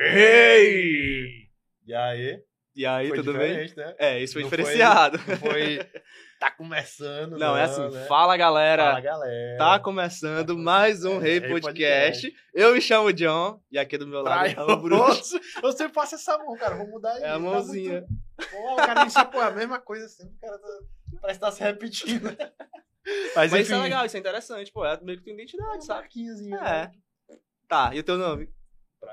Hey! 0.00 1.48
E 1.84 1.92
aí? 1.92 2.40
E 2.76 2.86
aí, 2.86 3.08
foi 3.08 3.16
tudo 3.16 3.36
bem? 3.36 3.68
né? 3.76 3.94
É, 3.98 4.22
isso 4.22 4.34
foi 4.34 4.42
Não 4.42 4.48
diferenciado. 4.50 5.18
Não 5.26 5.36
foi. 5.36 5.80
Tá 6.38 6.52
começando. 6.52 7.36
Não, 7.36 7.56
é 7.56 7.64
assim, 7.64 7.88
né? 7.90 8.04
fala 8.04 8.36
galera. 8.36 8.84
Fala, 8.84 9.00
galera. 9.00 9.58
Tá 9.58 9.80
começando 9.80 10.56
mais 10.56 11.04
um 11.04 11.16
É, 11.16 11.18
Rei 11.18 11.40
Rei 11.40 11.50
Podcast. 11.50 12.32
Eu 12.54 12.74
me 12.74 12.80
chamo 12.80 13.12
John 13.12 13.60
e 13.72 13.76
aqui 13.76 13.98
do 13.98 14.06
meu 14.06 14.22
lado 14.22 14.54
tá 14.54 14.64
o 14.64 14.76
Bruno. 14.76 15.12
Sempre 15.14 15.92
faço 15.92 16.14
essa 16.14 16.38
mão, 16.38 16.56
cara. 16.56 16.76
Vou 16.76 16.86
mudar 16.86 17.12
isso. 17.16 17.24
É 17.24 17.28
a 17.30 17.32
tá 17.32 17.38
mãozinha. 17.40 18.04
muito- 18.38 18.50
Pô, 18.52 18.72
o 18.74 18.76
cara 18.76 19.04
me 19.04 19.10
pô, 19.32 19.40
a 19.40 19.50
mesma 19.50 19.80
coisa 19.80 20.06
sempre. 20.06 20.32
O 20.36 20.38
cara 20.40 20.58
tá... 20.60 20.68
parece 21.20 21.40
que 21.40 21.44
tá 21.44 21.50
se 21.50 21.60
repetindo. 21.60 22.22
Mas, 23.34 23.50
Mas 23.50 23.62
isso 23.62 23.74
é 23.74 23.78
legal, 23.78 24.06
isso 24.06 24.16
é 24.16 24.20
interessante, 24.20 24.70
pô. 24.70 24.84
É 24.86 24.96
meio 25.02 25.18
que 25.18 25.24
tua 25.24 25.32
identidade, 25.32 25.78
Um 25.78 25.80
sabe? 25.80 26.00
marquinhozinho, 26.02 26.56
É. 26.56 26.60
né? 26.60 26.92
Tá, 27.66 27.90
e 27.92 27.98
o 27.98 28.04
teu 28.04 28.16
nome? 28.16 28.48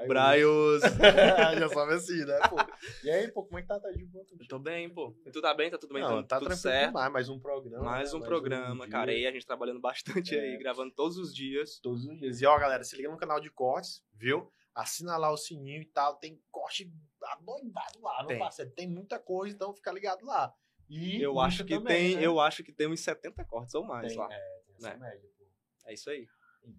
Braios. 0.07 0.81
Já 1.59 1.69
sabe 1.69 1.93
assim, 1.93 2.25
né, 2.25 2.39
pô? 2.49 2.55
E 3.03 3.09
aí, 3.09 3.31
pô, 3.31 3.43
como 3.45 3.59
é 3.59 3.61
que 3.61 3.67
tá? 3.67 3.79
Tá 3.79 3.91
de 3.91 4.05
boa? 4.05 4.25
Eu 4.39 4.47
tô 4.47 4.59
bem, 4.59 4.89
pô. 4.89 5.15
E 5.25 5.31
tu 5.31 5.41
tá 5.41 5.53
bem? 5.53 5.69
Tá 5.69 5.77
tudo 5.77 5.93
bem? 5.93 6.01
Não, 6.01 6.17
tudo, 6.17 6.27
tá 6.27 6.37
tudo 6.39 6.47
tranquilo 6.47 6.71
certo? 6.73 6.87
demais. 6.87 7.11
Mais 7.11 7.29
um 7.29 7.39
programa. 7.39 7.83
Mais 7.85 8.11
né? 8.13 8.19
um 8.19 8.21
programa, 8.21 8.83
dia. 8.85 8.91
cara. 8.91 9.13
E 9.13 9.27
a 9.27 9.31
gente 9.31 9.45
trabalhando 9.45 9.79
bastante 9.79 10.35
É. 10.35 10.41
aí, 10.41 10.57
gravando 10.57 10.93
todos 10.93 11.17
os 11.17 11.33
dias. 11.33 11.79
Todos 11.79 12.05
os 12.05 12.19
dias. 12.19 12.41
E 12.41 12.45
ó, 12.45 12.57
galera, 12.57 12.83
se 12.83 12.95
liga 12.95 13.09
no 13.09 13.17
canal 13.17 13.39
de 13.39 13.49
cortes, 13.51 14.03
viu? 14.13 14.51
Assina 14.73 15.15
lá 15.17 15.31
o 15.31 15.37
sininho 15.37 15.81
e 15.81 15.85
tal. 15.85 16.15
Tem 16.15 16.41
corte 16.51 16.91
adoidado 17.23 18.01
lá, 18.01 18.17
meu 18.19 18.27
Tem. 18.27 18.39
parceiro. 18.39 18.71
Tem 18.71 18.89
muita 18.89 19.19
coisa, 19.19 19.55
então 19.55 19.73
fica 19.73 19.91
ligado 19.91 20.25
lá. 20.25 20.53
E 20.89 21.21
Eu 21.21 21.39
acho 21.39 21.63
que 21.65 21.75
também, 21.75 22.11
tem, 22.11 22.15
né? 22.17 22.25
eu 22.25 22.39
acho 22.39 22.63
que 22.63 22.71
tem 22.71 22.87
uns 22.87 22.99
70 22.99 23.43
cortes 23.45 23.73
ou 23.73 23.83
mais 23.83 24.09
Tem, 24.09 24.17
lá. 24.17 24.27
é, 24.31 24.61
tem 24.67 24.75
essa 24.77 24.89
né? 24.89 24.97
média, 25.09 25.29
pô. 25.37 25.45
É 25.87 25.93
isso 25.93 26.09
aí. 26.09 26.27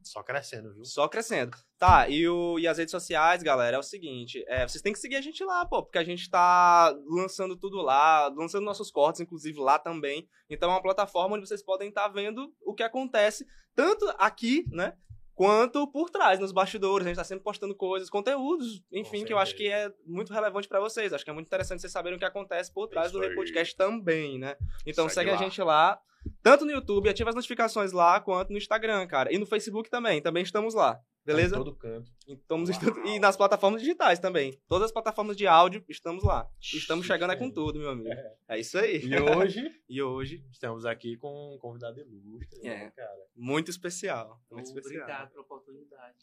Só 0.02 0.22
crescendo, 0.22 0.72
viu? 0.72 0.84
Só 0.84 1.08
crescendo. 1.08 1.56
Tá, 1.78 2.08
e, 2.08 2.28
o, 2.28 2.58
e 2.58 2.66
as 2.66 2.78
redes 2.78 2.90
sociais, 2.90 3.42
galera, 3.42 3.76
é 3.76 3.78
o 3.78 3.82
seguinte: 3.82 4.44
é, 4.48 4.66
vocês 4.66 4.82
têm 4.82 4.92
que 4.92 4.98
seguir 4.98 5.16
a 5.16 5.20
gente 5.20 5.44
lá, 5.44 5.64
pô, 5.66 5.82
porque 5.82 5.98
a 5.98 6.04
gente 6.04 6.28
tá 6.30 6.94
lançando 7.06 7.56
tudo 7.56 7.82
lá, 7.82 8.28
lançando 8.28 8.64
nossos 8.64 8.90
cortes, 8.90 9.20
inclusive, 9.20 9.58
lá 9.58 9.78
também. 9.78 10.28
Então 10.48 10.70
é 10.70 10.74
uma 10.74 10.82
plataforma 10.82 11.36
onde 11.36 11.46
vocês 11.46 11.62
podem 11.62 11.88
estar 11.88 12.08
vendo 12.08 12.52
o 12.64 12.74
que 12.74 12.82
acontece, 12.82 13.46
tanto 13.74 14.06
aqui, 14.18 14.64
né? 14.70 14.94
Quanto 15.34 15.86
por 15.88 16.08
trás, 16.08 16.40
nos 16.40 16.50
bastidores. 16.50 17.06
A 17.06 17.10
gente 17.10 17.18
tá 17.18 17.24
sempre 17.24 17.44
postando 17.44 17.74
coisas, 17.74 18.08
conteúdos, 18.08 18.82
enfim, 18.90 19.22
que 19.22 19.34
eu 19.34 19.38
acho 19.38 19.54
que 19.54 19.68
é 19.68 19.92
muito 20.06 20.32
relevante 20.32 20.66
pra 20.66 20.80
vocês. 20.80 21.12
Acho 21.12 21.24
que 21.24 21.30
é 21.30 21.34
muito 21.34 21.46
interessante 21.46 21.80
vocês 21.80 21.92
saberem 21.92 22.16
o 22.16 22.18
que 22.18 22.24
acontece 22.24 22.72
por 22.72 22.88
trás 22.88 23.08
Isso 23.08 23.18
do 23.18 23.22
aí. 23.22 23.34
Podcast 23.34 23.76
também, 23.76 24.38
né? 24.38 24.56
Então 24.86 25.06
Segue 25.10 25.28
segue, 25.28 25.30
a 25.30 25.36
gente 25.36 25.60
lá, 25.60 26.00
tanto 26.42 26.64
no 26.64 26.70
YouTube, 26.72 27.08
ativa 27.08 27.30
as 27.30 27.34
notificações 27.36 27.92
lá, 27.92 28.20
quanto 28.20 28.50
no 28.50 28.58
Instagram, 28.58 29.06
cara. 29.06 29.32
E 29.32 29.38
no 29.38 29.46
Facebook 29.46 29.88
também, 29.90 30.20
também 30.22 30.42
estamos 30.42 30.74
lá. 30.74 31.00
Beleza? 31.24 31.56
Tá 31.56 31.60
em 31.60 31.64
todo 31.64 31.74
canto. 31.76 32.12
Estamos 32.28 32.70
e 33.04 33.18
nas 33.18 33.36
plataformas 33.36 33.80
digitais 33.82 34.20
também. 34.20 34.56
Todas 34.68 34.86
as 34.86 34.92
plataformas 34.92 35.36
de 35.36 35.44
áudio, 35.46 35.84
estamos 35.88 36.22
lá. 36.22 36.48
Estamos 36.60 37.04
chegando 37.04 37.32
é 37.32 37.36
com 37.36 37.46
É. 37.46 37.50
tudo, 37.52 37.80
meu 37.80 37.90
amigo. 37.90 38.08
É 38.48 38.60
isso 38.60 38.78
aí. 38.78 39.00
E 39.04 39.18
hoje 39.20 39.68
E 39.88 40.00
hoje, 40.02 40.44
estamos 40.52 40.86
aqui 40.86 41.16
com 41.16 41.54
um 41.54 41.58
convidado 41.58 41.98
ilustre, 42.00 42.60
né, 42.62 42.84
É. 42.84 42.90
cara? 42.90 43.18
muito 43.34 43.70
especial. 43.72 44.40
Muito 44.50 44.70
Então, 44.70 44.78
especial. 44.78 45.02
Obrigado 45.02 45.30
pela 45.30 45.42
oportunidade. 45.42 46.14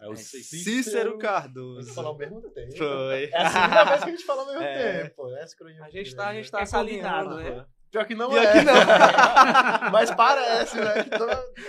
É 0.00 0.04
É 0.06 0.08
o 0.08 0.10
aí. 0.10 0.16
Cícero, 0.16 0.64
Cícero 0.64 1.18
Cardoso. 1.18 1.94
falar 1.94 2.08
ao 2.08 2.18
mesmo 2.18 2.40
tempo. 2.50 2.76
Foi. 2.76 3.24
É 3.32 3.36
a 3.36 3.50
segunda 3.50 3.84
vez 3.84 4.02
que 4.02 4.08
a 4.08 4.12
gente 4.12 4.24
fala 4.24 4.40
ao 4.42 4.46
mesmo 4.48 4.62
É. 4.66 5.02
tempo. 5.04 5.28
É 5.28 5.42
A 5.84 5.90
gente 5.90 6.16
tá, 6.16 6.28
a 6.28 6.34
gente 6.34 6.46
né? 6.46 6.50
tá 6.50 6.60
É 6.60 6.66
se 6.66 6.74
alinhando, 6.76 7.30
combinado, 7.30 7.56
né? 7.56 7.66
Pior 7.94 8.06
que 8.06 8.14
não 8.16 8.28
Pior 8.28 8.42
é. 8.42 8.52
que 8.52 8.64
não. 8.64 8.74
Mas 9.92 10.10
parece, 10.10 10.76
né? 10.76 11.04
tô- 11.04 11.28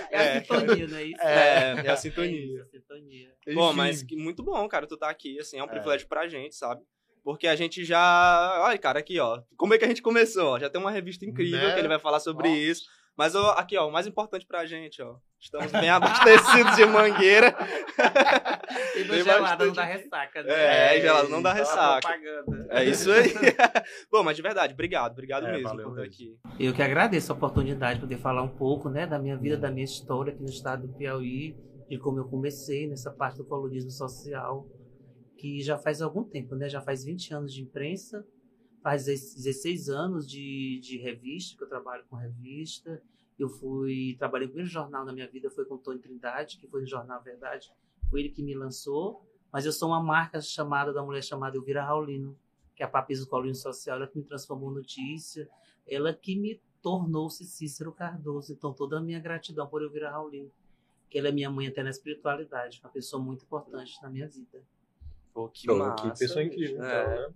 É 0.10 0.18
a 0.18 0.22
É. 0.24 0.40
sintonia, 0.42 0.88
não 0.88 0.98
é 0.98 1.04
isso? 1.04 1.22
É, 1.22 1.72
é 1.86 1.90
a 1.90 1.94
É 1.94 1.96
sintonia. 1.96 2.46
isso, 2.46 2.62
a 2.64 2.66
sintonia. 2.66 3.30
Bom, 3.54 3.72
mas 3.74 4.02
que 4.02 4.16
muito 4.16 4.42
bom, 4.42 4.68
cara, 4.68 4.88
tu 4.88 4.98
tá 4.98 5.08
aqui, 5.08 5.40
assim, 5.40 5.60
é 5.60 5.62
um 5.62 5.68
É. 5.68 5.70
privilégio 5.70 6.08
pra 6.08 6.28
gente, 6.28 6.56
sabe? 6.56 6.82
Porque 7.24 7.48
a 7.48 7.56
gente 7.56 7.86
já. 7.86 8.64
Olha, 8.66 8.78
cara, 8.80 8.98
aqui, 9.00 9.20
ó. 9.20 9.40
Como 9.56 9.76
é 9.76 9.78
que 9.78 9.86
a 9.86 9.88
gente 9.88 10.02
começou? 10.02 10.54
ó? 10.56 10.60
Já 10.60 10.68
tem 10.70 10.82
uma 10.82 10.90
revista 10.92 11.26
incrível 11.26 11.60
Né? 11.60 11.74
que 11.74 11.80
ele 11.80 11.88
vai 11.88 12.00
falar 12.00 12.20
sobre 12.20 12.48
Ó. 12.50 12.52
isso. 12.56 12.86
Mas 13.18 13.34
ó, 13.34 13.52
aqui, 13.52 13.78
ó, 13.78 13.88
o 13.88 13.92
mais 13.92 14.06
importante 14.06 14.46
pra 14.46 14.66
gente, 14.66 15.02
ó. 15.02 15.16
Estamos 15.40 15.72
bem 15.72 15.90
abastecidos 15.90 16.76
de 16.76 16.86
mangueira. 16.86 17.56
E 18.96 19.04
no 19.04 19.14
gelado 19.14 19.42
bastante 19.42 19.68
não 19.68 19.74
dá 19.74 19.84
ressaca, 19.84 20.44
né? 20.44 20.96
É, 20.98 21.02
gelado 21.02 21.30
não 21.30 21.42
dá 21.42 21.54
ressaca. 21.54 22.08
propaganda. 22.08 22.68
É 22.72 22.84
isso 22.84 23.12
aí. 23.12 23.32
Bom, 24.12 24.24
mas 24.24 24.36
de 24.36 24.42
verdade, 24.42 24.74
obrigado, 24.74 25.12
obrigado 25.14 25.46
É, 25.46 25.52
mesmo 25.52 25.70
por 25.70 25.92
estar 25.92 26.04
aqui. 26.04 26.38
Eu 26.60 26.74
que 26.74 26.82
agradeço 26.82 27.32
a 27.32 27.36
oportunidade 27.36 27.96
de 27.96 28.02
poder 28.02 28.18
falar 28.18 28.42
um 28.42 28.56
pouco 28.56 28.90
né, 28.90 29.06
da 29.06 29.20
minha 29.20 29.38
vida, 29.38 29.56
da 29.56 29.70
minha 29.70 29.86
história 29.86 30.34
aqui 30.34 30.42
no 30.42 30.50
estado 30.50 30.88
do 30.88 30.94
Piauí, 30.94 31.56
de 31.88 32.00
como 32.00 32.20
eu 32.20 32.26
comecei 32.26 32.88
nessa 32.88 33.12
parte 33.12 33.38
do 33.38 33.46
colorismo 33.46 33.92
social, 33.92 34.66
que 35.38 35.62
já 35.62 35.78
faz 35.78 36.02
algum 36.02 36.24
tempo, 36.24 36.56
né? 36.56 36.68
Já 36.68 36.82
faz 36.82 37.04
20 37.04 37.34
anos 37.34 37.54
de 37.54 37.62
imprensa, 37.62 38.26
faz 38.86 39.06
16 39.06 39.90
anos 39.90 40.30
de, 40.30 40.80
de 40.80 40.96
revista, 41.00 41.58
que 41.58 41.64
eu 41.64 41.68
trabalho 41.68 42.06
com 42.08 42.16
revista. 42.16 43.02
Eu 43.38 43.50
fui, 43.50 44.16
trabalhei 44.20 44.46
o 44.46 44.50
primeiro 44.52 44.70
jornal 44.70 45.04
na 45.04 45.12
minha 45.12 45.28
vida, 45.28 45.50
foi 45.50 45.66
com 45.66 45.74
o 45.74 45.78
Tony 45.80 45.98
Trindade, 45.98 46.60
que 46.60 46.68
foi 46.68 46.82
no 46.82 46.88
Jornal 46.88 47.20
Verdade, 47.24 47.74
foi 48.12 48.20
ele 48.20 48.30
que 48.30 48.44
me 48.44 48.54
lançou, 48.54 49.26
mas 49.52 49.66
eu 49.66 49.72
sou 49.72 49.90
uma 49.90 50.04
marca 50.04 50.40
chamada, 50.40 50.94
da 50.94 51.02
mulher 51.02 51.24
chamada 51.24 51.58
Elvira 51.58 51.84
Raulino, 51.84 52.38
que 52.76 52.84
é 52.84 52.86
a 52.86 52.88
Papis 52.88 53.22
do 53.22 53.28
Colorismo 53.28 53.56
Social, 53.56 53.98
ela 53.98 54.06
que 54.06 54.20
me 54.20 54.24
transformou 54.24 54.72
em 54.72 54.76
notícia, 54.76 55.50
ela 55.88 56.14
que 56.14 56.36
me 56.36 56.62
tornou-se 56.80 57.44
Cícero 57.44 57.92
Cardoso. 57.92 58.54
Então, 58.54 58.72
toda 58.72 59.00
a 59.00 59.02
minha 59.02 59.20
gratidão 59.20 59.66
por 59.66 59.82
eu 59.82 59.90
virar 59.90 60.12
Raulino. 60.12 60.52
Que 61.10 61.18
ela 61.18 61.30
é 61.30 61.32
minha 61.32 61.50
mãe 61.50 61.68
até 61.68 61.82
na 61.82 61.90
espiritualidade, 61.90 62.80
uma 62.84 62.92
pessoa 62.92 63.22
muito 63.22 63.46
importante 63.46 64.00
na 64.04 64.10
minha 64.12 64.28
vida. 64.28 64.62
Pô, 65.34 65.50
que 65.50 65.66
Pô, 65.66 65.76
massa. 65.76 66.12
que 66.12 66.20
pessoa 66.20 66.44
incrível. 66.44 66.84
É, 66.84 67.02
então, 67.02 67.30
né? 67.30 67.34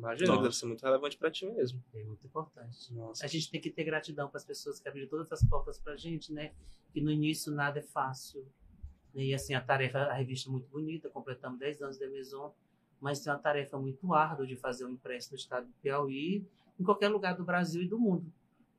Imagina, 0.00 0.36
deve 0.42 0.54
ser 0.54 0.66
muito 0.66 0.82
relevante 0.82 1.16
pra 1.16 1.30
ti 1.30 1.46
mesmo. 1.46 1.82
É 1.94 2.02
muito 2.02 2.26
importante. 2.26 2.92
Nossa. 2.92 3.24
A 3.24 3.28
gente 3.28 3.50
tem 3.50 3.60
que 3.60 3.70
ter 3.70 3.84
gratidão 3.84 4.28
para 4.28 4.38
as 4.38 4.44
pessoas 4.44 4.80
que 4.80 4.88
abriram 4.88 5.08
todas 5.08 5.30
as 5.32 5.42
portas 5.44 5.78
para 5.78 5.92
a 5.92 5.96
gente, 5.96 6.32
né? 6.32 6.52
Que 6.92 7.00
no 7.00 7.10
início 7.10 7.52
nada 7.52 7.78
é 7.78 7.82
fácil. 7.82 8.46
E 9.14 9.34
assim, 9.34 9.54
a 9.54 9.60
tarefa, 9.60 9.98
a 9.98 10.14
revista 10.14 10.48
é 10.48 10.52
muito 10.52 10.68
bonita, 10.68 11.08
completamos 11.08 11.58
10 11.58 11.82
anos 11.82 11.98
da 11.98 12.08
Maison, 12.08 12.54
mas 13.00 13.20
tem 13.20 13.32
uma 13.32 13.38
tarefa 13.38 13.78
muito 13.78 14.12
árdua 14.14 14.46
de 14.46 14.56
fazer 14.56 14.84
um 14.84 14.90
impresso 14.90 15.30
no 15.32 15.36
estado 15.36 15.66
do 15.66 15.72
Piauí, 15.82 16.46
em 16.78 16.84
qualquer 16.84 17.08
lugar 17.08 17.34
do 17.36 17.44
Brasil 17.44 17.82
e 17.82 17.88
do 17.88 17.98
mundo. 17.98 18.32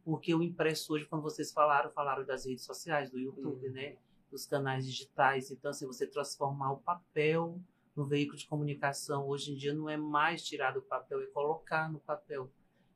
Porque 0.04 0.34
o 0.34 0.42
impresso 0.42 0.94
hoje, 0.94 1.06
quando 1.06 1.22
vocês 1.22 1.52
falaram, 1.52 1.92
falaram 1.92 2.26
das 2.26 2.46
redes 2.46 2.66
sociais, 2.66 3.12
do 3.12 3.20
YouTube, 3.20 3.70
né? 3.70 3.98
Dos 4.32 4.46
canais 4.46 4.86
digitais. 4.86 5.52
Então, 5.52 5.72
assim, 5.72 5.86
você 5.86 6.08
transformar 6.08 6.72
o 6.72 6.78
papel 6.78 7.60
no 7.96 8.06
veículo 8.06 8.38
de 8.38 8.48
comunicação, 8.48 9.28
hoje 9.28 9.52
em 9.52 9.56
dia 9.56 9.74
não 9.74 9.90
é 9.90 9.98
mais 9.98 10.44
tirar 10.44 10.72
do 10.72 10.82
papel, 10.82 11.22
é 11.22 11.26
colocar 11.28 11.92
no 11.92 12.00
papel. 12.00 12.50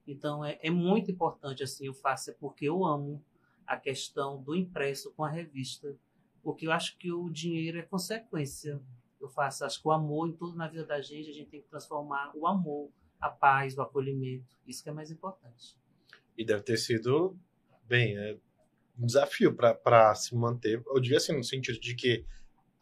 Então, 0.07 0.45
é, 0.45 0.59
é 0.61 0.69
muito 0.69 1.11
importante, 1.11 1.63
assim, 1.63 1.91
faço, 1.93 2.31
é 2.31 2.33
porque 2.33 2.65
eu 2.65 2.85
amo 2.85 3.23
a 3.65 3.77
questão 3.77 4.41
do 4.41 4.55
impresso 4.55 5.11
com 5.13 5.23
a 5.23 5.29
revista. 5.29 5.95
Porque 6.43 6.67
eu 6.67 6.71
acho 6.71 6.97
que 6.97 7.11
o 7.11 7.29
dinheiro 7.29 7.79
é 7.79 7.81
consequência. 7.81 8.79
Eu 9.19 9.27
faço, 9.27 9.65
acho 9.65 9.81
que 9.81 9.87
o 9.87 9.91
amor 9.91 10.29
em 10.29 10.33
tudo 10.33 10.55
na 10.55 10.67
vida 10.67 10.85
da 10.85 11.01
gente, 11.01 11.29
a 11.29 11.33
gente 11.33 11.49
tem 11.49 11.61
que 11.61 11.67
transformar 11.67 12.31
o 12.35 12.45
amor, 12.45 12.91
a 13.19 13.29
paz, 13.29 13.75
o 13.75 13.81
acolhimento. 13.81 14.45
Isso 14.67 14.83
que 14.83 14.89
é 14.89 14.93
mais 14.93 15.09
importante. 15.09 15.75
E 16.37 16.45
deve 16.45 16.61
ter 16.61 16.77
sido, 16.77 17.35
bem, 17.87 18.15
é 18.15 18.37
um 18.99 19.05
desafio 19.07 19.55
para 19.55 20.13
se 20.13 20.35
manter. 20.35 20.83
Eu 20.85 20.99
digo 20.99 21.17
assim, 21.17 21.35
no 21.35 21.43
sentido 21.43 21.79
de 21.79 21.95
que 21.95 22.23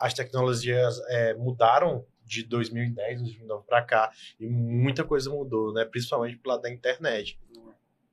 as 0.03 0.13
tecnologias 0.13 0.99
é, 1.07 1.33
mudaram 1.33 2.05
de 2.25 2.43
2010, 2.43 3.21
2009 3.21 3.65
para 3.65 3.81
cá, 3.81 4.11
e 4.37 4.45
muita 4.49 5.05
coisa 5.05 5.29
mudou, 5.29 5.71
né? 5.71 5.85
Principalmente 5.85 6.37
pelo 6.37 6.53
lado 6.55 6.63
da 6.63 6.69
internet. 6.69 7.39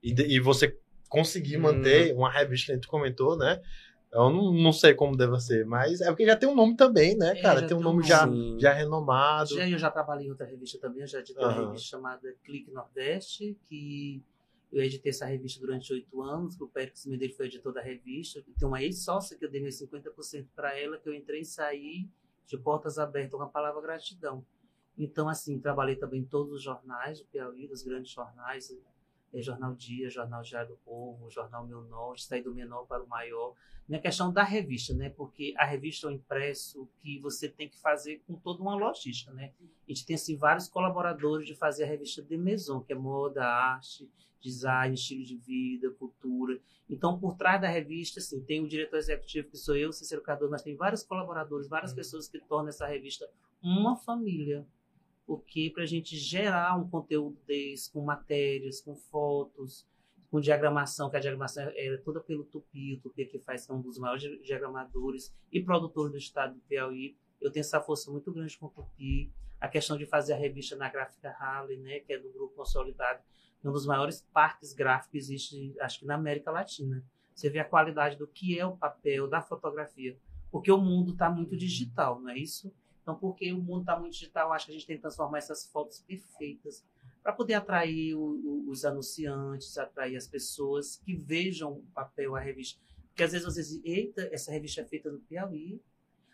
E, 0.01 0.13
e 0.13 0.39
você 0.39 0.73
conseguir 1.09 1.57
Hum. 1.57 1.63
manter 1.63 2.15
uma 2.15 2.31
revista 2.31 2.67
que 2.67 2.71
a 2.71 2.75
gente 2.75 2.87
comentou, 2.87 3.37
né? 3.37 3.61
Eu 4.09 4.29
não, 4.29 4.53
não 4.53 4.71
sei 4.71 4.93
como 4.93 5.17
deve 5.17 5.37
ser, 5.41 5.65
mas 5.65 5.99
é 5.99 6.07
porque 6.07 6.25
já 6.25 6.35
tem 6.37 6.47
um 6.47 6.55
nome 6.55 6.77
também, 6.77 7.17
né, 7.17 7.31
É, 7.31 7.41
cara? 7.41 7.59
já 7.59 7.67
tem 7.67 7.75
um 7.75 7.81
nome 7.81 8.03
já, 8.03 8.25
Sim. 8.25 8.57
já 8.59 8.71
renomado. 8.71 9.55
Já, 9.55 9.67
eu 9.67 9.77
já 9.77 9.91
trabalhei 9.91 10.27
em 10.27 10.29
outra 10.29 10.45
revista 10.45 10.79
também, 10.79 11.01
eu 11.01 11.07
já 11.07 11.19
editei 11.19 11.43
uma 11.43 11.51
Aham. 11.51 11.65
revista 11.67 11.87
chamada 11.89 12.33
Clique 12.43 12.71
Nordeste, 12.71 13.57
que 13.67 14.23
eu 14.71 14.81
editei 14.81 15.09
essa 15.09 15.25
revista 15.25 15.59
durante 15.59 15.91
oito 15.91 16.21
anos, 16.21 16.59
o 16.59 16.67
Pérez 16.67 17.05
Medeiros 17.05 17.35
foi 17.35 17.47
editor 17.47 17.73
da 17.73 17.81
revista, 17.81 18.41
tem 18.57 18.67
uma 18.67 18.81
ex-sócia 18.81 19.37
que 19.37 19.43
eu 19.43 19.51
dei 19.51 19.61
meus 19.61 19.75
50% 19.75 20.47
para 20.55 20.77
ela, 20.79 20.97
que 20.97 21.09
eu 21.09 21.13
entrei 21.13 21.41
e 21.41 21.45
saí 21.45 22.07
de 22.47 22.57
portas 22.57 22.97
abertas 22.97 23.37
com 23.37 23.43
a 23.43 23.49
palavra 23.49 23.81
gratidão. 23.81 24.45
Então, 24.97 25.27
assim, 25.27 25.59
trabalhei 25.59 25.95
também 25.95 26.21
em 26.21 26.25
todos 26.25 26.53
os 26.53 26.63
jornais 26.63 27.19
do 27.19 27.25
Piauí, 27.25 27.67
dos 27.67 27.81
grandes 27.83 28.11
jornais, 28.11 28.71
é, 29.33 29.41
Jornal 29.41 29.73
Dia, 29.73 30.09
Jornal 30.09 30.41
Diário 30.41 30.69
do 30.69 30.77
Povo, 30.77 31.29
Jornal 31.29 31.65
Meu 31.65 31.81
Norte, 31.81 32.23
saí 32.23 32.41
do 32.41 32.53
menor 32.53 32.85
para 32.85 33.03
o 33.03 33.07
maior. 33.07 33.55
Na 33.87 33.99
questão 33.99 34.31
da 34.31 34.43
revista, 34.43 34.93
né? 34.93 35.09
Porque 35.09 35.53
a 35.57 35.65
revista 35.65 36.07
é 36.07 36.09
um 36.09 36.13
impresso 36.13 36.87
que 37.01 37.19
você 37.19 37.49
tem 37.49 37.67
que 37.69 37.77
fazer 37.77 38.21
com 38.27 38.35
toda 38.35 38.61
uma 38.61 38.75
logística, 38.75 39.31
né? 39.31 39.53
A 39.61 39.91
gente 39.91 40.05
tem 40.05 40.15
assim, 40.15 40.35
vários 40.35 40.67
colaboradores 40.67 41.47
de 41.47 41.55
fazer 41.55 41.85
a 41.85 41.87
revista 41.87 42.21
de 42.21 42.37
Maison, 42.37 42.81
que 42.81 42.93
é 42.93 42.95
moda, 42.95 43.45
arte, 43.45 44.09
design, 44.41 44.93
estilo 44.95 45.23
de 45.23 45.35
vida, 45.37 45.91
cultura. 45.91 46.59
Então, 46.89 47.17
por 47.19 47.35
trás 47.37 47.61
da 47.61 47.67
revista, 47.69 48.19
assim, 48.19 48.41
tem 48.43 48.63
o 48.63 48.67
diretor 48.67 48.97
executivo, 48.97 49.49
que 49.49 49.57
sou 49.57 49.75
eu, 49.77 49.93
Cícero 49.93 50.21
Cardoso, 50.21 50.51
mas 50.51 50.61
tem 50.61 50.75
vários 50.75 51.03
colaboradores, 51.03 51.67
várias 51.69 51.91
Uhum. 51.91 51.97
pessoas 51.97 52.27
que 52.27 52.39
tornam 52.39 52.69
essa 52.69 52.85
revista 52.87 53.29
uma 53.61 53.95
família. 53.95 54.65
porque 55.25 55.69
para 55.73 55.83
a 55.83 55.85
gente 55.85 56.17
gerar 56.17 56.75
um 56.77 56.89
conteúdo 56.89 57.39
desse, 57.47 57.89
com 57.93 58.01
matérias, 58.03 58.81
com 58.81 58.95
fotos, 58.95 59.87
com 60.29 60.41
diagramação, 60.41 61.09
que 61.09 61.15
a 61.15 61.19
diagramação 61.21 61.63
é 61.73 61.95
toda 61.97 62.19
pelo 62.19 62.43
Tupi, 62.43 62.95
o 62.95 62.99
Tupi 62.99 63.25
que 63.27 63.39
faz 63.39 63.69
é 63.69 63.71
um 63.73 63.79
dos 63.81 63.97
maiores 63.97 64.23
diagramadores 64.43 65.33
e 65.49 65.61
produtor 65.63 66.09
do 66.09 66.17
estado 66.17 66.55
do 66.55 66.59
Piauí. 66.61 67.15
Eu 67.39 67.49
tenho 67.49 67.61
essa 67.61 67.79
força 67.79 68.11
muito 68.11 68.29
grande 68.33 68.57
com 68.57 68.65
o 68.65 68.69
Tupi. 68.69 69.31
A 69.59 69.69
questão 69.69 69.97
de 69.97 70.05
fazer 70.05 70.33
a 70.33 70.37
revista 70.37 70.75
na 70.75 70.89
gráfica 70.89 71.29
Harley, 71.39 71.77
né, 71.77 71.99
que 71.99 72.11
é 72.11 72.17
do 72.19 72.29
grupo 72.33 72.53
consolidado, 72.55 73.21
um 73.69 73.71
dos 73.71 73.85
maiores 73.85 74.25
parques 74.33 74.73
gráficos 74.73 75.11
que 75.11 75.17
existe, 75.17 75.75
acho 75.79 75.99
que 75.99 76.05
na 76.05 76.15
América 76.15 76.51
Latina. 76.51 77.03
Você 77.33 77.49
vê 77.49 77.59
a 77.59 77.65
qualidade 77.65 78.17
do 78.17 78.27
que 78.27 78.59
é 78.59 78.65
o 78.65 78.75
papel, 78.75 79.27
da 79.27 79.41
fotografia. 79.41 80.17
Porque 80.51 80.71
o 80.71 80.77
mundo 80.77 81.13
está 81.13 81.29
muito 81.29 81.55
digital, 81.55 82.19
não 82.19 82.29
é 82.29 82.37
isso? 82.37 82.73
Então, 83.01 83.15
porque 83.15 83.51
o 83.51 83.61
mundo 83.61 83.81
está 83.81 83.99
muito 83.99 84.13
digital, 84.13 84.51
acho 84.51 84.65
que 84.65 84.71
a 84.71 84.75
gente 84.75 84.85
tem 84.85 84.95
que 84.95 85.01
transformar 85.01 85.39
essas 85.39 85.65
fotos 85.65 85.99
perfeitas 86.01 86.85
para 87.23 87.33
poder 87.33 87.55
atrair 87.55 88.15
o, 88.15 88.21
o, 88.21 88.69
os 88.69 88.85
anunciantes, 88.85 89.77
atrair 89.77 90.15
as 90.15 90.27
pessoas 90.27 90.97
que 90.97 91.15
vejam 91.15 91.73
o 91.73 91.83
papel, 91.93 92.35
a 92.35 92.39
revista. 92.39 92.79
Porque 93.07 93.23
às 93.23 93.31
vezes 93.31 93.45
você 93.45 93.61
diz, 93.61 93.81
eita, 93.83 94.29
essa 94.31 94.51
revista 94.51 94.81
é 94.81 94.85
feita 94.85 95.11
no 95.11 95.19
Piauí. 95.19 95.81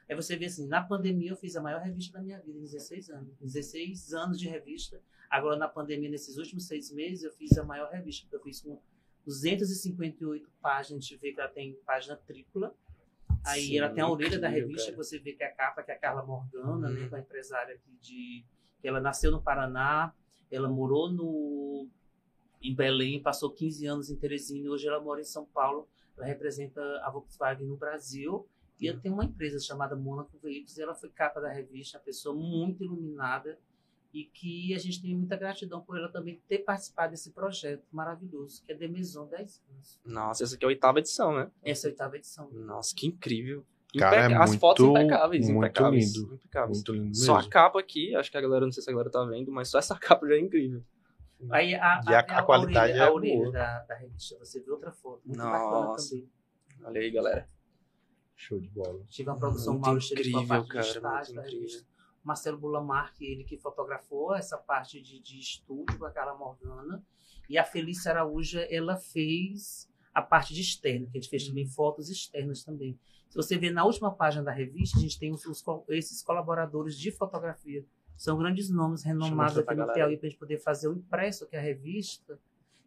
Aí 0.10 0.16
você 0.16 0.36
vê 0.36 0.46
assim, 0.46 0.68
na 0.68 0.82
pandemia 0.82 1.32
eu 1.32 1.36
fiz 1.36 1.56
a 1.56 1.62
maior 1.62 1.82
revista 1.82 2.18
da 2.18 2.24
minha 2.24 2.40
vida, 2.40 2.58
em 2.58 2.62
16 2.62 3.10
anos. 3.10 3.34
16 3.42 4.14
anos 4.14 4.40
de 4.40 4.48
revista. 4.48 5.02
Agora, 5.30 5.58
na 5.58 5.68
pandemia, 5.68 6.10
nesses 6.10 6.38
últimos 6.38 6.68
seis 6.68 6.92
meses, 6.92 7.24
eu 7.24 7.32
fiz 7.32 7.58
a 7.58 7.64
maior 7.64 7.90
revista, 7.90 8.24
porque 8.24 8.36
eu 8.36 8.42
fiz 8.42 8.62
com 8.62 8.80
258 9.26 10.50
páginas, 10.62 11.04
a 11.04 11.08
gente 11.08 11.18
vê 11.18 11.34
que 11.34 11.40
ela 11.40 11.50
tem 11.50 11.74
página 11.86 12.16
tripla. 12.16 12.74
Aí 13.46 13.68
Sim, 13.68 13.78
ela 13.78 13.90
tem 13.90 14.04
a 14.04 14.10
orelha 14.10 14.40
da 14.40 14.48
revista, 14.48 14.86
cara. 14.86 14.92
que 14.92 14.98
você 14.98 15.20
vê 15.20 15.34
que 15.34 15.44
é 15.44 15.48
a 15.48 15.52
capa, 15.52 15.84
que 15.84 15.92
é 15.92 15.96
a 15.96 16.00
Carla 16.00 16.24
Morgana, 16.26 16.90
né, 16.90 17.02
uhum. 17.02 17.10
né, 17.10 17.18
a 17.18 17.20
empresária 17.20 17.76
aqui 17.76 17.98
de. 18.02 18.46
Ela 18.84 19.02
nasceu 19.02 19.32
no 19.32 19.42
Paraná, 19.42 20.14
ela 20.50 20.70
morou 20.70 21.12
no, 21.12 21.88
em 22.62 22.74
Belém, 22.74 23.22
passou 23.22 23.52
15 23.52 23.86
anos 23.86 24.10
em 24.10 24.16
Teresina, 24.16 24.66
e 24.66 24.70
hoje 24.70 24.88
ela 24.88 25.02
mora 25.02 25.20
em 25.20 25.26
São 25.26 25.46
Paulo. 25.46 25.88
Ela 26.16 26.26
representa 26.26 26.82
a 27.04 27.10
Volkswagen 27.10 27.68
no 27.68 27.76
Brasil. 27.76 28.48
E 28.80 28.88
ela 28.88 28.96
uhum. 28.96 29.02
tem 29.02 29.12
uma 29.12 29.26
empresa 29.26 29.60
chamada 29.60 29.96
Monaco 29.96 30.38
Veículos, 30.38 30.78
e 30.78 30.82
ela 30.82 30.96
foi 30.96 31.10
capa 31.10 31.42
da 31.42 31.50
revista, 31.50 31.98
uma 31.98 32.04
pessoa 32.04 32.36
muito 32.36 32.84
iluminada, 32.84 33.58
e 34.14 34.24
que 34.26 34.74
a 34.74 34.80
gente 34.80 35.02
tem 35.02 35.16
muita 35.16 35.36
gratidão 35.36 35.82
por 35.82 35.98
ela 35.98 36.10
também 36.10 36.42
ter 36.48 36.60
participado 36.60 37.12
desse 37.12 37.32
projeto 37.32 37.84
maravilhoso, 37.92 38.64
que 38.64 38.72
é 38.72 38.76
The 38.76 38.88
Maison 38.88 39.28
10 39.28 39.64
anos. 39.72 40.00
Nossa, 40.06 40.44
essa 40.44 40.56
aqui 40.56 40.66
é 40.66 40.68
a 40.68 40.70
oitava 40.70 41.00
edição, 41.00 41.36
né? 41.36 41.52
Essa 41.64 41.88
é 41.88 41.90
a 41.90 41.92
oitava 41.92 42.16
edição. 42.18 42.50
Nossa, 42.52 42.96
que 42.96 43.06
incrível. 43.08 43.66
Cara, 43.98 44.16
é 44.18 44.36
As 44.36 44.50
muito, 44.52 44.60
fotos 44.60 44.86
impecáveis, 44.86 45.46
muito 45.50 45.58
impecáveis, 45.58 46.16
lindo. 46.16 46.34
impecáveis. 46.36 46.78
Muito 46.78 46.94
lindo 46.94 47.16
Só 47.16 47.36
mesmo. 47.36 47.48
a 47.48 47.52
capa 47.52 47.80
aqui, 47.80 48.16
acho 48.16 48.30
que 48.30 48.38
a 48.38 48.42
galera, 48.42 48.66
não 48.66 48.72
sei 48.72 48.84
se 48.84 48.90
a 48.90 48.94
galera 48.94 49.10
tá 49.10 49.24
vendo, 49.26 49.52
mas 49.52 49.70
só 49.70 49.80
essa 49.80 49.96
capa 50.00 50.28
já 50.28 50.36
é 50.36 50.40
incrível. 50.40 50.84
Aí 51.50 51.74
a, 51.76 52.02
E 52.08 52.14
a- 52.14 52.20
a 52.20 52.44
qualidade 52.44 52.92
orelha, 52.94 53.04
é 53.04 53.08
a 53.08 53.12
orelha 53.14 53.38
boa. 53.44 53.52
da, 53.52 53.80
da 53.84 53.96
revista, 53.96 54.38
você 54.40 54.60
vê 54.60 54.72
outra 54.72 54.92
foto, 54.92 55.22
muito 55.26 55.38
Nossa. 55.38 55.52
bacana 55.52 55.96
também. 55.96 56.30
Olha 56.84 57.02
aí, 57.02 57.12
galera. 57.12 57.50
Show 58.36 58.60
de 58.60 58.70
bola. 58.70 59.04
Tive 59.10 59.30
uma 59.30 59.40
produção 59.40 59.74
Muito 59.74 59.86
Mauro 59.86 60.00
incrível, 60.04 60.40
a 60.40 60.46
cara, 60.68 61.02
muito 61.26 61.32
incrível. 61.32 61.82
Marcelo 62.28 62.58
Bulamar, 62.58 63.14
que 63.14 63.26
ele 63.26 63.46
que 63.46 63.58
fotografou 63.58 64.36
essa 64.36 64.58
parte 64.58 65.02
de, 65.02 65.18
de 65.22 65.40
estúdio 65.40 65.98
com 65.98 66.06
a 66.06 66.12
Carla 66.12 66.38
Morgana. 66.38 67.02
E 67.50 67.58
a 67.58 67.64
Felícia 67.64 68.12
Araújo, 68.12 68.60
ela 68.70 68.98
fez 68.98 69.90
a 70.14 70.22
parte 70.22 70.54
de 70.54 70.60
externo, 70.60 71.10
que 71.10 71.18
a 71.18 71.22
gente 71.22 71.30
fez 71.30 71.48
também 71.48 71.66
fotos 71.66 72.10
externas 72.10 72.66
também. 72.66 73.00
Se 73.30 73.38
você 73.38 73.58
ver 73.58 73.72
na 73.72 73.86
última 73.86 74.14
página 74.14 74.44
da 74.44 74.52
revista, 74.52 74.98
a 74.98 75.02
gente 75.02 75.18
tem 75.18 75.32
os, 75.32 75.46
os 75.46 75.64
esses 75.88 76.22
colaboradores 76.22 76.98
de 76.98 77.12
fotografia. 77.12 77.86
São 78.18 78.38
grandes 78.38 78.70
nomes 78.70 79.04
renomados 79.04 79.58
aqui 79.58 79.74
no. 79.76 79.94
Piauí 79.94 80.18
para 80.18 80.28
a 80.28 80.30
gente 80.30 80.40
poder 80.40 80.58
fazer 80.58 80.90
o 80.90 80.94
impresso, 80.94 81.48
que 81.48 81.56
é 81.56 81.60
a 81.60 81.62
revista. 81.62 82.38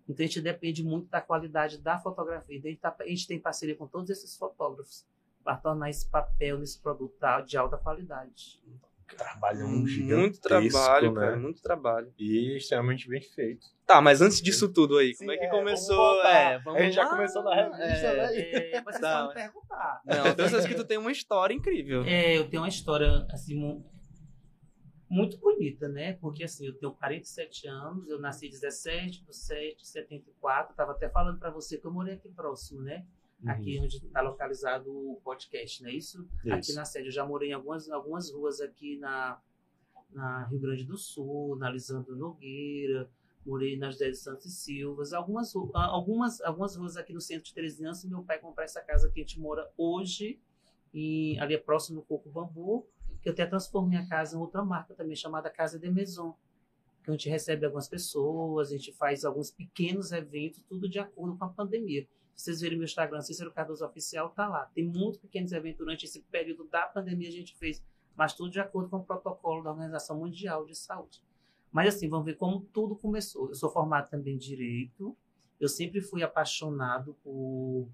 Então 0.07 0.23
a 0.23 0.27
gente 0.27 0.41
depende 0.43 0.85
muito 0.85 1.09
da 1.09 1.21
qualidade 1.23 1.79
da 1.79 1.99
fotografia. 1.99 2.59
Então, 2.59 2.69
a, 2.69 2.73
gente 2.73 2.81
tá- 2.81 2.97
a 2.99 3.07
gente 3.07 3.27
tem 3.27 3.41
parceria 3.41 3.77
com 3.77 3.87
todos 3.87 4.11
esses 4.11 4.37
fotógrafos 4.37 5.07
para 5.43 5.57
tornar 5.57 5.89
esse 5.89 6.07
papel, 6.11 6.59
nesse 6.59 6.79
produto 6.79 7.17
de 7.47 7.57
alta 7.57 7.79
qualidade. 7.79 8.61
Trabalhão 9.17 9.69
Muito 9.69 9.89
gigantesco, 9.89 10.41
trabalho, 10.43 11.13
né? 11.13 11.21
cara, 11.21 11.37
muito 11.37 11.63
trabalho. 11.63 12.13
E 12.19 12.57
extremamente 12.57 13.09
bem 13.09 13.21
feito. 13.21 13.67
Tá, 13.87 14.01
mas 14.01 14.21
antes 14.23 14.41
disso 14.41 14.73
tudo 14.73 14.99
aí, 14.99 15.15
como 15.17 15.31
Sim, 15.31 15.37
é 15.37 15.39
que 15.41 15.47
é, 15.47 15.51
começou? 15.51 15.97
vamos. 16.17 16.25
É, 16.25 16.59
vamos 16.61 16.81
A 16.81 16.85
gente 16.85 16.95
já 16.95 17.05
lá. 17.05 17.11
começou 17.11 17.43
na 17.43 17.55
revista, 17.55 18.07
É. 18.07 18.17
né? 18.17 18.41
É, 18.77 18.81
vocês 18.85 19.01
Tá. 19.01 19.27
podem 19.27 19.43
perguntar. 19.43 20.01
Não, 20.05 20.27
eu 20.27 20.35
tenho 20.37 20.69
que 20.69 20.75
tu 20.75 20.85
tem 20.85 20.99
uma 20.99 21.11
história 21.13 21.53
incrível. 21.55 22.03
É, 22.05 22.39
eu 22.39 22.49
tenho 22.49 22.63
uma 22.63 22.69
história 22.69 23.27
assim 23.31 23.55
mu- 23.55 23.85
muito 25.09 25.39
bonita, 25.39 25.89
né? 25.89 26.13
Porque 26.21 26.45
assim, 26.45 26.67
eu 26.67 26.75
tenho 26.79 26.93
47 26.93 27.67
anos, 27.67 28.09
eu 28.09 28.21
nasci 28.21 28.49
17 28.49 29.25
de 29.25 29.37
7 29.37 29.77
de 29.79 29.89
74, 29.89 30.75
tava 30.77 30.93
até 30.93 31.09
falando 31.09 31.39
para 31.39 31.51
você 31.51 31.77
que 31.79 31.85
eu 31.87 31.91
morei 31.93 32.15
aqui 32.15 32.29
próximo, 32.29 32.81
né? 32.83 33.05
Aqui 33.47 33.81
onde 33.81 33.97
está 33.97 34.21
localizado 34.21 34.91
o 34.91 35.21
podcast, 35.25 35.83
não 35.83 35.89
é 35.89 35.95
isso? 35.95 36.29
Aqui 36.41 36.61
Isso. 36.61 36.75
na 36.75 36.85
sede. 36.85 37.09
Eu 37.09 37.13
já 37.13 37.25
morei 37.25 37.51
em 37.51 37.53
algumas, 37.53 37.89
algumas 37.89 38.31
ruas 38.31 38.61
aqui 38.61 38.99
na, 38.99 39.41
na 40.13 40.45
Rio 40.45 40.61
Grande 40.61 40.85
do 40.85 40.97
Sul, 40.99 41.57
na 41.57 41.71
Lisandro 41.71 42.15
Nogueira, 42.15 43.09
morei 43.45 43.77
nas 43.79 43.97
10 43.97 44.19
Santos 44.19 44.47
e 44.47 44.51
Silvas, 44.51 45.13
algumas, 45.13 45.55
algumas, 45.75 46.41
algumas 46.43 46.77
ruas 46.77 46.97
aqui 46.97 47.13
no 47.13 47.21
centro 47.21 47.45
de 47.45 47.55
Teresina, 47.55 47.89
antes 47.89 48.05
do 48.05 48.11
meu 48.11 48.23
pai 48.23 48.39
comprar 48.39 48.65
essa 48.65 48.83
casa 48.83 49.11
que 49.11 49.21
a 49.21 49.23
gente 49.23 49.41
mora 49.41 49.71
hoje, 49.77 50.39
em, 50.93 51.39
ali 51.41 51.55
é 51.55 51.59
próximo 51.59 52.01
do 52.01 52.07
Coco 52.07 52.29
Bambu, 52.29 52.87
que 53.23 53.29
eu 53.29 53.33
até 53.33 53.47
transformei 53.47 53.99
a 53.99 54.07
casa 54.07 54.37
em 54.37 54.41
outra 54.41 54.63
marca 54.63 54.95
também, 54.95 55.17
chamada 55.17 55.49
Casa 55.49 55.79
de 55.79 55.91
Maison, 55.91 56.35
que 57.03 57.11
a 57.11 57.13
gente 57.13 57.29
recebe 57.29 57.65
algumas 57.65 57.89
pessoas, 57.89 58.69
a 58.69 58.77
gente 58.77 58.93
faz 58.93 59.25
alguns 59.25 59.51
pequenos 59.51 60.13
eventos, 60.13 60.63
tudo 60.69 60.89
de 60.89 60.99
acordo 60.99 61.37
com 61.37 61.45
a 61.45 61.49
pandemia. 61.49 62.07
Vocês 62.35 62.61
verem 62.61 62.79
meu 62.79 62.85
Instagram, 62.85 63.21
Cícero 63.21 63.53
Cardoso 63.53 63.85
Oficial, 63.85 64.31
tá 64.31 64.49
lá. 64.49 64.65
Tem 64.75 64.85
muitos 64.85 65.19
pequenos 65.19 65.53
eventos 65.53 65.79
durante 65.79 66.05
esse 66.05 66.21
período 66.23 66.65
da 66.65 66.87
pandemia 66.87 67.29
a 67.29 67.33
gente 67.33 67.55
fez, 67.57 67.83
mas 68.17 68.35
tudo 68.35 68.51
de 68.51 68.61
acordo 68.61 68.89
com 68.89 68.97
o 68.97 69.05
protocolo 69.05 69.63
da 69.63 69.71
Organização 69.71 70.19
Mundial 70.19 70.65
de 70.65 70.75
Saúde. 70.75 71.23
Mas 71.71 71.95
assim, 71.95 72.09
vamos 72.09 72.27
ver 72.27 72.37
como 72.37 72.61
tudo 72.73 72.97
começou. 72.97 73.49
Eu 73.49 73.55
sou 73.55 73.71
formado 73.71 74.09
também 74.09 74.35
em 74.35 74.39
Direito, 74.39 75.17
eu 75.61 75.69
sempre 75.69 76.01
fui 76.01 76.23
apaixonado 76.23 77.15
por, 77.23 77.87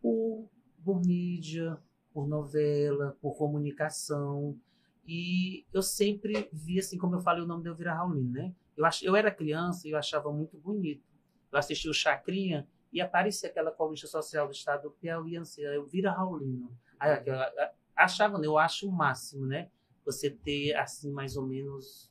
por, 0.00 0.48
por 0.82 1.00
mídia, 1.04 1.78
por 2.12 2.26
novela, 2.26 3.16
por 3.20 3.36
comunicação. 3.36 4.58
E 5.06 5.66
eu 5.72 5.82
sempre 5.82 6.48
vi, 6.50 6.78
assim, 6.78 6.96
como 6.96 7.16
eu 7.16 7.20
falei 7.20 7.42
o 7.42 7.46
nome 7.46 7.62
de 7.62 7.68
Elvira 7.68 7.94
Raulino, 7.94 8.30
né? 8.30 8.54
Eu, 8.74 8.86
ach, 8.86 9.02
eu 9.02 9.14
era 9.14 9.30
criança 9.30 9.86
e 9.86 9.90
eu 9.90 9.98
achava 9.98 10.32
muito 10.32 10.56
bonito. 10.56 11.11
Eu 11.52 11.58
assistia 11.58 11.90
o 11.90 11.94
Chacrinha 11.94 12.66
e 12.92 13.00
aparecia 13.00 13.48
aquela 13.48 13.70
colunista 13.70 14.06
social 14.06 14.46
do 14.46 14.52
estado 14.52 14.84
do 14.84 14.90
Piauí, 14.90 15.36
assim, 15.36 15.62
Elvira 15.62 16.10
Raulino. 16.10 16.70
Aí, 16.98 17.22
eu, 17.26 17.34
eu 17.34 17.68
achava, 17.94 18.38
né? 18.38 18.46
eu 18.46 18.58
acho 18.58 18.88
o 18.88 18.92
máximo, 18.92 19.46
né? 19.46 19.68
Você 20.04 20.30
ter, 20.30 20.74
assim, 20.74 21.10
mais 21.10 21.36
ou 21.36 21.46
menos, 21.46 22.10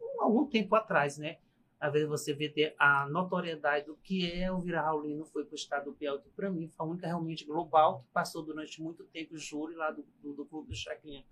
um- 0.00 0.22
algum 0.22 0.46
tempo 0.46 0.74
atrás, 0.74 1.16
né? 1.18 1.38
Às 1.80 1.92
vezes 1.94 2.08
você 2.08 2.34
vê 2.34 2.48
ter 2.48 2.74
a 2.78 3.08
notoriedade 3.08 3.86
do 3.86 3.96
que 3.96 4.30
é 4.30 4.44
Elvira 4.44 4.82
Raulino 4.82 5.24
foi 5.24 5.44
para 5.44 5.52
o 5.52 5.56
estado 5.56 5.84
do 5.86 5.92
Piauí, 5.94 6.20
que 6.20 6.28
para 6.28 6.50
mim 6.50 6.68
foi 6.68 6.86
a 6.86 6.88
única 6.90 7.06
realmente 7.06 7.44
global 7.44 8.00
que 8.00 8.12
passou 8.12 8.42
durante 8.42 8.82
muito 8.82 9.02
tempo 9.04 9.38
júri 9.38 9.74
lá 9.74 9.90
do, 9.90 10.04
do, 10.22 10.34
do 10.34 10.44
Clube 10.44 10.68
do 10.68 10.76
Chacrinha. 10.76 11.24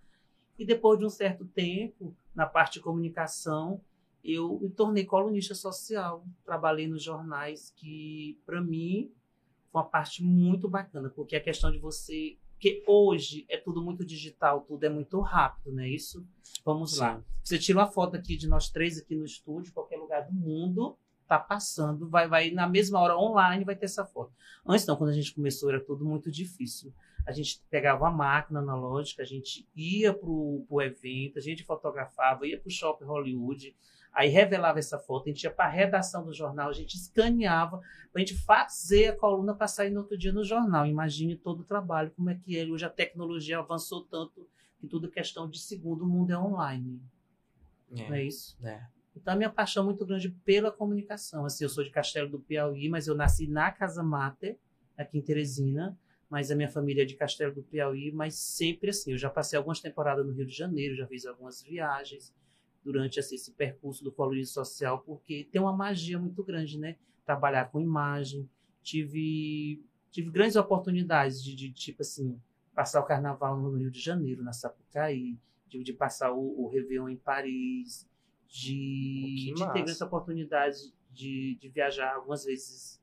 E 0.58 0.64
depois 0.64 0.98
de 0.98 1.04
um 1.04 1.10
certo 1.10 1.44
tempo, 1.44 2.16
na 2.34 2.46
parte 2.46 2.74
de 2.74 2.80
comunicação, 2.80 3.80
eu 4.24 4.58
me 4.60 4.70
tornei 4.70 5.04
colunista 5.04 5.54
social. 5.54 6.24
Trabalhei 6.44 6.86
nos 6.86 7.02
jornais 7.02 7.72
que, 7.76 8.38
para 8.44 8.60
mim, 8.60 9.12
foi 9.70 9.80
uma 9.80 9.88
parte 9.88 10.22
muito 10.22 10.68
bacana, 10.68 11.10
porque 11.10 11.36
a 11.36 11.40
questão 11.40 11.70
de 11.70 11.78
você. 11.78 12.36
Porque 12.52 12.82
hoje 12.88 13.46
é 13.48 13.56
tudo 13.56 13.80
muito 13.80 14.04
digital, 14.04 14.62
tudo 14.62 14.82
é 14.82 14.88
muito 14.88 15.20
rápido, 15.20 15.72
não 15.72 15.82
é 15.82 15.88
isso? 15.88 16.26
Vamos 16.64 16.94
Sim. 16.94 17.00
lá. 17.00 17.24
Você 17.42 17.56
tira 17.56 17.78
uma 17.78 17.86
foto 17.86 18.16
aqui 18.16 18.36
de 18.36 18.48
nós 18.48 18.68
três 18.68 18.98
aqui 18.98 19.14
no 19.14 19.24
estúdio, 19.24 19.72
qualquer 19.72 19.96
lugar 19.96 20.26
do 20.26 20.32
mundo, 20.32 20.98
tá 21.28 21.38
passando, 21.38 22.08
vai, 22.08 22.26
vai 22.26 22.50
na 22.50 22.66
mesma 22.66 22.98
hora 22.98 23.16
online 23.16 23.64
vai 23.64 23.76
ter 23.76 23.84
essa 23.84 24.04
foto. 24.04 24.32
Antes 24.66 24.86
não, 24.86 24.96
quando 24.96 25.10
a 25.10 25.14
gente 25.14 25.34
começou 25.34 25.68
era 25.68 25.78
tudo 25.78 26.04
muito 26.04 26.30
difícil. 26.32 26.92
A 27.26 27.30
gente 27.30 27.62
pegava 27.70 28.08
a 28.08 28.10
máquina 28.10 28.60
analógica, 28.60 29.22
a 29.22 29.26
gente 29.26 29.68
ia 29.76 30.14
pro, 30.14 30.64
pro 30.66 30.80
evento, 30.80 31.38
a 31.38 31.42
gente 31.42 31.62
fotografava, 31.62 32.46
ia 32.46 32.58
pro 32.58 32.70
shopping 32.70 33.04
Hollywood, 33.04 33.76
aí 34.18 34.28
revelava 34.28 34.80
essa 34.80 34.98
foto, 34.98 35.26
a 35.26 35.28
gente 35.28 35.44
ia 35.44 35.50
para 35.50 35.66
a 35.66 35.70
redação 35.70 36.24
do 36.24 36.34
jornal, 36.34 36.68
a 36.68 36.72
gente 36.72 36.96
escaneava 36.96 37.78
para 38.10 38.20
a 38.20 38.24
gente 38.24 38.34
fazer 38.34 39.10
a 39.10 39.16
coluna 39.16 39.54
para 39.54 39.68
sair 39.68 39.90
no 39.90 40.00
outro 40.00 40.18
dia 40.18 40.32
no 40.32 40.42
jornal. 40.42 40.84
Imagine 40.86 41.36
todo 41.36 41.60
o 41.60 41.64
trabalho, 41.64 42.10
como 42.16 42.28
é 42.28 42.34
que 42.34 42.58
é. 42.58 42.66
Hoje 42.66 42.84
a 42.84 42.90
tecnologia 42.90 43.60
avançou 43.60 44.02
tanto 44.02 44.44
que 44.80 44.88
tudo 44.88 45.06
é 45.06 45.10
questão 45.10 45.48
de 45.48 45.60
segundo, 45.60 46.02
o 46.02 46.08
mundo 46.08 46.32
é 46.32 46.38
online. 46.38 47.00
Não 47.88 48.12
é 48.12 48.24
isso? 48.24 48.58
É. 48.66 48.84
Então, 49.14 49.34
a 49.34 49.36
minha 49.36 49.50
paixão 49.50 49.84
é 49.84 49.86
muito 49.86 50.04
grande 50.04 50.30
pela 50.44 50.72
comunicação. 50.72 51.44
Assim, 51.44 51.62
eu 51.62 51.70
sou 51.70 51.84
de 51.84 51.90
Castelo 51.90 52.28
do 52.28 52.40
Piauí, 52.40 52.88
mas 52.88 53.06
eu 53.06 53.14
nasci 53.14 53.46
na 53.46 53.70
Casa 53.70 54.02
Mater, 54.02 54.58
aqui 54.96 55.16
em 55.16 55.22
Teresina. 55.22 55.96
mas 56.28 56.50
a 56.50 56.56
minha 56.56 56.68
família 56.68 57.02
é 57.02 57.06
de 57.06 57.14
Castelo 57.14 57.54
do 57.54 57.62
Piauí, 57.62 58.10
mas 58.10 58.34
sempre 58.34 58.90
assim. 58.90 59.12
Eu 59.12 59.18
já 59.18 59.30
passei 59.30 59.56
algumas 59.56 59.80
temporadas 59.80 60.26
no 60.26 60.32
Rio 60.32 60.44
de 60.44 60.56
Janeiro, 60.56 60.96
já 60.96 61.06
fiz 61.06 61.24
algumas 61.24 61.62
viagens 61.62 62.34
durante 62.92 63.20
assim, 63.20 63.34
esse 63.34 63.52
percurso 63.52 64.02
do 64.02 64.10
colorismo 64.10 64.54
social, 64.54 65.00
porque 65.00 65.46
tem 65.52 65.60
uma 65.60 65.76
magia 65.76 66.18
muito 66.18 66.42
grande, 66.42 66.78
né? 66.78 66.96
Trabalhar 67.26 67.66
com 67.66 67.78
imagem. 67.78 68.48
Tive, 68.82 69.84
tive 70.10 70.30
grandes 70.30 70.56
oportunidades 70.56 71.44
de, 71.44 71.54
de 71.54 71.70
tipo 71.70 72.00
assim, 72.00 72.40
passar 72.74 73.00
o 73.00 73.04
carnaval 73.04 73.60
no 73.60 73.76
Rio 73.76 73.90
de 73.90 74.00
Janeiro, 74.00 74.42
na 74.42 74.54
Sapucaí, 74.54 75.38
de, 75.66 75.82
de 75.82 75.92
passar 75.92 76.32
o, 76.32 76.64
o 76.64 76.68
Réveillon 76.68 77.10
em 77.10 77.16
Paris, 77.16 78.08
de, 78.48 79.52
de 79.54 79.66
ter 79.66 79.82
grandes 79.82 80.00
oportunidades 80.00 80.90
de, 81.12 81.58
de 81.60 81.68
viajar 81.68 82.14
algumas 82.14 82.46
vezes 82.46 82.98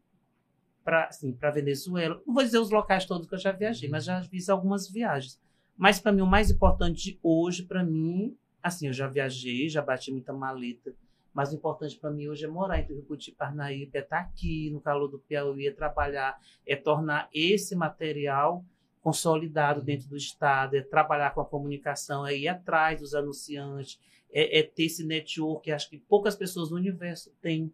para 0.83 1.05
assim, 1.05 1.31
para 1.31 1.51
Venezuela. 1.51 2.19
Não 2.25 2.33
vou 2.33 2.43
dizer 2.43 2.57
os 2.57 2.71
locais 2.71 3.05
todos 3.05 3.27
que 3.27 3.35
eu 3.35 3.39
já 3.39 3.51
viajei, 3.51 3.87
mas 3.87 4.05
já 4.05 4.23
fiz 4.23 4.49
algumas 4.49 4.89
viagens. 4.89 5.39
Mas 5.77 5.99
para 5.99 6.11
mim 6.11 6.21
o 6.21 6.27
mais 6.27 6.49
importante 6.49 7.19
hoje 7.21 7.61
para 7.61 7.83
mim, 7.83 8.35
assim, 8.65 8.87
eu 8.87 8.93
já 8.93 9.07
viajei, 9.07 9.69
já 9.69 9.81
bati 9.81 10.11
muita 10.11 10.33
maleta, 10.33 10.95
mas 11.31 11.51
o 11.51 11.55
importante 11.55 11.99
para 11.99 12.09
mim 12.09 12.27
hoje 12.27 12.45
é 12.45 12.47
morar 12.47 12.79
entre 12.79 12.95
Rio 12.95 13.05
e 13.27 13.31
Parnaíba, 13.31 13.91
é 13.93 13.99
estar 13.99 14.23
tá 14.23 14.23
aqui 14.23 14.71
no 14.71 14.81
calor 14.81 15.07
do 15.07 15.19
Piauí, 15.19 15.67
é 15.67 15.71
trabalhar, 15.71 16.39
é 16.65 16.75
tornar 16.75 17.29
esse 17.31 17.75
material 17.75 18.65
consolidado 19.01 19.83
dentro 19.83 20.09
do 20.09 20.17
Estado, 20.17 20.75
é 20.75 20.81
trabalhar 20.81 21.31
com 21.31 21.41
a 21.41 21.45
comunicação, 21.45 22.25
é 22.25 22.35
ir 22.35 22.47
atrás 22.47 23.01
dos 23.01 23.13
anunciantes, 23.13 23.99
é, 24.33 24.59
é 24.59 24.63
ter 24.63 24.85
esse 24.85 25.05
network 25.05 25.65
que 25.65 25.71
acho 25.71 25.87
que 25.87 25.99
poucas 25.99 26.35
pessoas 26.35 26.71
no 26.71 26.77
universo 26.77 27.31
têm 27.39 27.71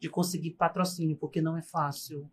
de 0.00 0.08
conseguir 0.08 0.50
patrocínio, 0.52 1.16
porque 1.16 1.40
não 1.40 1.56
é 1.56 1.62
fácil. 1.62 2.28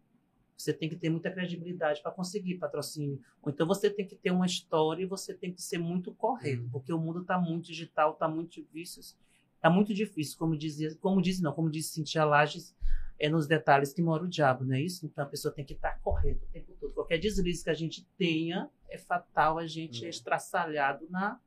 Você 0.59 0.73
tem 0.73 0.89
que 0.89 0.95
ter 0.97 1.09
muita 1.09 1.31
credibilidade 1.31 2.01
para 2.01 2.11
conseguir 2.11 2.55
patrocínio. 2.55 3.21
Ou 3.41 3.49
então 3.49 3.65
você 3.65 3.89
tem 3.89 4.05
que 4.05 4.13
ter 4.13 4.29
uma 4.29 4.45
história 4.45 5.03
e 5.03 5.05
você 5.05 5.33
tem 5.33 5.53
que 5.53 5.61
ser 5.61 5.77
muito 5.77 6.13
correto, 6.13 6.63
uhum. 6.63 6.69
porque 6.69 6.91
o 6.91 6.99
mundo 6.99 7.21
está 7.21 7.39
muito 7.39 7.67
digital, 7.67 8.11
está 8.11 8.27
muito 8.27 8.61
difícil. 8.61 9.15
Está 9.55 9.69
muito 9.69 9.93
difícil, 9.93 10.37
como 10.37 10.57
dizia, 10.57 10.93
como 10.95 11.21
diz 11.21 11.39
não, 11.39 11.53
como 11.53 11.69
disse 11.69 11.93
Cintia 11.93 12.25
Lages, 12.25 12.75
é 13.17 13.29
nos 13.29 13.47
detalhes 13.47 13.93
que 13.93 14.01
mora 14.01 14.23
o 14.23 14.27
diabo, 14.27 14.65
não 14.65 14.75
é 14.75 14.81
isso? 14.81 15.05
Então 15.05 15.23
a 15.23 15.27
pessoa 15.27 15.53
tem 15.53 15.63
que 15.63 15.73
estar 15.73 15.93
tá 15.93 15.99
correta 15.99 16.43
o 16.43 16.49
tempo 16.49 16.73
todo. 16.77 16.93
Qualquer 16.93 17.19
deslize 17.19 17.63
que 17.63 17.69
a 17.69 17.73
gente 17.73 18.05
tenha 18.17 18.69
é 18.89 18.97
fatal 18.97 19.57
a 19.57 19.65
gente 19.65 20.03
uhum. 20.03 20.09
estraçalhado 20.09 21.07
na, 21.09 21.39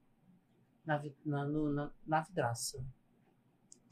na, 0.86 1.02
na, 1.24 1.44
na, 1.46 1.92
na 2.06 2.20
vidraça. 2.22 2.82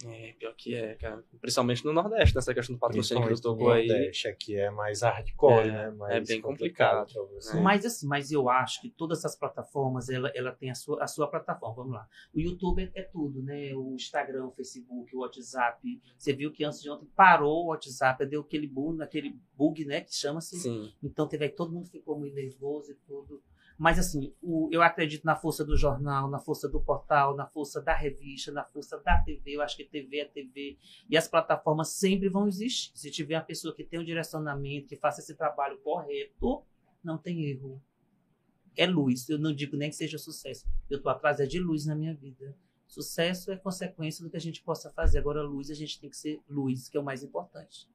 É, 0.06 0.32
pior 0.38 0.54
que 0.56 0.74
é, 0.74 0.94
cara. 0.94 1.22
Principalmente 1.40 1.84
no 1.84 1.92
Nordeste, 1.92 2.34
nessa 2.34 2.54
questão 2.54 2.74
do 2.74 2.78
patrocínio 2.78 3.26
que 3.26 3.32
eu 3.32 3.40
tocou 3.40 3.70
aí. 3.70 3.86
No 3.86 3.94
Nordeste 3.94 4.28
aqui 4.28 4.56
é 4.56 4.70
mais 4.70 5.02
hardcore, 5.02 5.68
é, 5.68 5.72
né? 5.72 5.90
Mais 5.90 6.14
é 6.14 6.20
bem 6.20 6.40
complicado. 6.40 7.06
complicado 7.14 7.58
é. 7.58 7.60
Mas 7.60 7.84
assim, 7.84 8.06
mas 8.06 8.32
eu 8.32 8.48
acho 8.48 8.80
que 8.80 8.88
todas 8.88 9.18
essas 9.18 9.36
plataformas, 9.36 10.08
ela, 10.08 10.30
ela 10.34 10.52
tem 10.52 10.70
a 10.70 10.74
sua, 10.74 11.02
a 11.02 11.06
sua 11.06 11.28
plataforma. 11.28 11.74
Vamos 11.74 11.92
lá. 11.92 12.08
O 12.34 12.40
YouTube 12.40 12.82
é, 12.94 13.00
é 13.00 13.02
tudo, 13.02 13.42
né? 13.42 13.74
O 13.74 13.94
Instagram, 13.94 14.46
o 14.46 14.52
Facebook, 14.52 15.14
o 15.14 15.20
WhatsApp. 15.20 16.00
Você 16.16 16.32
viu 16.32 16.50
que 16.50 16.64
antes 16.64 16.80
de 16.80 16.90
ontem 16.90 17.06
parou 17.14 17.64
o 17.64 17.68
WhatsApp, 17.68 18.24
deu 18.26 18.40
aquele 18.40 18.66
bug, 18.66 19.02
aquele 19.02 19.38
bug, 19.54 19.84
né? 19.84 20.00
Que 20.00 20.14
chama-se. 20.14 20.94
Então 21.02 21.28
teve 21.28 21.44
aí, 21.44 21.50
todo 21.50 21.72
mundo 21.72 21.88
ficou 21.88 22.18
muito 22.18 22.34
nervoso 22.34 22.92
e 22.92 22.94
tudo. 23.06 23.42
Mas, 23.80 23.98
assim, 23.98 24.30
o, 24.42 24.68
eu 24.70 24.82
acredito 24.82 25.24
na 25.24 25.34
força 25.34 25.64
do 25.64 25.74
jornal, 25.74 26.28
na 26.28 26.38
força 26.38 26.68
do 26.68 26.78
portal, 26.78 27.34
na 27.34 27.46
força 27.46 27.80
da 27.80 27.94
revista, 27.94 28.52
na 28.52 28.62
força 28.62 28.98
da 28.98 29.16
TV. 29.22 29.56
Eu 29.56 29.62
acho 29.62 29.74
que 29.74 29.86
TV 29.86 30.18
é 30.18 30.26
TV. 30.26 30.76
E 31.08 31.16
as 31.16 31.26
plataformas 31.26 31.88
sempre 31.88 32.28
vão 32.28 32.46
existir. 32.46 32.92
Se 32.94 33.10
tiver 33.10 33.36
uma 33.36 33.42
pessoa 33.42 33.74
que 33.74 33.82
tem 33.82 33.98
um 33.98 34.04
direcionamento, 34.04 34.86
que 34.86 34.96
faça 34.96 35.22
esse 35.22 35.34
trabalho 35.34 35.78
correto, 35.78 36.62
não 37.02 37.16
tem 37.16 37.46
erro. 37.46 37.82
É 38.76 38.86
luz. 38.86 39.26
Eu 39.30 39.38
não 39.38 39.50
digo 39.50 39.78
nem 39.78 39.88
que 39.88 39.96
seja 39.96 40.18
sucesso. 40.18 40.68
Eu 40.90 40.98
estou 40.98 41.10
atrás 41.10 41.40
é 41.40 41.46
de 41.46 41.58
luz 41.58 41.86
na 41.86 41.94
minha 41.94 42.14
vida. 42.14 42.54
Sucesso 42.86 43.50
é 43.50 43.56
consequência 43.56 44.22
do 44.22 44.30
que 44.30 44.36
a 44.36 44.40
gente 44.40 44.62
possa 44.62 44.90
fazer. 44.90 45.20
Agora, 45.20 45.40
luz, 45.40 45.70
a 45.70 45.74
gente 45.74 45.98
tem 45.98 46.10
que 46.10 46.18
ser 46.18 46.38
luz, 46.46 46.86
que 46.86 46.98
é 46.98 47.00
o 47.00 47.04
mais 47.04 47.22
importante. 47.22 47.88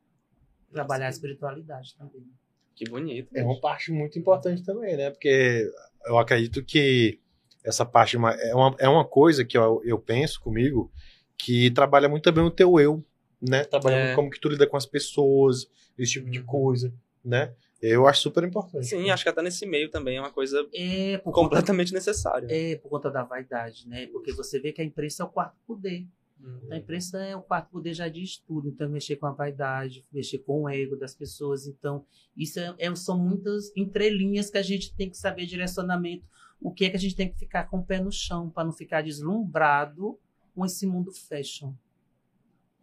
Trabalhar 0.72 1.06
a 1.06 1.12
espiritualidade 1.12 1.96
também. 1.96 2.28
Que 2.76 2.86
bonito. 2.90 3.30
É 3.34 3.44
uma 3.44 3.60
parte 3.60 3.92
muito 3.92 4.20
importante 4.20 4.64
também, 4.64 4.98
né? 4.98 5.10
Porque 5.10 5.72
eu 6.06 6.18
acredito 6.18 6.64
que 6.64 7.20
essa 7.64 7.86
parte 7.86 8.16
é 8.16 8.20
uma, 8.20 8.76
é 8.78 8.88
uma 8.88 9.06
coisa 9.06 9.46
que 9.46 9.58
eu, 9.58 9.82
eu 9.84 9.98
penso 9.98 10.40
comigo 10.42 10.92
que 11.38 11.72
trabalha 11.72 12.08
muito 12.08 12.24
também 12.24 12.44
o 12.44 12.52
teu 12.52 12.80
eu, 12.80 13.04
né? 13.42 13.64
Trabalhando 13.64 14.10
é. 14.12 14.16
como 14.16 14.30
que 14.30 14.40
tu 14.40 14.50
lida 14.50 14.68
com 14.68 14.78
as 14.78 14.86
pessoas, 14.86 15.68
esse 15.98 16.14
tipo 16.14 16.30
de 16.30 16.40
uhum. 16.40 16.46
coisa, 16.46 16.94
né? 17.24 17.54
Eu 17.82 18.08
acho 18.08 18.22
super 18.22 18.44
importante. 18.44 18.88
Sim, 18.88 19.10
acho 19.10 19.24
que 19.24 19.30
até 19.30 19.42
nesse 19.42 19.66
meio 19.66 19.90
também 19.90 20.18
é 20.18 20.20
uma 20.20 20.32
coisa 20.32 20.66
é, 20.74 21.18
completamente 21.20 21.90
conta, 21.90 21.98
necessária. 21.98 22.48
É, 22.50 22.78
por 22.78 22.90
conta 22.90 23.12
da 23.12 23.24
vaidade, 23.24 23.88
né? 23.88 24.08
Porque 24.08 24.32
você 24.32 24.60
vê 24.60 24.72
que 24.72 24.82
a 24.82 24.86
imprensa 24.86 25.24
é 25.24 25.26
o 25.26 25.30
quarto 25.30 25.56
poder. 25.68 26.06
Uhum. 26.46 26.72
A 26.72 26.78
imprensa 26.78 27.18
é 27.18 27.36
o 27.36 27.42
quarto 27.42 27.72
poder 27.72 27.94
já 27.94 28.08
diz 28.08 28.38
tudo, 28.38 28.70
então 28.70 28.88
mexer 28.88 29.16
com 29.16 29.26
a 29.26 29.32
vaidade, 29.32 30.06
mexer 30.14 30.40
com 30.40 30.64
o 30.64 30.70
ego 30.70 30.96
das 30.96 31.16
pessoas, 31.16 31.66
então 31.66 32.06
isso 32.38 32.60
é, 32.60 32.76
é, 32.78 32.96
são 32.96 33.18
muitas 33.18 33.76
entrelinhas 33.76 34.52
que 34.52 34.58
a 34.58 34.62
gente 34.62 34.96
tem 34.96 35.10
que 35.10 35.18
saber 35.18 35.48
direcionamento, 35.48 36.24
o 36.62 36.72
que 36.72 36.86
é 36.86 36.90
que 36.90 36.98
a 36.98 37.00
gente 37.00 37.16
tem 37.16 37.30
que 37.30 37.40
ficar 37.40 37.66
com 37.66 37.80
o 37.80 37.86
pé 37.86 38.00
no 38.00 38.12
chão 38.12 38.50
para 38.50 38.64
não 38.64 38.72
ficar 38.72 39.02
deslumbrado 39.02 40.20
com 40.54 40.64
esse 40.64 40.86
mundo 40.86 41.12
fashion. 41.12 41.74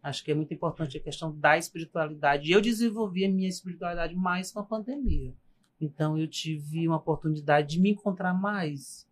Acho 0.01 0.23
que 0.23 0.31
é 0.31 0.35
muito 0.35 0.53
importante 0.53 0.97
a 0.97 1.01
questão 1.01 1.33
da 1.33 1.57
espiritualidade. 1.57 2.51
Eu 2.51 2.59
desenvolvi 2.59 3.23
a 3.23 3.31
minha 3.31 3.47
espiritualidade 3.47 4.13
mais 4.13 4.51
com 4.51 4.59
a 4.59 4.63
pandemia. 4.63 5.33
Então 5.79 6.17
eu 6.17 6.27
tive 6.27 6.85
uma 6.85 6.97
oportunidade 6.97 7.69
de 7.69 7.79
me 7.79 7.91
encontrar 7.91 8.33
mais, 8.33 9.07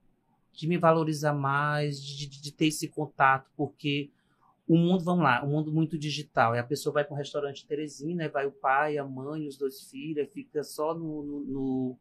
de 0.52 0.68
me 0.68 0.78
valorizar 0.78 1.34
mais, 1.34 2.02
de, 2.02 2.28
de, 2.28 2.42
de 2.42 2.52
ter 2.52 2.68
esse 2.68 2.90
contato, 2.90 3.50
porque 3.56 4.12
o 4.68 4.78
mundo, 4.78 5.04
vamos 5.04 5.24
lá, 5.24 5.44
o 5.44 5.48
um 5.48 5.52
mundo 5.52 5.72
muito 5.72 5.98
digital. 5.98 6.56
E 6.56 6.60
a 6.60 6.64
pessoa 6.64 6.94
vai 6.94 7.04
para 7.04 7.14
um 7.14 7.18
restaurante 7.18 7.66
Teresina, 7.66 8.30
vai 8.30 8.46
o 8.46 8.52
pai, 8.52 8.98
a 8.98 9.06
mãe, 9.06 9.48
os 9.48 9.58
dois 9.58 9.90
filhos, 9.90 10.32
fica 10.32 10.64
só 10.64 10.94
no, 10.94 11.24
no, 11.24 12.00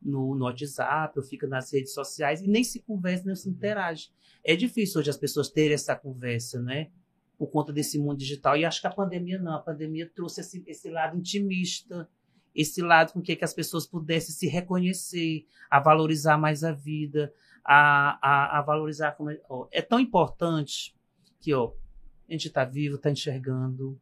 no, 0.00 0.34
no 0.34 0.44
WhatsApp, 0.44 1.18
ou 1.18 1.24
fica 1.24 1.46
nas 1.46 1.72
redes 1.72 1.92
sociais 1.92 2.42
e 2.42 2.46
nem 2.46 2.62
se 2.62 2.80
conversa, 2.80 3.24
nem 3.26 3.34
se 3.34 3.48
uhum. 3.48 3.54
interage. 3.54 4.10
É 4.44 4.54
difícil 4.54 5.00
hoje 5.00 5.10
as 5.10 5.16
pessoas 5.16 5.48
terem 5.48 5.74
essa 5.74 5.96
conversa, 5.96 6.60
né? 6.60 6.90
Por 7.36 7.48
conta 7.48 7.72
desse 7.72 7.98
mundo 7.98 8.18
digital. 8.18 8.56
E 8.56 8.64
acho 8.64 8.80
que 8.80 8.86
a 8.86 8.92
pandemia 8.92 9.38
não. 9.38 9.54
A 9.54 9.60
pandemia 9.60 10.08
trouxe 10.08 10.40
esse, 10.40 10.62
esse 10.66 10.90
lado 10.90 11.16
intimista, 11.16 12.08
esse 12.54 12.80
lado 12.80 13.12
com 13.12 13.20
que, 13.20 13.34
que 13.34 13.44
as 13.44 13.52
pessoas 13.52 13.86
pudessem 13.86 14.34
se 14.34 14.46
reconhecer, 14.46 15.46
a 15.68 15.80
valorizar 15.80 16.38
mais 16.38 16.62
a 16.62 16.72
vida, 16.72 17.32
a, 17.64 18.18
a, 18.22 18.58
a 18.58 18.62
valorizar 18.62 19.12
como 19.12 19.30
é, 19.30 19.40
ó, 19.48 19.66
é 19.72 19.82
tão 19.82 19.98
importante 19.98 20.94
que 21.40 21.52
ó, 21.52 21.72
a 22.28 22.32
gente 22.32 22.48
está 22.48 22.64
vivo, 22.64 22.96
está 22.96 23.10
enxergando, 23.10 24.00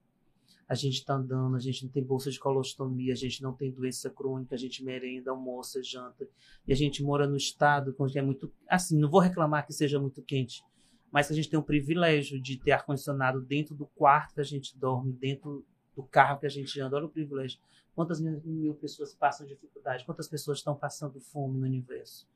a 0.68 0.74
gente 0.74 0.94
está 0.94 1.14
andando, 1.14 1.54
a 1.54 1.60
gente 1.60 1.84
não 1.84 1.90
tem 1.90 2.02
bolsa 2.02 2.30
de 2.30 2.38
colostomia, 2.38 3.12
a 3.12 3.16
gente 3.16 3.42
não 3.42 3.52
tem 3.52 3.70
doença 3.70 4.08
crônica, 4.08 4.54
a 4.54 4.58
gente 4.58 4.82
merenda, 4.82 5.30
almoça, 5.30 5.82
janta. 5.82 6.26
E 6.66 6.72
a 6.72 6.76
gente 6.76 7.02
mora 7.02 7.26
no 7.26 7.36
estado 7.36 7.94
onde 7.98 8.18
é 8.18 8.22
muito. 8.22 8.50
Assim, 8.68 8.98
não 8.98 9.10
vou 9.10 9.20
reclamar 9.20 9.66
que 9.66 9.72
seja 9.72 10.00
muito 10.00 10.22
quente, 10.22 10.64
mas 11.10 11.30
a 11.30 11.34
gente 11.34 11.50
tem 11.50 11.58
o 11.58 11.62
privilégio 11.62 12.40
de 12.40 12.58
ter 12.58 12.72
ar-condicionado 12.72 13.40
dentro 13.42 13.74
do 13.74 13.86
quarto 13.86 14.34
que 14.34 14.40
a 14.40 14.44
gente 14.44 14.78
dorme, 14.78 15.12
dentro 15.12 15.62
do 15.94 16.02
carro 16.04 16.40
que 16.40 16.46
a 16.46 16.50
gente 16.50 16.80
anda. 16.80 16.96
Olha 16.96 17.06
o 17.06 17.10
privilégio. 17.10 17.60
Quantas 17.94 18.18
mil, 18.18 18.40
mil 18.42 18.74
pessoas 18.74 19.14
passam 19.14 19.46
dificuldade? 19.46 20.06
Quantas 20.06 20.26
pessoas 20.26 20.58
estão 20.58 20.74
passando 20.74 21.20
fome 21.20 21.58
no 21.58 21.66
universo? 21.66 22.26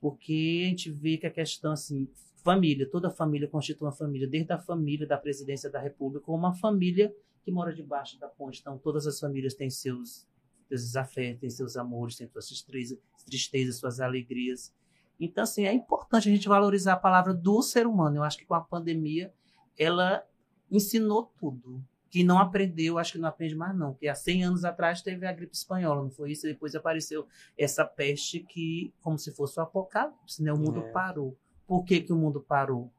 Porque 0.00 0.62
a 0.64 0.68
gente 0.70 0.90
vê 0.90 1.18
que 1.18 1.26
a 1.26 1.30
questão, 1.30 1.72
assim, 1.72 2.08
família, 2.46 2.88
toda 2.88 3.10
família 3.10 3.48
constitui 3.48 3.84
uma 3.84 3.92
família, 3.92 4.28
desde 4.28 4.52
a 4.52 4.58
família 4.58 5.04
da 5.04 5.18
presidência 5.18 5.68
da 5.68 5.80
República, 5.80 6.30
uma 6.30 6.54
família 6.54 7.12
que 7.42 7.50
mora 7.50 7.74
debaixo 7.74 8.20
da 8.20 8.28
ponte. 8.28 8.60
Então, 8.60 8.78
todas 8.78 9.04
as 9.04 9.18
famílias 9.18 9.52
têm 9.54 9.68
seus, 9.68 10.28
seus 10.68 10.82
desafetos, 10.82 11.40
têm 11.40 11.50
seus 11.50 11.76
amores, 11.76 12.16
têm 12.16 12.28
suas 12.28 12.62
tristezas, 12.62 12.98
tristezas, 13.24 13.76
suas 13.78 13.98
alegrias. 13.98 14.72
Então, 15.18 15.42
assim, 15.42 15.66
é 15.66 15.72
importante 15.72 16.28
a 16.28 16.32
gente 16.32 16.46
valorizar 16.46 16.92
a 16.92 16.96
palavra 16.96 17.34
do 17.34 17.60
ser 17.62 17.84
humano. 17.84 18.18
Eu 18.18 18.22
acho 18.22 18.38
que 18.38 18.46
com 18.46 18.54
a 18.54 18.60
pandemia, 18.60 19.34
ela 19.76 20.24
ensinou 20.70 21.32
tudo. 21.40 21.82
Quem 22.08 22.24
não 22.24 22.38
aprendeu, 22.38 22.96
acho 22.96 23.14
que 23.14 23.18
não 23.18 23.28
aprende 23.28 23.56
mais 23.56 23.76
não. 23.76 23.92
Porque 23.92 24.06
há 24.06 24.14
100 24.14 24.44
anos 24.44 24.64
atrás 24.64 25.02
teve 25.02 25.26
a 25.26 25.32
gripe 25.32 25.54
espanhola, 25.54 26.00
não 26.00 26.10
foi 26.10 26.30
isso? 26.30 26.46
E 26.46 26.52
depois 26.52 26.76
apareceu 26.76 27.26
essa 27.58 27.84
peste 27.84 28.38
que, 28.38 28.94
como 29.00 29.18
se 29.18 29.34
fosse 29.34 29.58
o 29.58 29.64
apocalipse, 29.64 30.42
né? 30.44 30.52
O 30.52 30.56
mundo 30.56 30.78
é. 30.78 30.92
parou. 30.92 31.36
Por 31.66 31.84
que, 31.84 32.00
que 32.00 32.12
o 32.12 32.16
mundo 32.16 32.40
parou? 32.40 32.92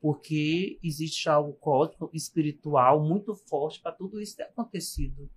Porque 0.00 0.78
existe 0.82 1.28
algo 1.28 1.54
cósmico, 1.54 2.10
espiritual, 2.12 3.02
muito 3.02 3.34
forte 3.34 3.80
para 3.80 3.92
tudo 3.92 4.20
isso 4.20 4.36
ter 4.36 4.44
acontecido. 4.44 5.28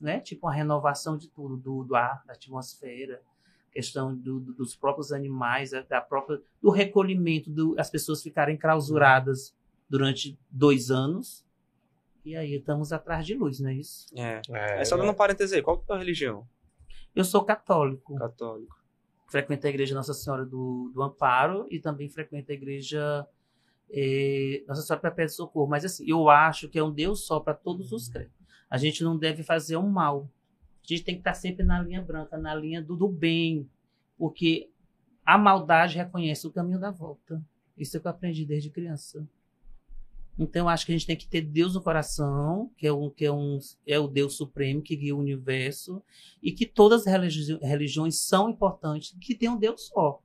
Né? 0.00 0.20
Tipo 0.20 0.46
uma 0.46 0.52
renovação 0.52 1.16
de 1.16 1.28
tudo, 1.28 1.56
do, 1.56 1.84
do 1.84 1.94
ar, 1.94 2.22
da 2.26 2.32
atmosfera, 2.32 3.22
questão 3.70 4.14
do, 4.14 4.40
do, 4.40 4.52
dos 4.52 4.76
próprios 4.76 5.12
animais, 5.12 5.70
da 5.88 6.00
própria, 6.00 6.40
do 6.60 6.70
recolhimento, 6.70 7.50
do, 7.50 7.74
as 7.78 7.88
pessoas 7.88 8.22
ficarem 8.22 8.56
clausuradas 8.56 9.54
durante 9.88 10.38
dois 10.50 10.90
anos. 10.90 11.44
E 12.24 12.36
aí 12.36 12.54
estamos 12.54 12.92
atrás 12.92 13.24
de 13.24 13.34
luz, 13.34 13.60
não 13.60 13.70
é 13.70 13.74
isso? 13.74 14.06
É. 14.16 14.40
é, 14.50 14.80
é 14.80 14.84
só 14.84 14.96
dando 14.96 15.10
um 15.10 15.14
parêntese 15.14 15.56
aí, 15.56 15.62
qual 15.62 15.76
é 15.76 15.80
a 15.80 15.82
tua 15.82 15.98
religião? 15.98 16.46
Eu 17.14 17.24
sou 17.24 17.44
católico. 17.44 18.14
Católico. 18.16 18.81
Frequento 19.32 19.66
a 19.66 19.70
igreja 19.70 19.94
Nossa 19.94 20.12
Senhora 20.12 20.44
do, 20.44 20.92
do 20.94 21.02
Amparo 21.02 21.66
e 21.70 21.80
também 21.80 22.06
frequento 22.06 22.52
a 22.52 22.54
igreja 22.54 23.26
eh, 23.90 24.62
Nossa 24.68 24.82
Senhora 24.82 25.00
Perpétua 25.00 25.24
do 25.24 25.36
Socorro. 25.36 25.70
Mas 25.70 25.86
assim, 25.86 26.04
eu 26.06 26.28
acho 26.28 26.68
que 26.68 26.78
é 26.78 26.84
um 26.84 26.92
Deus 26.92 27.24
só 27.24 27.40
para 27.40 27.54
todos 27.54 27.92
os 27.92 28.08
crentes. 28.08 28.36
A 28.68 28.76
gente 28.76 29.02
não 29.02 29.16
deve 29.16 29.42
fazer 29.42 29.78
um 29.78 29.88
mal. 29.88 30.28
A 30.84 30.86
gente 30.86 31.02
tem 31.02 31.14
que 31.14 31.22
estar 31.22 31.32
sempre 31.32 31.64
na 31.64 31.80
linha 31.80 32.02
branca, 32.02 32.36
na 32.36 32.54
linha 32.54 32.82
do, 32.82 32.94
do 32.94 33.08
bem. 33.08 33.66
Porque 34.18 34.68
a 35.24 35.38
maldade 35.38 35.96
reconhece 35.96 36.46
o 36.46 36.52
caminho 36.52 36.78
da 36.78 36.90
volta. 36.90 37.42
Isso 37.74 37.96
é 37.96 37.98
o 37.98 38.02
que 38.02 38.08
eu 38.08 38.10
aprendi 38.10 38.44
desde 38.44 38.68
criança. 38.68 39.26
Então, 40.38 40.64
eu 40.64 40.68
acho 40.68 40.86
que 40.86 40.92
a 40.92 40.94
gente 40.96 41.06
tem 41.06 41.16
que 41.16 41.28
ter 41.28 41.42
Deus 41.42 41.74
no 41.74 41.82
coração, 41.82 42.70
que 42.76 42.86
é, 42.86 42.92
um, 42.92 43.10
que 43.10 43.24
é, 43.24 43.32
um, 43.32 43.58
é 43.86 43.98
o 43.98 44.08
Deus 44.08 44.34
supremo 44.36 44.80
que 44.82 44.96
guia 44.96 45.14
o 45.14 45.18
universo, 45.18 46.02
e 46.42 46.52
que 46.52 46.64
todas 46.66 47.06
as 47.06 47.12
religi 47.12 47.58
religiões 47.60 48.18
são 48.18 48.48
importantes, 48.48 49.14
que 49.20 49.34
tem 49.34 49.48
um 49.48 49.58
Deus 49.58 49.88
só. 49.88 50.20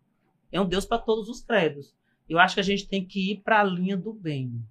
É 0.51 0.61
um 0.61 0.67
Deus 0.67 0.85
para 0.85 0.97
todos 0.97 1.27
os 1.27 1.41
credos. 1.41 1.93
Eu 2.27 2.39
acho 2.39 2.55
que 2.55 2.61
a 2.61 2.63
gente 2.63 2.87
tem 2.87 3.05
que 3.05 3.33
ir 3.33 3.41
para 3.41 3.59
a 3.59 3.63
linha 3.63 3.97
do 3.97 4.13
bem. 4.13 4.61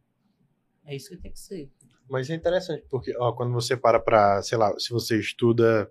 É 0.84 0.96
isso 0.96 1.10
que 1.10 1.16
tem 1.16 1.32
que 1.32 1.38
ser. 1.38 1.70
Mas 2.08 2.30
é 2.30 2.34
interessante, 2.34 2.84
porque 2.88 3.14
ó, 3.18 3.32
quando 3.32 3.52
você 3.52 3.76
para 3.76 3.98
para, 4.00 4.40
sei 4.42 4.56
lá, 4.56 4.72
se 4.78 4.90
você 4.90 5.18
estuda 5.18 5.90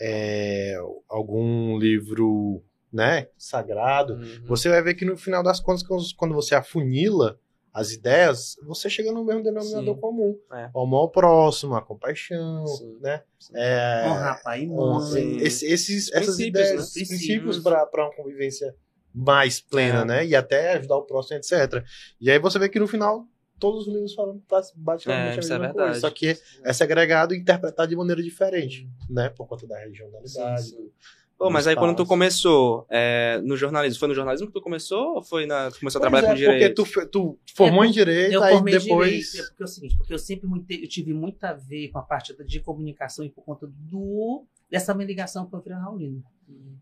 é, 0.00 0.76
algum 1.08 1.78
livro 1.78 2.62
né, 2.92 3.28
sagrado, 3.36 4.14
Uhum. 4.14 4.46
você 4.46 4.68
vai 4.68 4.82
ver 4.82 4.94
que 4.94 5.04
no 5.04 5.16
final 5.16 5.42
das 5.42 5.60
contas, 5.60 6.12
quando 6.12 6.34
você 6.34 6.54
afunila 6.54 7.38
as 7.78 7.92
ideias, 7.92 8.56
você 8.62 8.88
chega 8.90 9.12
no 9.12 9.24
mesmo 9.24 9.42
denominador 9.42 9.94
Sim. 9.94 10.00
comum. 10.00 10.38
É. 10.52 10.70
O 10.74 10.82
amor 10.82 10.98
ao 10.98 11.10
próximo, 11.10 11.74
a 11.74 11.82
compaixão, 11.82 12.66
Sim. 12.66 12.98
né? 13.00 13.22
Sim. 13.38 13.52
É, 13.56 14.04
Honrar 14.06 14.42
pai 14.42 14.64
e 14.64 14.70
honra- 14.70 15.10
mãe. 15.10 15.36
Esse- 15.38 15.66
esses, 15.66 16.08
essas 16.12 16.36
princípios, 16.36 16.48
ideias, 16.48 16.70
né? 16.70 16.76
esses 16.76 16.92
Princípios. 16.92 17.18
princípios 17.56 17.58
para 17.92 18.04
uma 18.06 18.14
convivência 18.16 18.74
mais 19.14 19.60
plena, 19.60 20.02
É. 20.02 20.04
né? 20.04 20.26
E 20.26 20.34
até 20.36 20.74
ajudar 20.74 20.96
o 20.96 21.02
próximo, 21.04 21.36
etc. 21.38 21.84
E 22.20 22.30
aí 22.30 22.38
você 22.38 22.58
vê 22.58 22.68
que 22.68 22.78
no 22.78 22.86
final 22.86 23.26
todos 23.58 23.86
os 23.88 23.92
livros 23.92 24.14
falam 24.14 24.40
basicamente 24.76 25.32
É, 25.34 25.36
a 25.36 25.38
isso 25.40 25.52
é 25.52 25.58
mesma 25.58 25.66
verdade. 25.66 25.76
coisa, 25.90 26.00
só 26.00 26.10
que 26.10 26.36
é 26.64 26.72
segregado 26.72 27.34
e 27.34 27.38
interpretado 27.38 27.88
de 27.88 27.96
maneira 27.96 28.22
diferente, 28.22 28.88
né? 29.10 29.28
Por 29.30 29.46
conta 29.48 29.66
da 29.66 29.78
regionalidade. 29.78 30.62
Sim, 30.62 30.76
sim. 30.76 30.90
Pô, 31.38 31.50
mas 31.50 31.68
aí 31.68 31.76
quando 31.76 31.94
tu 31.96 32.04
começou 32.04 32.84
é, 32.90 33.40
no 33.44 33.56
jornalismo, 33.56 33.98
foi 34.00 34.08
no 34.08 34.14
jornalismo 34.14 34.48
que 34.48 34.52
tu 34.52 34.60
começou 34.60 35.14
ou 35.14 35.22
foi 35.22 35.46
na. 35.46 35.70
Tu 35.70 35.78
começou 35.78 36.00
a 36.00 36.02
trabalhar 36.02 36.26
é, 36.26 36.30
com 36.30 36.34
direito? 36.36 36.82
Porque 36.82 37.06
tu, 37.06 37.38
tu 37.46 37.54
formou 37.54 37.84
É, 37.84 37.86
em 37.86 37.90
direito, 37.92 38.32
Eu 38.32 38.42
aí 38.42 38.54
formei 38.54 38.76
depois. 38.76 39.30
direito, 39.30 39.38
é 39.38 39.48
porque 39.50 39.62
é 39.62 39.64
o 39.64 39.68
seguinte, 39.68 39.96
porque 39.96 40.12
eu 40.14 40.18
sempre 40.18 40.48
muito, 40.48 40.68
eu 40.68 40.88
tive 40.88 41.14
muito 41.14 41.44
a 41.44 41.52
ver 41.52 41.88
com 41.90 41.98
a 41.98 42.02
parte 42.02 42.34
de 42.44 42.60
comunicação 42.60 43.24
e 43.24 43.30
por 43.30 43.44
conta 43.44 43.68
do 43.68 44.44
dessa 44.68 44.92
minha 44.92 45.06
ligação 45.06 45.46
com 45.46 45.56
o 45.56 45.62
Fernando 45.62 45.84
Raulino. 45.84 46.24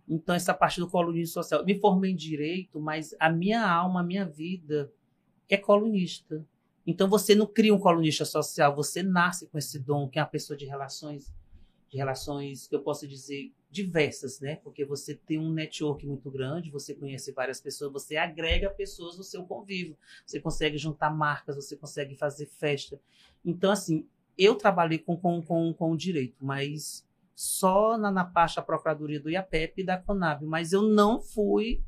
Então, 0.08 0.34
essa 0.34 0.54
parte 0.54 0.80
do 0.80 0.88
colunismo 0.88 1.34
social. 1.34 1.60
Eu 1.60 1.66
me 1.66 1.78
formei 1.78 2.12
em 2.12 2.16
direito, 2.16 2.80
mas 2.80 3.14
a 3.20 3.28
minha 3.28 3.68
alma, 3.68 4.00
a 4.00 4.02
minha 4.02 4.24
vida 4.24 4.90
é 5.50 5.56
colunista. 5.56 6.44
Então, 6.86 7.08
você 7.08 7.34
não 7.34 7.46
cria 7.46 7.74
um 7.74 7.78
colunista 7.78 8.24
social, 8.24 8.74
você 8.74 9.02
nasce 9.02 9.46
com 9.48 9.58
esse 9.58 9.78
dom, 9.78 10.08
que 10.08 10.18
é 10.18 10.22
uma 10.22 10.28
pessoa 10.28 10.56
de 10.56 10.64
relações, 10.64 11.32
de 11.90 11.96
relações 11.96 12.66
que 12.68 12.74
eu 12.76 12.80
posso 12.80 13.06
dizer 13.06 13.52
diversas, 13.76 14.40
né? 14.40 14.56
Porque 14.56 14.84
você 14.84 15.14
tem 15.14 15.38
um 15.38 15.52
network 15.52 16.06
muito 16.06 16.30
grande, 16.30 16.70
você 16.70 16.94
conhece 16.94 17.32
várias 17.32 17.60
pessoas, 17.60 17.92
você 17.92 18.16
agrega 18.16 18.70
pessoas 18.70 19.18
no 19.18 19.22
seu 19.22 19.44
convívio, 19.44 19.96
você 20.24 20.40
consegue 20.40 20.78
juntar 20.78 21.10
marcas, 21.10 21.56
você 21.56 21.76
consegue 21.76 22.16
fazer 22.16 22.46
festa. 22.46 22.98
Então, 23.44 23.70
assim, 23.70 24.08
eu 24.38 24.54
trabalhei 24.54 24.98
com, 24.98 25.16
com, 25.16 25.42
com, 25.42 25.74
com 25.74 25.92
o 25.92 25.96
direito, 25.96 26.44
mas 26.44 27.06
só 27.34 27.98
na, 27.98 28.10
na 28.10 28.24
parte 28.24 28.56
da 28.56 28.62
Procuradoria 28.62 29.20
do 29.20 29.30
IAPEP 29.30 29.82
e 29.82 29.84
da 29.84 29.98
Conab, 29.98 30.44
mas 30.46 30.72
eu 30.72 30.82
não 30.82 31.20
fui, 31.20 31.82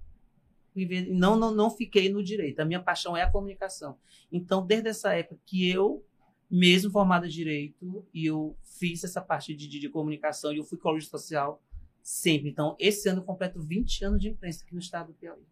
não, 1.08 1.36
não, 1.36 1.50
não 1.50 1.70
fiquei 1.70 2.12
no 2.12 2.22
direito. 2.22 2.60
A 2.60 2.64
minha 2.66 2.82
paixão 2.82 3.16
é 3.16 3.22
a 3.22 3.30
comunicação. 3.30 3.98
Então, 4.30 4.64
desde 4.64 4.90
essa 4.90 5.14
época 5.14 5.40
que 5.46 5.68
eu, 5.68 6.04
mesmo 6.50 6.90
formada 6.90 7.26
em 7.26 7.30
direito, 7.30 8.06
e 8.12 8.26
eu 8.26 8.56
fiz 8.62 9.02
essa 9.04 9.22
parte 9.22 9.54
de, 9.54 9.66
de, 9.66 9.80
de 9.80 9.88
comunicação 9.88 10.52
e 10.52 10.58
eu 10.58 10.64
fui 10.64 10.78
colunista 10.78 11.16
social 11.16 11.62
sempre. 12.08 12.48
Então, 12.48 12.74
esse 12.78 13.06
ano 13.08 13.20
eu 13.20 13.24
completo 13.24 13.60
20 13.60 14.04
anos 14.04 14.20
de 14.22 14.28
imprensa 14.30 14.64
aqui 14.64 14.72
no 14.72 14.80
estado 14.80 15.08
do 15.08 15.12
Piauí. 15.12 15.44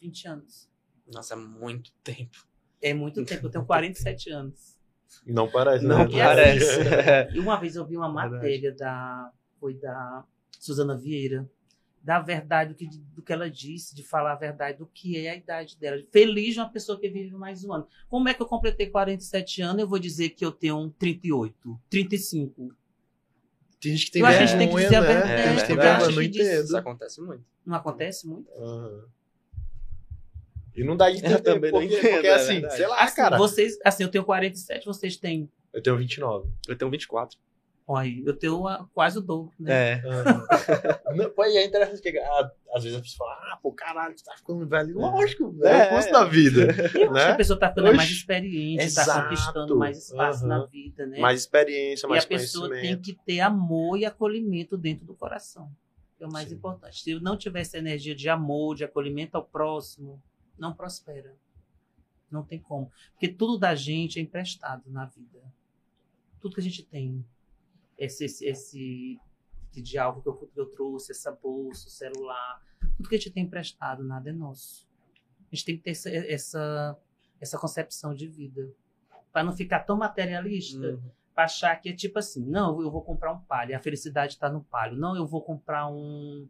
20 0.00 0.28
anos. 0.28 0.68
Nossa, 1.12 1.34
é 1.34 1.36
muito 1.36 1.92
tempo. 2.04 2.46
É 2.80 2.94
muito 2.94 3.24
tempo, 3.24 3.46
eu 3.46 3.50
tenho 3.50 3.64
47 3.64 4.30
anos. 4.30 4.78
Não 5.26 5.50
parece, 5.50 5.84
Não 5.84 5.98
né? 5.98 6.04
E 6.10 6.18
parece. 6.18 7.34
E 7.34 7.38
uma 7.40 7.56
vez 7.58 7.74
eu 7.76 7.84
vi 7.84 7.96
uma 7.96 8.06
Verdade. 8.08 8.34
matéria 8.34 8.72
da. 8.72 9.32
Foi 9.58 9.74
da 9.74 10.24
Suzana 10.60 10.96
Vieira, 10.96 11.48
da 12.02 12.20
verdade 12.20 12.70
do 12.70 12.76
que, 12.76 12.86
do 12.86 13.22
que 13.22 13.32
ela 13.32 13.50
disse, 13.50 13.94
de 13.94 14.02
falar 14.02 14.32
a 14.32 14.36
verdade 14.36 14.78
do 14.78 14.86
que 14.86 15.16
é 15.16 15.30
a 15.30 15.36
idade 15.36 15.78
dela. 15.78 16.00
Feliz 16.12 16.54
de 16.54 16.60
uma 16.60 16.68
pessoa 16.68 16.98
que 17.00 17.08
vive 17.08 17.34
mais 17.34 17.64
um 17.64 17.72
ano. 17.72 17.88
Como 18.08 18.28
é 18.28 18.34
que 18.34 18.42
eu 18.42 18.46
completei 18.46 18.88
47 18.88 19.62
anos? 19.62 19.82
Eu 19.82 19.88
vou 19.88 19.98
dizer 19.98 20.30
que 20.30 20.44
eu 20.44 20.52
tenho 20.52 20.78
um 20.78 20.90
38, 20.90 21.80
35. 21.88 22.74
Tem 23.84 23.92
gente 23.96 24.06
que 24.06 24.12
tem 24.12 24.22
Eu 24.22 24.26
acho 24.26 24.38
que 24.38 24.42
a 24.42 24.46
gente 24.46 24.58
tem 24.58 24.68
que 24.68 24.74
vergonha, 24.74 24.84
dizer 24.88 24.96
a 24.96 25.00
né? 25.02 25.06
verdade. 25.08 25.42
Tem 25.42 25.50
gente 25.52 25.60
que 25.60 25.66
tem 25.66 25.76
vergonha, 25.76 26.10
não 26.16 26.22
entendo. 26.22 26.64
Isso 26.64 26.76
acontece 26.76 27.20
muito. 27.20 27.44
Não 27.66 27.76
acontece 27.76 28.26
muito? 28.26 28.50
Aham. 28.54 29.04
E 30.74 30.82
não 30.82 30.96
dá 30.96 31.10
de 31.10 31.18
entender, 31.18 31.34
Eu 31.34 31.40
também 31.42 31.70
não 31.72 31.80
porque, 31.80 31.94
entendo, 31.98 32.12
porque 32.14 32.26
é 32.26 32.34
assim, 32.34 32.52
verdade. 32.54 32.76
sei 32.76 32.86
lá, 32.86 33.00
Assim, 33.04 33.16
cara. 33.16 33.36
vocês, 33.38 33.78
assim, 33.84 34.02
eu 34.02 34.08
tenho 34.10 34.24
47, 34.24 34.86
vocês 34.86 35.16
têm. 35.16 35.50
Eu 35.72 35.82
tenho 35.82 35.96
29. 35.98 36.48
Eu 36.66 36.76
tenho 36.76 36.90
24. 36.90 37.38
Olha, 37.86 38.08
eu 38.24 38.34
tenho 38.34 38.60
uma- 38.60 38.88
quase 38.94 39.18
o 39.18 39.20
dobro, 39.20 39.52
né? 39.60 39.92
É. 39.92 40.02
Não, 41.14 41.28
pô, 41.30 41.44
e 41.44 41.56
é 41.58 41.66
interessante 41.66 42.00
que 42.00 42.18
ah, 42.18 42.50
às 42.74 42.82
vezes 42.82 42.98
a 42.98 43.02
pessoa 43.02 43.28
fala, 43.28 43.52
ah, 43.52 43.58
pô, 43.62 43.72
caralho, 43.72 44.16
tu 44.16 44.24
tá 44.24 44.34
ficando 44.36 44.66
velho. 44.66 44.90
É. 44.92 44.94
Lógico, 44.94 45.54
É, 45.62 45.68
é, 45.68 45.86
o 45.86 45.88
curso 45.90 46.08
é. 46.08 46.12
da 46.12 46.24
vida. 46.24 46.60
Eu 46.72 46.84
acho 46.86 46.92
que 46.92 47.04
a 47.04 47.10
né? 47.12 47.34
pessoa 47.34 47.56
está 47.56 47.68
ficando 47.68 47.88
Oxi. 47.88 47.96
mais 47.98 48.10
experiente, 48.10 48.84
está 48.84 49.02
Exato. 49.02 49.22
conquistando 49.28 49.76
mais 49.76 49.98
espaço 49.98 50.46
Aham. 50.46 50.48
na 50.48 50.64
vida, 50.66 51.06
né? 51.06 51.18
Mais 51.18 51.40
experiência, 51.40 52.06
e 52.06 52.10
mais 52.10 52.24
a 52.24 52.26
pessoa 52.28 52.68
tem 52.70 52.78
conhecimento. 52.80 53.02
que 53.02 53.14
ter 53.26 53.40
amor 53.40 53.98
e 53.98 54.06
acolhimento 54.06 54.78
dentro 54.78 55.04
do 55.04 55.14
coração. 55.14 55.70
Que 56.16 56.24
é 56.24 56.26
o 56.26 56.32
mais 56.32 56.48
Sim. 56.48 56.54
importante. 56.54 57.02
Se 57.02 57.10
eu 57.10 57.20
não 57.20 57.36
tiver 57.36 57.60
essa 57.60 57.76
energia 57.76 58.14
de 58.14 58.28
amor, 58.30 58.76
de 58.76 58.84
acolhimento 58.84 59.36
ao 59.36 59.44
próximo, 59.44 60.22
não 60.58 60.72
prospera. 60.72 61.34
Não 62.30 62.42
tem 62.42 62.58
como. 62.58 62.90
Porque 63.12 63.28
tudo 63.28 63.58
da 63.58 63.74
gente 63.74 64.18
é 64.18 64.22
emprestado 64.22 64.84
na 64.90 65.04
vida. 65.04 65.42
Tudo 66.40 66.54
que 66.54 66.60
a 66.60 66.64
gente 66.64 66.82
tem. 66.82 67.22
Esse, 67.98 68.24
esse, 68.24 68.46
esse, 68.46 69.20
esse 69.70 69.82
diálogo 69.82 70.22
que 70.22 70.28
eu, 70.28 70.34
que 70.48 70.60
eu 70.60 70.66
trouxe, 70.66 71.12
essa 71.12 71.30
bolsa, 71.32 71.86
o 71.88 71.90
celular. 71.90 72.62
Tudo 72.96 73.08
que 73.08 73.14
a 73.14 73.18
gente 73.18 73.30
tem 73.32 73.44
emprestado, 73.44 74.02
nada 74.04 74.30
é 74.30 74.32
nosso. 74.32 74.86
A 75.50 75.54
gente 75.54 75.64
tem 75.64 75.76
que 75.76 75.82
ter 75.84 75.90
essa, 75.90 76.10
essa, 76.10 76.98
essa 77.40 77.58
concepção 77.58 78.14
de 78.14 78.26
vida. 78.26 78.70
Para 79.32 79.44
não 79.44 79.52
ficar 79.52 79.80
tão 79.80 79.96
materialista 79.96 80.78
Uhum. 80.94 81.10
pra 81.34 81.44
achar 81.44 81.74
que 81.80 81.88
é 81.88 81.92
tipo 81.92 82.18
assim, 82.18 82.44
não, 82.44 82.80
eu 82.80 82.90
vou 82.90 83.02
comprar 83.02 83.32
um 83.32 83.40
palio, 83.40 83.76
a 83.76 83.80
felicidade 83.80 84.34
está 84.34 84.48
no 84.48 84.62
palio. 84.64 84.96
Não, 84.98 85.16
eu 85.16 85.26
vou 85.26 85.42
comprar 85.42 85.88
um 85.88 86.48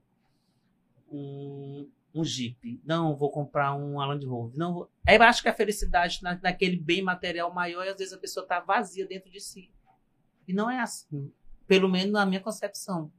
um, 1.10 1.88
um 2.14 2.24
Jeep. 2.24 2.80
Não, 2.84 3.10
eu 3.10 3.16
vou 3.16 3.30
comprar 3.30 3.74
um 3.74 3.98
Land 3.98 4.26
Rover. 4.26 4.56
Não, 4.58 4.88
eu 5.06 5.22
acho 5.22 5.42
que 5.42 5.48
a 5.48 5.54
felicidade 5.54 6.22
na, 6.22 6.38
naquele 6.42 6.76
bem 6.76 7.02
material 7.02 7.52
maior 7.52 7.84
e 7.84 7.88
às 7.90 7.96
vezes 7.98 8.12
a 8.12 8.18
pessoa 8.18 8.46
tá 8.46 8.60
vazia 8.60 9.06
dentro 9.06 9.30
de 9.30 9.40
si. 9.40 9.70
E 10.46 10.52
não 10.52 10.70
é 10.70 10.80
assim. 10.80 11.30
Pelo 11.66 11.88
menos 11.88 12.12
na 12.12 12.26
minha 12.26 12.40
concepção. 12.40 13.10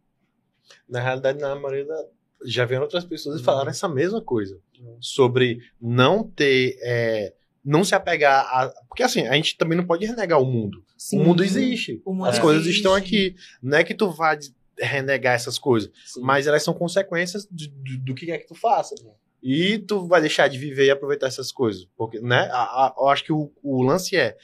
Na 0.90 1.00
realidade, 1.00 1.40
na 1.40 1.56
maioria 1.56 1.86
da... 1.86 2.06
já 2.46 2.66
vieram 2.66 2.84
outras 2.84 3.06
pessoas 3.06 3.36
e 3.36 3.40
Uhum. 3.40 3.46
falaram 3.46 3.70
essa 3.70 3.88
mesma 3.88 4.22
coisa. 4.22 4.60
Uhum. 4.80 4.98
Sobre 5.02 5.60
não 5.82 6.24
ter. 6.24 6.78
é, 6.82 7.34
não 7.64 7.84
se 7.84 7.96
apegar 7.96 8.46
a. 8.46 8.70
Porque 8.88 9.04
assim, 9.04 9.26
a 9.28 9.34
gente 9.34 9.58
também 9.58 9.78
não 9.78 9.86
pode 9.86 10.06
renegar 10.06 10.40
o 10.40 10.46
mundo. 10.46 10.84
Sim. 10.98 11.20
O 11.20 11.24
mundo 11.24 11.44
existe. 11.44 12.02
O 12.06 12.14
mundo 12.14 12.28
As 12.30 12.38
coisas 12.40 12.66
estão 12.68 12.94
aqui. 12.94 13.36
Não 13.62 13.78
é 13.78 13.84
que 13.84 13.94
tu 13.96 14.10
vá 14.12 14.38
renegar 14.78 15.34
essas 15.34 15.58
coisas, 15.58 15.90
Sim. 16.06 16.22
mas 16.22 16.48
elas 16.48 16.62
são 16.64 16.74
consequências 16.74 17.48
de- 17.50 17.70
do, 17.70 17.98
do 18.08 18.16
que 18.16 18.30
é 18.30 18.38
que 18.38 18.46
tu 18.48 18.54
faça. 18.56 18.94
E 19.42 19.78
tu 19.80 20.06
vai 20.08 20.20
deixar 20.20 20.48
de 20.50 20.58
viver 20.58 20.86
e 20.86 20.92
aproveitar 20.92 21.28
essas 21.28 21.52
coisas. 21.52 21.88
Porque, 21.96 22.20
né? 22.20 22.50
a- 22.52 22.88
a- 22.88 22.96
eu 22.98 23.08
acho 23.10 23.24
que 23.24 23.32
o, 23.32 23.52
o 23.64 23.82
lance 23.84 24.16
é, 24.18 24.36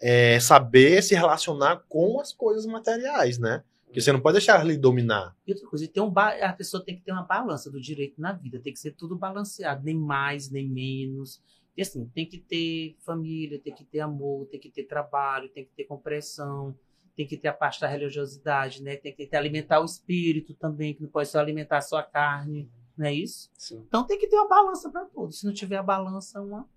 é 0.00 0.38
saber 0.40 1.02
se 1.02 1.14
relacionar 1.14 1.84
com 1.88 2.20
as 2.20 2.32
coisas 2.32 2.66
materiais, 2.66 3.38
né? 3.38 3.62
Porque 3.86 4.00
você 4.00 4.12
não 4.12 4.20
pode 4.20 4.34
deixar 4.34 4.64
ele 4.64 4.76
dominar. 4.76 5.34
E 5.46 5.52
outra 5.52 5.68
coisa, 5.68 5.88
tem 5.88 6.02
um 6.02 6.08
ba- 6.10 6.36
a 6.36 6.52
pessoa 6.52 6.82
tem 6.84 6.94
que 6.96 7.02
ter 7.02 7.10
uma 7.12 7.24
balança 7.24 7.70
do 7.70 7.80
direito 7.80 8.20
na 8.20 8.32
vida, 8.32 8.60
tem 8.60 8.72
que 8.72 8.78
ser 8.78 8.92
tudo 8.92 9.16
balanceado, 9.16 9.84
nem 9.84 9.96
mais, 9.96 10.48
nem 10.48 10.68
menos. 10.68 11.42
E 11.76 11.82
assim, 11.82 12.06
tem 12.14 12.24
que 12.24 12.38
ter 12.38 12.96
família, 13.00 13.58
tem 13.58 13.74
que 13.74 13.84
ter 13.84 14.00
amor, 14.00 14.46
tem 14.46 14.60
que 14.60 14.70
ter 14.70 14.84
trabalho, 14.84 15.48
tem 15.48 15.64
que 15.64 15.72
ter 15.72 15.84
compreensão, 15.84 16.74
tem 17.16 17.26
que 17.26 17.36
ter 17.36 17.48
a 17.48 17.52
parte 17.52 17.80
da 17.80 17.88
religiosidade, 17.88 18.82
né? 18.82 18.96
Tem 18.96 19.12
que 19.14 19.26
ter 19.26 19.36
alimentar 19.36 19.80
o 19.80 19.84
espírito 19.84 20.54
também, 20.54 20.94
que 20.94 21.02
não 21.02 21.08
pode 21.10 21.28
só 21.28 21.40
alimentar 21.40 21.80
só 21.80 21.96
a 21.98 22.02
carne, 22.02 22.70
não 22.96 23.06
é 23.06 23.12
isso? 23.14 23.50
Sim. 23.58 23.82
Então 23.88 24.04
tem 24.06 24.18
que 24.18 24.28
ter 24.28 24.36
uma 24.36 24.48
balança 24.48 24.88
para 24.88 25.04
tudo. 25.06 25.32
Se 25.32 25.44
não 25.44 25.52
tiver 25.52 25.76
a 25.78 25.82
balança, 25.82 26.40
uma. 26.40 26.68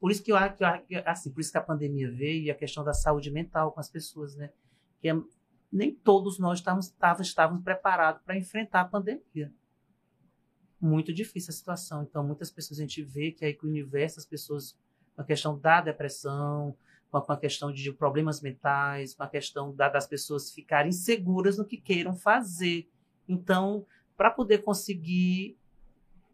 Por 0.00 0.10
isso 0.10 0.22
que 0.22 0.32
eu 0.32 0.36
acho 0.36 0.56
que 0.56 0.96
assim, 1.06 1.32
por 1.32 1.40
isso 1.40 1.50
que 1.50 1.58
a 1.58 1.62
pandemia 1.62 2.10
veio 2.10 2.44
e 2.44 2.50
a 2.50 2.54
questão 2.54 2.84
da 2.84 2.92
saúde 2.92 3.30
mental 3.30 3.72
com 3.72 3.80
as 3.80 3.88
pessoas, 3.88 4.36
né? 4.36 4.50
Que 5.00 5.08
é 5.08 5.14
nem 5.74 5.92
todos 5.92 6.38
nós 6.38 6.60
estávamos, 6.60 6.86
estávamos, 6.86 7.26
estávamos 7.26 7.64
preparados 7.64 8.22
para 8.22 8.38
enfrentar 8.38 8.82
a 8.82 8.84
pandemia. 8.84 9.52
Muito 10.80 11.12
difícil 11.12 11.50
a 11.50 11.52
situação. 11.52 12.02
Então, 12.04 12.24
muitas 12.24 12.48
pessoas 12.48 12.78
a 12.78 12.82
gente 12.82 13.02
vê 13.02 13.32
que 13.32 13.44
aí 13.44 13.54
que 13.54 13.66
o 13.66 13.68
universo, 13.68 14.20
as 14.20 14.24
pessoas, 14.24 14.78
com 15.16 15.22
a 15.22 15.24
questão 15.24 15.58
da 15.58 15.80
depressão, 15.80 16.76
com 17.10 17.32
a 17.32 17.36
questão 17.36 17.72
de 17.72 17.92
problemas 17.92 18.40
mentais, 18.40 19.14
com 19.14 19.24
a 19.24 19.28
questão 19.28 19.74
da, 19.74 19.88
das 19.88 20.06
pessoas 20.06 20.52
ficarem 20.52 20.92
seguras 20.92 21.58
no 21.58 21.64
que 21.64 21.76
queiram 21.76 22.14
fazer. 22.14 22.88
Então, 23.28 23.84
para 24.16 24.30
poder 24.30 24.58
conseguir 24.58 25.58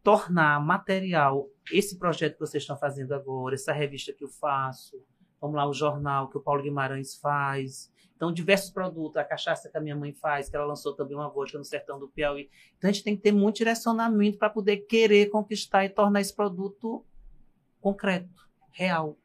tornar 0.03 0.61
material 0.65 1.49
esse 1.73 1.99
projeto 1.99 2.35
que 2.35 2.41
vocês 2.41 2.63
estão 2.63 2.77
fazendo 2.77 3.13
agora, 3.13 3.55
essa 3.55 3.73
revista 3.73 4.13
que 4.13 4.25
eu 4.25 4.29
faço, 4.29 5.03
vamos 5.41 5.57
lá, 5.57 5.69
o 5.69 5.73
jornal 5.73 6.29
que 6.29 6.39
o 6.39 6.41
Paulo 6.41 6.63
Guimarães 6.63 7.17
faz. 7.17 7.91
Então, 8.17 8.33
diversos 8.33 8.71
produtos, 8.71 9.17
a 9.17 9.25
cachaça 9.25 9.71
que 9.71 9.79
a 9.79 9.81
minha 9.81 9.97
mãe 9.97 10.13
faz, 10.13 10.51
que 10.51 10.57
ela 10.57 10.67
lançou 10.67 10.95
também 10.95 11.17
uma 11.17 11.31
vodka 11.31 11.57
no 11.57 11.65
sertão 11.65 11.99
do 11.99 12.09
Piauí. 12.09 12.51
Então, 12.77 12.91
a 12.91 12.93
gente 12.93 13.03
tem 13.03 13.17
que 13.17 13.23
ter 13.23 13.33
muito 13.33 13.57
direcionamento 13.57 14.37
para 14.37 14.51
poder 14.51 14.79
querer 14.79 15.31
conquistar 15.31 15.87
e 15.87 15.89
tornar 15.89 16.21
esse 16.21 16.35
produto 16.35 17.05
concreto, 17.81 18.47
real. 18.73 19.17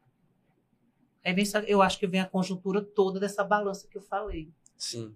Aí 1.22 1.34
vem, 1.34 1.44
eu 1.66 1.82
acho 1.82 1.98
que 1.98 2.06
vem 2.06 2.20
a 2.20 2.26
conjuntura 2.26 2.80
toda 2.80 3.20
dessa 3.20 3.44
balança 3.44 3.86
que 3.86 3.98
eu 3.98 4.02
falei. 4.02 4.50
Sim. 4.76 5.14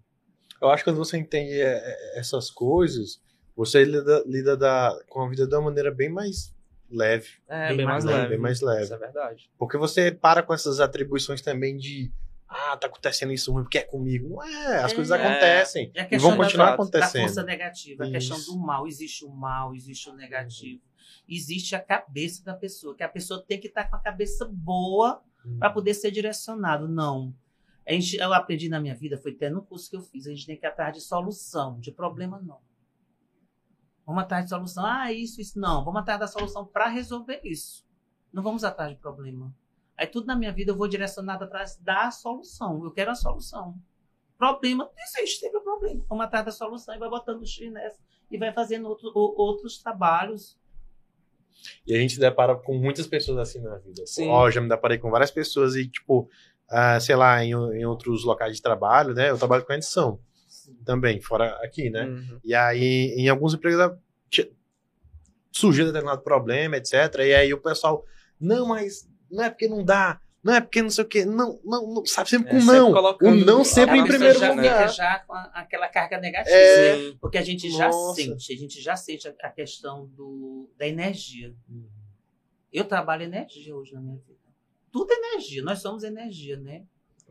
Eu 0.61 0.69
acho 0.69 0.85
que 0.85 0.91
quando 0.91 0.99
você 0.99 1.17
entende 1.17 1.59
é, 1.59 1.79
é, 1.79 2.19
essas 2.19 2.51
coisas, 2.51 3.23
você 3.57 3.85
lida, 3.85 4.23
lida 4.27 4.57
da, 4.57 4.99
com 5.09 5.23
a 5.23 5.29
vida 5.29 5.47
de 5.47 5.55
uma 5.55 5.63
maneira 5.63 5.91
bem 5.91 6.09
mais 6.09 6.55
leve. 6.91 7.29
É, 7.49 7.69
Bem 7.69 7.79
bem, 7.79 7.87
mais, 7.87 8.05
mais 8.05 8.17
leve. 8.17 8.29
Bem 8.31 8.39
mais 8.39 8.61
leve. 8.61 8.83
Isso 8.85 8.95
é 8.95 8.99
verdade. 8.99 9.51
Porque 9.59 9.77
você 9.79 10.11
para 10.11 10.43
com 10.43 10.53
essas 10.55 10.81
atribuições 10.81 11.41
também 11.41 11.77
de 11.77 12.11
ah, 12.49 12.77
tá 12.77 12.89
acontecendo 12.89 13.33
isso 13.33 13.53
ruim 13.53 13.63
porque 13.63 13.79
é 13.79 13.83
comigo. 13.83 14.29
Não 14.29 14.43
é, 14.43 14.83
as 14.83 14.91
É. 14.91 14.95
coisas 14.97 15.13
acontecem. 15.13 15.93
É 15.95 16.03
a 16.03 16.09
E 16.11 16.19
vão 16.19 16.37
continuar 16.37 16.65
da, 16.65 16.71
da 16.71 16.75
acontecendo. 16.75 17.23
força 17.23 17.43
negativa, 17.45 18.05
a 18.07 18.11
questão 18.11 18.37
Isso. 18.37 18.53
do 18.53 18.59
mal. 18.59 18.89
Existe 18.89 19.25
o 19.25 19.31
mal, 19.31 19.73
existe 19.75 20.11
o 20.11 20.15
negativo. 20.15 20.83
Existe 21.29 21.77
a 21.77 21.81
cabeça 21.81 22.43
da 22.45 22.55
pessoa, 22.55 22.97
que 22.97 23.05
a 23.05 23.09
pessoa 23.09 23.41
tem 23.47 23.61
que 23.61 23.69
estar 23.69 23.85
com 23.89 23.95
a 23.95 24.01
cabeça 24.01 24.45
boa 24.51 25.23
para 25.61 25.71
poder 25.71 25.95
ser 25.95 26.11
direcionado. 26.11 26.89
Não. 26.89 27.33
A 27.87 27.93
gente, 27.93 28.17
eu 28.17 28.33
aprendi 28.35 28.69
na 28.69 28.81
minha 28.81 28.97
vida, 28.97 29.17
foi 29.17 29.31
até 29.33 29.49
no 29.49 29.63
curso 29.63 29.89
que 29.89 29.97
eu 29.97 30.03
fiz, 30.03 30.27
a 30.27 30.31
gente 30.31 30.45
tem 30.47 30.57
que 30.57 30.67
ir 30.67 30.69
atrás 30.69 30.93
de 30.93 31.01
solução, 31.01 31.79
de 31.79 31.93
problema 31.93 32.41
não. 32.45 32.59
Vamos 34.11 34.25
atrás 34.25 34.45
de 34.45 34.51
solução. 34.51 34.85
Ah, 34.85 35.13
isso, 35.13 35.41
isso. 35.41 35.57
Não, 35.57 35.85
vamos 35.85 36.01
atrás 36.01 36.19
da 36.19 36.27
solução 36.27 36.67
para 36.67 36.89
resolver 36.89 37.41
isso. 37.45 37.87
Não 38.33 38.43
vamos 38.43 38.65
atrás 38.65 38.91
de 38.91 38.97
problema. 38.97 39.55
Aí 39.97 40.05
tudo 40.05 40.27
na 40.27 40.35
minha 40.35 40.53
vida 40.53 40.73
eu 40.73 40.77
vou 40.77 40.89
direcionado 40.89 41.45
atrás 41.45 41.77
da 41.77 42.11
solução. 42.11 42.83
Eu 42.85 42.91
quero 42.91 43.13
a 43.13 43.15
solução. 43.15 43.77
Problema, 44.37 44.83
não 44.85 45.03
existe, 45.05 45.39
sempre 45.39 45.61
problema. 45.61 46.05
Vamos 46.09 46.25
atrás 46.25 46.45
da 46.45 46.51
solução 46.51 46.93
e 46.93 46.99
vai 46.99 47.09
botando 47.09 47.41
o 47.43 47.47
X 47.47 47.71
nessa 47.73 48.01
e 48.29 48.37
vai 48.37 48.53
fazendo 48.53 48.89
outro, 48.89 49.13
o- 49.15 49.35
outros 49.41 49.79
trabalhos. 49.79 50.59
E 51.87 51.95
a 51.95 51.99
gente 52.01 52.15
se 52.15 52.21
depara 52.21 52.57
com 52.57 52.75
muitas 52.77 53.07
pessoas 53.07 53.39
assim 53.39 53.61
na 53.61 53.77
vida. 53.79 54.05
Sim. 54.09 54.29
Ó, 54.29 54.51
já 54.51 54.61
me 54.61 54.69
deparei 54.69 54.99
com 54.99 55.09
várias 55.09 55.31
pessoas 55.31 55.77
e, 55.77 55.87
tipo, 55.87 56.29
ah, 56.69 56.99
sei 56.99 57.15
lá, 57.15 57.45
em, 57.45 57.51
em 57.53 57.85
outros 57.87 58.25
locais 58.25 58.57
de 58.57 58.63
trabalho, 58.63 59.15
né? 59.15 59.31
Eu 59.31 59.39
trabalho 59.39 59.65
com 59.65 59.73
edição 59.73 60.19
também, 60.85 61.21
fora 61.21 61.51
aqui, 61.65 61.91
né? 61.91 62.05
Uhum. 62.07 62.41
E 62.45 62.55
aí, 62.55 63.15
em 63.17 63.29
alguns 63.29 63.55
empregos, 63.55 63.97
surgiu 65.53 65.87
determinado 65.87 66.23
problema, 66.23 66.77
etc. 66.77 66.93
E 67.21 67.35
aí 67.35 67.53
o 67.53 67.61
pessoal, 67.61 68.05
não, 68.41 68.67
mas 68.69 69.09
não 69.31 69.45
é 69.45 69.51
porque 69.51 69.69
não 69.69 69.85
dá, 69.85 70.21
não 70.43 70.55
é 70.55 70.61
porque 70.61 70.81
não 70.81 70.91
sei 70.91 71.05
o 71.05 71.09
quê, 71.09 71.25
não, 71.25 71.61
não, 71.65 71.95
não 71.95 72.07
sabe 72.07 72.31
sempre 72.31 72.49
É, 72.49 72.53
com 72.53 72.61
sempre 72.61 72.77
não. 72.79 72.93
O 72.93 73.35
não 73.45 73.65
sempre 73.65 73.99
em 73.99 74.05
primeiro 74.07 74.39
já 74.39 74.51
fica 74.51 74.63
lugar. 74.63 74.89
já 74.89 75.19
com 75.21 75.35
a- 75.35 75.51
aquela 75.55 75.89
carga 75.89 76.19
negativa. 76.19 76.55
É. 76.57 77.13
Porque 77.21 77.37
a 77.37 77.43
gente 77.43 77.69
já 77.71 77.89
Nossa. 77.89 78.15
sente, 78.23 78.53
a 78.53 78.57
gente 78.57 78.81
já 78.81 78.97
sente 78.97 79.29
a, 79.29 79.35
a 79.43 79.51
questão 79.51 80.07
do, 80.07 80.71
da 80.79 80.87
energia. 80.87 81.55
Eu 82.73 82.85
trabalho 82.85 83.25
energia 83.25 83.75
hoje 83.75 83.93
na 83.93 84.01
minha 84.01 84.17
vida. 84.19 84.39
Tudo 84.93 85.13
é 85.13 85.17
energia, 85.17 85.63
nós 85.63 85.81
somos 85.81 86.05
energia, 86.05 86.57
né? 86.59 86.85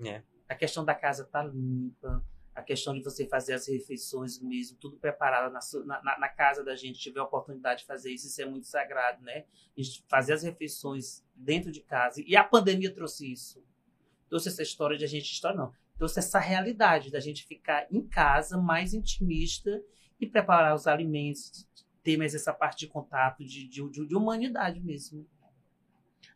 É. 0.06 0.22
A 0.48 0.56
questão 0.56 0.84
da 0.86 0.94
casa 0.96 1.26
tá 1.26 1.44
limpa, 1.44 2.24
a 2.60 2.64
questão 2.64 2.94
de 2.94 3.02
você 3.02 3.26
fazer 3.26 3.54
as 3.54 3.68
refeições 3.68 4.40
mesmo, 4.40 4.78
tudo 4.78 4.98
preparado 4.98 5.52
na, 5.52 5.60
na, 6.02 6.20
na- 6.20 6.30
casa 6.30 6.64
da 6.64 6.76
gente, 6.76 7.00
tiver 7.00 7.20
a 7.20 7.24
oportunidade 7.24 7.82
de 7.82 7.88
fazer 7.88 8.12
isso, 8.12 8.28
isso 8.28 8.42
é 8.42 8.46
muito 8.46 8.68
sagrado, 8.68 9.24
né? 9.24 9.46
Fazer 10.08 10.34
as 10.34 10.44
refeições 10.44 11.24
dentro 11.36 11.72
de 11.72 11.82
casa. 11.82 12.22
E 12.26 12.36
a 12.36 12.44
pandemia 12.44 12.94
trouxe 12.94 13.32
isso. 13.32 13.64
Trouxe 14.28 14.50
essa 14.50 14.62
história 14.62 14.98
de 14.98 15.04
a 15.04 15.08
gente, 15.08 15.32
história 15.32 15.58
não, 15.58 15.74
trouxe 15.98 16.20
essa 16.20 16.40
realidade 16.40 17.12
da 17.12 17.20
gente 17.20 17.46
ficar 17.46 17.88
em 17.92 18.02
casa 18.08 18.58
mais 18.58 18.94
intimista 18.94 19.84
e 20.20 20.28
preparar 20.28 20.76
os 20.76 20.86
alimentos, 20.86 21.68
ter 22.04 22.18
mais 22.18 22.36
essa 22.36 22.54
parte 22.54 22.80
de 22.80 22.88
contato, 22.88 23.44
de, 23.44 23.68
de, 23.68 23.90
de 23.90 24.16
humanidade 24.16 24.80
mesmo. 24.80 25.26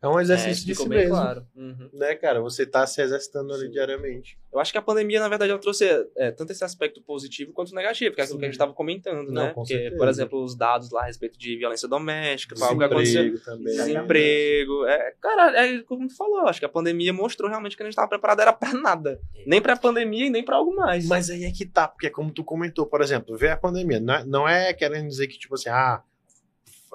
É 0.03 0.07
um 0.07 0.19
É, 0.19 0.21
exercício 0.21 0.51
isso 0.51 0.65
de 0.65 0.75
si 0.75 0.89
mesmo. 0.89 1.11
claro. 1.15 1.47
Uhum. 1.55 1.89
Né, 1.93 2.13
cara? 2.15 2.41
Você 2.41 2.65
tá 2.65 2.85
se 2.85 3.01
exercitando 3.01 3.53
ali 3.53 3.67
Sim. 3.67 3.71
diariamente. 3.71 4.37
Eu 4.51 4.59
acho 4.59 4.71
que 4.71 4.77
a 4.77 4.81
pandemia, 4.81 5.19
na 5.19 5.29
verdade, 5.29 5.51
ela 5.51 5.59
trouxe 5.61 5.85
é, 6.17 6.29
tanto 6.31 6.51
esse 6.51 6.63
aspecto 6.63 7.01
positivo 7.01 7.53
quanto 7.53 7.73
negativo, 7.73 8.13
que 8.13 8.19
é 8.21 8.23
aquilo 8.25 8.37
que 8.37 8.45
a 8.45 8.47
gente 8.49 8.55
estava 8.55 8.73
comentando, 8.73 9.31
Não, 9.31 9.43
né? 9.45 9.47
com 9.49 9.61
Porque, 9.61 9.73
certeza. 9.75 9.97
por 9.97 10.07
exemplo, 10.09 10.43
os 10.43 10.55
dados 10.55 10.91
lá 10.91 11.03
a 11.03 11.05
respeito 11.05 11.39
de 11.39 11.55
violência 11.57 11.87
doméstica, 11.87 12.53
algo 12.63 12.77
que 12.77 12.83
aconteceu. 12.83 13.23
Desemprego 13.23 13.45
também. 13.45 13.73
Exatamente. 13.73 13.93
Desemprego. 13.93 14.85
É, 14.85 15.13
cara, 15.21 15.65
é 15.65 15.81
como 15.83 16.07
tu 16.07 16.15
falou, 16.17 16.41
acho 16.47 16.59
que 16.59 16.65
a 16.65 16.69
pandemia 16.69 17.13
mostrou 17.13 17.49
realmente 17.49 17.77
que 17.77 17.81
a 17.81 17.85
gente 17.85 17.93
estava 17.93 18.09
preparado 18.09 18.41
era 18.41 18.51
pra 18.53 18.73
nada. 18.73 19.21
Nem 19.47 19.61
pra 19.61 19.77
pandemia 19.77 20.25
e 20.27 20.29
nem 20.29 20.43
pra 20.43 20.57
algo 20.57 20.75
mais. 20.75 21.07
Mas 21.07 21.29
aí 21.29 21.45
é 21.45 21.51
que 21.51 21.65
tá, 21.65 21.87
porque 21.87 22.09
como 22.09 22.29
tu 22.31 22.43
comentou, 22.43 22.85
por 22.85 23.01
exemplo, 23.01 23.37
ver 23.37 23.49
a 23.51 23.57
pandemia, 23.57 23.99
não 24.01 24.13
é, 24.13 24.25
não 24.25 24.49
é 24.49 24.73
querendo 24.73 25.07
dizer 25.07 25.27
que, 25.27 25.39
tipo 25.39 25.55
assim, 25.55 25.69
ah, 25.69 26.03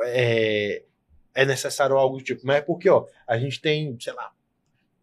é, 0.04 0.82
é 1.34 1.44
necessário 1.44 1.96
algo 1.96 2.18
do 2.18 2.24
tipo, 2.24 2.42
mas 2.44 2.56
é 2.56 2.60
porque, 2.60 2.88
ó, 2.88 3.06
a 3.26 3.38
gente 3.38 3.60
tem, 3.60 3.96
sei 4.00 4.12
lá, 4.12 4.30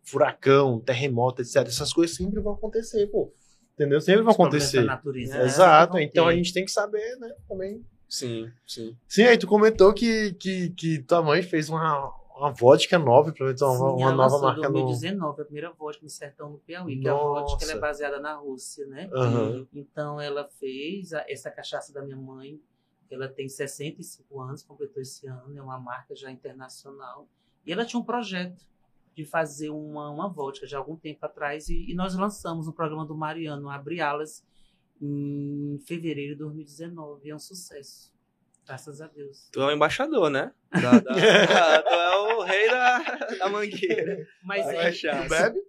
furacão, 0.04 0.80
terremoto, 0.80 1.42
etc. 1.42 1.58
Essas 1.68 1.92
coisas 1.94 2.16
sempre 2.16 2.40
vão 2.42 2.54
acontecer, 2.54 3.08
pô. 3.08 3.32
Entendeu? 3.74 4.00
Sempre 4.00 4.22
vão 4.22 4.32
acontecer. 4.34 4.84
natureza, 4.84 5.36
É, 5.36 5.40
né? 5.40 5.46
Exato, 5.46 6.00
então 6.00 6.28
a 6.28 6.34
gente 6.34 6.54
tem 6.54 6.64
que 6.64 6.72
saber, 6.72 7.18
né, 7.18 7.34
também. 7.48 7.86
Sim, 8.08 8.50
sim. 8.66 8.96
Sim, 9.08 9.24
aí 9.24 9.38
tu 9.38 9.48
comentou 9.48 9.94
que, 9.94 10.34
que, 10.34 10.70
que 10.70 11.00
tua 11.04 11.22
mãe 11.22 11.42
fez 11.42 11.68
uma, 11.70 12.14
uma 12.38 12.52
vodka 12.52 12.98
nova, 13.00 13.34
menos 13.38 13.62
uma, 13.62 13.76
Sim, 13.76 13.84
uma 13.84 14.12
nova 14.12 14.40
marca 14.40 14.70
no... 14.70 14.74
2019, 14.76 15.42
a 15.42 15.46
primeira 15.46 15.72
vodka 15.72 16.04
no 16.04 16.10
sertão 16.10 16.52
do 16.52 16.60
Piauí, 16.60 17.00
que 17.00 17.08
a 17.10 17.14
vodka 17.14 17.66
é 17.66 17.68
Nossa. 17.68 17.80
baseada 17.80 18.20
na 18.20 18.36
Rússia, 18.36 18.86
né? 18.86 19.10
Aham. 19.12 19.68
Então 19.74 20.22
ela 20.22 20.48
fez 20.60 21.12
a- 21.14 21.26
essa 21.28 21.50
cachaça 21.52 21.92
da 21.92 22.02
minha 22.04 22.16
mãe, 22.16 22.62
ela 23.10 23.28
tem 23.28 23.48
65 23.48 24.42
anos, 24.42 24.64
completou 24.64 25.02
esse 25.02 25.28
ano, 25.28 25.58
é 25.58 25.62
uma 25.62 25.80
marca 25.80 26.16
já 26.16 26.32
internacional. 26.32 27.28
E 27.66 27.72
ela 27.72 27.86
tinha 27.86 28.00
um 28.00 28.04
projeto 28.04 28.64
de 29.16 29.24
fazer 29.26 29.70
uma, 29.70 30.10
uma 30.10 30.28
vodka 30.28 30.68
já 30.68 30.78
há 30.78 30.80
algum 30.80 30.98
tempo 30.98 31.26
atrás 31.26 31.70
e, 31.70 31.90
e 31.90 31.96
nós 31.96 32.16
lançamos 32.16 32.68
no 32.68 32.74
programa 32.74 33.06
do 33.06 33.16
Mariano, 33.16 33.70
Abre 33.70 34.02
Alas, 34.02 34.44
em 35.02 35.80
fevereiro 35.86 36.34
de 36.34 36.40
2019. 36.40 37.28
E 37.28 37.32
é 37.32 37.36
um 37.36 37.40
sucesso. 37.40 38.14
Graças 38.66 39.00
a 39.00 39.08
Deus. 39.08 39.48
Tu 39.52 39.62
é 39.62 39.66
o 39.68 39.72
embaixador, 39.72 40.30
né? 40.30 40.52
Da- 40.72 41.00
da- 41.00 41.14
tu 41.84 41.94
é 41.94 42.18
o 42.36 42.42
rei 42.44 42.68
da, 42.70 43.00
da 43.40 43.50
mangueira. 43.50 44.28
Mas 44.44 44.66
é. 44.68 44.92
Tu 44.92 45.30
bebe? 45.30 45.60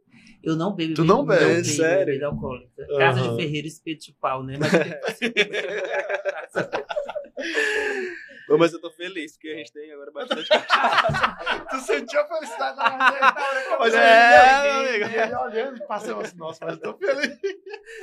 eu 0.42 0.56
não 0.56 0.74
bebo 0.74 0.94
Tu 0.94 1.04
não 1.04 1.24
bebe? 1.24 1.44
bebo 1.44 1.64
Sério? 1.66 2.06
bebida 2.06 2.26
alcoólica. 2.26 2.86
Casa 2.96 3.20
Aham. 3.20 3.36
de 3.36 3.42
Ferreira, 3.42 3.66
espeto 3.66 4.06
de 4.06 4.12
pau, 4.14 4.42
né? 4.42 4.56
Mas 4.58 4.72
Mas 8.58 8.72
eu 8.72 8.80
tô 8.80 8.90
feliz, 8.90 9.32
porque 9.32 9.48
a 9.48 9.56
gente 9.56 9.72
tem 9.72 9.90
agora 9.92 10.10
bastante. 10.12 10.48
Tu 11.70 11.80
sentiu 11.80 12.20
a 12.20 12.28
felicidade 12.28 12.76
na 12.76 13.76
hora 13.78 13.98
É, 13.98 14.62
meu 14.62 15.40
amigo. 15.40 15.42
olhando, 15.42 15.86
passei 15.86 16.14
assim, 16.14 16.36
nossa, 16.36 16.64
mas 16.64 16.74
eu 16.76 16.80
tô 16.80 16.94
feliz. 16.98 17.38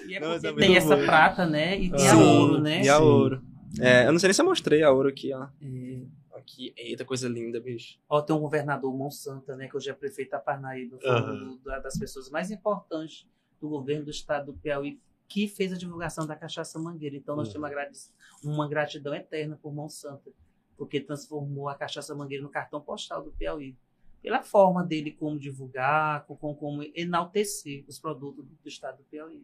E 0.08 0.16
é 0.16 0.20
Não, 0.20 0.30
mas 0.30 0.42
porque 0.42 0.64
é 0.64 0.68
tem 0.68 0.76
essa 0.78 0.96
bom. 0.98 1.06
prata, 1.06 1.46
né? 1.46 1.78
E 1.80 1.90
tem 1.90 2.10
a 2.10 2.18
ouro, 2.18 2.60
né? 2.60 2.82
E 2.84 2.90
a 2.90 3.00
ouro. 3.00 3.42
É, 3.80 4.06
eu 4.08 4.12
não 4.12 4.20
sei 4.20 4.28
nem 4.28 4.34
se 4.34 4.42
eu 4.42 4.46
mostrei 4.46 4.84
a 4.84 4.92
ouro 4.92 5.08
aqui, 5.10 5.34
ó. 5.34 5.48
É. 5.62 6.38
Aqui, 6.38 6.74
eita, 6.76 7.06
coisa 7.06 7.28
linda, 7.30 7.60
bicho. 7.62 7.98
Ó, 8.10 8.22
tem 8.22 8.36
um 8.36 8.40
governador 8.40 8.94
Monsanta, 8.94 9.56
né? 9.56 9.68
Que 9.70 9.78
hoje 9.78 9.90
é 9.90 9.94
prefeito 9.94 10.32
da 10.32 10.40
Parnaíba. 10.40 10.98
Um 11.04 11.56
do- 11.56 11.60
da- 11.64 11.80
das 11.80 11.98
pessoas 11.98 12.30
mais 12.30 12.52
importantes 12.52 13.26
do 13.62 13.70
governo 13.70 14.04
do 14.06 14.12
estado 14.12 14.48
do 14.52 14.54
Piauí 14.60 15.00
que 15.34 15.48
fez 15.48 15.74
a 15.74 15.78
divulgação 15.78 16.28
da 16.28 16.36
cachaça 16.36 16.78
mangueira. 16.78 17.16
Então 17.16 17.36
nós 17.36 17.48
Uhum. 17.48 17.54
temos 17.54 17.66
uma, 17.68 17.74
grati- 17.76 18.10
uma 18.44 18.68
gratidão 18.68 19.16
eterna 19.16 19.58
por 19.60 19.74
Monsanta, 19.74 20.30
porque 20.78 21.00
transformou 21.02 21.68
a 21.68 21.74
cachaça 21.74 22.14
mangueira 22.14 22.44
no 22.44 22.50
cartão 22.52 22.80
postal 22.80 23.24
do 23.24 23.32
Piauí. 23.32 23.76
Pela 24.22 24.44
forma 24.44 24.84
dele 24.84 25.10
como 25.12 25.40
divulgar, 25.40 26.24
com, 26.28 26.36
com- 26.36 26.54
como 26.54 26.84
enaltecer 26.96 27.84
os 27.88 27.98
produtos 27.98 28.46
do, 28.46 28.52
do 28.62 28.68
estado 28.70 28.98
do 28.98 29.04
Piauí. 29.06 29.44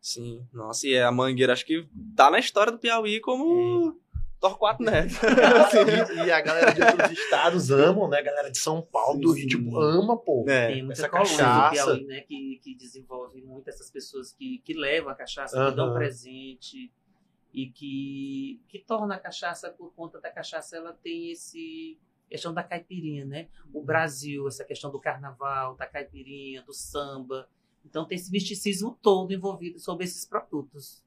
Sim, 0.00 0.42
nossa, 0.54 0.86
e 0.88 0.98
a 0.98 1.12
mangueira 1.12 1.52
acho 1.52 1.66
que 1.66 1.86
tá 2.16 2.30
na 2.30 2.38
história 2.38 2.72
do 2.72 2.78
Piauí 2.78 3.20
como 3.20 4.00
Torquato 4.40 4.82
Neto. 4.84 5.14
e, 6.12 6.26
e 6.26 6.30
a 6.30 6.40
galera 6.40 6.72
de 6.72 6.82
outros 6.82 7.10
estados 7.10 7.70
amam, 7.70 8.08
né? 8.08 8.18
A 8.18 8.22
galera 8.22 8.50
de 8.50 8.58
São 8.58 8.82
Paulo, 8.82 9.20
do 9.20 9.32
Rio, 9.32 9.48
tipo, 9.48 9.78
ama, 9.78 10.16
pô. 10.16 10.44
É. 10.48 10.68
Tem 10.68 10.82
muita 10.82 11.00
essa 11.00 11.08
cachaça. 11.08 11.70
Piauí, 11.70 12.04
né, 12.04 12.20
que, 12.20 12.60
que 12.62 12.74
desenvolve 12.74 13.42
muito 13.42 13.68
essas 13.68 13.90
pessoas 13.90 14.32
que, 14.32 14.58
que 14.58 14.74
levam 14.74 15.10
a 15.10 15.14
cachaça, 15.14 15.70
que 15.70 15.76
dão 15.76 15.94
presente 15.94 16.92
e 17.52 17.70
que, 17.70 18.60
que 18.68 18.78
torna 18.80 19.14
a 19.14 19.18
cachaça, 19.18 19.70
por 19.70 19.92
conta 19.94 20.20
da 20.20 20.30
cachaça, 20.30 20.76
ela 20.76 20.92
tem 20.92 21.30
esse 21.30 21.98
questão 22.28 22.52
da 22.52 22.62
caipirinha, 22.62 23.24
né? 23.24 23.48
O 23.72 23.82
Brasil, 23.82 24.46
essa 24.48 24.64
questão 24.64 24.90
do 24.90 25.00
carnaval, 25.00 25.76
da 25.76 25.86
caipirinha, 25.86 26.62
do 26.62 26.72
samba. 26.72 27.48
Então 27.84 28.04
tem 28.04 28.16
esse 28.16 28.30
misticismo 28.30 28.98
todo 29.00 29.32
envolvido 29.32 29.78
sobre 29.78 30.04
esses 30.04 30.26
produtos. 30.26 31.04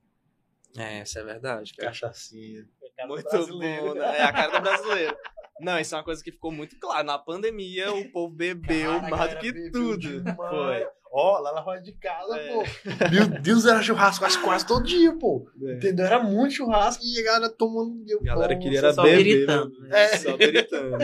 É, 0.78 1.02
isso 1.02 1.20
é 1.20 1.24
verdade, 1.24 1.74
cara. 1.74 1.90
Cachacinha. 1.90 2.68
Muito 3.08 3.48
bom, 3.48 3.94
né? 3.94 4.18
É 4.20 4.24
a 4.24 4.32
cara 4.34 4.60
do 4.60 4.62
brasileiro. 4.62 5.18
Não, 5.62 5.78
isso 5.80 5.94
é 5.94 5.98
uma 5.98 6.04
coisa 6.06 6.24
que 6.24 6.32
ficou 6.32 6.52
muito 6.52 6.78
claro. 6.80 7.06
Na 7.06 7.18
pandemia, 7.20 7.92
o 7.94 8.10
povo 8.12 8.34
bebeu 8.34 9.00
Cara, 9.02 9.10
mais 9.10 9.34
do 9.34 9.40
que 9.40 9.72
tudo. 9.72 9.98
demais. 9.98 10.36
Foi. 10.38 10.88
Ó, 11.12 11.40
lá 11.40 11.54
na 11.54 11.60
roda 11.62 11.82
de 11.82 11.92
casa, 11.94 12.38
É. 12.38 12.54
pô. 12.54 12.64
Meu 13.12 13.42
Deus, 13.42 13.66
era 13.66 13.82
churrasco 13.82 14.24
quase, 14.24 14.38
quase 14.40 14.66
todo 14.68 14.86
dia, 14.86 15.12
pô. 15.18 15.50
É. 15.66 15.74
Entendeu? 15.74 16.06
Era 16.06 16.20
muito 16.24 16.54
churrasco 16.54 17.04
e 17.04 17.20
a 17.20 17.24
galera 17.24 17.50
tomando. 17.50 18.04
eu, 18.08 18.20
A 18.22 18.24
galera 18.24 18.54
nossa, 18.54 18.64
queria 18.64 18.78
era 18.78 18.94
só 18.94 19.02
beber. 19.04 19.24
gritando, 19.24 19.80
né? 19.82 20.04
É. 20.04 20.18
Só 20.18 20.38
gritando. 20.38 20.98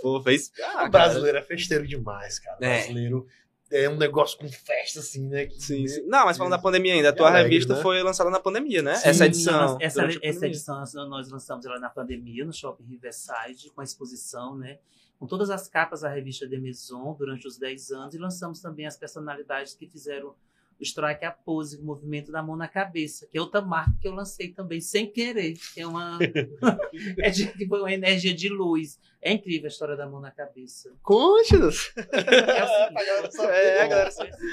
Pô, 0.00 0.22
fez. 0.22 0.52
Ah, 0.62 0.68
O 0.68 0.74
cara. 0.76 0.88
brasileiro 0.90 1.38
é 1.38 1.42
festeiro 1.42 1.86
demais, 1.86 2.38
cara. 2.38 2.56
O 2.60 2.64
É. 2.64 2.78
brasileiro 2.78 3.26
é 3.70 3.88
um 3.88 3.96
negócio 3.96 4.38
com 4.38 4.48
festa, 4.48 5.00
assim, 5.00 5.26
né? 5.28 5.46
que- 5.46 5.60
Sim, 5.62 5.86
sim. 5.86 6.02
Não, 6.06 6.24
mas 6.24 6.36
falando 6.36 6.52
da 6.52 6.58
pandemia 6.58 6.94
ainda, 6.94 7.10
a 7.10 7.12
tua 7.12 7.28
alegre, 7.28 7.50
revista 7.52 7.74
né? 7.74 7.82
foi 7.82 8.02
lançada 8.02 8.30
na 8.30 8.40
pandemia, 8.40 8.82
né? 8.82 8.94
Sim, 8.94 9.08
essa 9.08 9.26
edição. 9.26 9.60
Nós- 9.60 9.76
essa, 9.80 10.08
essa 10.22 10.46
edição 10.46 10.78
nós- 10.78 10.94
nós 10.94 11.28
lançamos 11.30 11.64
ela 11.66 11.78
na 11.78 11.90
pandemia, 11.90 12.44
no 12.44 12.52
Shopping 12.52 12.84
Riverside, 12.84 13.70
com 13.74 13.80
a 13.80 13.84
exposição, 13.84 14.56
né? 14.56 14.78
Com 15.18 15.26
todas 15.26 15.50
as 15.50 15.68
capas 15.68 16.02
da 16.02 16.08
revista 16.08 16.48
The 16.48 16.58
Maison 16.58 17.14
durante 17.18 17.46
os 17.46 17.58
10 17.58 17.90
anos 17.90 18.14
e 18.14 18.18
lançamos 18.18 18.60
também 18.60 18.86
as 18.86 18.96
personalidades 18.96 19.74
que 19.74 19.86
fizeram 19.88 20.34
o 20.80 20.82
Strike 20.84 21.24
a 21.24 21.30
Pose, 21.32 21.76
o 21.76 21.82
movimento 21.84 22.30
da 22.30 22.42
mão 22.42 22.56
na 22.56 22.68
cabeça, 22.68 23.26
que 23.26 23.36
é 23.36 23.40
outra 23.40 23.60
marca 23.60 23.92
que 24.00 24.06
eu 24.06 24.12
lancei 24.14 24.52
também 24.52 24.80
sem 24.80 25.10
querer. 25.10 25.54
que 25.74 25.80
É 25.80 25.86
uma, 25.86 26.18
é 27.18 27.32
foi 27.66 27.80
uma 27.80 27.92
energia 27.92 28.32
de 28.34 28.48
luz. 28.48 28.98
É 29.20 29.32
incrível 29.32 29.64
a 29.64 29.68
história 29.68 29.96
da 29.96 30.08
mão 30.08 30.20
na 30.20 30.30
cabeça. 30.30 30.94
Conte-nos. 31.02 31.92
É 32.12 32.64
o 32.64 33.30
seguinte, 33.32 33.40
É, 33.50 33.82
a 33.82 33.88
galera 33.88 34.10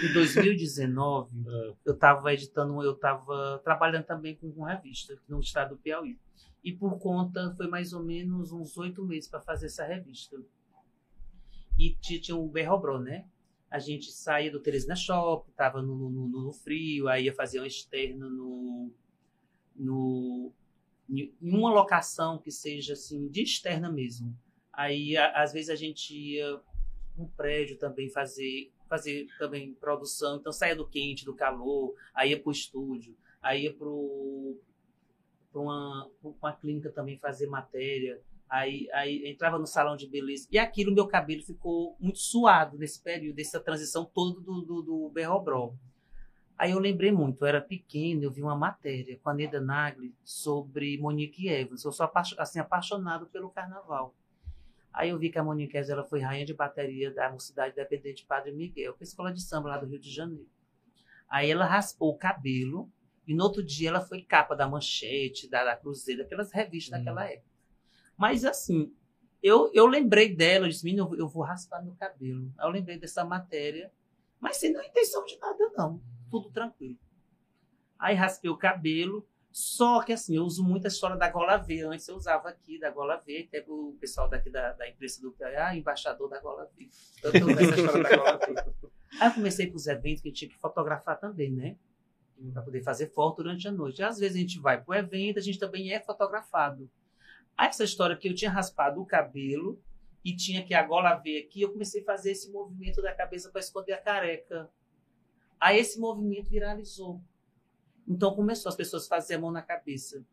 em 0.09 0.13
2019, 0.13 1.29
É. 1.47 1.73
eu 1.85 1.93
estava 1.93 2.33
editando, 2.33 2.81
eu 2.83 2.93
estava 2.93 3.61
trabalhando 3.63 4.05
também 4.05 4.35
com 4.35 4.47
uma 4.47 4.73
revista 4.73 5.15
no 5.29 5.39
estado 5.39 5.75
do 5.75 5.77
Piauí. 5.77 6.17
E 6.63 6.71
por 6.73 6.97
conta, 6.97 7.53
foi 7.55 7.67
mais 7.67 7.93
ou 7.93 8.01
menos 8.03 8.51
uns 8.51 8.75
oito 8.77 9.05
meses 9.05 9.29
para 9.29 9.39
fazer 9.41 9.67
essa 9.67 9.85
revista. 9.85 10.35
E 11.77 11.91
ti- 11.93 12.19
tinha 12.19 12.35
o 12.35 12.47
Berrobró, 12.49 12.99
né? 12.99 13.25
A 13.75 13.79
gente 13.79 14.09
saía 14.09 14.49
do 14.49 14.61
Teresina 14.61 14.95
Shop, 14.95 15.49
estava 15.49 15.81
no, 15.81 16.09
no, 16.09 16.27
no- 16.29 16.53
frio, 16.53 17.09
aí 17.09 17.25
ia 17.25 17.33
fazer 17.33 17.59
um 17.59 17.65
externo 17.65 18.29
no, 18.29 18.91
no, 19.75 20.51
em 21.09 21.33
uma 21.41 21.73
locação 21.73 22.37
que 22.37 22.51
seja 22.51 22.93
assim, 22.93 23.27
de 23.27 23.43
externa 23.43 23.91
mesmo. 23.91 24.33
Aí, 24.71 25.17
a- 25.17 25.43
às 25.43 25.51
vezes, 25.51 25.69
a 25.69 25.75
gente 25.75 26.13
ia 26.17 26.61
um 27.17 27.27
prédio 27.27 27.77
também 27.77 28.09
fazer 28.09 28.71
fazer 28.87 29.27
também 29.39 29.73
produção 29.73 30.37
então 30.37 30.51
saía 30.53 30.75
do 30.75 30.87
quente 30.87 31.25
do 31.25 31.33
calor 31.33 31.95
aí 32.13 32.29
ia 32.31 32.39
para 32.39 32.49
o 32.49 32.51
estúdio 32.51 33.17
aí 33.41 33.63
ia 33.63 33.73
para 33.73 33.87
uma, 35.53 36.11
uma 36.23 36.53
clínica 36.53 36.91
também 36.91 37.17
fazer 37.17 37.47
matéria 37.47 38.21
aí, 38.59 38.87
aí 38.93 39.27
entrava 39.27 39.57
no 39.57 39.65
salão 39.65 39.95
de 39.95 40.07
beleza 40.07 40.47
e 40.51 40.57
aquilo 40.57 40.93
meu 40.93 41.07
cabelo 41.07 41.43
ficou 41.43 41.95
muito 41.99 42.19
suado 42.19 42.77
nesse 42.77 43.01
período 43.01 43.35
dessa 43.35 43.59
transição 43.59 44.05
toda 44.05 44.39
do, 44.41 44.61
do, 44.61 44.81
do 44.81 45.09
Berrobró 45.09 45.73
aí 46.57 46.71
eu 46.71 46.79
lembrei 46.79 47.11
muito 47.11 47.43
eu 47.43 47.47
era 47.47 47.61
pequeno 47.61 48.23
eu 48.23 48.31
vi 48.31 48.41
uma 48.41 48.55
matéria 48.55 49.17
com 49.21 49.29
a 49.29 49.33
Neda 49.33 49.59
Nagli 49.61 50.13
sobre 50.23 50.97
Monique 50.97 51.47
Evans 51.47 51.83
eu 51.83 51.91
sou 51.91 52.09
assim 52.37 52.59
apaixonado 52.59 53.27
pelo 53.27 53.49
carnaval 53.49 54.15
Aí 54.95 55.09
eu 55.09 55.19
vi 55.19 55.29
que 55.29 55.37
a 55.37 55.43
Monique 55.43 55.75
Evans, 55.75 55.89
ela 55.89 56.05
foi 56.05 56.21
rainha 56.21 56.45
de 56.45 56.53
bateria 56.53 57.13
da 57.13 57.29
Mocidade 57.29 57.73
Independente 57.73 58.21
de 58.21 58.25
Padre 58.25 58.53
Miguel, 58.53 58.93
que 58.93 59.03
é 59.03 59.03
a 59.03 59.09
escola 59.09 59.33
de 59.33 59.41
samba 59.41 59.67
lá 59.67 59.77
do 59.77 59.85
Rio 59.85 59.99
de 59.99 60.09
Janeiro. 60.09 60.47
Aí 61.29 61.51
ela 61.51 61.65
raspou 61.65 62.11
o 62.11 62.17
cabelo 62.17 62.89
e 63.27 63.33
no 63.33 63.43
outro 63.43 63.61
dia 63.61 63.89
ela 63.89 63.99
foi 63.99 64.21
capa 64.21 64.55
da 64.55 64.69
Manchete, 64.69 65.49
da, 65.49 65.65
da 65.65 65.75
Cruzeiro, 65.75 66.21
aquelas 66.21 66.49
revistas 66.49 66.97
Hum. 66.97 67.03
daquela 67.03 67.25
época. 67.29 67.54
Mas 68.17 68.45
assim, 68.45 68.93
eu, 69.41 69.69
eu 69.73 69.85
lembrei 69.87 70.33
dela, 70.35 70.65
eu 70.65 70.69
disse, 70.69 70.83
menina, 70.85 71.07
eu, 71.17 71.27
vou- 71.27 71.43
raspar 71.43 71.81
meu 71.83 71.93
cabelo. 71.95 72.51
Aí 72.57 72.67
eu 72.67 72.71
lembrei 72.71 72.97
dessa 72.97 73.23
matéria, 73.23 73.91
mas 74.39 74.57
sem 74.57 74.69
nenhuma 74.71 74.87
intenção 74.87 75.23
de 75.25 75.37
nada 75.37 75.71
não, 75.75 76.01
tudo 76.29 76.49
tranquilo. 76.49 76.97
Aí 77.99 78.15
raspei 78.15 78.49
o 78.49 78.57
cabelo, 78.57 79.25
só 79.51 80.01
que 80.03 80.11
assim, 80.13 80.35
eu 80.35 80.43
uso 80.43 80.63
muito 80.63 80.85
a 80.85 80.89
história 80.89 81.15
da 81.15 81.29
gola 81.29 81.57
V. 81.57 81.81
Antes 81.83 82.07
eu 82.07 82.15
usava 82.15 82.49
aqui 82.49 82.77
da 82.77 82.89
gola 82.89 83.17
V, 83.17 83.45
até 83.47 83.63
o 83.67 83.95
pessoal 83.99 84.29
daqui 84.29 84.49
da, 84.49 84.73
da 84.73 84.87
imprensa 84.89 85.21
do 85.21 85.31
Piauí, 85.31 85.55
ah, 85.55 85.75
embaixador 85.75 86.29
da 86.29 86.39
gola 86.41 86.69
V. 86.77 86.89
Tanto 87.21 87.37
eu 87.37 87.49
essa 87.51 87.75
história 87.75 88.03
da 88.03 88.17
gola 88.17 88.37
V. 88.37 88.89
Aí 89.21 89.29
eu 89.29 89.33
comecei 89.33 89.67
com 89.69 89.77
os 89.77 89.87
eventos 89.87 90.21
que 90.21 90.27
eu 90.29 90.33
tinha 90.33 90.49
que 90.49 90.57
fotografar 90.57 91.17
também, 91.19 91.51
né? 91.51 91.77
Para 92.51 92.61
poder 92.63 92.81
fazer 92.83 93.07
foto 93.07 93.37
durante 93.43 93.65
a 93.65 93.71
noite. 93.71 94.03
Às 94.03 94.19
vezes 94.19 94.35
a 94.35 94.39
gente 94.41 94.59
vai 94.59 94.81
para 94.81 94.91
o 94.91 94.93
evento, 94.93 95.39
a 95.39 95.41
gente 95.41 95.57
também 95.57 95.93
é 95.93 96.01
fotografado. 96.01 96.89
Aí 97.57 97.67
essa 97.67 97.83
história 97.83 98.15
que 98.15 98.27
eu 98.27 98.35
tinha 98.35 98.51
raspado 98.51 99.01
o 99.01 99.05
cabelo 99.05 99.81
e 100.23 100.35
tinha 100.35 100.65
que 100.65 100.73
a 100.73 100.83
gola 100.83 101.15
V 101.15 101.45
aqui, 101.45 101.61
eu 101.61 101.71
comecei 101.71 102.01
a 102.01 102.05
fazer 102.05 102.31
esse 102.31 102.51
movimento 102.51 103.01
da 103.01 103.13
cabeça 103.13 103.49
para 103.49 103.61
esconder 103.61 103.93
a 103.93 104.01
careca. 104.01 104.69
Aí 105.59 105.79
esse 105.79 105.99
movimento 105.99 106.49
viralizou. 106.49 107.21
Então 108.07 108.35
começou 108.35 108.69
as 108.69 108.75
pessoas 108.75 109.05
a 109.05 109.09
fazer 109.09 109.35
a 109.35 109.39
mão 109.39 109.51
na 109.51 109.61
cabeça. 109.61 110.25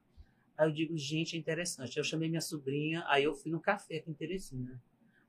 Aí 0.56 0.68
eu 0.68 0.72
digo, 0.72 0.96
gente, 0.96 1.36
é 1.36 1.38
interessante. 1.38 1.96
Eu 1.96 2.04
chamei 2.04 2.28
minha 2.28 2.40
sobrinha, 2.40 3.04
aí 3.06 3.24
eu 3.24 3.34
fui 3.34 3.50
no 3.50 3.60
café 3.60 3.96
aqui 3.96 4.10
em 4.10 4.14
Teresina. 4.14 4.80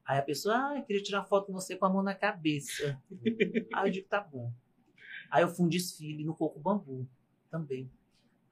Aí 0.06 0.20
a 0.20 0.22
pessoa, 0.22 0.56
ah, 0.56 0.78
eu 0.78 0.84
queria 0.84 1.02
tirar 1.02 1.24
foto 1.24 1.48
com 1.48 1.54
você 1.54 1.76
com 1.76 1.86
a 1.86 1.90
mão 1.90 2.04
na 2.04 2.14
cabeça. 2.14 3.02
aí 3.74 3.88
eu 3.88 3.92
digo, 3.92 4.08
tá 4.08 4.20
bom. 4.20 4.52
Aí 5.30 5.44
eu 5.44 5.48
fui 5.48 5.66
um 5.66 5.70
desfile 5.70 6.24
no 6.24 6.36
Coco 6.36 6.60
Bambu 6.60 7.08
também. 7.50 7.90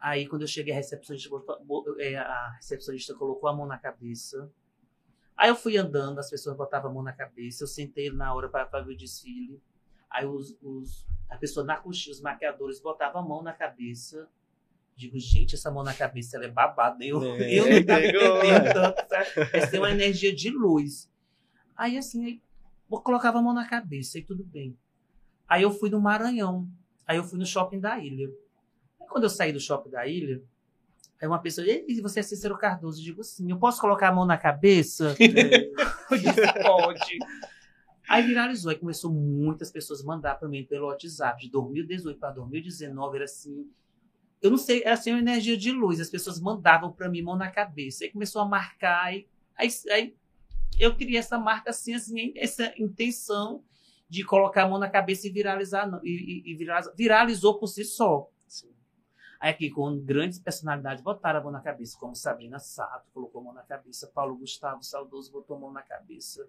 Aí 0.01 0.27
quando 0.27 0.41
eu 0.41 0.47
cheguei, 0.47 0.73
a 0.73 0.75
recepcionista, 0.77 1.29
botou- 1.29 1.63
bo- 1.63 1.95
é, 1.99 2.15
a 2.17 2.49
recepcionista 2.55 3.13
colocou 3.13 3.47
a 3.47 3.55
mão 3.55 3.67
na 3.67 3.77
cabeça. 3.77 4.51
Aí 5.37 5.49
eu 5.49 5.55
fui 5.55 5.77
andando, 5.77 6.17
as 6.19 6.29
pessoas 6.29 6.57
botavam 6.57 6.89
a 6.89 6.93
mão 6.93 7.03
na 7.03 7.13
cabeça. 7.13 7.63
Eu 7.63 7.67
sentei 7.67 8.11
na 8.11 8.33
hora 8.33 8.49
para 8.49 8.81
ver 8.81 8.93
o 8.93 8.97
desfile. 8.97 9.61
Aí 10.09 10.25
os, 10.25 10.57
os, 10.61 11.07
a 11.29 11.37
pessoa 11.37 11.65
na 11.65 11.77
coxinha, 11.77 12.13
os 12.13 12.19
maquiadores, 12.21 12.79
botavam 12.81 13.21
a 13.21 13.25
mão 13.25 13.41
na 13.43 13.53
cabeça. 13.53 14.27
Digo, 14.95 15.17
gente, 15.19 15.55
essa 15.55 15.71
mão 15.71 15.83
na 15.83 15.93
cabeça 15.93 16.35
ela 16.35 16.45
é 16.45 16.49
babada. 16.51 17.03
Eu, 17.05 17.23
É, 17.23 17.53
eu 17.59 17.69
não 17.69 17.85
tava 17.85 18.05
entendendo 18.05 18.73
tanto. 18.73 19.07
sabe? 19.07 19.27
Essa 19.53 19.71
tem 19.71 19.79
uma 19.79 19.91
energia 19.91 20.35
de 20.35 20.49
luz. 20.49 21.09
Aí 21.77 21.97
assim, 21.97 22.25
aí, 22.25 22.41
eu 22.91 22.99
colocava 23.01 23.39
a 23.39 23.41
mão 23.41 23.53
na 23.53 23.67
cabeça 23.67 24.17
e 24.19 24.23
tudo 24.23 24.43
bem. 24.43 24.75
Aí 25.47 25.61
eu 25.63 25.71
fui 25.71 25.89
no 25.89 25.99
Maranhão. 26.01 26.67
Aí 27.07 27.17
eu 27.17 27.23
fui 27.23 27.37
no 27.39 27.45
shopping 27.45 27.79
da 27.79 27.97
ilha. 27.99 28.29
Quando 29.11 29.25
eu 29.25 29.29
saí 29.29 29.51
do 29.51 29.59
shopping 29.59 29.89
da 29.89 30.07
ilha, 30.07 30.41
aí 31.21 31.27
uma 31.27 31.39
pessoa, 31.39 31.67
e 31.67 31.99
você 32.01 32.21
é 32.21 32.23
Cícero 32.23 32.57
Cardoso? 32.57 32.99
Eu 32.99 33.03
digo, 33.03 33.23
sim, 33.23 33.51
eu 33.51 33.57
posso 33.57 33.81
colocar 33.81 34.07
a 34.07 34.11
mão 34.13 34.25
na 34.25 34.37
cabeça? 34.37 35.15
eu 35.19 36.17
disse, 36.17 36.53
pode. 36.63 37.19
Aí 38.07 38.23
viralizou, 38.23 38.71
aí 38.71 38.77
começou 38.77 39.11
muitas 39.11 39.69
pessoas 39.71 40.03
mandar 40.03 40.35
para 40.35 40.47
mim 40.47 40.65
pelo 40.65 40.87
WhatsApp, 40.87 41.41
de 41.41 41.51
2018 41.51 42.19
para 42.19 42.31
2019, 42.31 43.15
era 43.15 43.25
assim, 43.25 43.69
eu 44.41 44.49
não 44.49 44.57
sei, 44.57 44.81
era 44.83 44.93
assim 44.93 45.11
uma 45.11 45.19
energia 45.19 45.55
de 45.55 45.71
luz, 45.71 45.99
as 45.99 46.09
pessoas 46.09 46.39
mandavam 46.39 46.91
para 46.91 47.07
mim 47.09 47.21
mão 47.21 47.37
na 47.37 47.49
cabeça, 47.51 48.03
aí 48.03 48.11
começou 48.11 48.41
a 48.41 48.45
marcar, 48.45 49.05
aí, 49.05 49.27
aí, 49.55 49.69
aí 49.91 50.15
eu 50.79 50.95
criei 50.95 51.17
essa 51.17 51.37
marca 51.37 51.69
assim, 51.69 51.93
assim, 51.93 52.33
essa 52.35 52.73
intenção 52.77 53.63
de 54.09 54.25
colocar 54.25 54.63
a 54.63 54.67
mão 54.67 54.79
na 54.79 54.89
cabeça 54.89 55.27
e 55.27 55.31
viralizar, 55.31 55.87
e, 56.03 56.09
e- 56.09 56.51
e 56.51 56.55
viralizou, 56.55 56.95
viralizou 56.95 57.59
por 57.59 57.67
si 57.67 57.85
só. 57.85 58.29
Aí 59.41 59.49
aqui, 59.49 59.71
com 59.71 59.97
grandes 59.97 60.37
personalidades, 60.37 61.03
botaram 61.03 61.39
a 61.39 61.43
mão 61.43 61.51
na 61.51 61.61
cabeça, 61.61 61.97
como 61.99 62.15
Sabrina 62.15 62.59
Sato 62.59 63.09
colocou 63.11 63.41
a 63.41 63.43
mão 63.45 63.53
na 63.53 63.63
cabeça, 63.63 64.05
Paulo 64.13 64.37
Gustavo 64.37 64.83
Saudoso 64.83 65.31
botou 65.31 65.57
a 65.57 65.59
mão 65.59 65.71
na 65.71 65.81
cabeça. 65.81 66.47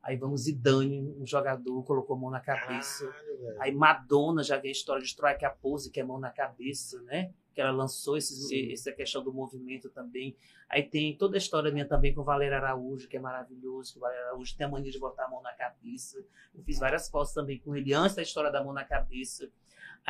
Aí 0.00 0.16
vamos 0.16 0.42
Zidane, 0.42 1.00
um 1.00 1.26
jogador, 1.26 1.82
colocou 1.82 2.14
a 2.14 2.18
mão 2.18 2.30
na 2.30 2.38
cabeça. 2.38 3.08
Caralho. 3.08 3.60
Aí 3.60 3.74
Madonna 3.74 4.44
já 4.44 4.56
veio 4.56 4.70
a 4.70 4.72
história 4.72 5.02
de 5.02 5.08
Strike 5.08 5.44
a 5.44 5.50
Pose, 5.50 5.90
que 5.90 5.98
é 5.98 6.04
mão 6.04 6.20
na 6.20 6.30
cabeça, 6.30 7.02
né? 7.02 7.32
Que 7.52 7.60
ela 7.60 7.72
lançou 7.72 8.16
esses, 8.16 8.46
Sim. 8.46 8.72
essa 8.72 8.92
questão 8.92 9.24
do 9.24 9.32
movimento 9.32 9.90
também. 9.90 10.36
Aí 10.68 10.84
tem 10.84 11.16
toda 11.16 11.36
a 11.36 11.38
história 11.38 11.72
minha 11.72 11.88
também 11.88 12.14
com 12.14 12.20
o 12.20 12.24
Valério 12.24 12.56
Araújo, 12.56 13.08
que 13.08 13.16
é 13.16 13.20
maravilhoso, 13.20 13.94
que 13.94 13.98
o 13.98 14.00
Valério 14.00 14.26
Araújo 14.26 14.56
tem 14.56 14.64
a 14.64 14.70
mania 14.70 14.92
de 14.92 14.98
botar 15.00 15.24
a 15.24 15.28
mão 15.28 15.42
na 15.42 15.52
cabeça. 15.54 16.24
Eu 16.54 16.62
fiz 16.62 16.78
várias 16.78 17.10
fotos 17.10 17.32
também 17.32 17.58
com 17.58 17.74
ele 17.74 17.92
antes 17.92 18.14
da 18.14 18.22
história 18.22 18.52
da 18.52 18.62
mão 18.62 18.72
na 18.72 18.84
cabeça. 18.84 19.50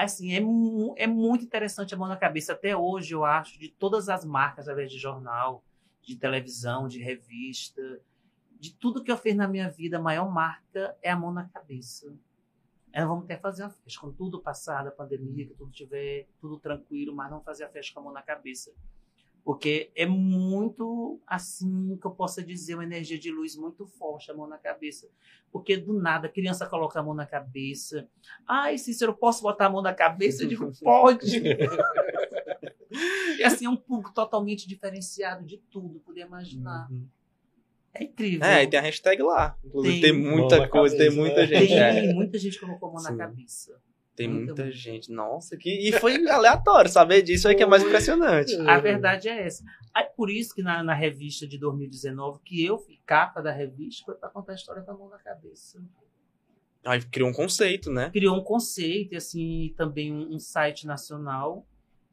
Assim, 0.05 0.33
é, 0.33 1.03
é 1.03 1.07
muito 1.07 1.45
interessante 1.45 1.93
a 1.93 1.97
mão 1.97 2.09
na 2.09 2.17
cabeça. 2.17 2.53
Até 2.53 2.77
hoje, 2.77 3.15
eu 3.15 3.25
acho, 3.25 3.59
de 3.59 3.69
todas 3.69 4.09
as 4.09 4.25
marcas, 4.25 4.69
através 4.69 4.93
de 4.93 4.99
jornal, 4.99 5.65
de 6.03 6.17
televisão, 6.17 6.87
de 6.87 7.03
revista, 7.03 8.01
de 8.59 8.75
tudo 8.75 9.03
que 9.03 9.11
eu 9.11 9.17
fiz 9.17 9.35
na 9.35 9.49
minha 9.49 9.69
vida, 9.69 9.99
a 9.99 10.01
maior 10.01 10.31
marca 10.31 10.97
é 11.03 11.11
a 11.11 11.17
mão 11.17 11.33
na 11.33 11.49
cabeça. 11.49 12.15
É, 12.93 13.05
vamos 13.05 13.25
até 13.25 13.37
fazer 13.37 13.65
a 13.65 13.71
festa, 13.71 14.01
quando 14.01 14.15
tudo 14.15 14.41
passar 14.41 14.85
da 14.85 14.91
pandemia, 14.91 15.47
que 15.47 15.55
tudo 15.55 15.71
tiver 15.71 16.27
tudo 16.41 16.59
tranquilo, 16.59 17.15
mas 17.15 17.31
não 17.31 17.41
fazer 17.43 17.65
a 17.65 17.69
festa 17.69 17.93
com 17.93 18.01
a 18.01 18.03
mão 18.05 18.13
na 18.13 18.23
cabeça. 18.23 18.73
Porque 19.45 19.91
é 19.95 20.05
muito, 20.05 21.19
assim, 21.27 21.97
que 22.01 22.07
eu 22.07 22.11
possa 22.11 22.43
dizer, 22.43 22.75
uma 22.75 22.85
energia 22.85 23.19
de 23.19 23.31
luz 23.31 23.57
muito 23.57 23.87
forte, 23.87 24.31
a 24.31 24.35
mão 24.35 24.47
na 24.47 24.59
cabeça. 24.59 25.09
Porque 25.51 25.77
do 25.77 25.95
nada, 25.95 26.27
a 26.27 26.31
criança 26.31 26.67
coloca 26.67 27.01
a 27.01 27.03
mão 27.03 27.15
na 27.15 27.25
cabeça. 27.25 28.07
Ai, 28.47 28.77
Cícero, 28.77 29.15
posso 29.15 29.43
botar 29.43 29.67
a 29.67 29.71
mão 29.71 29.81
na 29.81 29.95
cabeça? 29.95 30.43
Eu 30.43 30.49
digo, 30.49 30.71
pode. 30.83 31.39
e 33.39 33.43
assim, 33.43 33.65
é 33.65 33.71
um 33.71 33.77
público 33.77 34.13
totalmente 34.13 34.69
diferenciado 34.69 35.45
de 35.45 35.57
tudo, 35.57 36.01
poder 36.01 36.27
imaginar. 36.27 36.91
Uhum. 36.91 37.07
É 37.95 38.05
incrível. 38.05 38.47
É, 38.47 38.63
e 38.63 38.67
tem 38.67 38.79
a 38.79 38.83
hashtag 38.83 39.23
lá. 39.23 39.57
Inclusive, 39.65 40.01
tem, 40.01 40.13
tem 40.13 40.21
muita 40.21 40.69
coisa, 40.69 40.97
cabeça, 40.97 41.11
tem 41.11 41.11
muita 41.11 41.41
né? 41.41 41.47
gente. 41.47 41.69
Tem 41.69 42.11
é. 42.11 42.13
muita 42.13 42.39
gente 42.39 42.59
que 42.59 42.65
colocou 42.65 42.91
a 42.91 42.93
mão 42.93 43.01
Sim. 43.01 43.13
na 43.13 43.17
cabeça. 43.17 43.81
Tem 44.19 44.27
muita, 44.27 44.47
muita 44.47 44.73
gente. 44.73 45.13
Nossa, 45.13 45.57
que... 45.57 45.71
e 45.71 45.93
foi 45.93 46.27
aleatório 46.29 46.91
saber 46.91 47.23
disso 47.23 47.47
aí 47.47 47.55
que 47.55 47.63
é 47.63 47.67
mais 47.67 47.85
impressionante. 47.85 48.53
A 48.67 48.81
verdade 48.81 49.29
é 49.29 49.47
essa. 49.47 49.63
Aí, 49.95 50.07
por 50.17 50.29
isso 50.29 50.53
que 50.53 50.61
na, 50.61 50.83
na 50.83 50.93
revista 50.93 51.47
de 51.47 51.57
2019, 51.57 52.41
que 52.45 52.65
eu 52.65 52.79
fui 52.79 52.99
capa 53.07 53.41
da 53.41 53.53
revista, 53.53 54.05
foi 54.07 54.17
para 54.17 54.29
contar 54.29 54.53
a 54.53 54.55
história 54.57 54.83
da 54.83 54.93
mão 54.93 55.09
na 55.09 55.19
cabeça. 55.19 55.81
Aí 56.85 57.01
criou 57.05 57.29
um 57.31 57.33
conceito, 57.33 57.93
né? 57.93 58.11
Criou 58.11 58.37
um 58.37 58.43
conceito, 58.43 59.15
e 59.15 59.17
assim, 59.17 59.73
também 59.77 60.13
um, 60.13 60.35
um 60.35 60.39
site 60.41 60.85
nacional 60.85 61.65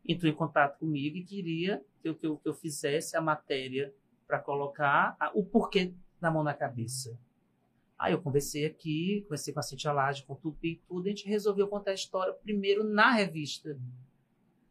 entrou 0.08 0.32
em 0.32 0.36
contato 0.36 0.78
comigo 0.78 1.18
e 1.18 1.24
queria 1.24 1.82
que 2.04 2.10
eu, 2.10 2.13
que 2.13 2.28
eu, 2.28 2.38
que 2.38 2.48
eu 2.48 2.54
fizesse 2.54 3.18
a 3.18 3.22
matéria 3.22 3.91
para 4.28 4.38
colocar 4.38 5.15
a, 5.20 5.32
o 5.34 5.44
porquê 5.44 5.91
da 6.22 6.30
mão 6.30 6.44
na 6.44 6.54
cabeça. 6.54 7.18
Aí 7.97 8.13
eu 8.13 8.21
conversei 8.21 8.65
aqui, 8.65 9.21
conversei 9.23 9.53
com 9.53 9.60
a 9.60 9.63
Cintia 9.63 9.91
Laje, 9.91 10.23
com 10.23 10.34
o 10.34 10.36
Tupi 10.36 10.67
e 10.67 10.81
tudo, 10.88 11.08
e 11.08 11.10
a 11.10 11.15
gente 11.15 11.27
resolveu 11.27 11.67
contar 11.67 11.91
a 11.91 11.95
história 11.95 12.34
primeiro 12.34 12.84
na 12.84 13.12
revista. 13.12 13.79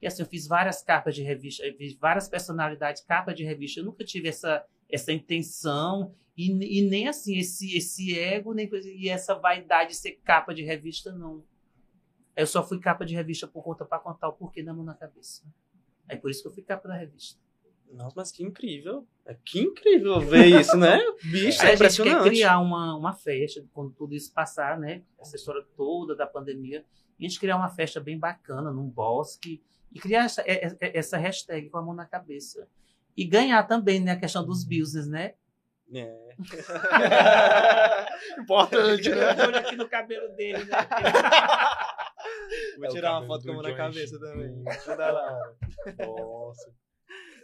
E 0.01 0.07
assim, 0.07 0.23
eu 0.23 0.29
fiz 0.29 0.47
várias 0.47 0.83
capas 0.83 1.15
de 1.15 1.23
revista, 1.23 1.65
fiz 1.79 1.95
várias 1.95 2.29
personalidades, 2.29 3.03
capa 3.03 3.33
de 3.33 3.43
revista. 3.43 3.81
Eu 3.81 3.85
nunca 3.85 4.05
tive 4.05 4.29
essa, 4.29 4.65
essa 4.91 5.11
intenção 5.11 6.15
e, 6.37 6.81
e 6.81 6.83
nem 6.83 7.09
assim, 7.09 7.39
esse, 7.39 7.75
esse 7.75 8.19
ego, 8.19 8.53
nem 8.53 8.69
e 8.97 9.09
essa 9.09 9.35
vaidade 9.35 9.91
de 9.91 9.97
ser 9.97 10.21
capa 10.23 10.55
de 10.55 10.63
revista, 10.63 11.11
não. 11.11 11.43
Eu 12.37 12.47
só 12.47 12.67
fui 12.67 12.79
capa 12.81 13.07
de 13.07 13.15
revista 13.15 13.47
por 13.47 13.63
conta 13.63 13.85
para 13.85 13.99
contar 13.99 14.29
o 14.29 14.33
porquê 14.33 14.63
da 14.63 14.75
mão 14.75 14.85
na 14.85 14.95
cabeça. 14.95 15.43
É 16.09 16.17
por 16.17 16.31
isso 16.31 16.43
que 16.43 16.49
eu 16.49 16.53
fui 16.53 16.63
capa 16.63 16.89
da 16.89 16.97
revista. 16.97 17.41
Nossa, 17.93 18.15
mas 18.17 18.33
que 18.33 18.43
incrível. 18.43 19.07
É 19.25 19.35
que 19.35 19.61
incrível 19.61 20.21
ver 20.21 20.47
isso, 20.47 20.77
né? 20.77 20.99
Bicho, 21.25 21.63
é, 21.63 21.71
é 21.71 21.75
impressionante. 21.75 22.15
A 22.15 22.19
gente 22.19 22.25
quer 22.25 22.31
criar 22.31 22.59
uma, 22.59 22.97
uma 22.97 23.13
festa, 23.13 23.65
quando 23.73 23.93
tudo 23.93 24.15
isso 24.15 24.33
passar, 24.33 24.79
né? 24.79 25.03
Essa 25.19 25.37
história 25.37 25.65
toda 25.77 26.15
da 26.15 26.27
pandemia. 26.27 26.85
A 27.19 27.23
gente 27.23 27.39
criar 27.39 27.57
uma 27.57 27.69
festa 27.69 28.01
bem 28.01 28.19
bacana, 28.19 28.71
num 28.71 28.89
bosque. 28.89 29.63
E 29.93 30.01
criar 30.01 30.25
essa, 30.25 30.43
é, 30.43 30.77
é, 30.81 30.99
essa 30.99 31.17
hashtag 31.17 31.71
com 31.71 31.79
a 31.79 31.83
mão 31.83 31.95
na 31.95 32.05
cabeça. 32.05 32.69
E 33.17 33.25
ganhar 33.25 33.63
também, 33.63 34.01
né? 34.01 34.13
A 34.13 34.19
questão 34.19 34.45
dos 34.45 34.65
business, 34.65 35.07
né? 35.07 35.35
É. 35.93 36.35
Importante, 38.41 39.11
né? 39.11 39.37
Olha 39.39 39.61
aqui 39.61 39.77
no 39.77 39.89
cabelo 39.89 40.35
dele, 40.35 40.65
né? 40.65 40.77
Vou 42.79 42.89
tirar 42.89 43.19
uma 43.19 43.27
foto 43.27 43.45
com 43.45 43.53
a 43.53 43.55
mão 43.55 43.63
na 43.63 43.75
cabeça 43.75 44.19
também. 44.19 44.65
Nossa. 45.99 46.73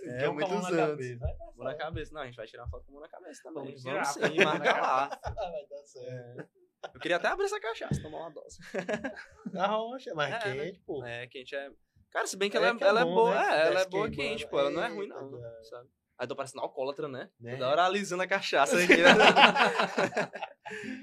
É, 0.02 0.24
é 0.24 0.28
muitos 0.28 0.66
anos. 0.66 1.18
Mão 1.56 1.64
na 1.64 1.74
cabeça. 1.74 2.14
Não, 2.14 2.22
a 2.22 2.26
gente 2.26 2.36
vai 2.36 2.46
tirar 2.46 2.64
uma 2.64 2.70
foto 2.70 2.86
com 2.86 2.92
mão 2.92 3.00
na 3.00 3.08
cabeça 3.08 3.42
também. 3.42 3.76
Vamos, 3.76 3.82
Vamos 3.82 4.08
sim, 4.08 4.44
marca 4.44 4.80
lá. 4.80 5.08
vai 5.22 5.66
dar 5.68 5.86
certo. 5.86 6.40
É. 6.40 6.60
Eu 6.94 7.00
queria 7.00 7.16
até 7.18 7.28
abrir 7.28 7.44
essa 7.44 7.60
cachaça, 7.60 8.00
tomar 8.00 8.18
uma 8.20 8.30
dose. 8.30 8.58
Na 9.52 9.66
roxa, 9.66 10.14
mas 10.14 10.32
é, 10.34 10.38
quente, 10.38 10.78
né? 10.78 10.82
pô. 10.86 11.04
É, 11.04 11.26
quente 11.26 11.54
é. 11.54 11.70
Cara, 12.10 12.26
se 12.26 12.36
bem 12.36 12.50
que 12.50 12.56
é, 12.56 12.60
ela, 12.60 12.68
é, 12.68 12.84
ela 12.84 13.00
é, 13.00 13.04
bom, 13.04 13.14
boa, 13.14 13.34
né? 13.34 13.62
é, 13.62 13.66
ela 13.66 13.80
é 13.80 13.86
boa 13.86 14.10
quente, 14.10 14.48
pô. 14.48 14.58
Ela 14.58 14.70
não 14.70 14.82
é 14.82 14.88
ruim, 14.88 15.06
não, 15.06 15.30
sabe? 15.62 15.88
Aí 16.18 16.26
tô 16.26 16.36
parecendo 16.36 16.62
alcoólatra, 16.62 17.08
né? 17.08 17.30
né? 17.40 17.52
Toda 17.52 17.68
hora 17.68 17.84
alisando 17.84 18.22
a 18.22 18.26
cachaça 18.26 18.76
aqui, 18.82 18.96
né? 18.96 19.14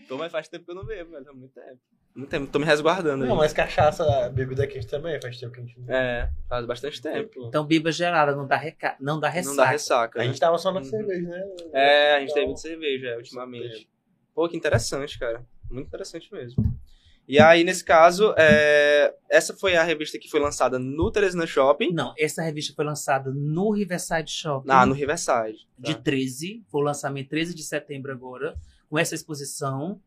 tô, 0.08 0.18
mas 0.18 0.32
faz 0.32 0.48
tempo 0.48 0.66
que 0.66 0.72
eu 0.72 0.76
não 0.76 0.86
bebo, 0.86 1.12
velho. 1.12 1.30
Há 1.30 1.34
muito 1.34 1.54
tempo. 1.54 1.80
Muito 2.18 2.32
tempo, 2.32 2.48
tô 2.48 2.58
me 2.58 2.66
resguardando 2.66 3.24
Não, 3.24 3.34
aí. 3.34 3.38
mas 3.38 3.54
cachaça, 3.54 4.28
bebida 4.30 4.66
quente 4.66 4.88
também, 4.88 5.22
faz 5.22 5.40
tempo 5.40 5.54
que 5.54 5.60
a 5.60 5.64
gente 5.64 5.80
não 5.80 5.94
É, 5.94 6.32
faz 6.50 6.66
bastante 6.66 7.00
tempo. 7.00 7.46
Então, 7.48 7.64
bebida 7.64 7.92
gelada, 7.92 8.36
não 8.36 8.48
dá, 8.48 8.58
reca... 8.58 8.96
não 9.00 9.20
dá 9.20 9.30
ressaca. 9.30 9.56
Não 9.56 9.64
dá 9.64 9.70
ressaca. 9.70 10.22
A 10.22 10.24
gente 10.24 10.40
tava 10.40 10.58
só 10.58 10.72
na 10.72 10.80
uhum. 10.80 10.84
cerveja, 10.84 11.30
né? 11.30 11.44
É, 11.72 12.16
a 12.16 12.20
gente 12.22 12.34
teve 12.34 12.54
de 12.54 12.60
cerveja, 12.60 13.10
é, 13.10 13.18
ultimamente. 13.18 13.88
Pô, 14.34 14.50
que 14.50 14.58
interessante, 14.58 15.20
cara. 15.20 15.46
Muito 15.70 15.86
interessante 15.86 16.34
mesmo. 16.34 16.64
E 17.28 17.40
aí, 17.40 17.64
nesse 17.64 17.84
caso, 17.84 18.34
é... 18.36 19.14
essa 19.30 19.56
foi 19.56 19.76
a 19.76 19.84
revista 19.84 20.18
que 20.18 20.28
foi 20.28 20.40
lançada 20.40 20.80
no 20.80 21.12
Teresina 21.12 21.46
Shopping? 21.46 21.94
Não, 21.94 22.16
essa 22.18 22.42
revista 22.42 22.74
foi 22.74 22.84
lançada 22.84 23.30
no 23.32 23.70
Riverside 23.70 24.32
Shopping. 24.32 24.72
Ah, 24.72 24.88
no 24.88 24.94
Riverside. 24.96 25.68
Tá. 25.80 25.92
De 25.92 26.02
13, 26.02 26.64
foi 26.68 26.82
o 26.82 26.84
lançamento 26.84 27.30
13 27.30 27.54
de 27.54 27.62
setembro 27.62 28.12
agora, 28.12 28.56
com 28.90 28.98
essa 28.98 29.14
exposição. 29.14 30.02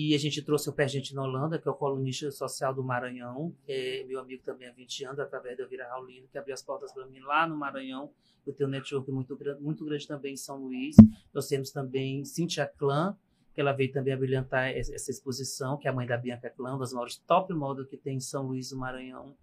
E 0.00 0.14
a 0.14 0.18
gente 0.18 0.40
trouxe 0.42 0.70
o 0.70 0.72
Pé 0.72 0.86
Gente 0.86 1.18
Holanda, 1.18 1.58
que 1.58 1.66
é 1.66 1.70
o 1.72 1.74
colunista 1.74 2.30
social 2.30 2.72
do 2.72 2.84
Maranhão, 2.84 3.52
que 3.66 3.72
é 3.72 4.04
meu 4.04 4.20
amigo 4.20 4.44
também 4.44 4.68
há 4.68 4.70
20 4.70 5.06
anos, 5.06 5.18
através 5.18 5.58
da 5.58 5.66
Vira 5.66 5.88
Raulino, 5.88 6.28
que 6.28 6.38
abriu 6.38 6.54
as 6.54 6.62
portas 6.62 6.92
para 6.92 7.04
mim 7.08 7.18
lá 7.18 7.48
no 7.48 7.56
Maranhão. 7.56 8.12
Eu 8.46 8.52
tenho 8.52 8.68
um 8.68 8.70
network 8.70 9.10
muito, 9.10 9.36
muito 9.58 9.84
grande 9.84 10.06
também 10.06 10.34
em 10.34 10.36
São 10.36 10.56
Luís. 10.56 10.94
Nós 11.34 11.48
temos 11.48 11.72
também 11.72 12.24
Cintia 12.24 12.64
Clã, 12.64 13.18
que 13.52 13.60
ela 13.60 13.72
veio 13.72 13.90
também 13.90 14.14
a 14.14 14.16
brilhantar 14.16 14.68
essa 14.68 15.10
exposição, 15.10 15.76
que 15.76 15.88
é 15.88 15.90
a 15.90 15.92
mãe 15.92 16.06
da 16.06 16.16
Bianca 16.16 16.48
Clã, 16.48 16.74
uma 16.74 16.78
das 16.78 16.92
maiores 16.92 17.16
top 17.16 17.52
model 17.52 17.84
que 17.84 17.96
tem 17.96 18.18
em 18.18 18.20
São 18.20 18.46
Luís 18.46 18.70
do 18.70 18.76
Maranhão. 18.76 19.36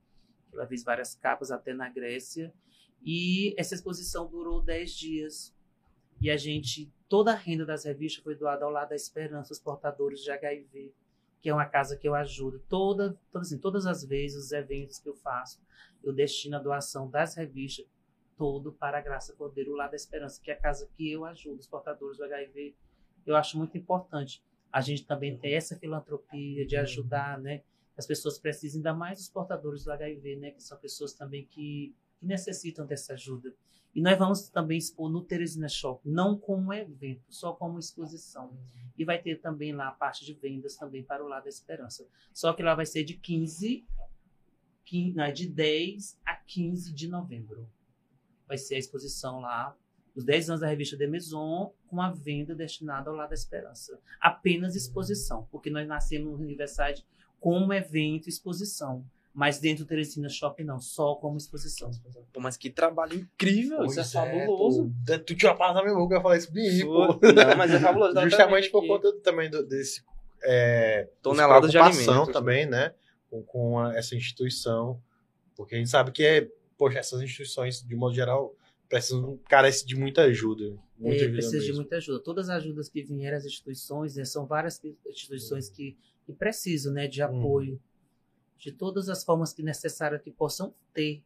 Ela 0.53 0.65
fez 0.65 0.85
várias 0.85 1.15
capas 1.15 1.51
até 1.51 1.73
na 1.73 1.89
Grécia. 1.89 2.53
E 3.03 3.53
essa 3.57 3.75
exposição 3.75 4.25
durou 4.25 4.61
10 4.61 4.91
dias. 4.93 5.54
E 6.25 6.31
a 6.31 6.37
gente, 6.37 6.91
toda 7.07 7.31
a 7.31 7.35
renda 7.35 7.65
das 7.65 7.85
revistas 7.85 8.23
foi 8.23 8.35
doada 8.35 8.65
ao 8.65 8.71
lado 8.71 8.89
da 8.89 8.95
Esperança, 8.95 9.53
os 9.53 9.59
portadores 9.59 10.21
de 10.21 10.31
HIV, 10.31 10.93
que 11.41 11.49
é 11.49 11.53
uma 11.53 11.65
casa 11.65 11.97
que 11.97 12.07
eu 12.07 12.15
ajudo. 12.15 12.59
Toda, 12.67 13.17
toda 13.31 13.43
assim, 13.43 13.57
todas 13.57 13.85
as 13.85 14.03
vezes, 14.03 14.45
os 14.45 14.51
eventos 14.51 14.99
que 14.99 15.09
eu 15.09 15.15
faço, 15.15 15.61
eu 16.03 16.13
destino 16.13 16.57
a 16.57 16.59
doação 16.59 17.09
das 17.09 17.35
revistas 17.35 17.85
todo 18.37 18.73
para 18.73 18.97
a 18.97 19.01
Graça 19.01 19.33
Cordeiro, 19.33 19.73
lá 19.73 19.87
da 19.87 19.95
Esperança, 19.95 20.41
que 20.41 20.51
é 20.51 20.53
a 20.53 20.59
casa 20.59 20.89
que 20.97 21.09
eu 21.09 21.23
ajudo, 21.23 21.59
os 21.59 21.67
portadores 21.67 22.17
do 22.17 22.25
HIV 22.25 22.75
eu 23.25 23.35
acho 23.35 23.57
muito 23.57 23.77
importante 23.77 24.43
a 24.71 24.81
gente 24.81 25.05
também 25.05 25.37
ter 25.37 25.51
essa 25.51 25.75
filantropia 25.77 26.65
de 26.65 26.75
ajudar, 26.75 27.39
né? 27.39 27.63
As 27.97 28.05
pessoas 28.05 28.37
precisam, 28.37 28.79
ainda 28.79 28.93
mais 28.93 29.21
os 29.21 29.29
portadores 29.29 29.85
do 29.85 29.91
HIV, 29.91 30.35
né? 30.35 30.51
Que 30.51 30.61
são 30.61 30.77
pessoas 30.77 31.13
também 31.13 31.45
que, 31.45 31.95
que 32.17 32.25
necessitam 32.25 32.85
dessa 32.85 33.13
ajuda. 33.13 33.53
E 33.93 34.01
nós 34.01 34.17
vamos 34.17 34.49
também 34.49 34.77
expor 34.77 35.09
no 35.09 35.23
Teresina 35.23 35.69
Shop, 35.69 36.01
não 36.03 36.37
como 36.37 36.73
evento, 36.73 37.23
só 37.29 37.53
como 37.53 37.79
exposição. 37.79 38.57
E 38.97 39.05
vai 39.05 39.21
ter 39.21 39.39
também 39.39 39.73
lá 39.73 39.87
a 39.87 39.91
parte 39.91 40.25
de 40.25 40.33
vendas 40.33 40.75
também 40.75 41.03
para 41.03 41.23
o 41.23 41.27
lado 41.27 41.43
da 41.43 41.49
esperança. 41.49 42.05
Só 42.33 42.53
que 42.53 42.61
lá 42.61 42.75
vai 42.75 42.85
ser 42.85 43.03
de 43.03 43.13
15, 43.15 43.85
15 44.83 45.15
não, 45.15 45.31
de 45.31 45.47
10 45.47 46.19
a 46.25 46.35
15 46.35 46.93
de 46.93 47.07
novembro. 47.07 47.69
Vai 48.47 48.57
ser 48.57 48.75
a 48.75 48.79
exposição 48.79 49.39
lá 49.39 49.75
os 50.15 50.23
10 50.23 50.49
anos 50.49 50.61
da 50.61 50.67
revista 50.67 50.97
The 50.97 51.07
Maison, 51.07 51.73
com 51.87 52.01
a 52.01 52.09
venda 52.09 52.55
destinada 52.55 53.09
ao 53.09 53.15
lado 53.15 53.29
da 53.29 53.35
esperança. 53.35 53.99
Apenas 54.19 54.75
exposição, 54.75 55.45
porque 55.51 55.69
nós 55.69 55.85
nascemos 55.85 56.39
no 56.39 56.45
Riverside 56.45 57.05
como 57.39 57.73
evento 57.73 58.29
exposição. 58.29 59.05
Mas 59.35 59.59
dentro 59.59 59.83
do 59.83 59.87
Teresina 59.87 60.29
Shopping 60.29 60.63
não, 60.63 60.79
só 60.79 61.15
como 61.15 61.35
exposição. 61.35 61.91
Pô, 62.31 62.39
mas 62.39 62.55
que 62.55 62.69
trabalho 62.69 63.15
incrível, 63.15 63.79
pois 63.79 63.97
isso 63.97 64.17
é, 64.17 64.21
é 64.21 64.39
fabuloso. 64.39 64.93
Pô, 65.05 65.19
tu 65.19 65.35
tinha 65.35 65.53
passado 65.53 65.75
na 65.75 65.83
minha 65.83 65.95
boca, 65.95 66.15
eu 66.15 66.21
falei 66.21 66.37
isso 66.37 66.53
bem, 66.53 66.85
pô. 66.85 67.07
Não, 67.07 67.57
mas 67.57 67.73
é 67.73 67.79
fabuloso. 67.81 68.17
Justamente 68.29 68.69
por 68.69 68.87
conta 68.87 69.11
também 69.19 69.49
do, 69.49 69.61
desse... 69.61 70.01
É, 70.41 71.09
Toneladas 71.21 71.69
de 71.69 71.77
alimentos. 71.77 72.31
também, 72.31 72.65
né? 72.65 72.93
Com, 73.29 73.43
com 73.43 73.79
a, 73.79 73.93
essa 73.97 74.15
instituição. 74.15 75.01
Porque 75.53 75.75
a 75.75 75.77
gente 75.77 75.89
sabe 75.89 76.13
que 76.13 76.23
é, 76.23 76.47
poxa, 76.77 76.99
essas 76.99 77.21
instituições, 77.21 77.81
de 77.81 77.95
modo 77.95 78.15
geral, 78.15 78.55
precisam, 78.87 79.37
carece 79.49 79.85
de 79.85 79.97
muita 79.97 80.21
ajuda. 80.21 80.77
Muita 80.97 81.25
é, 81.25 81.29
precisa 81.29 81.57
mesmo. 81.57 81.71
de 81.71 81.73
muita 81.73 81.97
ajuda. 81.97 82.19
Todas 82.21 82.49
as 82.49 82.63
ajudas 82.63 82.87
que 82.87 83.03
vieram 83.03 83.37
às 83.37 83.45
instituições, 83.45 84.15
né, 84.15 84.23
são 84.23 84.45
várias 84.45 84.81
instituições 85.05 85.69
que, 85.69 85.97
que 86.25 86.31
precisam 86.31 86.93
né, 86.93 87.05
de 87.05 87.21
hum. 87.21 87.25
apoio, 87.25 87.73
hum. 87.73 87.79
De 88.57 88.71
todas 88.71 89.09
as 89.09 89.23
formas 89.23 89.53
que 89.53 89.63
necessárias 89.63 90.21
que 90.21 90.31
possam 90.31 90.73
ter. 90.93 91.23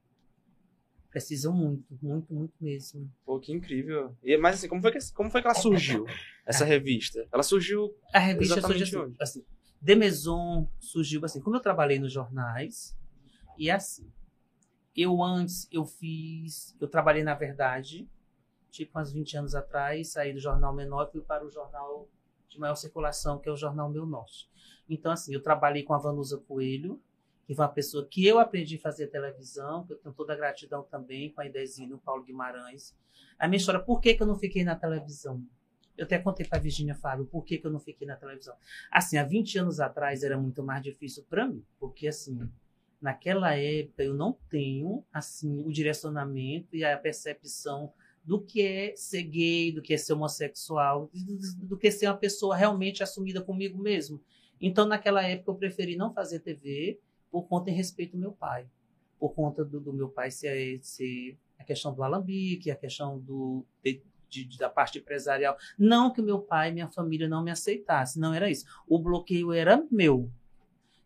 Precisam 1.09 1.53
muito, 1.53 1.85
muito, 2.01 2.31
muito 2.33 2.53
mesmo. 2.61 3.11
Pô, 3.25 3.39
que 3.39 3.51
incrível. 3.51 4.15
E, 4.23 4.37
mas 4.37 4.55
assim, 4.57 4.67
como 4.67 4.81
foi 4.81 4.91
que, 4.91 4.99
como 5.13 5.31
foi 5.31 5.41
que 5.41 5.47
ela 5.47 5.55
surgiu, 5.55 6.05
essa 6.45 6.63
revista? 6.63 7.27
Ela 7.31 7.41
surgiu. 7.41 7.95
A 8.13 8.19
revista 8.19 8.61
surgiu 8.61 9.15
assim, 9.19 9.43
assim. 9.81 9.95
Maison 9.95 10.69
surgiu 10.79 11.25
assim. 11.25 11.41
Como 11.41 11.55
eu 11.55 11.61
trabalhei 11.61 11.97
nos 11.97 12.13
jornais, 12.13 12.95
e 13.57 13.71
assim, 13.71 14.11
eu 14.95 15.23
antes, 15.23 15.67
eu 15.71 15.83
fiz, 15.83 16.75
eu 16.79 16.87
trabalhei 16.87 17.23
na 17.23 17.33
Verdade, 17.33 18.07
tipo 18.69 18.99
uns 18.99 19.11
20 19.11 19.37
anos 19.37 19.55
atrás, 19.55 20.11
saí 20.11 20.31
do 20.31 20.39
jornal 20.39 20.75
menor 20.75 21.07
e 21.07 21.11
fui 21.11 21.21
para 21.21 21.43
o 21.43 21.49
jornal 21.49 22.07
de 22.49 22.59
maior 22.59 22.75
circulação, 22.75 23.39
que 23.39 23.47
é 23.47 23.51
o 23.51 23.55
Jornal 23.55 23.89
Meu 23.89 24.05
Norte. 24.05 24.49
Então, 24.89 25.11
assim, 25.11 25.33
eu 25.33 25.41
trabalhei 25.41 25.83
com 25.83 25.93
a 25.93 25.99
Vanusa 25.99 26.37
Coelho, 26.39 26.99
que 27.49 27.55
foi 27.55 27.65
uma 27.65 27.71
pessoa 27.71 28.05
que 28.07 28.23
eu 28.27 28.37
aprendi 28.37 28.75
a 28.75 28.79
fazer 28.79 29.07
televisão, 29.07 29.83
que 29.83 29.93
eu 29.93 29.97
tenho 29.97 30.13
toda 30.13 30.33
a 30.33 30.35
gratidão 30.35 30.83
também 30.83 31.31
com 31.31 31.41
a 31.41 31.47
Idezinho, 31.47 31.95
o 31.95 31.99
Paulo 31.99 32.23
Guimarães. 32.23 32.95
A 33.39 33.47
minha 33.47 33.57
história, 33.57 33.81
por 33.81 33.99
que, 33.99 34.13
que 34.13 34.21
eu 34.21 34.27
não 34.27 34.35
fiquei 34.35 34.63
na 34.63 34.75
televisão? 34.75 35.43
Eu 35.97 36.05
até 36.05 36.19
contei 36.19 36.45
para 36.45 36.59
a 36.59 36.61
Virginia 36.61 36.93
Fábio 36.93 37.25
por 37.25 37.43
que, 37.43 37.57
que 37.57 37.65
eu 37.65 37.71
não 37.71 37.79
fiquei 37.79 38.05
na 38.05 38.15
televisão. 38.15 38.55
Assim, 38.91 39.17
há 39.17 39.23
20 39.23 39.57
anos 39.57 39.79
atrás 39.79 40.21
era 40.23 40.37
muito 40.37 40.61
mais 40.61 40.83
difícil 40.83 41.25
para 41.27 41.47
mim, 41.47 41.65
porque 41.79 42.07
assim, 42.07 42.39
naquela 43.01 43.55
época 43.55 44.03
eu 44.03 44.13
não 44.13 44.37
tenho 44.47 45.03
assim 45.11 45.63
o 45.65 45.71
direcionamento 45.71 46.75
e 46.75 46.83
a 46.83 46.95
percepção 46.99 47.91
do 48.23 48.39
que 48.39 48.61
é 48.61 48.95
ser 48.95 49.23
gay, 49.23 49.71
do 49.71 49.81
que 49.81 49.95
é 49.95 49.97
ser 49.97 50.13
homossexual, 50.13 51.09
do, 51.11 51.65
do 51.65 51.77
que 51.79 51.89
ser 51.89 52.05
uma 52.05 52.17
pessoa 52.17 52.55
realmente 52.55 53.01
assumida 53.01 53.41
comigo 53.41 53.81
mesmo. 53.81 54.21
Então, 54.61 54.85
naquela 54.85 55.23
época, 55.23 55.49
eu 55.49 55.55
preferi 55.55 55.95
não 55.95 56.13
fazer 56.13 56.41
TV 56.41 56.99
por 57.31 57.47
conta 57.47 57.69
em 57.69 57.73
respeito 57.73 58.15
ao 58.15 58.19
meu 58.19 58.31
pai. 58.31 58.67
Por 59.19 59.33
conta 59.33 59.65
do, 59.65 59.79
do 59.79 59.93
meu 59.93 60.09
pai 60.09 60.31
ser, 60.31 60.79
ser 60.81 61.37
a 61.57 61.63
questão 61.63 61.93
do 61.93 62.03
alambique, 62.03 62.71
a 62.71 62.75
questão 62.75 63.19
do, 63.19 63.65
de, 63.83 64.01
de, 64.45 64.57
da 64.57 64.69
parte 64.69 64.99
empresarial. 64.99 65.57
Não 65.77 66.11
que 66.11 66.21
meu 66.21 66.39
pai 66.39 66.69
e 66.69 66.73
minha 66.73 66.87
família 66.87 67.27
não 67.27 67.43
me 67.43 67.51
aceitassem, 67.51 68.21
não 68.21 68.33
era 68.33 68.49
isso. 68.49 68.65
O 68.87 68.99
bloqueio 68.99 69.51
era 69.51 69.85
meu. 69.91 70.31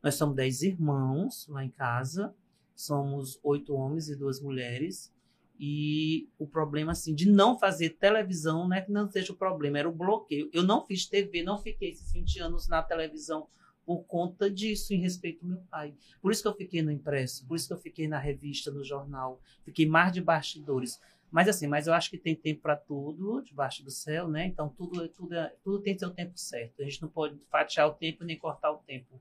Nós 0.01 0.15
somos 0.15 0.35
dez 0.35 0.61
irmãos 0.61 1.47
lá 1.47 1.63
em 1.63 1.69
casa, 1.69 2.35
somos 2.75 3.39
oito 3.43 3.73
homens 3.73 4.09
e 4.09 4.15
duas 4.15 4.41
mulheres. 4.41 5.13
E 5.59 6.27
o 6.37 6.45
problema, 6.45 6.91
assim, 6.91 7.15
de 7.15 7.29
não 7.29 7.57
fazer 7.57 7.91
televisão, 7.91 8.67
não 8.67 8.75
é 8.75 8.81
que 8.81 8.91
não 8.91 9.09
seja 9.09 9.31
o 9.31 9.35
problema, 9.35 9.79
era 9.79 9.87
o 9.87 9.93
bloqueio. 9.93 10.49
Eu 10.51 10.63
não 10.63 10.85
fiz 10.85 11.05
TV, 11.05 11.41
não 11.41 11.57
fiquei 11.57 11.91
esses 11.91 12.11
20 12.11 12.39
anos 12.39 12.67
na 12.67 12.83
televisão 12.83 13.47
por 13.85 14.03
conta 14.05 14.49
disso, 14.49 14.93
em 14.93 14.99
respeito 14.99 15.43
ao 15.43 15.49
meu 15.49 15.61
pai. 15.69 15.93
Por 16.21 16.31
isso 16.31 16.41
que 16.41 16.47
eu 16.47 16.55
fiquei 16.55 16.81
no 16.81 16.91
impresso, 16.91 17.45
por 17.45 17.55
isso 17.55 17.67
que 17.67 17.73
eu 17.73 17.77
fiquei 17.77 18.07
na 18.07 18.17
revista, 18.17 18.71
no 18.71 18.83
jornal, 18.83 19.41
fiquei 19.63 19.85
mais 19.85 20.11
de 20.11 20.21
bastidores. 20.21 20.99
Mas 21.31 21.47
assim, 21.49 21.67
mas 21.67 21.87
eu 21.87 21.93
acho 21.93 22.09
que 22.09 22.17
tem 22.17 22.35
tempo 22.35 22.61
para 22.61 22.75
tudo 22.75 23.41
debaixo 23.41 23.83
do 23.83 23.89
céu, 23.89 24.27
né? 24.27 24.45
Então 24.45 24.69
tudo, 24.69 25.07
tudo, 25.09 25.35
tudo 25.63 25.81
tem 25.81 25.97
seu 25.97 26.11
tempo 26.11 26.37
certo. 26.37 26.81
A 26.81 26.85
gente 26.85 27.01
não 27.01 27.09
pode 27.09 27.39
fatiar 27.49 27.87
o 27.87 27.93
tempo 27.93 28.23
nem 28.23 28.37
cortar 28.37 28.71
o 28.71 28.77
tempo. 28.77 29.19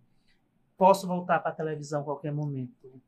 Posso 0.76 1.06
voltar 1.06 1.40
para 1.40 1.50
a 1.50 1.54
televisão 1.54 2.02
a 2.02 2.04
qualquer 2.04 2.32
momento. 2.32 3.00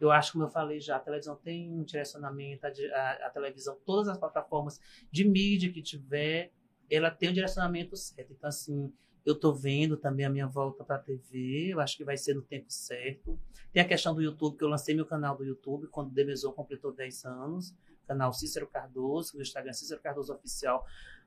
Eu 0.00 0.12
acho, 0.12 0.32
como 0.32 0.44
eu 0.44 0.48
falei 0.48 0.78
já, 0.78 0.96
a 0.96 1.00
televisão 1.00 1.34
tem 1.36 1.72
um 1.72 1.82
direcionamento, 1.82 2.66
a, 2.66 2.70
a, 2.70 3.26
a 3.26 3.30
televisão, 3.30 3.76
todas 3.84 4.08
as 4.08 4.18
plataformas 4.18 4.80
de 5.10 5.24
mídia 5.24 5.72
que 5.72 5.82
tiver, 5.82 6.52
ela 6.90 7.10
tem 7.10 7.30
um 7.30 7.32
direcionamento 7.32 7.96
certo. 7.96 8.32
Então, 8.32 8.48
assim, 8.48 8.92
eu 9.28 9.34
estou 9.34 9.54
vendo 9.54 9.94
também 9.98 10.24
a 10.24 10.30
minha 10.30 10.46
volta 10.46 10.82
para 10.82 10.96
a 10.96 10.98
TV, 10.98 11.74
eu 11.74 11.80
acho 11.80 11.98
que 11.98 12.02
vai 12.02 12.16
ser 12.16 12.34
no 12.34 12.40
tempo 12.40 12.64
certo. 12.70 13.38
Tem 13.70 13.82
a 13.82 13.86
questão 13.86 14.14
do 14.14 14.22
YouTube, 14.22 14.56
que 14.56 14.64
eu 14.64 14.68
lancei 14.68 14.94
meu 14.94 15.04
canal 15.04 15.36
do 15.36 15.44
YouTube 15.44 15.86
quando 15.88 16.08
o 16.08 16.14
Demeson 16.14 16.50
completou 16.52 16.94
10 16.94 17.26
anos, 17.26 17.74
canal 18.06 18.32
Cícero 18.32 18.66
Cardoso, 18.66 19.36
no 19.36 19.42
Instagram 19.42 19.74
Cícero 19.74 20.00
Cardoso 20.00 20.32
Oficial. 20.32 20.82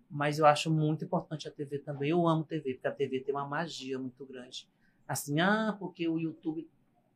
Mas 0.10 0.40
eu 0.40 0.48
acho 0.48 0.72
muito 0.72 1.06
importante 1.06 1.48
a 1.48 1.52
TV 1.52 1.78
também. 1.78 2.10
Eu 2.10 2.28
amo 2.28 2.44
TV, 2.44 2.74
porque 2.74 2.88
a 2.88 2.92
TV 2.92 3.20
tem 3.20 3.36
uma 3.36 3.46
magia 3.46 4.00
muito 4.00 4.26
grande. 4.26 4.68
Assim, 5.08 5.40
ah, 5.40 5.76
porque 5.80 6.08
o 6.08 6.18
YouTube 6.18 6.68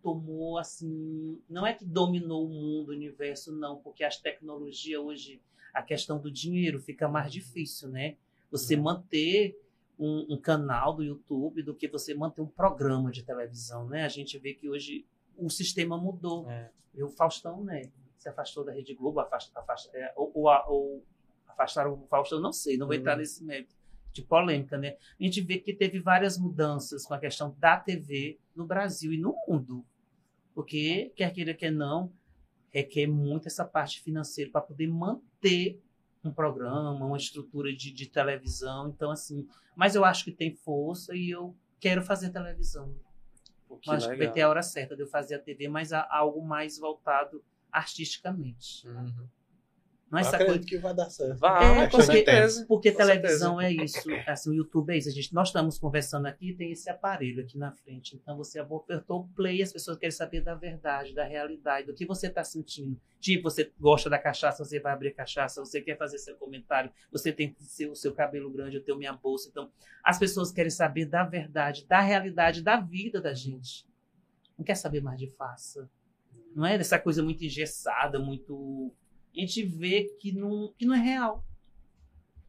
tomou, 0.03 0.59
assim, 0.59 1.41
não 1.49 1.65
é 1.65 1.73
que 1.73 1.83
dominou 1.83 2.45
o 2.45 2.49
mundo, 2.49 2.89
o 2.89 2.91
universo, 2.91 3.51
não, 3.51 3.77
porque 3.77 4.03
as 4.03 4.17
tecnologias 4.17 5.01
hoje, 5.01 5.41
a 5.73 5.81
questão 5.81 6.19
do 6.19 6.29
dinheiro 6.29 6.79
fica 6.79 7.07
mais 7.07 7.31
difícil, 7.33 7.89
né? 7.89 8.17
Você 8.51 8.75
uhum. 8.75 8.83
manter 8.83 9.59
um, 9.97 10.33
um, 10.33 10.37
canal 10.37 10.93
do 10.93 11.03
YouTube 11.03 11.63
do 11.63 11.75
que 11.75 11.87
você 11.87 12.13
manter 12.13 12.41
um 12.41 12.47
programa 12.47 13.11
de 13.11 13.23
televisão, 13.23 13.87
né? 13.87 14.03
A 14.05 14.09
gente 14.09 14.37
vê 14.37 14.53
que 14.53 14.69
hoje 14.69 15.05
o 15.37 15.49
sistema 15.49 15.97
mudou. 15.97 16.49
É. 16.49 16.71
E 16.93 17.03
o 17.03 17.09
Faustão, 17.09 17.63
né? 17.63 17.91
Se 18.17 18.29
afastou 18.29 18.63
da 18.63 18.71
Rede 18.71 18.93
Globo, 18.93 19.19
afasta, 19.19 19.59
afasta, 19.59 19.97
é, 19.97 20.13
ou, 20.15 20.31
ou, 20.33 20.49
ou, 20.67 21.05
afastaram 21.47 21.93
o 21.93 22.07
Faustão, 22.07 22.39
não 22.39 22.53
sei, 22.53 22.77
não 22.77 22.87
vou 22.87 22.95
entrar 22.95 23.13
uhum. 23.13 23.19
nesse 23.19 23.43
mérito 23.43 23.75
de 24.11 24.21
polêmica, 24.21 24.77
né? 24.77 24.95
A 25.19 25.23
gente 25.23 25.41
vê 25.41 25.57
que 25.57 25.73
teve 25.73 25.99
várias 25.99 26.37
mudanças 26.37 27.05
com 27.05 27.13
a 27.13 27.19
questão 27.19 27.53
da 27.59 27.77
TV 27.77 28.39
no 28.55 28.65
Brasil 28.65 29.11
e 29.11 29.17
no 29.17 29.35
mundo. 29.47 29.85
Porque, 30.53 31.11
quer 31.17 31.33
queira, 31.33 31.53
quer 31.53 31.71
não, 31.71 32.11
requer 32.71 33.07
muito 33.07 33.47
essa 33.47 33.65
parte 33.65 34.01
financeira 34.01 34.49
para 34.49 34.61
poder 34.61 34.87
manter 34.87 35.81
um 36.27 36.33
programa, 36.33 36.91
uma 36.91 37.17
estrutura 37.17 37.73
de, 37.73 37.91
de 37.91 38.05
televisão. 38.07 38.89
Então, 38.89 39.11
assim, 39.11 39.47
mas 39.75 39.95
eu 39.95 40.03
acho 40.05 40.23
que 40.23 40.31
tem 40.31 40.55
força 40.55 41.15
e 41.15 41.29
eu 41.29 41.55
quero 41.79 42.01
fazer 42.01 42.29
televisão. 42.29 42.95
Que 43.81 43.91
acho 43.91 44.07
legal. 44.07 44.17
que 44.17 44.25
vai 44.25 44.33
ter 44.33 44.41
a 44.41 44.49
hora 44.49 44.63
certa 44.63 44.95
de 44.95 45.03
eu 45.03 45.07
fazer 45.07 45.35
a 45.35 45.39
TV, 45.39 45.67
mas 45.67 45.91
a, 45.91 46.07
algo 46.09 46.41
mais 46.41 46.77
voltado 46.77 47.43
artisticamente. 47.71 48.87
Uhum. 48.87 49.27
Não 50.09 50.19
é 50.19 50.21
essa 50.21 50.35
acredito 50.35 50.61
coisa... 50.61 50.67
que 50.67 50.77
vai 50.77 50.93
dar 50.93 51.09
certo. 51.09 51.39
Vai, 51.39 51.83
é, 51.83 51.89
com 51.89 51.99
certeza. 51.99 52.65
Porque 52.67 52.91
com 52.91 52.97
televisão 52.97 53.59
certeza. 53.59 53.81
é 53.81 53.85
isso, 53.85 54.29
assim, 54.29 54.49
o 54.51 54.53
YouTube 54.53 54.93
é 54.93 54.97
isso. 54.97 55.09
A 55.09 55.11
gente, 55.11 55.33
nós 55.33 55.49
estamos 55.49 55.79
conversando 55.79 56.27
aqui 56.27 56.53
tem 56.53 56.71
esse 56.71 56.89
aparelho 56.89 57.43
aqui 57.43 57.57
na 57.57 57.71
frente. 57.71 58.15
Então 58.15 58.37
você 58.37 58.59
apertou 58.59 59.21
o 59.21 59.27
play 59.29 59.63
as 59.63 59.73
pessoas 59.73 59.97
querem 59.97 60.11
saber 60.11 60.41
da 60.41 60.53
verdade, 60.53 61.13
da 61.13 61.23
realidade, 61.23 61.87
do 61.87 61.93
que 61.93 62.05
você 62.05 62.27
está 62.27 62.43
sentindo. 62.43 62.99
Tipo, 63.19 63.49
você 63.49 63.71
gosta 63.79 64.09
da 64.09 64.19
cachaça, 64.19 64.63
você 64.63 64.79
vai 64.79 64.93
abrir 64.93 65.11
cachaça, 65.11 65.63
você 65.63 65.81
quer 65.81 65.97
fazer 65.97 66.19
seu 66.19 66.35
comentário, 66.35 66.91
você 67.11 67.31
tem 67.31 67.55
seu, 67.59 67.91
o 67.91 67.95
seu 67.95 68.13
cabelo 68.13 68.51
grande, 68.51 68.77
eu 68.77 68.83
tenho 68.83 68.97
minha 68.97 69.13
bolsa. 69.13 69.49
Então, 69.49 69.71
as 70.03 70.19
pessoas 70.19 70.51
querem 70.51 70.69
saber 70.69 71.05
da 71.05 71.23
verdade, 71.23 71.85
da 71.87 71.99
realidade, 71.99 72.61
da 72.61 72.79
vida 72.79 73.19
da 73.19 73.33
gente. 73.33 73.87
Não 74.57 74.63
quer 74.63 74.75
saber 74.75 75.01
mais 75.01 75.19
de 75.19 75.27
farsa. 75.31 75.89
Não 76.55 76.65
é 76.65 76.77
dessa 76.77 76.99
coisa 76.99 77.21
muito 77.21 77.43
engessada, 77.43 78.19
muito 78.19 78.93
a 79.37 79.45
gente 79.45 79.63
vê 79.63 80.05
que 80.19 80.31
não, 80.31 80.73
que 80.77 80.85
não 80.85 80.95
é 80.95 80.99
real. 80.99 81.43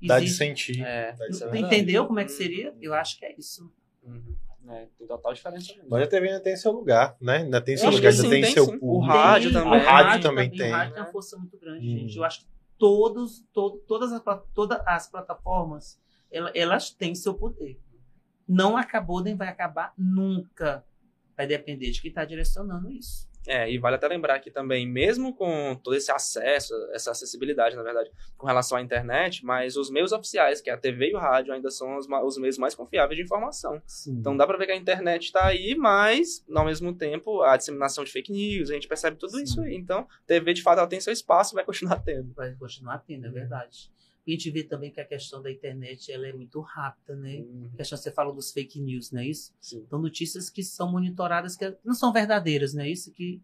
Existe, 0.01 0.09
Dá 0.09 0.21
de 0.21 0.29
sentir. 0.29 0.83
É, 0.83 1.13
de 1.13 1.59
entendeu 1.59 2.07
como 2.07 2.21
é 2.21 2.25
que 2.25 2.33
seria? 2.33 2.75
Eu 2.81 2.93
acho 2.95 3.19
que 3.19 3.25
é 3.25 3.35
isso. 3.37 3.73
Uhum. 4.03 4.37
É, 4.69 4.89
tem 4.99 5.07
total 5.07 5.33
diferença 5.33 5.73
mesmo. 5.75 5.89
Mas 5.89 6.03
a 6.03 6.07
TV 6.09 6.29
ainda 6.29 6.41
tem 6.41 6.57
seu 6.57 6.73
lugar, 6.73 7.17
né? 7.21 7.39
Ainda 7.39 7.61
tem 7.61 7.77
seu 7.77 7.91
lugar, 7.91 8.11
ainda 8.11 8.23
sim, 8.23 8.31
tem, 8.31 8.43
tem, 8.43 8.53
seu 8.53 8.65
sim. 8.65 8.79
público. 8.79 8.97
O 8.97 9.01
rádio 9.01 9.53
também. 9.53 9.73
O 9.73 9.85
rádio 9.85 10.23
também 10.23 10.51
tem. 10.51 10.71
O 10.71 10.75
rádio 10.75 10.95
tem 10.95 11.03
uma 11.03 11.13
força 11.13 11.39
muito 11.39 11.57
grande, 11.57 11.87
uhum. 11.87 11.99
gente. 11.99 12.17
Eu 12.17 12.25
acho 12.25 12.41
que 12.41 12.47
todos, 12.77 13.45
to, 13.53 13.83
todas, 13.87 14.13
as, 14.13 14.23
todas 14.53 14.81
as 14.85 15.09
plataformas, 15.09 16.01
elas, 16.31 16.53
elas 16.55 16.91
têm 16.91 17.15
seu 17.15 17.35
poder. 17.35 17.81
Não 18.47 18.77
acabou, 18.77 19.23
nem 19.23 19.37
vai 19.37 19.49
acabar 19.49 19.93
nunca. 19.97 20.85
Vai 21.37 21.47
depender 21.47 21.91
de 21.91 22.01
quem 22.01 22.09
está 22.09 22.25
direcionando 22.25 22.91
isso. 22.91 23.29
É, 23.47 23.71
e 23.71 23.79
vale 23.79 23.97
até 23.97 24.09
lembrar 24.09 24.35
aqui 24.35 24.51
também, 24.51 24.87
mesmo 24.87 25.35
com 25.35 25.75
todo 25.83 25.95
esse 25.95 26.11
acesso, 26.11 26.75
essa 26.93 27.11
acessibilidade, 27.13 27.77
na 27.77 27.83
verdade, 27.83 28.11
com 28.37 28.47
relação 28.47 28.79
à 28.79 28.83
internet, 28.83 29.45
mas 29.45 29.77
os 29.77 29.91
meios 29.91 30.13
oficiais, 30.13 30.61
que 30.61 30.71
é 30.71 30.73
a 30.73 30.77
TV 30.77 31.11
e 31.11 31.15
o 31.15 31.19
rádio, 31.19 31.53
ainda 31.53 31.71
são 31.71 31.97
os, 31.97 32.07
os 32.09 32.39
meios 32.39 32.59
mais 32.59 32.75
confiáveis 32.75 33.17
de 33.17 33.25
informação. 33.25 33.81
Sim. 33.87 34.13
Então 34.19 34.37
dá 34.37 34.47
para 34.47 34.59
ver 34.59 34.67
que 34.67 34.73
a 34.73 34.77
internet 34.77 35.25
está 35.25 35.47
aí, 35.47 35.75
mas, 35.75 36.45
ao 36.53 36.65
mesmo 36.65 36.95
tempo, 36.95 37.43
a 37.43 37.57
disseminação 37.57 38.05
de 38.05 38.11
fake 38.11 38.33
news, 38.33 38.71
a 38.71 38.75
gente 38.75 38.89
percebe 38.89 39.17
tudo 39.17 39.37
Sim. 39.37 39.43
isso 39.43 39.61
aí. 39.61 39.75
Então, 39.77 40.07
TV, 40.27 40.53
de 40.53 40.63
fato, 40.63 40.79
ela 40.79 40.89
tem 40.89 41.01
seu 41.01 41.13
espaço 41.13 41.55
e 41.55 41.57
vai 41.57 41.65
continuar 41.65 42.01
tendo. 42.01 42.33
Vai 42.35 42.55
continuar 42.55 42.99
tendo, 42.99 43.27
é 43.27 43.31
verdade. 43.31 43.91
E 44.27 44.33
a 44.33 44.37
gente 44.37 44.51
vê 44.51 44.65
também 44.65 44.91
que 44.91 45.01
a 45.01 45.05
questão 45.05 45.41
da 45.41 45.51
internet 45.51 46.11
ela 46.11 46.27
é 46.27 46.33
muito 46.33 46.61
rápida, 46.61 47.15
né? 47.15 47.37
Uhum. 47.37 47.71
A 47.73 47.77
questão, 47.77 47.97
você 47.97 48.11
fala 48.11 48.33
dos 48.35 48.53
fake 48.53 48.81
news, 48.81 49.13
não 49.13 49.21
é 49.21 49.27
isso? 49.27 49.55
Sim. 49.61 49.85
Então, 49.87 50.01
notícias 50.01 50.51
que 50.51 50.63
são 50.65 50.91
monitoradas 50.91 51.57
que 51.57 51.77
não 51.85 51.95
são 51.95 52.13
verdadeiras, 52.13 52.75
não 52.75 52.83
é 52.83 52.89
isso? 52.89 53.13
Que 53.13 53.41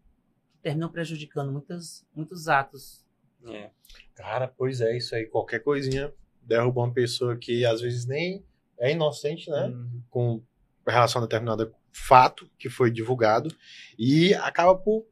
terminam 0.61 0.89
prejudicando 0.89 1.51
muitos, 1.51 2.05
muitos 2.13 2.47
atos. 2.49 3.05
É. 3.47 3.69
Cara, 4.13 4.47
pois 4.47 4.81
é, 4.81 4.97
isso 4.97 5.15
aí. 5.15 5.25
Qualquer 5.25 5.59
coisinha 5.59 6.13
derruba 6.41 6.81
uma 6.81 6.93
pessoa 6.93 7.37
que 7.37 7.65
às 7.65 7.79
vezes 7.79 8.05
nem 8.05 8.43
é 8.77 8.91
inocente, 8.91 9.49
né? 9.49 9.67
Uhum. 9.67 10.01
Com 10.09 10.43
relação 10.85 11.21
a 11.21 11.25
determinado 11.25 11.73
fato 11.93 12.49
que 12.57 12.69
foi 12.69 12.91
divulgado 12.91 13.55
e 13.97 14.33
acaba 14.33 14.75
por 14.75 15.05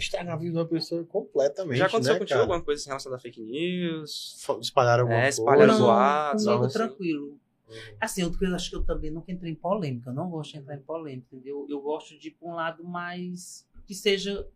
estragar 0.00 0.34
a 0.34 0.36
vida 0.36 0.52
de 0.52 0.58
uma 0.58 0.66
pessoa 0.66 1.04
completamente. 1.04 1.78
Já 1.78 1.86
aconteceu 1.86 2.14
né, 2.14 2.18
contigo 2.18 2.38
cara? 2.38 2.42
alguma 2.42 2.62
coisa 2.62 2.82
em 2.82 2.86
relação 2.86 3.14
a 3.14 3.18
fake 3.18 3.40
news? 3.40 4.46
Espalharam 4.60 5.02
alguma 5.04 5.24
é, 5.24 5.28
espalharam 5.28 5.66
coisa? 5.66 5.78
zoados, 5.78 6.44
comigo 6.44 6.64
assim. 6.64 6.72
tranquilo. 6.78 7.26
Uhum. 7.68 7.96
Assim, 8.00 8.22
eu, 8.22 8.32
eu 8.40 8.54
acho 8.54 8.70
que 8.70 8.76
eu 8.76 8.84
também 8.84 9.10
nunca 9.10 9.32
entrei 9.32 9.52
em 9.52 9.56
polêmica. 9.56 10.10
Eu 10.10 10.14
não 10.14 10.30
gosto 10.30 10.52
de 10.52 10.58
entrar 10.58 10.76
em 10.76 10.82
polêmica, 10.82 11.26
entendeu? 11.32 11.66
Eu 11.68 11.80
gosto 11.80 12.18
de 12.18 12.28
ir 12.28 12.30
para 12.32 12.48
um 12.48 12.54
lado 12.54 12.84
mais 12.84 13.66
que 13.86 13.94
seja 13.94 14.46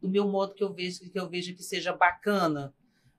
do 0.00 0.08
meu 0.08 0.28
modo 0.28 0.54
que 0.54 0.62
eu 0.62 0.72
vejo 0.72 1.00
que 1.00 1.18
eu 1.18 1.28
veja 1.28 1.52
que 1.52 1.62
seja 1.62 1.92
bacana. 1.92 2.72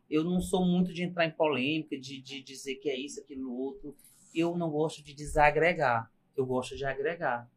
Eu 0.10 0.24
não 0.24 0.40
sou 0.40 0.66
muito 0.66 0.94
de 0.94 1.04
entrar 1.04 1.26
em 1.26 1.32
polêmica, 1.32 2.00
de, 2.00 2.22
de 2.22 2.42
dizer 2.42 2.76
que 2.76 2.90
é 2.90 2.98
isso, 2.98 3.20
aquilo, 3.20 3.52
outro. 3.54 3.96
Eu 4.34 4.58
não 4.58 4.70
gosto 4.70 5.04
de 5.04 5.14
desagregar. 5.14 6.10
Eu 6.36 6.46
gosto 6.46 6.76
de 6.76 6.86
agregar 6.86 7.50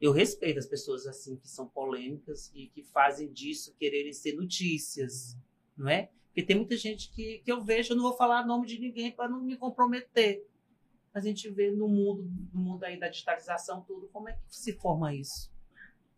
eu 0.00 0.12
respeito 0.12 0.58
as 0.58 0.66
pessoas 0.66 1.06
assim 1.06 1.36
que 1.36 1.48
são 1.48 1.66
polêmicas 1.68 2.50
e 2.54 2.66
que 2.68 2.82
fazem 2.82 3.32
disso 3.32 3.74
quererem 3.78 4.12
ser 4.12 4.34
notícias, 4.34 5.36
não 5.76 5.88
é? 5.88 6.10
Porque 6.28 6.42
tem 6.42 6.56
muita 6.56 6.76
gente 6.76 7.10
que, 7.12 7.38
que 7.38 7.50
eu 7.50 7.62
vejo, 7.64 7.92
eu 7.92 7.96
não 7.96 8.04
vou 8.04 8.16
falar 8.16 8.44
nome 8.46 8.66
de 8.66 8.78
ninguém 8.78 9.10
para 9.10 9.28
não 9.28 9.42
me 9.42 9.56
comprometer. 9.56 10.46
Mas 11.14 11.24
a 11.24 11.28
gente 11.28 11.48
vê 11.48 11.70
no 11.70 11.88
mundo, 11.88 12.30
no 12.52 12.60
mundo 12.60 12.84
aí 12.84 12.98
da 13.00 13.08
digitalização, 13.08 13.80
tudo, 13.82 14.06
como 14.08 14.28
é 14.28 14.34
que 14.34 14.40
se 14.48 14.74
forma 14.74 15.14
isso. 15.14 15.50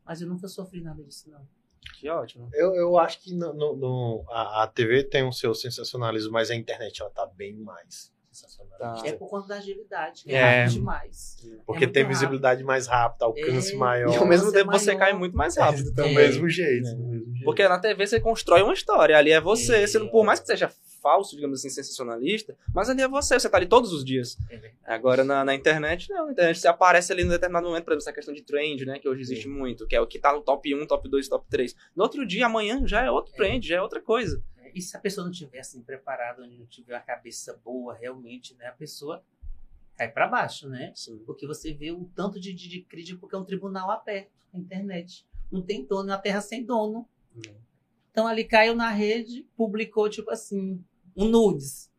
Mas 0.05 0.21
eu 0.21 0.29
nunca 0.29 0.49
sofri 0.49 0.81
nada 0.81 1.05
disso, 1.05 1.31
não. 1.31 1.47
Que 1.95 2.09
ótimo. 2.09 2.51
Eu, 2.53 2.75
eu 2.75 2.99
acho 2.99 3.21
que 3.23 3.33
no, 3.33 3.55
no- 3.55 3.77
no- 3.77 4.25
a, 4.29 4.65
a 4.65 4.67
TV 4.67 5.05
tem 5.05 5.23
o 5.23 5.33
seu 5.33 5.55
sensacionalismo, 5.55 6.33
mas 6.33 6.51
a 6.51 6.57
internet 6.57 7.01
ela 7.01 7.11
tá 7.11 7.25
bem 7.25 7.55
mais 7.55 8.13
sensacionalista. 8.39 9.03
Tá. 9.03 9.09
É 9.09 9.13
por 9.13 9.29
conta 9.29 9.49
da 9.49 9.57
agilidade, 9.57 10.25
que 10.25 10.33
é, 10.33 10.37
É. 10.39 10.61
rápido 10.63 10.73
demais. 10.75 11.37
Porque 11.67 11.85
muito 11.85 11.93
tem 11.93 12.03
rápido. 12.03 12.09
visibilidade 12.19 12.65
mais 12.65 12.87
rápida, 12.87 13.25
alcance 13.25 13.75
É. 13.75 13.77
maior. 13.77 14.13
E 14.13 14.17
ao 14.17 14.27
mesmo 14.27 14.47
Você 14.51 14.59
tempo 14.59 14.71
você 14.73 14.87
maior. 14.95 14.99
cai 14.99 15.13
muito 15.13 15.37
mais 15.37 15.57
rápido 15.57 15.85
do 15.91 15.95
também. 15.95 16.15
mesmo 16.15 16.49
jeito. 16.49 16.89
do 16.95 16.97
mesmo 17.07 17.33
jeito. 17.35 17.45
Porque 17.45 17.67
na 17.69 17.79
TV 17.79 18.07
você 18.07 18.21
constrói 18.21 18.63
uma 18.63 18.73
história, 18.75 19.17
ali 19.17 19.31
é 19.33 19.41
você. 19.41 19.77
É. 19.83 19.87
Você 19.87 19.99
não- 19.99 20.09
por 20.09 20.25
mais 20.25 20.41
que 20.41 20.47
seja 20.47 20.71
falso, 21.01 21.37
digamos 21.37 21.61
assim, 21.61 21.71
sensacionalista, 21.71 22.57
mas 22.75 22.89
ali 22.91 23.01
é 23.03 23.09
você, 23.09 23.39
você 23.39 23.49
tá 23.49 23.57
ali 23.57 23.67
todos 23.67 23.93
os 23.93 24.05
dias. 24.05 24.37
É. 24.51 24.73
Agora 24.85 25.23
na, 25.23 25.45
na 25.45 25.55
internet, 25.55 26.11
não, 26.11 26.27
na 26.27 26.33
internet 26.33 26.59
você 26.59 26.67
aparece 26.69 27.13
ali 27.13 27.23
em 27.23 27.29
determinado 27.29 27.67
momento, 27.69 27.85
por 27.85 27.93
exemplo, 27.93 28.03
essa 28.03 28.13
questão 28.13 28.35
de 28.35 28.43
trend, 28.43 28.85
né, 28.85 28.99
que 28.99 29.09
hoje 29.09 29.23
existe 29.23 29.49
muito, 29.49 29.87
que 29.87 29.95
é 29.95 30.01
o 30.01 30.07
que 30.09 30.19
tá 30.19 30.33
no 30.33 30.41
top 30.43 30.75
1, 30.75 30.87
top 30.87 31.09
2, 31.09 31.29
top 31.29 31.47
3. 31.49 31.75
No 31.95 32.03
outro 32.03 32.27
dia, 32.27 32.47
amanhã, 32.47 32.83
já 32.85 33.05
é 33.05 33.11
outro 33.11 33.33
trend, 33.35 33.67
já 33.67 33.77
é 33.77 33.81
outra 33.81 34.01
coisa. 34.03 34.43
E 34.75 34.81
se 34.81 34.97
a 34.97 35.01
pessoa 35.01 35.25
não 35.25 35.33
tiver 35.33 35.61
assim 35.61 35.83
preparada, 35.83 36.47
não 36.47 36.67
tiver 36.67 36.95
uma 36.95 37.01
cabeça 37.01 37.61
boa 37.65 37.95
realmente, 37.95 38.55
né, 38.55 38.67
a 38.67 38.73
pessoa 38.73 39.25
cai 39.97 40.11
para 40.11 40.29
baixo, 40.29 40.69
né? 40.69 40.93
Sim. 40.95 41.19
Porque 41.27 41.47
você 41.47 41.73
vê 41.73 41.91
o 41.91 42.05
tanto 42.15 42.39
de, 42.39 42.53
de, 42.53 42.69
de 42.69 42.83
crítica, 42.83 43.19
porque 43.19 43.35
é 43.35 43.39
um 43.39 43.45
tribunal 43.45 43.91
aberto 43.91 44.31
na 44.53 44.61
internet. 44.61 45.27
Não 45.51 45.61
tem 45.61 45.85
dono, 45.85 46.11
é 46.11 46.13
uma 46.13 46.21
terra 46.21 46.41
sem 46.41 46.65
dono. 46.65 47.09
Então 48.11 48.27
ali 48.27 48.45
caiu 48.45 48.75
na 48.75 48.91
rede, 48.91 49.47
publicou 49.57 50.09
tipo 50.09 50.31
assim, 50.31 50.83
um 51.17 51.29
nudes. 51.29 51.91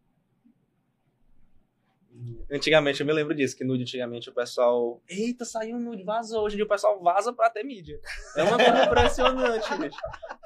Antigamente, 2.52 3.00
eu 3.02 3.06
me 3.08 3.14
lembro 3.14 3.34
disso, 3.36 3.56
que 3.56 3.64
nude 3.64 3.84
antigamente 3.84 4.30
o 4.30 4.34
pessoal. 4.34 5.02
Eita, 5.08 5.46
saiu 5.46 5.76
um 5.78 5.80
nude, 5.80 6.04
vazou. 6.04 6.44
Hoje 6.44 6.56
em 6.56 6.58
dia 6.58 6.66
o 6.66 6.70
pessoal 6.70 7.00
vaza 7.02 7.32
pra 7.34 7.50
ter 7.50 7.64
mídia. 7.64 8.00
É 8.36 8.44
uma 8.44 8.58
coisa 8.58 8.84
impressionante, 8.86 9.78
gente. 9.78 9.98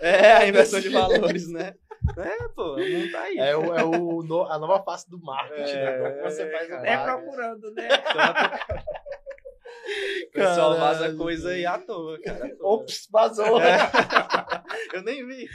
É 0.02 0.34
a 0.34 0.48
inversão 0.48 0.80
de 0.80 0.90
valores, 0.90 1.48
né? 1.52 1.74
É, 2.18 2.48
pô, 2.50 2.76
o 2.76 2.80
mundo 2.80 3.12
tá 3.12 3.22
aí. 3.22 3.38
É, 3.38 3.56
o, 3.56 3.74
é 3.76 3.84
o 3.86 4.22
no- 4.24 4.46
a 4.52 4.60
nova 4.60 4.84
face 4.84 5.10
do 5.10 5.18
marketing, 5.22 5.72
É, 5.72 6.00
né? 6.02 6.10
Como 6.12 6.24
você 6.30 6.52
faz 6.52 6.66
o 6.68 6.70
cara. 6.70 6.90
É 6.90 6.98
procurando, 7.04 7.72
né? 7.72 7.88
O 10.28 10.32
pessoal 10.32 10.78
vaza 10.78 11.00
Caralho. 11.02 11.18
coisa 11.18 11.50
aí 11.50 11.66
à 11.66 11.78
toa, 11.78 12.20
cara. 12.22 12.56
Ops, 12.62 13.08
vazou. 13.12 13.62
É. 13.62 13.78
Eu 14.94 15.04
nem 15.04 15.26
vi. 15.26 15.48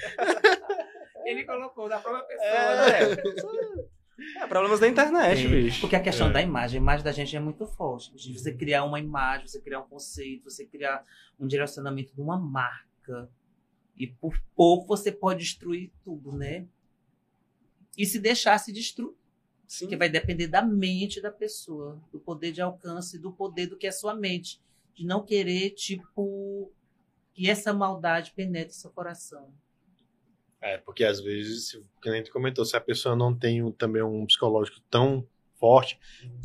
Ele 1.25 1.45
colocou 1.45 1.89
da 1.89 1.99
própria 1.99 2.25
pessoa, 2.25 2.47
É, 2.49 3.07
né? 3.17 3.23
É 4.37 4.47
problemas 4.47 4.81
da 4.81 4.89
internet, 4.89 5.47
É, 5.47 5.49
bicho. 5.49 5.81
Porque 5.81 5.97
a 5.97 6.03
questão 6.03 6.29
É. 6.29 6.33
da 6.33 6.43
imagem, 6.43 6.79
a 6.79 6.83
imagem 6.83 7.05
da 7.05 7.13
gente 7.13 7.37
é 7.37 7.41
muito 7.41 7.67
forte. 7.67 8.13
Você 8.33 8.53
criar 8.53 8.85
uma 8.85 8.99
imagem, 8.99 9.47
você 9.47 9.61
criar 9.61 9.81
um 9.81 9.89
conceito, 9.89 10.45
você 10.51 10.67
criar 10.67 11.05
um 11.39 11.47
direcionamento 11.47 12.15
de 12.15 12.21
uma 12.21 12.39
marca. 12.39 13.31
E 13.97 14.07
por 14.07 14.39
pouco 14.55 14.87
você 14.89 15.11
pode 15.11 15.41
destruir 15.41 15.91
tudo, 16.05 16.33
né? 16.33 16.67
E 17.97 18.07
se 18.07 18.19
deixar 18.19 18.59
se 18.59 18.73
destruir. 18.73 19.15
Sim. 19.67 19.85
Porque 19.85 19.97
vai 19.97 20.09
depender 20.09 20.47
da 20.47 20.63
mente 20.63 21.21
da 21.21 21.31
pessoa, 21.31 22.01
do 22.11 22.19
poder 22.19 22.53
de 22.53 22.63
alcance, 22.63 23.19
do 23.19 23.33
poder 23.33 23.67
do 23.67 23.77
que 23.77 23.87
é 23.87 23.93
sua 23.93 24.15
mente. 24.15 24.61
De 24.95 25.05
não 25.05 25.23
querer, 25.25 25.71
tipo, 25.71 26.73
que 27.35 27.49
essa 27.51 27.73
maldade 27.73 28.33
penetre 28.35 28.75
seu 28.75 28.91
coração. 28.91 29.53
É, 30.69 30.79
porque 30.79 31.05
às 31.05 31.21
vezes, 31.21 31.81
que 32.03 32.11
nem 32.11 32.23
tu 32.23 32.31
comentou, 32.33 32.65
se 32.65 32.77
a 32.77 32.81
pessoa 32.81 33.15
não 33.17 33.35
tem 33.37 33.71
também 33.73 34.03
um 34.03 34.25
psicológico 34.27 34.81
tão 34.91 35.27
forte, 35.55 35.99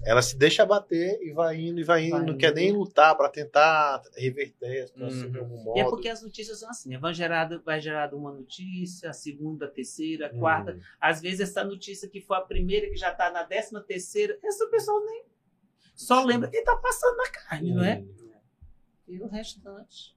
ela 0.06 0.24
se 0.24 0.36
deixa 0.36 0.66
bater 0.66 1.22
e 1.22 1.32
vai 1.32 1.56
indo 1.60 1.80
e 1.80 1.84
vai 1.84 2.06
indo, 2.06 2.18
Vai 2.18 2.26
não 2.26 2.36
quer 2.38 2.52
nem 2.54 2.72
lutar 2.72 3.16
pra 3.16 3.30
tentar 3.30 4.02
reverter 4.18 4.84
a 4.84 4.88
situação 4.88 5.26
Uhum. 5.26 5.32
de 5.32 5.38
algum 5.38 5.58
modo. 5.64 5.78
E 5.78 5.82
é 5.82 5.84
porque 5.86 6.10
as 6.10 6.24
notícias 6.24 6.60
são 6.60 6.70
assim, 6.70 6.90
né? 6.90 6.98
vai 6.98 7.14
gerado, 7.14 7.62
vai 7.64 7.80
gerado 7.80 8.18
uma 8.18 8.32
notícia, 8.32 9.10
a 9.12 9.14
segunda, 9.14 9.66
a 9.66 9.70
terceira, 9.70 10.30
a 10.30 10.32
Uhum. 10.34 10.40
quarta. 10.40 10.80
Às 11.00 11.22
vezes 11.22 11.42
essa 11.42 11.64
notícia 11.64 12.10
que 12.10 12.22
foi 12.22 12.38
a 12.38 12.42
primeira, 12.42 12.88
que 12.90 12.96
já 12.96 13.12
está 13.12 13.30
na 13.30 13.44
décima 13.44 13.82
terceira, 13.82 14.36
essa 14.44 14.66
pessoa 14.68 15.00
nem 15.06 15.26
só 15.94 16.24
lembra 16.26 16.50
quem 16.50 16.64
tá 16.64 16.76
passando 16.78 17.16
na 17.18 17.30
carne, 17.30 17.72
não 17.72 17.84
é? 17.84 17.98
Uhum. 18.00 18.34
E 19.10 19.22
o 19.22 19.28
restante. 19.28 20.16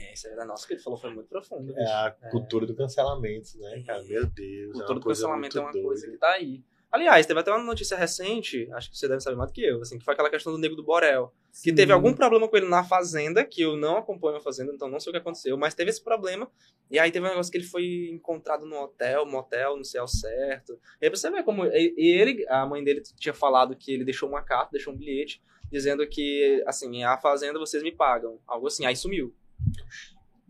É, 0.00 0.12
isso 0.14 0.28
da 0.34 0.44
nossa 0.44 0.66
que 0.66 0.74
ele 0.74 0.80
falou 0.80 0.98
foi 0.98 1.12
muito 1.12 1.28
profundo. 1.28 1.72
É 1.76 1.84
a 1.84 2.10
cultura 2.30 2.66
do 2.66 2.74
cancelamento, 2.74 3.58
né, 3.58 3.82
cara? 3.86 4.02
Meu 4.02 4.26
Deus. 4.26 4.80
É 4.80 4.84
todo 4.84 4.96
uma 4.96 5.02
coisa 5.02 5.22
cancelamento 5.22 5.58
é 5.58 5.60
uma 5.60 5.72
coisa 5.72 6.06
doida. 6.06 6.12
que 6.12 6.18
tá 6.18 6.32
aí. 6.32 6.64
Aliás, 6.92 7.24
teve 7.24 7.38
até 7.38 7.52
uma 7.52 7.62
notícia 7.62 7.96
recente, 7.96 8.68
acho 8.72 8.90
que 8.90 8.98
você 8.98 9.06
deve 9.06 9.20
saber 9.20 9.36
mais 9.36 9.50
do 9.50 9.54
que 9.54 9.62
eu, 9.62 9.80
assim, 9.80 9.96
que 9.96 10.04
foi 10.04 10.12
aquela 10.12 10.28
questão 10.28 10.52
do 10.52 10.58
Nego 10.58 10.74
do 10.74 10.82
Borel. 10.82 11.32
Que 11.62 11.72
teve 11.72 11.92
algum 11.92 12.12
problema 12.12 12.48
com 12.48 12.56
ele 12.56 12.68
na 12.68 12.82
Fazenda, 12.82 13.44
que 13.44 13.62
eu 13.62 13.76
não 13.76 13.98
acompanho 13.98 14.38
a 14.38 14.40
Fazenda, 14.40 14.72
então 14.72 14.88
não 14.88 14.98
sei 14.98 15.10
o 15.10 15.12
que 15.12 15.18
aconteceu, 15.18 15.56
mas 15.56 15.72
teve 15.72 15.90
esse 15.90 16.02
problema. 16.02 16.50
E 16.90 16.98
aí 16.98 17.12
teve 17.12 17.24
um 17.24 17.28
negócio 17.28 17.50
que 17.50 17.58
ele 17.58 17.66
foi 17.66 18.08
encontrado 18.12 18.66
no 18.66 18.76
hotel, 18.76 19.24
motel, 19.24 19.76
não 19.76 19.84
sei 19.84 20.00
ao 20.00 20.08
certo. 20.08 20.80
E 21.00 21.06
aí 21.06 21.10
você 21.10 21.30
vê 21.30 21.44
como. 21.44 21.64
E 21.64 21.94
ele, 21.96 22.44
a 22.48 22.66
mãe 22.66 22.82
dele 22.82 23.02
tinha 23.16 23.34
falado 23.34 23.76
que 23.76 23.92
ele 23.92 24.04
deixou 24.04 24.28
uma 24.28 24.42
carta, 24.42 24.72
deixou 24.72 24.92
um 24.92 24.96
bilhete, 24.96 25.40
dizendo 25.70 26.04
que, 26.08 26.60
assim, 26.66 27.04
a 27.04 27.16
Fazenda 27.18 27.58
vocês 27.58 27.84
me 27.84 27.92
pagam. 27.92 28.40
Algo 28.48 28.66
assim, 28.66 28.84
aí 28.84 28.96
sumiu. 28.96 29.32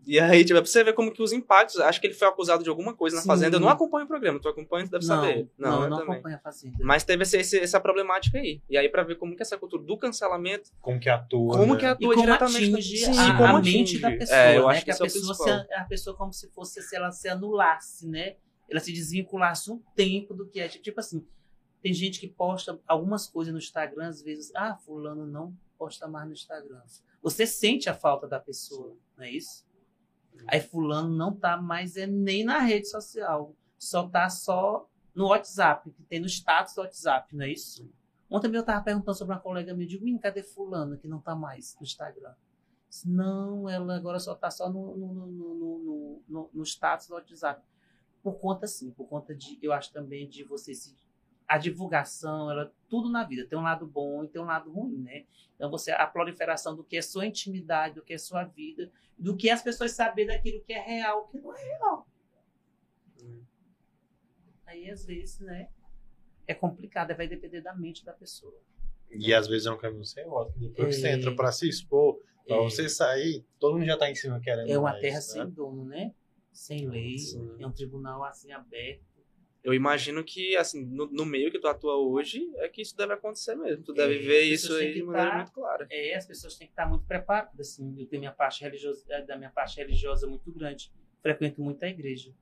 E 0.03 0.19
aí, 0.19 0.43
tipo, 0.43 0.57
é 0.57 0.61
pra 0.61 0.69
você 0.69 0.83
ver 0.83 0.93
como 0.93 1.11
que 1.13 1.21
os 1.21 1.31
impactos. 1.31 1.79
Acho 1.79 2.01
que 2.01 2.07
ele 2.07 2.15
foi 2.15 2.27
acusado 2.27 2.63
de 2.63 2.69
alguma 2.69 2.91
coisa 2.95 3.17
na 3.17 3.21
Sim. 3.21 3.27
Fazenda. 3.27 3.57
Eu 3.57 3.59
não 3.61 3.69
acompanho 3.69 4.05
o 4.05 4.07
programa, 4.07 4.39
tu 4.41 4.49
acompanha, 4.49 4.83
tu 4.85 4.91
deve 4.91 5.05
saber. 5.05 5.47
Não, 5.57 5.83
eu 5.83 5.89
não, 5.91 5.97
também. 5.99 6.13
acompanha 6.15 6.37
a 6.37 6.39
Fazenda. 6.39 6.75
Mas 6.81 7.03
teve 7.03 7.21
esse- 7.21 7.37
esse- 7.37 7.59
essa 7.59 7.79
problemática 7.79 8.39
aí. 8.39 8.59
E 8.67 8.75
aí, 8.77 8.89
pra 8.89 9.03
ver 9.03 9.15
como 9.17 9.35
que 9.35 9.43
essa 9.43 9.59
cultura 9.59 9.83
do 9.83 9.95
cancelamento 9.97 10.71
Como 10.81 10.99
que 10.99 11.07
atua, 11.07 11.55
como 11.55 11.73
né? 11.75 11.79
que 11.79 11.85
E 11.85 11.89
atua 11.89 12.13
como 12.15 12.25
diretamente 12.25 12.73
atinge 12.73 12.97
Sim, 12.97 13.11
a, 13.19 13.37
como 13.37 13.57
a 13.57 13.61
mente 13.61 13.99
da 13.99 14.09
pessoa, 14.11 14.37
É, 14.39 14.57
eu 14.57 14.67
né? 14.67 14.73
acho 14.73 14.85
que 14.85 14.91
a 14.91 14.93
isso 14.95 15.03
é 15.03 15.05
pessoa, 15.05 15.35
se, 15.35 15.49
a 15.75 15.83
pessoa 15.85 16.17
como 16.17 16.33
se 16.33 16.49
fosse 16.49 16.81
se 16.81 16.95
ela 16.95 17.11
se 17.11 17.29
anulasse, 17.29 18.07
né? 18.07 18.35
Ela 18.67 18.79
se 18.79 18.91
desvinculasse 18.91 19.69
um 19.71 19.79
tempo 19.95 20.33
do 20.33 20.47
que 20.47 20.59
é. 20.59 20.67
Tipo 20.67 20.99
assim, 20.99 21.23
tem 21.83 21.93
gente 21.93 22.19
que 22.19 22.27
posta 22.27 22.79
algumas 22.87 23.27
coisas 23.27 23.53
no 23.53 23.59
Instagram, 23.59 24.07
às 24.07 24.21
vezes, 24.23 24.51
ah, 24.55 24.75
fulano 24.83 25.27
não 25.27 25.53
posta 25.81 26.07
mais 26.07 26.27
no 26.27 26.33
Instagram. 26.33 26.79
Você 27.23 27.47
sente 27.47 27.89
a 27.89 27.93
falta 27.95 28.27
da 28.27 28.39
pessoa, 28.39 28.95
não 29.17 29.23
é 29.23 29.31
isso? 29.31 29.65
Aí 30.47 30.61
fulano 30.61 31.09
não 31.15 31.35
tá 31.35 31.57
mais 31.59 31.97
é, 31.97 32.05
nem 32.05 32.43
na 32.43 32.59
rede 32.59 32.87
social, 32.87 33.55
só 33.79 34.07
tá 34.07 34.29
só 34.29 34.87
no 35.15 35.27
WhatsApp, 35.29 35.89
que 35.91 36.03
tem 36.03 36.19
no 36.19 36.27
status 36.27 36.75
do 36.75 36.81
WhatsApp, 36.81 37.35
não 37.35 37.45
é 37.45 37.49
isso? 37.51 37.89
Ontem 38.29 38.55
eu 38.55 38.63
tava 38.63 38.83
perguntando 38.83 39.17
sobre 39.17 39.33
uma 39.33 39.41
colega 39.41 39.73
minha, 39.73 39.85
eu 39.85 39.89
digo, 39.89 40.05
"Menino, 40.05 40.21
cadê 40.21 40.43
fulano 40.43 40.97
que 40.97 41.07
não 41.07 41.19
tá 41.19 41.33
mais 41.35 41.75
no 41.79 41.83
Instagram? 41.83 42.33
Disse, 42.87 43.09
Não, 43.09 43.67
ela 43.67 43.95
agora 43.95 44.19
só 44.19 44.35
tá 44.35 44.51
só 44.51 44.69
no, 44.69 44.95
no, 44.95 45.13
no, 45.13 46.21
no- 46.27 46.49
no 46.53 46.63
status 46.63 47.07
do 47.07 47.15
WhatsApp. 47.15 47.61
Por 48.21 48.33
conta, 48.39 48.67
sim, 48.67 48.91
por 48.91 49.07
conta 49.07 49.33
de, 49.35 49.57
eu 49.61 49.73
acho 49.73 49.91
também 49.91 50.29
de 50.29 50.43
você 50.43 50.73
se. 50.75 50.95
A 51.53 51.57
divulgação, 51.57 52.49
ela, 52.49 52.73
tudo 52.87 53.09
na 53.09 53.25
vida 53.25 53.45
tem 53.45 53.59
um 53.59 53.63
lado 53.63 53.85
bom 53.85 54.23
e 54.23 54.29
tem 54.29 54.41
um 54.41 54.45
lado 54.45 54.71
ruim, 54.71 54.99
né? 54.99 55.25
Então, 55.55 55.69
você, 55.69 55.91
a 55.91 56.07
proliferação 56.07 56.73
do 56.73 56.81
que 56.81 56.95
é 56.95 57.01
sua 57.01 57.25
intimidade, 57.25 57.95
do 57.95 58.01
que 58.01 58.13
é 58.13 58.17
sua 58.17 58.45
vida, 58.45 58.89
do 59.17 59.35
que 59.35 59.49
as 59.49 59.61
pessoas 59.61 59.91
saber 59.91 60.27
daquilo 60.27 60.63
que 60.63 60.71
é 60.71 60.79
real, 60.79 61.27
que 61.27 61.37
não 61.41 61.53
é 61.53 61.61
real. 61.61 62.07
Aí, 64.65 64.89
às 64.89 65.05
vezes, 65.05 65.39
né? 65.41 65.67
É 66.47 66.53
complicado, 66.53 67.13
vai 67.17 67.27
depender 67.27 67.59
da 67.59 67.75
mente 67.75 68.05
da 68.05 68.13
pessoa. 68.13 68.57
E 69.09 69.33
às 69.33 69.45
vezes 69.45 69.67
é 69.67 69.71
um 69.71 69.77
caminho 69.77 70.05
sem 70.05 70.25
volta. 70.25 70.57
Depois 70.57 70.95
que 70.95 71.01
você 71.01 71.09
É. 71.09 71.13
entra 71.15 71.35
pra 71.35 71.51
se 71.51 71.67
expor, 71.67 72.17
pra 72.47 72.55
É. 72.55 72.59
você 72.63 72.87
sair, 72.87 73.45
todo 73.59 73.73
mundo 73.73 73.85
já 73.85 73.97
tá 73.97 74.09
em 74.09 74.15
cima 74.15 74.39
querendo 74.39 74.69
É 74.69 74.77
uma 74.77 74.91
mais, 74.91 75.01
terra 75.01 75.15
né? 75.15 75.21
sem 75.21 75.49
dono, 75.49 75.83
né? 75.83 76.15
Sem 76.53 76.87
lei, 76.87 77.17
Sim. 77.17 77.55
é 77.59 77.67
um 77.67 77.71
tribunal 77.73 78.23
assim 78.23 78.53
aberto. 78.53 79.03
Eu 79.63 79.73
imagino 79.75 80.23
que, 80.23 80.55
assim, 80.57 80.83
no, 80.85 81.05
no 81.11 81.23
meio 81.25 81.51
que 81.51 81.59
tu 81.59 81.67
atua 81.67 81.95
hoje, 81.95 82.51
é 82.55 82.67
que 82.67 82.81
isso 82.81 82.97
deve 82.97 83.13
acontecer 83.13 83.53
mesmo. 83.55 83.83
Tu 83.83 83.91
É, 83.91 83.95
deve 83.95 84.17
ver 84.19 84.41
as 84.53 84.59
isso 84.61 84.73
aí 84.73 84.93
de 84.93 85.03
maneira 85.03 85.29
tá- 85.29 85.35
muito 85.37 85.51
clara. 85.51 85.87
É, 85.89 86.15
as 86.15 86.25
pessoas 86.25 86.55
têm 86.57 86.67
que 86.67 86.71
estar 86.73 86.87
muito 86.89 87.05
preparadas. 87.05 87.59
Assim, 87.59 87.93
eu 87.99 88.07
tenho 88.07 88.21
minha 88.21 88.31
parte 88.31 88.61
religiosa, 88.63 89.05
eh, 89.09 89.21
da 89.23 89.37
minha 89.37 89.51
parte 89.51 89.77
religiosa 89.77 90.25
muito 90.27 90.51
grande. 90.51 90.91
Frequento 91.21 91.61
muito 91.61 91.83
a 91.83 91.87
igreja. 91.87 92.33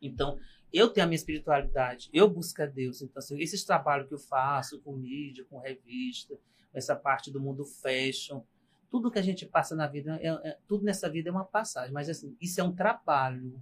Então, 0.00 0.38
eu 0.72 0.88
tenho 0.90 1.04
a 1.04 1.08
minha 1.08 1.16
espiritualidade, 1.16 2.08
eu 2.12 2.28
busco 2.30 2.62
a 2.62 2.66
Deus. 2.66 3.02
Então, 3.02 3.18
assim, 3.18 3.40
esses 3.40 3.64
trabalhos 3.64 4.06
que 4.06 4.14
eu 4.14 4.18
faço 4.18 4.80
com 4.80 4.92
mídia, 4.96 5.44
com 5.50 5.58
revista, 5.58 6.38
essa 6.72 6.94
parte 6.94 7.32
do 7.32 7.40
mundo 7.40 7.64
fashion, 7.64 8.42
tudo 8.88 9.10
que 9.10 9.18
a 9.18 9.22
gente 9.22 9.44
passa 9.44 9.74
na 9.74 9.88
vida, 9.88 10.16
é, 10.22 10.28
é- 10.50 10.58
tudo 10.68 10.84
nessa 10.84 11.10
vida 11.10 11.28
é 11.30 11.32
uma 11.32 11.44
passagem. 11.44 11.92
Mas, 11.92 12.08
assim, 12.08 12.36
isso 12.40 12.60
é 12.60 12.64
um 12.64 12.72
trabalho. 12.74 13.60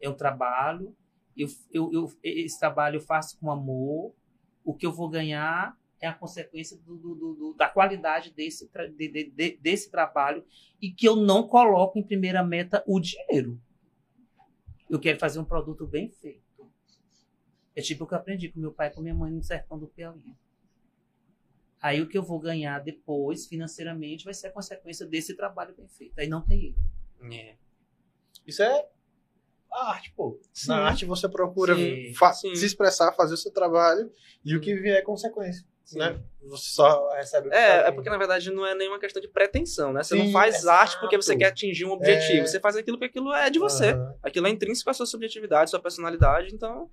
É 0.00 0.08
um 0.08 0.14
trabalho. 0.14 0.96
Eu, 1.36 1.48
eu, 1.72 1.92
eu- 1.92 2.12
esse 2.22 2.58
trabalho 2.58 2.96
eu 2.96 3.00
faço 3.00 3.38
com 3.38 3.50
amor. 3.50 4.14
O 4.64 4.74
que 4.74 4.86
eu 4.86 4.92
vou 4.92 5.08
ganhar 5.08 5.76
é 6.00 6.06
a 6.06 6.14
consequência 6.14 6.76
do- 6.78 6.96
do- 6.96 7.14
do- 7.14 7.54
da 7.54 7.68
qualidade 7.68 8.30
desse, 8.32 8.68
de- 8.96 9.08
de- 9.08 9.30
de- 9.30 9.56
desse 9.58 9.90
trabalho 9.90 10.44
e 10.80 10.90
que 10.90 11.06
eu 11.08 11.16
não 11.16 11.46
coloco 11.46 11.98
em 11.98 12.02
primeira 12.02 12.42
meta 12.42 12.82
o 12.86 12.98
dinheiro. 13.00 13.60
Eu 14.90 14.98
quero 15.00 15.18
fazer 15.18 15.38
um 15.38 15.44
produto 15.44 15.86
bem 15.86 16.10
feito. 16.10 16.42
É 17.74 17.80
tipo 17.80 18.04
o 18.04 18.06
que 18.06 18.12
eu 18.14 18.18
aprendi 18.18 18.50
com 18.50 18.60
meu 18.60 18.72
pai 18.72 18.88
e 18.88 18.90
com 18.90 19.00
minha 19.00 19.14
mãe 19.14 19.32
no 19.32 19.42
sertão 19.42 19.78
do 19.78 19.86
Piauí. 19.86 20.34
Aí 21.80 22.00
o 22.00 22.08
que 22.08 22.16
eu 22.18 22.22
vou 22.22 22.38
ganhar 22.38 22.78
depois, 22.80 23.46
financeiramente, 23.46 24.24
vai 24.24 24.34
ser 24.34 24.48
a 24.48 24.52
consequência 24.52 25.06
desse 25.06 25.34
trabalho 25.34 25.74
bem 25.74 25.88
feito. 25.88 26.18
Aí 26.18 26.28
não 26.28 26.42
tem 26.42 26.66
erro. 26.66 27.32
É. 27.32 27.56
Isso 28.46 28.62
é 28.62 28.88
a 29.72 29.90
arte, 29.90 30.12
pô. 30.16 30.38
Sim. 30.52 30.68
Na 30.68 30.78
arte 30.78 31.04
você 31.04 31.28
procura 31.28 31.74
Sim, 31.74 32.12
sim. 32.34 32.54
se 32.54 32.66
expressar, 32.66 33.12
fazer 33.12 33.34
o 33.34 33.38
seu 33.38 33.50
trabalho 33.50 34.10
e 34.44 34.56
o 34.56 34.60
que 34.60 34.74
vier 34.74 34.98
é 34.98 35.02
consequência. 35.02 35.64
Né? 35.94 36.18
Você 36.48 36.70
só 36.70 37.10
recebe 37.14 37.48
É, 37.48 37.82
tá 37.82 37.88
é 37.88 37.92
porque 37.92 38.08
na 38.08 38.16
verdade 38.16 38.50
não 38.50 38.64
é 38.64 38.74
nenhuma 38.74 38.98
questão 38.98 39.20
de 39.20 39.28
pretensão, 39.28 39.92
né? 39.92 40.02
Você 40.02 40.14
não 40.14 40.30
faz 40.32 40.66
arte 40.66 40.98
porque 40.98 41.16
você 41.16 41.36
quer 41.36 41.46
atingir 41.46 41.84
um 41.84 41.90
objetivo. 41.90 42.42
É. 42.42 42.46
Você 42.46 42.58
faz 42.60 42.76
aquilo 42.76 42.96
porque 42.98 43.10
aquilo 43.10 43.32
é 43.34 43.50
de 43.50 43.58
você. 43.58 43.90
Aham. 43.90 44.14
Aquilo 44.22 44.46
é 44.46 44.50
intrínseco 44.50 44.88
à 44.88 44.94
sua 44.94 45.04
subjetividade, 45.06 45.70
sua 45.70 45.80
personalidade, 45.80 46.54
então 46.54 46.88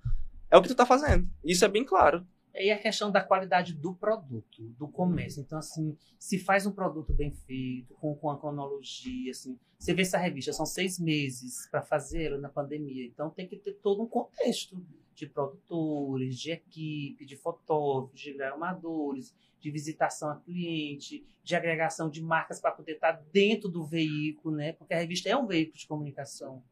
é 0.50 0.56
o 0.56 0.62
que 0.62 0.68
tu 0.68 0.74
tá 0.74 0.84
fazendo. 0.84 1.26
Isso 1.44 1.64
é 1.64 1.68
bem 1.68 1.84
claro. 1.84 2.26
E 2.54 2.70
a 2.70 2.78
questão 2.78 3.10
da 3.10 3.22
qualidade 3.22 3.74
do 3.74 3.94
produto, 3.94 4.62
do 4.78 4.88
comércio. 4.88 5.40
Então, 5.40 5.58
assim, 5.58 5.96
se 6.18 6.38
faz 6.38 6.66
um 6.66 6.72
produto 6.72 7.12
bem 7.12 7.30
feito, 7.30 7.94
com, 7.94 8.14
com 8.14 8.30
a 8.30 8.38
cronologia, 8.38 9.30
assim. 9.30 9.58
Você 9.78 9.94
vê 9.94 10.02
essa 10.02 10.18
revista, 10.18 10.52
são 10.52 10.66
seis 10.66 10.98
meses 10.98 11.68
para 11.70 11.80
fazê-la 11.80 12.38
na 12.38 12.48
pandemia. 12.48 13.06
Então, 13.06 13.30
tem 13.30 13.46
que 13.46 13.56
ter 13.56 13.74
todo 13.74 14.02
um 14.02 14.06
contexto 14.06 14.76
de 15.14 15.26
produtores, 15.26 16.38
de 16.38 16.50
equipe, 16.50 17.24
de 17.24 17.36
fotógrafos, 17.36 18.20
de 18.20 18.32
gramadores, 18.32 19.34
de 19.60 19.70
visitação 19.70 20.30
a 20.30 20.36
cliente, 20.36 21.24
de 21.44 21.54
agregação 21.54 22.08
de 22.08 22.22
marcas 22.22 22.60
para 22.60 22.72
poder 22.72 22.92
estar 22.92 23.12
dentro 23.32 23.68
do 23.68 23.84
veículo, 23.84 24.56
né? 24.56 24.72
Porque 24.72 24.94
a 24.94 24.98
revista 24.98 25.28
é 25.28 25.36
um 25.36 25.46
veículo 25.46 25.78
de 25.78 25.86
comunicação. 25.86 26.62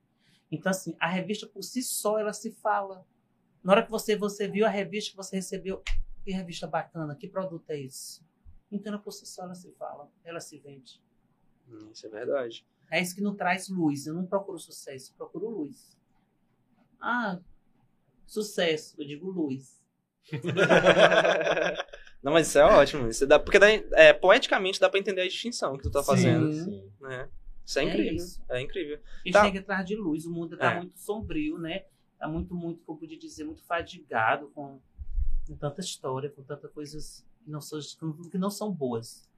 Então, 0.51 0.70
assim, 0.70 0.97
a 0.99 1.09
revista 1.09 1.47
por 1.47 1.62
si 1.62 1.83
só, 1.83 2.18
ela 2.18 2.33
se 2.33 2.51
fala. 2.51 3.07
Na 3.62 3.72
hora 3.72 3.82
que 3.84 3.90
você, 3.90 4.16
você 4.16 4.48
viu 4.48 4.64
a 4.66 4.68
revista 4.68 5.11
que 5.11 5.16
você 5.16 5.36
recebeu, 5.36 5.82
que 6.24 6.30
revista 6.30 6.66
bacana, 6.66 7.14
que 7.14 7.28
produto 7.28 7.68
é 7.70 7.80
esse? 7.80 8.22
Então, 8.70 8.92
ela 8.92 9.02
por 9.02 9.12
si 9.12 9.26
só, 9.26 9.42
ela 9.44 9.54
se 9.54 9.70
fala, 9.72 10.11
ela 10.24 10.40
se 10.40 10.59
vende. 10.59 11.00
Hum, 11.68 11.90
Isso 11.92 12.06
é 12.06 12.11
verdade. 12.11 12.66
É 12.90 13.00
isso 13.02 13.14
que 13.14 13.20
não 13.20 13.34
traz 13.34 13.68
luz. 13.68 14.06
Eu 14.06 14.14
não 14.14 14.24
procuro 14.26 14.59
sucesso, 14.59 15.12
eu 15.12 15.16
procuro 15.16 15.48
luz. 15.50 15.96
Ah, 17.00 17.38
sucesso, 18.26 18.94
eu 19.00 19.06
digo 19.06 19.30
luz. 19.30 19.78
Não, 22.22 22.32
mas 22.32 22.48
isso 22.48 22.59
é 22.59 22.64
ótimo. 22.64 23.09
Isso 23.09 23.26
dá, 23.26 23.38
porque 23.38 23.59
daí, 23.59 23.86
é, 23.92 24.12
poeticamente 24.12 24.80
dá 24.80 24.90
pra 24.90 24.98
entender 24.98 25.22
a 25.22 25.26
distinção 25.28 25.76
que 25.76 25.82
tu 25.84 25.90
tá 25.90 26.02
fazendo. 26.02 26.52
Sim. 26.52 26.90
Né? 27.00 27.28
Isso 27.64 27.78
é 27.78 27.82
É 27.82 27.88
incrível. 27.88 28.14
isso. 28.14 28.42
É 28.50 28.61
incrível. 28.61 28.96
A 28.96 29.18
gente 29.24 29.32
Tá. 29.32 29.42
tem 29.42 29.52
que 29.52 29.59
ir 29.59 29.61
atrás 29.61 29.86
de 29.86 29.94
luz. 29.96 30.24
O 30.26 30.32
mundo 30.32 30.54
está 30.54 30.72
É. 30.72 30.76
muito 30.78 30.98
sombrio, 30.98 31.59
né? 31.59 31.84
Está 32.19 32.27
muito, 32.27 32.53
muito, 32.53 32.83
como 32.83 32.97
eu 32.97 33.01
podia 33.01 33.16
dizer, 33.16 33.45
muito 33.45 33.62
fadigado 33.62 34.49
com, 34.49 34.81
com 35.47 35.57
tanta 35.57 35.81
história, 35.81 36.29
com 36.29 36.43
tantas 36.43 36.69
coisas 36.73 37.25
que 37.45 37.49
não, 37.49 37.61
são, 37.61 37.79
que 38.29 38.37
não 38.37 38.51
são 38.51 38.73
boas. 38.73 39.31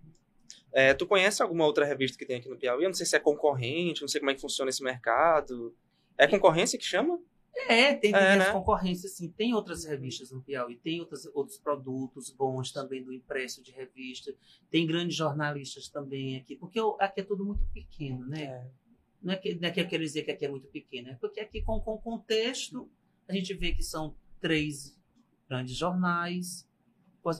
É, 0.72 0.94
tu 0.94 1.06
conhece 1.06 1.42
alguma 1.42 1.66
outra 1.66 1.84
revista 1.84 2.16
que 2.16 2.24
tem 2.24 2.36
aqui 2.36 2.48
no 2.48 2.56
Piauí? 2.56 2.82
Eu 2.82 2.88
não 2.88 2.94
sei 2.94 3.04
se 3.04 3.14
é 3.14 3.20
concorrente, 3.20 4.00
não 4.00 4.08
sei 4.08 4.18
como 4.18 4.30
é 4.30 4.34
que 4.34 4.40
funciona 4.40 4.70
esse 4.70 4.82
mercado. 4.82 5.76
É 6.16 6.26
concorrência 6.26 6.78
que 6.78 6.84
chama? 6.86 7.20
É, 7.68 7.94
tem, 7.94 8.14
É, 8.14 8.36
né? 8.36 8.50
concorrências, 8.50 9.12
sim. 9.12 9.28
Tem 9.28 9.52
outras 9.52 9.84
revistas 9.84 10.30
no 10.30 10.40
Piauí, 10.40 10.76
tem 10.76 11.00
outros, 11.00 11.26
outros 11.34 11.58
produtos 11.58 12.30
bons 12.30 12.72
também 12.72 13.04
do 13.04 13.12
impresso 13.12 13.62
de 13.62 13.72
revista. 13.72 14.32
Tem 14.70 14.86
grandes 14.86 15.16
jornalistas 15.16 15.86
também 15.88 16.38
aqui, 16.38 16.56
porque 16.56 16.80
aqui 16.98 17.20
é 17.20 17.24
tudo 17.24 17.44
muito 17.44 17.62
pequeno, 17.74 18.26
né? 18.26 18.66
Não 19.22 19.34
é 19.34 19.36
que, 19.36 19.54
não 19.54 19.68
é 19.68 19.70
que 19.70 19.80
eu 19.80 19.88
quero 19.88 20.02
dizer 20.02 20.22
que 20.22 20.30
aqui 20.30 20.46
é 20.46 20.48
muito 20.48 20.68
pequeno, 20.68 21.10
é 21.10 21.14
porque 21.14 21.40
aqui 21.40 21.62
com 21.62 21.76
o 21.76 21.98
contexto 21.98 22.90
a 23.28 23.34
gente 23.34 23.52
vê 23.54 23.72
que 23.72 23.82
são 23.82 24.16
três 24.40 24.98
grandes 25.48 25.76
jornais. 25.76 26.66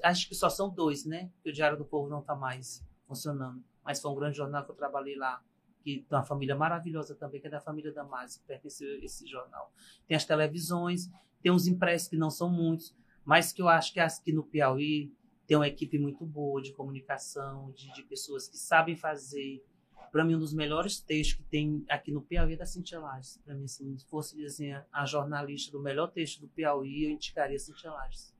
Acho 0.02 0.28
que 0.28 0.34
só 0.34 0.50
são 0.50 0.68
dois, 0.68 1.04
né? 1.04 1.30
Que 1.42 1.50
o 1.50 1.52
Diário 1.52 1.78
do 1.78 1.84
Povo 1.84 2.08
não 2.08 2.20
está 2.20 2.34
mais 2.34 2.84
funcionando. 3.06 3.64
Mas 3.84 4.00
foi 4.00 4.10
um 4.10 4.14
grande 4.14 4.36
jornal 4.36 4.64
que 4.64 4.70
eu 4.70 4.74
trabalhei 4.74 5.16
lá, 5.16 5.42
que 5.82 6.04
tem 6.08 6.18
uma 6.18 6.22
família 6.24 6.54
maravilhosa 6.54 7.14
também, 7.14 7.40
que 7.40 7.46
é 7.46 7.50
da 7.50 7.60
família 7.60 7.92
Damasio, 7.92 8.40
que 8.40 8.46
pertence 8.46 8.84
a 8.84 9.04
esse 9.04 9.26
jornal. 9.26 9.72
Tem 10.06 10.16
as 10.16 10.24
televisões, 10.24 11.10
tem 11.42 11.50
os 11.50 11.66
impressos 11.66 12.08
que 12.08 12.16
não 12.16 12.30
são 12.30 12.50
muitos, 12.50 12.94
mas 13.24 13.52
que 13.52 13.62
eu 13.62 13.68
acho 13.68 13.92
que 13.92 14.00
aqui 14.00 14.32
no 14.32 14.42
Piauí 14.42 15.12
tem 15.46 15.56
uma 15.56 15.66
equipe 15.66 15.98
muito 15.98 16.24
boa 16.24 16.62
de 16.62 16.72
comunicação, 16.72 17.72
de, 17.72 17.92
de 17.92 18.02
pessoas 18.02 18.46
que 18.46 18.56
sabem 18.56 18.94
fazer. 18.94 19.64
Para 20.10 20.24
mim, 20.24 20.34
um 20.34 20.38
dos 20.38 20.52
melhores 20.52 21.00
textos 21.00 21.36
que 21.36 21.42
tem 21.44 21.84
aqui 21.88 22.10
no 22.10 22.20
Piauí 22.22 22.54
é 22.54 22.56
da 22.56 22.66
Cintia 22.66 22.98
Lages. 22.98 23.38
Para 23.44 23.54
mim, 23.54 23.64
assim, 23.64 23.96
se 23.96 24.04
fosse 24.06 24.36
dizer 24.36 24.72
a, 24.72 25.02
a 25.02 25.06
jornalista 25.06 25.70
do 25.72 25.80
melhor 25.80 26.08
texto 26.08 26.40
do 26.40 26.48
Piauí, 26.48 27.04
eu 27.04 27.10
indicaria 27.10 27.56
a 27.56 27.60
Cintia 27.60 27.90
Lages. 27.90 28.34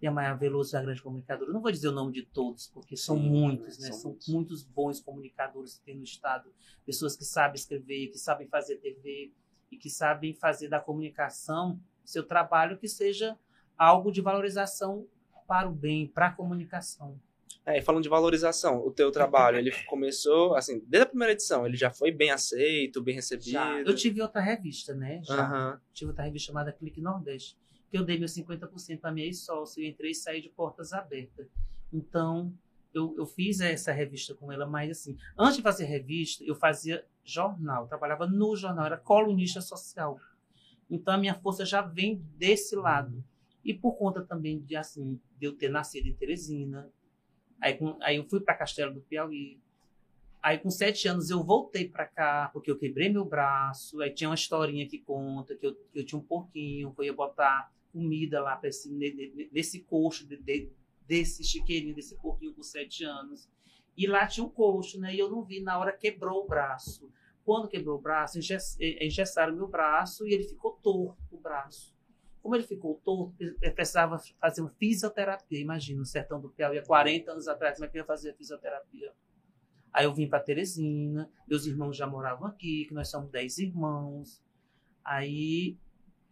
Tem 0.00 0.08
a 0.08 0.12
Maia 0.12 0.34
Veloso, 0.34 0.76
a 0.76 0.82
grande 0.82 1.00
comunicadora. 1.00 1.48
Eu 1.50 1.54
não 1.54 1.62
vou 1.62 1.70
dizer 1.70 1.88
o 1.88 1.92
nome 1.92 2.12
de 2.12 2.22
todos, 2.22 2.66
porque 2.68 2.96
são 2.96 3.16
Sim, 3.16 3.28
muitos, 3.28 3.78
né? 3.78 3.88
são 3.92 3.98
São, 4.00 4.10
muitos. 4.10 4.28
muitos 4.28 4.62
bons 4.64 5.00
comunicadores 5.00 5.78
que 5.78 5.84
tem 5.84 5.96
no 5.96 6.04
estado. 6.04 6.52
Pessoas 6.84 7.16
que 7.16 7.24
sabem 7.24 7.54
escrever, 7.54 8.08
que 8.08 8.18
sabem 8.18 8.46
fazer 8.46 8.76
TV 8.76 9.32
e 9.70 9.76
que 9.76 9.88
sabem 9.88 10.34
fazer 10.34 10.68
da 10.68 10.80
comunicação 10.80 11.80
seu 12.06 12.22
trabalho 12.24 12.78
que 12.78 12.88
seja 12.88 13.36
algo 13.76 14.10
de 14.12 14.20
valorização 14.20 15.06
para 15.46 15.68
o 15.68 15.72
bem, 15.72 16.06
para 16.06 16.28
a 16.28 16.32
comunicação. 16.32 17.20
É, 17.66 17.78
e 17.78 17.82
falando 17.82 18.04
de 18.04 18.08
valorização, 18.08 18.78
o 18.86 18.92
teu 18.92 19.10
trabalho, 19.10 19.58
ele 19.58 19.72
começou, 19.88 20.54
assim, 20.54 20.78
desde 20.86 21.02
a 21.02 21.06
primeira 21.06 21.32
edição, 21.32 21.66
ele 21.66 21.76
já 21.76 21.90
foi 21.90 22.12
bem 22.12 22.30
aceito, 22.30 23.02
bem 23.02 23.16
recebido? 23.16 23.50
Já. 23.50 23.80
Eu 23.80 23.94
tive 23.94 24.22
outra 24.22 24.40
revista, 24.40 24.94
né? 24.94 25.20
Já. 25.24 25.34
Aham. 25.34 25.80
Tive 25.92 26.10
outra 26.10 26.24
revista 26.24 26.46
chamada 26.46 26.72
Clique 26.72 27.00
Nordeste, 27.00 27.58
que 27.90 27.98
eu 27.98 28.04
dei 28.04 28.18
meus 28.18 28.32
50% 28.32 29.00
para 29.00 29.10
minha 29.10 29.26
ex-sócia, 29.26 29.82
eu 29.82 29.88
entrei 29.88 30.12
e 30.12 30.14
saí 30.14 30.40
de 30.40 30.48
portas 30.48 30.92
abertas. 30.92 31.48
Então, 31.92 32.52
eu, 32.94 33.14
eu 33.18 33.26
fiz 33.26 33.60
essa 33.60 33.90
revista 33.90 34.32
com 34.32 34.52
ela, 34.52 34.64
mas 34.64 34.90
assim, 34.92 35.16
antes 35.36 35.56
de 35.56 35.62
fazer 35.62 35.86
revista, 35.86 36.44
eu 36.44 36.54
fazia 36.54 37.04
jornal, 37.24 37.82
eu 37.82 37.88
trabalhava 37.88 38.28
no 38.28 38.54
jornal, 38.54 38.86
era 38.86 38.96
colunista 38.96 39.60
social. 39.60 40.20
Então, 40.88 41.14
a 41.14 41.18
minha 41.18 41.34
força 41.34 41.64
já 41.64 41.82
vem 41.82 42.22
desse 42.36 42.76
lado. 42.76 43.24
E 43.64 43.74
por 43.74 43.96
conta 43.96 44.22
também 44.22 44.60
de, 44.60 44.76
assim, 44.76 45.20
de 45.36 45.46
eu 45.46 45.52
ter 45.52 45.68
nascido 45.68 46.06
em 46.06 46.14
Teresina, 46.14 46.88
aí, 47.60 47.74
com- 47.74 47.96
aí 48.02 48.16
eu 48.16 48.24
fui 48.24 48.40
para 48.40 48.54
Castelo 48.54 48.92
do 48.94 49.00
Piauí, 49.00 49.58
Aí, 50.42 50.58
com 50.58 50.70
sete 50.70 51.08
anos, 51.08 51.28
eu 51.28 51.42
voltei 51.42 51.88
pra 51.88 52.06
cá, 52.06 52.50
porque 52.52 52.70
eu 52.70 52.78
quebrei 52.78 53.08
meu 53.08 53.24
braço. 53.24 54.00
Aí 54.00 54.10
tinha 54.12 54.28
uma 54.28 54.36
historinha 54.36 54.86
que 54.86 54.98
conta 55.00 55.56
que 55.56 55.66
eu, 55.66 55.74
que 55.74 55.98
eu 55.98 56.06
tinha 56.06 56.16
um 56.20 56.22
porquinho, 56.22 56.92
que 56.94 57.00
eu 57.00 57.04
ia 57.06 57.12
botar 57.12 57.72
comida 57.92 58.40
lá 58.40 58.54
pra 58.54 58.68
esse, 58.68 58.88
ne- 58.92 59.10
ne- 59.12 59.48
nesse 59.50 59.80
coxo 59.80 60.24
de- 60.24 60.36
de- 60.36 60.70
desse 61.04 61.42
chiqueirinho, 61.42 61.96
desse 61.96 62.14
porquinho 62.14 62.54
com 62.54 62.62
sete 62.62 63.02
anos. 63.02 63.48
E 63.96 64.06
lá 64.06 64.24
tinha 64.28 64.46
um 64.46 64.48
coxo, 64.48 65.00
né? 65.00 65.12
E 65.12 65.18
eu 65.18 65.28
não 65.28 65.42
vi, 65.42 65.60
na 65.60 65.80
hora 65.80 65.90
quebrou 65.90 66.44
o 66.44 66.46
braço. 66.46 67.10
Quando 67.44 67.66
quebrou 67.66 67.98
o 67.98 68.00
braço, 68.00 68.38
engess- 68.38 68.76
engessaram 68.80 69.56
meu 69.56 69.66
braço 69.66 70.28
e 70.28 70.32
ele 70.32 70.44
ficou 70.44 70.78
torto, 70.80 71.16
o 71.34 71.38
braço. 71.40 71.92
Como 72.46 72.54
ele 72.54 72.62
ficou 72.62 72.94
torto, 73.04 73.34
eu 73.40 73.74
precisava 73.74 74.20
fazer 74.40 74.60
uma 74.60 74.70
fisioterapia. 74.70 75.60
Imagina, 75.60 75.98
no 75.98 76.04
sertão 76.04 76.40
do 76.40 76.48
Piauí, 76.48 76.78
há 76.78 76.86
40 76.86 77.32
anos 77.32 77.48
atrás, 77.48 77.74
como 77.74 77.86
é 77.86 77.88
que 77.88 77.98
eu 77.98 78.02
ia 78.02 78.06
fazer 78.06 78.36
fisioterapia? 78.36 79.12
Aí 79.92 80.04
eu 80.04 80.14
vim 80.14 80.28
para 80.28 80.38
Teresina, 80.38 81.28
meus 81.48 81.66
irmãos 81.66 81.96
já 81.96 82.06
moravam 82.06 82.46
aqui, 82.46 82.84
que 82.84 82.94
nós 82.94 83.08
somos 83.08 83.32
10 83.32 83.58
irmãos. 83.58 84.40
Aí 85.04 85.76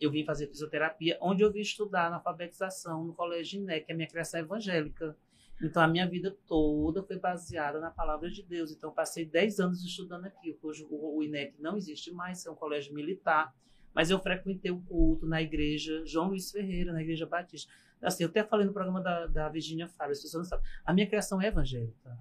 eu 0.00 0.08
vim 0.08 0.24
fazer 0.24 0.46
fisioterapia, 0.46 1.18
onde 1.20 1.42
eu 1.42 1.50
vim 1.50 1.58
estudar 1.58 2.08
na 2.10 2.18
alfabetização 2.18 3.02
no 3.02 3.12
Colégio 3.12 3.60
INEC, 3.60 3.86
que 3.86 3.90
é 3.90 3.94
a 3.94 3.96
minha 3.96 4.08
criação 4.08 4.38
evangélica. 4.38 5.18
Então 5.60 5.82
a 5.82 5.88
minha 5.88 6.08
vida 6.08 6.30
toda 6.46 7.02
foi 7.02 7.18
baseada 7.18 7.80
na 7.80 7.90
palavra 7.90 8.30
de 8.30 8.44
Deus. 8.44 8.70
Então 8.70 8.92
passei 8.92 9.26
10 9.26 9.58
anos 9.58 9.84
estudando 9.84 10.26
aqui. 10.26 10.56
Hoje 10.62 10.86
o 10.88 11.20
INEC 11.24 11.60
não 11.60 11.76
existe 11.76 12.12
mais, 12.12 12.46
é 12.46 12.50
um 12.52 12.54
colégio 12.54 12.94
militar. 12.94 13.52
Mas 13.94 14.10
eu 14.10 14.18
frequentei 14.18 14.70
o 14.70 14.80
culto 14.80 15.26
na 15.26 15.40
igreja 15.40 16.04
João 16.04 16.28
Luiz 16.28 16.50
Ferreira, 16.50 16.92
na 16.92 17.00
igreja 17.00 17.26
Batista. 17.26 17.72
Assim, 18.02 18.24
eu 18.24 18.28
até 18.28 18.42
falei 18.44 18.66
no 18.66 18.72
programa 18.72 19.00
da, 19.00 19.26
da 19.26 19.48
Virginia 19.48 19.88
Fábio, 19.88 20.12
as 20.12 20.20
pessoas 20.20 20.42
não 20.42 20.48
sabem. 20.50 20.66
A 20.84 20.92
minha 20.92 21.06
criação 21.06 21.40
é 21.40 21.46
evangélica 21.46 22.18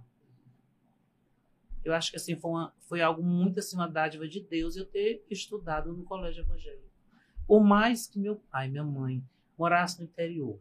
eu 1.84 1.93
acho 1.93 2.11
que 2.11 2.17
assim 2.17 2.36
foi, 2.36 2.51
uma, 2.51 2.74
foi 2.80 3.01
algo 3.01 3.21
muito 3.21 3.59
assim 3.59 3.76
uma 3.76 3.88
dádiva 3.88 4.28
de 4.28 4.39
Deus 4.39 4.76
eu 4.76 4.86
ter 4.86 5.26
estudado 5.30 5.91
no 5.93 6.03
colégio 6.03 6.43
evangélico. 6.43 6.91
Por 7.45 7.61
mais 7.61 8.07
que 8.07 8.19
meu 8.19 8.38
pai 8.51 8.69
minha 8.69 8.84
mãe 8.84 9.21
morassem 9.57 10.05
no 10.05 10.09
interior, 10.09 10.59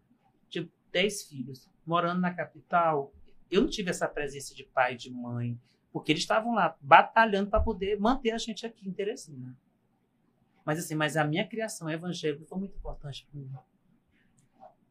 tipo 0.49 0.71
dez 0.91 1.23
filhos, 1.23 1.71
morando 1.87 2.21
na 2.21 2.35
capital, 2.35 3.13
eu 3.51 3.63
não 3.63 3.69
tive 3.69 3.91
essa 3.91 4.09
presença 4.09 4.55
de 4.55 4.65
pai 4.65 4.95
e 4.95 4.97
de 4.97 5.11
mãe, 5.11 5.59
porque 5.93 6.13
eles 6.13 6.23
estavam 6.23 6.55
lá 6.55 6.77
batalhando 6.81 7.51
para 7.51 7.61
poder 7.61 7.99
manter 7.99 8.33
a 8.33 8.39
gente 8.39 8.67
aqui 8.67 8.89
em 8.89 8.93
Teresina. 8.93 9.57
Mas 10.65 10.79
assim, 10.79 10.95
mas 10.95 11.17
a 11.17 11.25
minha 11.25 11.47
criação 11.47 11.89
evangélica 11.91 12.45
foi 12.47 12.59
muito 12.59 12.77
importante 12.77 13.27
para 13.31 13.41
mim. 13.41 13.51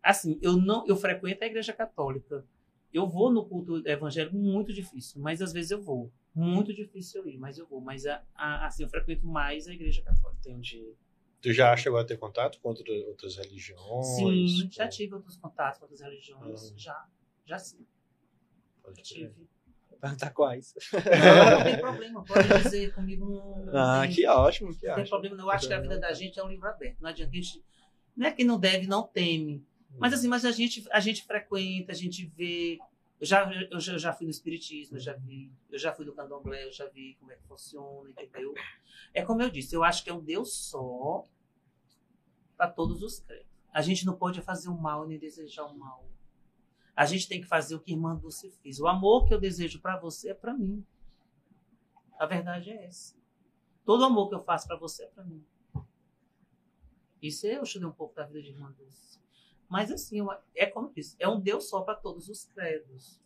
Assim, 0.03 0.39
eu 0.41 0.57
não, 0.57 0.85
eu 0.87 0.95
frequento 0.95 1.43
a 1.43 1.47
igreja 1.47 1.73
católica. 1.73 2.45
Eu 2.93 3.07
vou 3.07 3.31
no 3.31 3.45
culto 3.45 3.87
evangélico 3.87 4.35
muito 4.35 4.73
difícil, 4.73 5.21
mas 5.21 5.41
às 5.41 5.53
vezes 5.53 5.71
eu 5.71 5.81
vou. 5.81 6.11
Muito 6.33 6.73
difícil 6.73 7.21
eu 7.21 7.27
ir, 7.29 7.37
mas 7.37 7.57
eu 7.57 7.67
vou. 7.67 7.79
Mas 7.81 8.05
a, 8.05 8.23
a- 8.33 8.65
assim, 8.65 8.83
eu 8.83 8.89
frequento 8.89 9.25
mais 9.25 9.67
a 9.67 9.73
igreja 9.73 10.01
católica. 10.01 10.39
Entendi. 10.49 10.93
Tu 11.41 11.53
já 11.53 11.75
chegou 11.75 11.99
a 11.99 12.05
ter 12.05 12.17
contato 12.17 12.59
com 12.59 12.69
outra, 12.69 12.91
outras 13.07 13.35
religiões? 13.37 14.05
Sim, 14.15 14.69
já 14.71 14.87
tive 14.87 15.15
outros 15.15 15.37
contatos 15.37 15.79
com 15.79 15.85
outras 15.85 16.01
religiões. 16.01 16.71
Uhum. 16.71 16.77
Já, 16.77 17.05
já 17.45 17.57
sim. 17.59 17.85
Pode 18.81 18.97
Já 18.97 19.03
tive. 19.03 19.47
Perguntar 20.01 20.31
quais. 20.31 20.73
Não, 20.91 21.57
não 21.57 21.63
tem 21.63 21.77
problema, 21.79 22.23
pode 22.23 22.47
dizer 22.63 22.93
comigo. 22.95 23.63
Não, 23.65 24.01
Ah, 24.01 24.07
que 24.07 24.25
ótimo, 24.27 24.75
que 24.75 24.87
Não 24.87 24.95
tem 24.95 25.07
problema. 25.07 25.39
Eu 25.39 25.51
acho 25.51 25.67
que 25.67 25.73
a 25.73 25.79
vida 25.79 25.99
da 25.99 26.11
gente 26.11 26.39
é 26.39 26.43
um 26.43 26.47
livro 26.49 26.67
aberto. 26.67 26.99
Não 26.99 27.09
adianta 27.09 27.31
a 27.31 27.35
gente. 27.35 27.63
Não 28.15 28.27
é 28.27 28.31
que 28.31 28.43
não 28.43 28.59
deve, 28.59 28.87
não 28.87 29.03
teme. 29.03 29.63
Mas 29.97 30.13
assim, 30.13 30.27
mas 30.27 30.43
a 30.43 30.51
gente, 30.51 30.83
a 30.91 30.99
gente 30.99 31.23
frequenta, 31.23 31.91
a 31.91 31.95
gente 31.95 32.25
vê. 32.25 32.79
Eu 33.19 33.27
já, 33.27 33.47
eu 33.69 33.79
já, 33.79 33.93
eu 33.93 33.99
já 33.99 34.11
fui 34.13 34.25
no 34.25 34.31
Espiritismo, 34.31 34.97
eu 34.97 35.01
já 35.01 35.13
vi, 35.13 35.51
eu 35.69 35.77
já 35.77 35.93
fui 35.93 36.03
no 36.03 36.13
Candomblé, 36.13 36.65
eu 36.65 36.71
já 36.71 36.87
vi 36.89 37.15
como 37.19 37.31
é 37.31 37.35
que 37.35 37.43
funciona, 37.43 38.09
entendeu? 38.09 38.51
É 39.13 39.21
como 39.21 39.43
eu 39.43 39.49
disse, 39.51 39.75
eu 39.75 39.83
acho 39.83 40.03
que 40.03 40.09
é 40.09 40.13
um 40.13 40.23
Deus 40.23 40.51
só 40.51 41.23
para 42.57 42.67
todos 42.67 43.03
os 43.03 43.19
credos. 43.19 43.45
A 43.71 43.81
gente 43.81 44.07
não 44.07 44.15
pode 44.15 44.41
fazer 44.41 44.69
o 44.69 44.75
mal 44.77 45.07
nem 45.07 45.19
desejar 45.19 45.65
o 45.65 45.77
mal. 45.77 46.10
A 46.95 47.05
gente 47.05 47.27
tem 47.27 47.41
que 47.41 47.47
fazer 47.47 47.75
o 47.75 47.79
que 47.79 47.91
irmã 47.91 48.15
Dulce 48.15 48.51
fez. 48.61 48.79
O 48.79 48.87
amor 48.87 49.25
que 49.25 49.33
eu 49.33 49.39
desejo 49.39 49.79
para 49.79 49.97
você 49.97 50.31
é 50.31 50.33
para 50.33 50.53
mim. 50.53 50.85
A 52.19 52.25
verdade 52.25 52.69
é 52.69 52.85
essa. 52.85 53.15
Todo 53.85 54.05
amor 54.05 54.29
que 54.29 54.35
eu 54.35 54.41
faço 54.41 54.67
para 54.67 54.77
você 54.77 55.03
é 55.03 55.07
para 55.07 55.23
mim. 55.23 55.43
Isso 57.21 57.47
eu 57.47 57.63
estudei 57.63 57.87
um 57.87 57.91
pouco 57.91 58.15
da 58.15 58.25
vida 58.25 58.41
de 58.41 58.49
irmã 58.49 58.71
Dulce. 58.77 59.19
Mas 59.69 59.91
assim, 59.91 60.17
é 60.53 60.65
como 60.65 60.89
eu 60.89 60.93
disse, 60.93 61.15
é 61.17 61.27
um 61.27 61.39
Deus 61.39 61.69
só 61.69 61.81
para 61.81 61.95
todos 61.95 62.27
os 62.27 62.43
credos. 62.45 63.21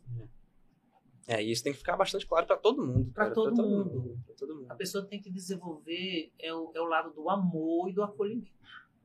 É, 1.27 1.43
e 1.43 1.51
isso 1.51 1.63
tem 1.63 1.73
que 1.73 1.79
ficar 1.79 1.97
bastante 1.97 2.27
claro 2.27 2.45
pra 2.45 2.55
todo 2.55 2.85
mundo. 2.85 3.11
Pra 3.11 3.23
cara, 3.23 3.33
todo 3.33 3.63
mundo. 3.63 4.19
Todo 4.37 4.55
mundo. 4.55 4.71
A 4.71 4.75
pessoa 4.75 5.03
tem 5.03 5.19
que 5.19 5.31
desenvolver 5.31 6.31
é 6.37 6.53
o, 6.53 6.71
é 6.75 6.79
o 6.79 6.85
lado 6.85 7.11
do 7.11 7.29
amor 7.29 7.89
e 7.89 7.93
do 7.93 8.03
acolhimento. 8.03 8.51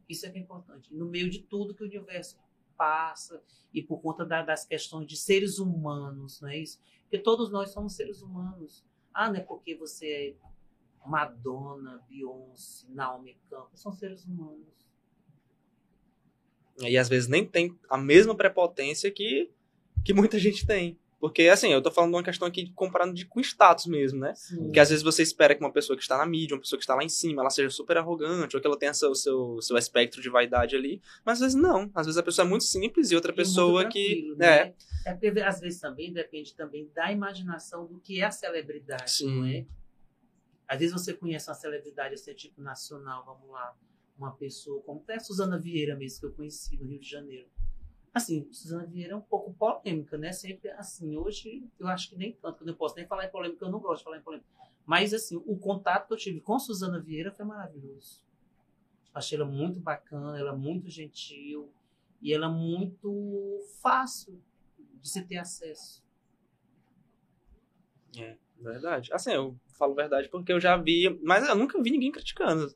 Isso 0.06 0.26
é 0.26 0.30
que 0.30 0.38
é 0.38 0.40
importante. 0.40 0.92
No 0.92 1.06
meio 1.06 1.30
de 1.30 1.38
tudo 1.38 1.74
que 1.74 1.82
o 1.82 1.86
universo 1.86 2.38
passa 2.80 3.42
e 3.74 3.82
por 3.82 4.00
conta 4.00 4.24
da- 4.24 4.42
das 4.42 4.64
questões 4.64 5.06
de 5.06 5.14
seres 5.14 5.58
humanos, 5.58 6.40
não 6.40 6.48
é 6.48 6.56
isso? 6.56 6.80
Porque 7.02 7.18
todos 7.18 7.50
nós 7.52 7.70
somos 7.70 7.94
seres 7.94 8.22
humanos. 8.22 8.82
Ah, 9.12 9.28
não 9.28 9.36
é 9.36 9.40
porque 9.42 9.74
você 9.74 10.06
é 10.06 10.34
Madonna, 11.06 12.02
Beyoncé, 12.08 12.86
Naomi 12.88 13.34
Campbell, 13.50 13.68
são 13.74 13.92
seres 13.92 14.24
humanos. 14.24 14.66
E 16.78 16.96
às 16.96 17.08
vezes 17.08 17.28
nem 17.28 17.46
tem 17.46 17.78
a 17.90 17.98
mesma 17.98 18.34
prepotência 18.34 19.10
que, 19.10 19.50
que 20.02 20.14
muita 20.14 20.38
gente 20.38 20.66
tem. 20.66 20.98
Porque, 21.20 21.42
assim, 21.48 21.70
eu 21.70 21.82
tô 21.82 21.90
falando 21.90 22.12
de 22.12 22.16
uma 22.16 22.22
questão 22.22 22.48
aqui 22.48 22.72
comparando 22.74 23.12
de, 23.12 23.26
com 23.26 23.40
status 23.40 23.84
mesmo, 23.84 24.20
né? 24.20 24.34
Sim. 24.34 24.56
Porque 24.64 24.80
às 24.80 24.88
vezes 24.88 25.04
você 25.04 25.22
espera 25.22 25.54
que 25.54 25.60
uma 25.60 25.70
pessoa 25.70 25.94
que 25.94 26.02
está 26.02 26.16
na 26.16 26.24
mídia, 26.24 26.54
uma 26.54 26.60
pessoa 26.60 26.78
que 26.78 26.82
está 26.82 26.94
lá 26.94 27.04
em 27.04 27.10
cima, 27.10 27.42
ela 27.42 27.50
seja 27.50 27.68
super 27.68 27.98
arrogante, 27.98 28.56
ou 28.56 28.60
que 28.60 28.66
ela 28.66 28.78
tenha 28.78 28.94
seu, 28.94 29.14
seu, 29.14 29.60
seu 29.60 29.76
espectro 29.76 30.22
de 30.22 30.30
vaidade 30.30 30.74
ali. 30.74 31.02
Mas 31.22 31.34
às 31.34 31.40
vezes 31.40 31.54
não. 31.54 31.90
Às 31.94 32.06
vezes 32.06 32.16
a 32.16 32.22
pessoa 32.22 32.46
é 32.46 32.48
muito 32.48 32.64
simples 32.64 33.10
e 33.10 33.14
outra 33.14 33.32
E 33.32 33.34
pessoa 33.34 33.82
muito 33.82 33.92
que. 33.92 34.32
É, 34.32 34.64
né? 34.64 34.74
É 35.04 35.12
porque 35.12 35.40
às 35.40 35.60
vezes 35.60 35.78
também 35.78 36.10
depende 36.10 36.54
também 36.54 36.90
da 36.94 37.12
imaginação 37.12 37.86
do 37.86 38.00
que 38.00 38.20
é 38.20 38.24
a 38.24 38.30
celebridade, 38.30 39.10
Sim. 39.12 39.40
não 39.40 39.44
é? 39.44 39.66
Às 40.66 40.78
vezes 40.78 40.94
você 40.94 41.12
conhece 41.12 41.50
uma 41.50 41.54
celebridade 41.54 42.14
assim, 42.14 42.32
tipo 42.32 42.62
nacional, 42.62 43.24
vamos 43.26 43.50
lá, 43.50 43.76
uma 44.16 44.32
pessoa 44.32 44.80
como 44.82 45.00
até 45.00 45.16
a 45.16 45.20
Suzana 45.20 45.58
Vieira 45.58 45.96
mesmo, 45.96 46.20
que 46.20 46.26
eu 46.26 46.32
conheci 46.32 46.78
no 46.78 46.86
Rio 46.86 47.00
de 47.00 47.10
Janeiro. 47.10 47.48
Assim, 48.12 48.52
Suzana 48.52 48.86
Vieira 48.86 49.12
é 49.12 49.16
um 49.16 49.20
pouco 49.20 49.52
polêmica, 49.54 50.18
né? 50.18 50.32
Sempre 50.32 50.70
assim, 50.70 51.16
hoje 51.16 51.64
eu 51.78 51.86
acho 51.86 52.10
que 52.10 52.16
nem 52.16 52.32
tanto, 52.32 52.62
eu 52.62 52.66
não 52.66 52.74
posso 52.74 52.96
nem 52.96 53.06
falar 53.06 53.26
em 53.26 53.30
polêmica, 53.30 53.64
eu 53.64 53.70
não 53.70 53.78
gosto 53.78 53.98
de 53.98 54.04
falar 54.04 54.18
em 54.18 54.22
polêmica. 54.22 54.48
Mas 54.84 55.14
assim, 55.14 55.36
o 55.46 55.56
contato 55.56 56.08
que 56.08 56.12
eu 56.14 56.18
tive 56.18 56.40
com 56.40 56.58
Suzana 56.58 57.00
Vieira 57.00 57.30
foi 57.30 57.44
maravilhoso. 57.44 58.20
Achei 59.14 59.38
ela 59.38 59.46
muito 59.46 59.78
bacana, 59.78 60.38
ela 60.38 60.56
muito 60.56 60.88
gentil 60.88 61.72
e 62.20 62.32
ela 62.32 62.48
muito 62.48 63.60
fácil 63.80 64.40
de 65.00 65.08
se 65.08 65.22
ter 65.22 65.36
acesso. 65.36 66.02
É, 68.18 68.36
verdade. 68.58 69.12
Assim, 69.12 69.30
eu 69.30 69.56
falo 69.68 69.94
verdade 69.94 70.28
porque 70.28 70.52
eu 70.52 70.60
já 70.60 70.76
vi, 70.76 71.18
mas 71.22 71.48
eu 71.48 71.54
nunca 71.54 71.80
vi 71.80 71.90
ninguém 71.90 72.10
criticando. 72.10 72.74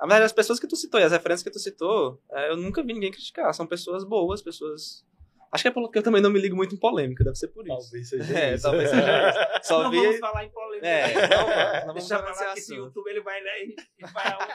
É, 0.00 0.04
A 0.04 0.06
verdade, 0.06 0.24
as 0.24 0.32
pessoas 0.32 0.58
que 0.60 0.66
tu 0.66 0.76
citou 0.76 1.00
e 1.00 1.04
as 1.04 1.12
referências 1.12 1.42
que 1.42 1.50
tu 1.50 1.58
citou, 1.58 2.20
é, 2.30 2.50
eu 2.50 2.56
nunca 2.56 2.82
vi 2.82 2.92
ninguém 2.92 3.10
criticar. 3.10 3.52
São 3.54 3.66
pessoas 3.66 4.04
boas, 4.04 4.42
pessoas. 4.42 5.04
Acho 5.52 5.62
que 5.64 5.68
é 5.68 5.70
porque 5.70 5.98
eu 5.98 6.02
também 6.02 6.20
não 6.20 6.28
me 6.30 6.40
ligo 6.40 6.56
muito 6.56 6.74
em 6.74 6.78
polêmica, 6.78 7.22
deve 7.24 7.36
ser 7.36 7.48
por 7.48 7.66
isso. 7.66 7.76
Talvez 7.78 8.08
seja 8.08 8.38
É, 8.38 8.54
isso. 8.54 8.62
talvez 8.64 8.90
seja 8.90 9.28
isso. 9.30 9.38
Só 9.68 9.82
não 9.84 9.90
vi. 9.90 9.98
vamos 10.02 10.18
falar 10.18 10.44
em 10.44 10.50
polêmica. 10.50 10.86
É, 10.86 11.14
né? 11.14 11.28
não 11.28 11.28
vamos, 11.28 11.56
não 11.56 11.80
vamos 11.86 11.94
Deixa 11.94 12.18
falar 12.18 12.26
que 12.26 12.58
esse 12.58 12.72
assunto. 12.72 12.84
YouTube 12.86 13.08
ele 13.10 13.20
vai 13.22 13.42
lá 13.42 13.50
e, 13.58 13.76
e 13.98 14.06
vai 14.12 14.32
aonde 14.32 14.52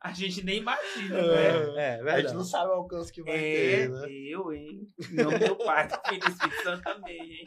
a 0.00 0.12
gente- 0.12 0.44
nem 0.44 0.58
imagina, 0.58 1.18
É. 1.18 1.72
né? 1.72 1.98
É, 1.98 2.10
A 2.12 2.20
gente 2.20 2.34
não 2.34 2.44
sabe 2.44 2.70
o 2.70 2.74
alcance 2.74 3.12
que 3.12 3.22
vai 3.22 3.34
É, 3.34 3.40
ter, 3.40 3.88
né? 3.90 4.06
eu, 4.30 4.52
hein? 4.52 4.88
Não, 5.12 5.30
meu 5.38 5.56
pai, 5.56 5.88
do 5.88 5.94
Espírito 6.28 6.62
Santo 6.62 6.82
também, 6.82 7.20
hein? 7.20 7.44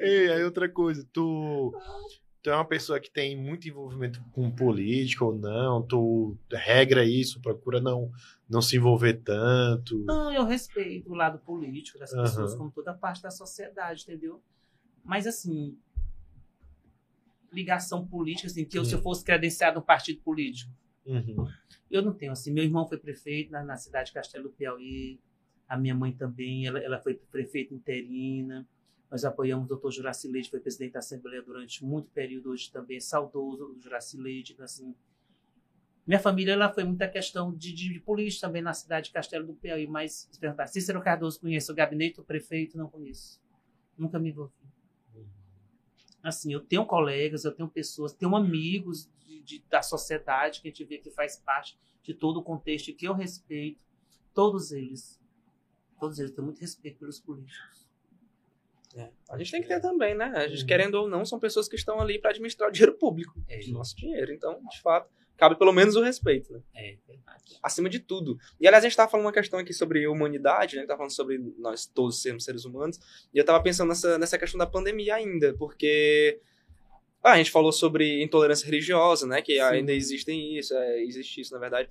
Ei, 0.00 0.30
aí 0.32 0.44
outra 0.44 0.68
coisa, 0.68 1.06
tu, 1.12 1.72
tu 2.42 2.50
é 2.50 2.54
uma 2.54 2.64
pessoa 2.64 2.98
que 3.00 3.10
tem 3.10 3.36
muito 3.36 3.68
envolvimento 3.68 4.22
com 4.32 4.50
política 4.50 5.24
ou 5.24 5.36
não, 5.36 5.82
tu 5.82 6.36
regra 6.50 7.04
isso, 7.04 7.40
procura 7.40 7.80
não, 7.80 8.10
não 8.48 8.62
se 8.62 8.76
envolver 8.76 9.14
tanto. 9.22 9.98
Não, 10.04 10.32
eu 10.32 10.44
respeito 10.44 11.10
o 11.10 11.14
lado 11.14 11.38
político 11.38 11.98
das 11.98 12.12
Aham. 12.12 12.22
pessoas, 12.22 12.54
como 12.54 12.70
toda 12.70 12.94
parte 12.94 13.22
da 13.22 13.30
sociedade, 13.30 14.02
entendeu? 14.02 14.42
Mas, 15.04 15.26
assim, 15.26 15.76
ligação 17.52 18.06
política, 18.06 18.46
assim, 18.46 18.64
que 18.64 18.78
eu, 18.78 18.84
se 18.84 18.94
eu 18.94 19.02
fosse 19.02 19.24
credenciado 19.24 19.78
um 19.78 19.82
partido 19.82 20.20
político, 20.22 20.72
Uhum. 21.04 21.48
eu 21.90 22.02
não 22.02 22.12
tenho, 22.12 22.32
assim. 22.32 22.52
Meu 22.52 22.62
irmão 22.62 22.86
foi 22.86 22.98
prefeito 22.98 23.50
na, 23.50 23.64
na 23.64 23.76
cidade 23.76 24.08
de 24.08 24.12
Castelo 24.14 24.44
do 24.44 24.54
Piauí, 24.54 25.18
a 25.68 25.76
minha 25.76 25.94
mãe 25.94 26.12
também, 26.12 26.66
ela, 26.66 26.78
ela 26.78 27.00
foi 27.00 27.14
prefeita 27.14 27.74
interina. 27.74 28.66
Nós 29.10 29.24
apoiamos 29.24 29.64
o 29.64 29.68
doutor 29.68 29.90
Juraci 29.90 30.28
Leite, 30.28 30.50
foi 30.50 30.60
presidente 30.60 30.92
da 30.92 31.00
Assembleia 31.00 31.42
durante 31.42 31.84
muito 31.84 32.08
período, 32.10 32.50
hoje 32.50 32.70
também 32.70 32.98
é 32.98 33.00
saudoso 33.00 33.74
o 33.76 33.80
Juraci 33.80 34.16
Leite, 34.16 34.52
então, 34.52 34.64
assim. 34.64 34.94
Minha 36.06 36.20
família 36.20 36.52
ela 36.52 36.72
foi 36.72 36.84
muita 36.84 37.08
questão 37.08 37.52
de, 37.52 37.72
de, 37.72 37.92
de 37.92 38.00
política 38.00 38.46
também 38.46 38.62
na 38.62 38.72
cidade 38.72 39.06
de 39.06 39.12
Castelo 39.12 39.46
do 39.46 39.54
Piauí, 39.54 39.86
mas 39.86 40.28
se 40.30 40.38
perguntar, 40.38 40.66
Cícero 40.68 41.00
Cardoso 41.02 41.40
conhece 41.40 41.70
o 41.70 41.74
gabinete 41.74 42.16
do 42.16 42.24
prefeito? 42.24 42.76
Não 42.78 42.88
conheço. 42.88 43.40
Nunca 43.98 44.18
me 44.18 44.30
envolvi. 44.30 44.52
Assim, 46.22 46.52
eu 46.52 46.60
tenho 46.60 46.84
colegas, 46.84 47.44
eu 47.44 47.52
tenho 47.52 47.68
pessoas, 47.68 48.12
tenho 48.12 48.34
amigos 48.36 49.08
de, 49.24 49.40
de- 49.42 49.64
da 49.70 49.82
sociedade 49.82 50.60
que 50.60 50.68
a 50.68 50.70
gente 50.70 50.84
vê 50.84 50.98
que 50.98 51.10
faz 51.10 51.36
parte 51.36 51.78
de 52.02 52.12
todo 52.14 52.38
o 52.38 52.42
contexto 52.42 52.92
que 52.94 53.06
eu 53.06 53.14
respeito. 53.14 53.80
Todos 54.34 54.70
eles. 54.72 55.18
Todos 55.98 56.18
eles. 56.18 56.32
Tenho 56.32 56.44
muito 56.44 56.60
respeito 56.60 56.98
pelos 56.98 57.18
políticos. 57.20 57.79
É. 58.96 59.08
A 59.30 59.38
gente 59.38 59.50
tem 59.52 59.62
que 59.62 59.68
ter 59.68 59.80
também, 59.80 60.14
né? 60.14 60.32
A 60.34 60.48
gente, 60.48 60.62
Uhum. 60.62 60.66
querendo 60.66 60.94
ou 60.96 61.08
não, 61.08 61.24
são 61.24 61.38
pessoas 61.38 61.68
que 61.68 61.76
estão 61.76 62.00
ali 62.00 62.18
para 62.18 62.30
administrar 62.30 62.68
o 62.68 62.72
dinheiro 62.72 62.96
público. 62.98 63.32
É. 63.48 63.60
o 63.68 63.72
nosso 63.72 63.96
dinheiro. 63.96 64.32
Então, 64.32 64.60
de 64.68 64.80
fato, 64.80 65.08
cabe 65.36 65.56
pelo 65.56 65.72
menos 65.72 65.96
o 65.96 66.02
respeito, 66.02 66.52
né? 66.52 66.60
É 66.74 66.96
verdade. 67.06 67.58
acima 67.62 67.88
de 67.88 67.98
tudo. 67.98 68.38
E 68.60 68.66
aliás, 68.66 68.84
a 68.84 68.86
gente 68.86 68.92
estava 68.92 69.10
falando 69.10 69.26
uma 69.26 69.32
questão 69.32 69.58
aqui 69.58 69.72
sobre 69.72 70.06
humanidade, 70.06 70.76
né? 70.76 70.86
Tava 70.86 70.98
falando 70.98 71.14
sobre 71.14 71.38
nós 71.58 71.86
todos 71.86 72.20
sermos 72.20 72.44
seres 72.44 72.64
humanos. 72.64 72.98
E 73.32 73.38
eu 73.38 73.44
tava 73.44 73.62
pensando 73.62 73.88
nessa, 73.88 74.18
nessa 74.18 74.38
questão 74.38 74.58
da 74.58 74.66
pandemia 74.66 75.14
ainda, 75.14 75.54
porque 75.54 76.40
ah, 77.22 77.32
a 77.32 77.36
gente 77.36 77.50
falou 77.50 77.70
sobre 77.72 78.22
intolerância 78.22 78.64
religiosa, 78.64 79.26
né? 79.26 79.40
Que 79.42 79.54
Sim. 79.54 79.60
ainda 79.60 79.92
existem 79.92 80.56
isso, 80.58 80.74
é, 80.74 81.02
existe 81.02 81.40
isso, 81.40 81.52
na 81.52 81.60
verdade. 81.60 81.88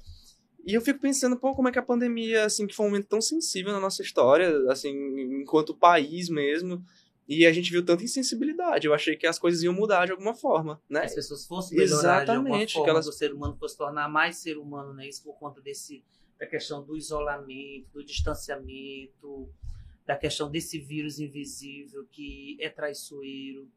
E 0.66 0.74
eu 0.74 0.82
fico 0.82 0.99
pensando, 0.99 1.38
pô, 1.38 1.53
como 1.55 1.68
é 1.68 1.72
que 1.72 1.80
a 1.80 1.84
pandemia, 1.84 2.45
assim, 2.45 2.68
que 2.68 2.76
foi 2.76 2.86
um 2.86 2.89
momento 2.89 3.07
tão 3.07 3.22
sensível 3.22 3.72
na 3.72 3.80
nossa 3.80 4.01
história, 4.01 4.51
assim, 4.72 4.89
enquanto 5.41 5.76
país 5.76 6.30
mesmo, 6.30 6.84
e 7.28 7.45
a 7.45 7.51
gente 7.53 7.72
viu 7.72 7.84
tanta 7.84 8.03
insensibilidade. 8.03 8.86
Eu 8.88 8.93
achei 8.93 9.16
que 9.16 9.26
as 9.28 9.39
coisas 9.39 9.62
iam 9.64 9.74
mudar 9.74 10.05
de 10.05 10.12
alguma 10.12 10.34
forma, 10.36 10.82
né? 10.89 11.03
As 11.03 11.16
pessoas 11.16 11.45
fossem 11.45 11.78
melhorar 11.78 12.24
de 12.26 12.32
alguma 12.32 12.49
Exatamente, 12.49 12.74
forma, 12.74 12.86
que 12.86 12.89
elas- 12.89 13.07
o 13.07 13.12
ser 13.12 13.34
humano 13.34 13.55
fosse 13.57 13.78
tornar 13.78 14.10
mais 14.10 14.38
ser 14.38 14.57
humano, 14.57 14.93
né? 14.93 15.07
Isso 15.07 15.24
por 15.24 15.38
conta 15.38 15.62
desse, 15.62 16.03
da 16.39 16.45
questão 16.45 16.84
do 16.84 16.95
isolamento, 16.97 17.88
do 17.93 18.03
distanciamento, 18.03 19.49
da 20.05 20.16
questão 20.16 20.49
desse 20.49 20.80
vírus 20.80 21.20
invisível 21.20 22.05
que 22.12 22.57
é 22.60 22.70
traiçoeiro, 22.70 23.70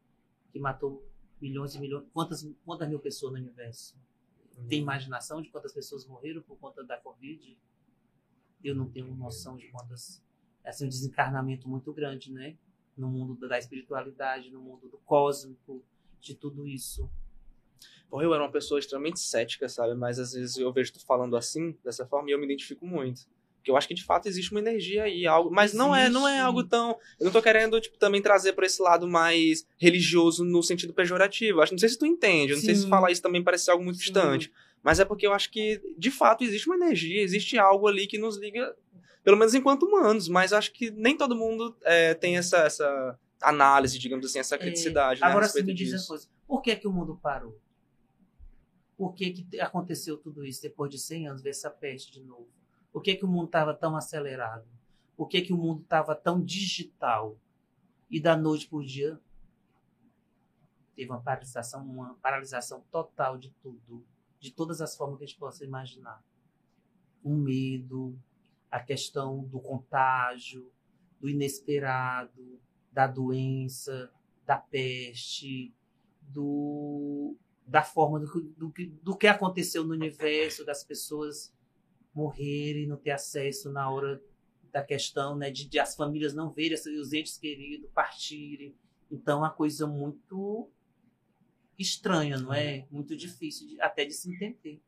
que 0.51 0.59
matou 0.59 1.03
milhões 1.41 1.75
e 1.75 1.79
milhões. 1.79 2.05
Quantas, 2.13 2.47
quantas 2.65 2.89
mil 2.89 2.99
pessoas 2.99 3.33
no 3.33 3.39
universo? 3.39 3.95
Tem 4.67 4.79
imaginação 4.79 5.41
de 5.41 5.49
quantas 5.49 5.73
pessoas 5.73 6.05
morreram 6.05 6.41
por 6.41 6.57
conta 6.57 6.83
da 6.83 6.97
Covid? 6.97 7.57
Eu 8.63 8.75
não 8.75 8.89
tenho 8.89 9.13
noção 9.15 9.57
de 9.57 9.67
quantas. 9.67 10.23
É 10.63 10.69
assim, 10.69 10.85
um 10.85 10.89
desencarnamento 10.89 11.67
muito 11.67 11.91
grande, 11.91 12.31
né? 12.31 12.57
No 12.95 13.09
mundo 13.09 13.35
da 13.47 13.57
espiritualidade, 13.57 14.51
no 14.51 14.61
mundo 14.61 14.87
do 14.87 14.97
cósmico, 14.99 15.83
de 16.19 16.35
tudo 16.35 16.67
isso. 16.67 17.09
Pô, 18.09 18.21
eu 18.21 18.33
era 18.33 18.43
uma 18.43 18.51
pessoa 18.51 18.79
extremamente 18.79 19.19
cética, 19.19 19.67
sabe? 19.67 19.95
Mas 19.95 20.19
às 20.19 20.33
vezes 20.33 20.55
eu 20.57 20.71
vejo 20.71 20.93
tu 20.93 21.05
falando 21.05 21.35
assim, 21.35 21.77
dessa 21.83 22.05
forma, 22.05 22.29
e 22.29 22.33
eu 22.33 22.39
me 22.39 22.45
identifico 22.45 22.85
muito. 22.85 23.27
Porque 23.63 23.71
eu 23.71 23.77
acho 23.77 23.87
que 23.87 23.93
de 23.93 24.03
fato 24.03 24.27
existe 24.27 24.51
uma 24.51 24.59
energia 24.59 25.03
aí, 25.03 25.25
algo. 25.25 25.49
Mas 25.49 25.73
não 25.73 25.95
é, 25.95 26.09
não 26.09 26.27
é 26.27 26.31
Existe. 26.31 26.45
algo 26.45 26.65
tão. 26.65 26.99
Eu 27.17 27.23
não 27.23 27.31
tô 27.31 27.41
querendo, 27.41 27.79
tipo, 27.79 27.97
também 27.97 28.21
trazer 28.21 28.51
pra 28.51 28.65
esse 28.65 28.81
lado 28.81 29.07
mais 29.07 29.65
religioso 29.77 30.43
no 30.43 30.61
sentido 30.61 30.93
pejorativo. 30.93 31.61
Acho, 31.61 31.71
não 31.71 31.79
sei 31.79 31.87
se 31.87 31.97
tu 31.97 32.05
entende, 32.05 32.51
eu 32.51 32.57
não 32.57 32.63
sei 32.63 32.75
se 32.75 32.89
falar 32.89 33.09
isso 33.09 33.21
também 33.21 33.41
parece 33.41 33.63
ser 33.63 33.71
algo 33.71 33.81
muito 33.81 33.95
Sim. 33.99 34.03
distante. 34.03 34.51
Mas 34.83 34.99
é 34.99 35.05
porque 35.05 35.25
eu 35.25 35.31
acho 35.31 35.49
que, 35.49 35.81
de 35.97 36.11
fato, 36.11 36.43
existe 36.43 36.67
uma 36.67 36.75
energia, 36.75 37.21
existe 37.21 37.57
algo 37.57 37.87
ali 37.87 38.05
que 38.05 38.17
nos 38.17 38.37
liga, 38.37 38.75
pelo 39.23 39.37
menos 39.37 39.53
enquanto 39.53 39.83
humanos, 39.83 40.27
mas 40.27 40.51
acho 40.51 40.73
que 40.73 40.91
nem 40.91 41.15
todo 41.15 41.33
mundo 41.33 41.73
é, 41.83 42.13
tem 42.13 42.35
essa, 42.35 42.57
essa 42.57 43.17
análise, 43.41 43.97
digamos 43.97 44.25
assim, 44.25 44.39
essa 44.39 44.57
criticidade. 44.57 45.19
É, 45.19 45.21
né, 45.21 45.27
a 45.27 45.29
agora 45.29 45.45
sim 45.45 45.59
respeito 45.59 45.67
me 45.67 45.73
diz 45.73 45.89
uma 45.89 45.95
disso. 45.95 46.07
coisa. 46.09 46.27
Por 46.45 46.61
que, 46.61 46.75
que 46.75 46.85
o 46.85 46.91
mundo 46.91 47.17
parou? 47.23 47.57
Por 48.97 49.13
que, 49.13 49.31
que 49.31 49.61
aconteceu 49.61 50.17
tudo 50.17 50.43
isso 50.43 50.61
depois 50.61 50.91
de 50.91 50.99
100 50.99 51.27
anos, 51.29 51.41
ver 51.41 51.51
essa 51.51 51.69
peste 51.69 52.11
de 52.11 52.21
novo? 52.21 52.49
Por 52.93 53.01
que, 53.01 53.15
que 53.15 53.25
o 53.25 53.27
mundo 53.27 53.47
estava 53.47 53.73
tão 53.73 53.97
acelerado? 53.97 54.67
Por 55.17 55.27
que, 55.27 55.41
que 55.41 55.51
o 55.51 55.57
mundo 55.57 55.81
estava 55.81 56.15
tão 56.15 56.39
digital? 56.39 57.35
E 58.09 58.21
da 58.21 58.37
noite 58.37 58.67
para 58.67 58.77
o 58.77 58.85
dia 58.85 59.19
teve 60.95 61.09
uma 61.09 61.21
paralisação, 61.21 61.83
uma 61.83 62.13
paralisação 62.21 62.81
total 62.91 63.35
de 63.37 63.49
tudo, 63.61 64.05
de 64.39 64.51
todas 64.51 64.79
as 64.79 64.95
formas 64.95 65.17
que 65.17 65.23
a 65.23 65.27
gente 65.27 65.39
possa 65.39 65.65
imaginar. 65.65 66.23
O 67.23 67.33
medo, 67.33 68.15
a 68.69 68.79
questão 68.79 69.43
do 69.45 69.59
contágio, 69.59 70.71
do 71.19 71.27
inesperado, 71.27 72.59
da 72.91 73.07
doença, 73.07 74.11
da 74.45 74.57
peste, 74.57 75.73
do, 76.21 77.35
da 77.65 77.81
forma 77.81 78.19
do, 78.19 78.41
do, 78.41 78.73
do 79.01 79.17
que 79.17 79.27
aconteceu 79.27 79.83
no 79.83 79.93
universo, 79.93 80.65
das 80.65 80.83
pessoas 80.83 81.52
morrerem, 82.13 82.87
não 82.87 82.97
ter 82.97 83.11
acesso 83.11 83.71
na 83.71 83.89
hora 83.89 84.21
da 84.71 84.83
questão, 84.83 85.35
né, 85.35 85.51
de, 85.51 85.65
de 85.67 85.79
as 85.79 85.95
famílias 85.95 86.33
não 86.33 86.49
verem 86.51 86.73
os 86.99 87.13
entes 87.13 87.37
queridos 87.37 87.89
partirem. 87.93 88.75
Então, 89.11 89.37
é 89.39 89.41
uma 89.41 89.51
coisa 89.51 89.85
muito 89.85 90.69
estranha, 91.77 92.37
não 92.37 92.53
é? 92.53 92.87
Muito 92.91 93.15
difícil 93.15 93.67
de- 93.67 93.81
até 93.81 94.05
de 94.05 94.13
se 94.13 94.31
entender. 94.33 94.81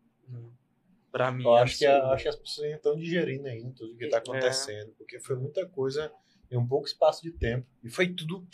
Pra 1.11 1.31
mim, 1.31 1.43
Eu 1.43 1.57
é 1.57 1.61
acho 1.61 1.77
que, 1.77 1.85
absurdo. 1.85 2.07
a- 2.11 2.13
acho 2.13 2.23
que 2.23 2.29
as 2.29 2.35
pessoas 2.35 2.65
ainda 2.65 2.77
estão 2.77 2.95
digerindo 2.97 3.47
ainda 3.47 3.71
tudo 3.75 3.95
que 3.95 4.05
está 4.05 4.17
É. 4.17 4.19
acontecendo, 4.19 4.91
porque 4.97 5.19
foi 5.19 5.35
muita 5.37 5.67
coisa 5.69 6.11
em 6.51 6.57
um 6.57 6.67
pouco 6.67 6.87
espaço 6.87 7.21
de 7.23 7.31
tempo. 7.31 7.65
E 7.83 7.89
foi 7.89 8.13
tudo 8.13 8.45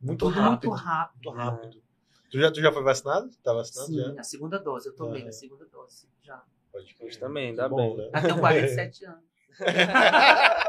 muito 0.00 0.18
Tudo 0.26 0.34
rápido. 0.34 0.68
muito 0.70 0.82
rápido. 0.82 1.24
Muito 1.24 1.36
rápido. 1.38 1.82
Tu, 2.30 2.38
já, 2.40 2.50
tu 2.50 2.60
já 2.60 2.72
foi 2.72 2.82
vacinado? 2.82 3.30
Tá 3.42 3.52
vacinado 3.52 3.88
Sim, 3.88 3.96
já? 4.14 4.20
a 4.20 4.24
segunda 4.24 4.58
dose. 4.58 4.88
Eu 4.88 4.96
tomei 4.96 5.22
É. 5.22 5.28
a 5.28 5.32
segunda 5.32 5.64
dose 5.66 6.08
já. 6.22 6.42
Pode 6.72 6.94
crer. 6.94 7.06
Hoje 7.08 7.18
também, 7.18 7.48
ainda 7.50 7.68
bom, 7.68 7.96
bem. 7.96 8.06
né? 8.06 8.10
Até 8.12 8.32
47 8.32 9.04
anos. 9.04 9.20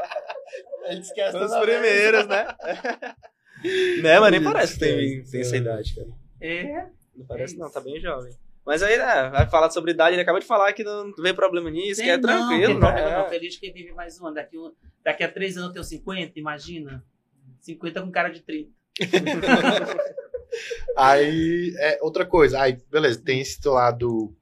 A 0.86 0.92
gente 0.92 1.04
esquece 1.04 1.36
Os 1.36 1.50
toda 1.50 1.64
vez. 1.64 1.80
primeiros, 1.80 2.26
né? 2.26 2.46
né, 4.02 4.20
mas 4.20 4.30
nem 4.30 4.42
parece 4.44 4.74
que 4.74 4.80
tem, 4.80 5.18
é. 5.20 5.22
tem 5.30 5.40
essa 5.40 5.56
idade, 5.56 5.94
cara. 5.94 6.08
É. 6.40 6.86
Não 7.16 7.26
parece 7.26 7.54
É 7.54 7.58
não, 7.58 7.70
tá 7.70 7.80
bem 7.80 7.98
jovem. 8.00 8.32
Mas 8.66 8.82
aí, 8.82 8.98
né, 8.98 9.30
vai 9.30 9.48
falar 9.48 9.70
sobre 9.70 9.92
idade, 9.92 10.14
ele 10.14 10.22
acaba 10.22 10.40
de 10.40 10.46
falar 10.46 10.72
que 10.72 10.84
não 10.84 11.12
vê 11.18 11.32
problema 11.34 11.70
nisso, 11.70 12.02
que 12.02 12.08
é 12.08 12.14
Tem 12.14 12.22
tranquilo, 12.22 12.74
não, 12.74 12.80
tem 12.80 12.80
problema 12.80 13.10
né? 13.10 13.18
não. 13.18 13.28
Feliz 13.28 13.56
que 13.56 13.70
vive 13.70 13.92
mais 13.92 14.20
um 14.20 14.26
ano. 14.26 14.34
Daqui, 14.36 14.58
um- 14.58 14.72
daqui 15.02 15.22
a 15.24 15.30
três 15.30 15.56
anos 15.56 15.68
eu 15.68 15.72
tenho 15.74 15.84
50, 15.84 16.38
imagina. 16.38 17.04
50 17.60 18.02
com 18.02 18.10
cara 18.10 18.28
de 18.28 18.40
30. 18.42 18.70
Aí, 20.96 21.74
é, 21.78 21.98
outra 22.00 22.24
coisa, 22.24 22.60
aí, 22.60 22.78
beleza, 22.90 23.20
tem 23.20 23.40
esse 23.40 23.58
lado 23.66 24.32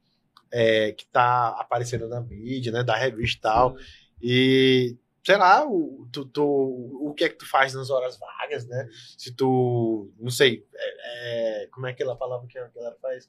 é, 0.55 0.91
que 0.91 1.05
tá 1.07 1.49
aparecendo 1.59 2.07
na 2.07 2.21
mídia, 2.21 2.71
né, 2.71 2.83
da 2.83 2.95
revista 2.95 3.39
e 3.39 3.41
tal, 3.41 3.75
e, 4.21 4.95
sei 5.25 5.35
lá, 5.37 5.65
o, 5.67 6.07
tu, 6.11 6.25
tu- 6.25 6.99
o 7.01 7.11
que 7.15 7.23
é 7.23 7.29
que 7.29 7.35
tu 7.37 7.45
faz 7.49 7.73
nas 7.73 7.89
horas 7.89 8.17
vagas, 8.19 8.65
né, 8.67 8.87
se 9.17 9.33
tu, 9.33 10.11
não 10.19 10.29
sei, 10.29 10.63
é, 10.75 11.63
é, 11.63 11.67
como 11.67 11.87
é 11.87 11.93
que 11.93 12.03
ela 12.03 12.15
falava 12.15 12.45
que 12.45 12.57
a 12.59 12.67
galera 12.67 12.95
faz? 13.01 13.27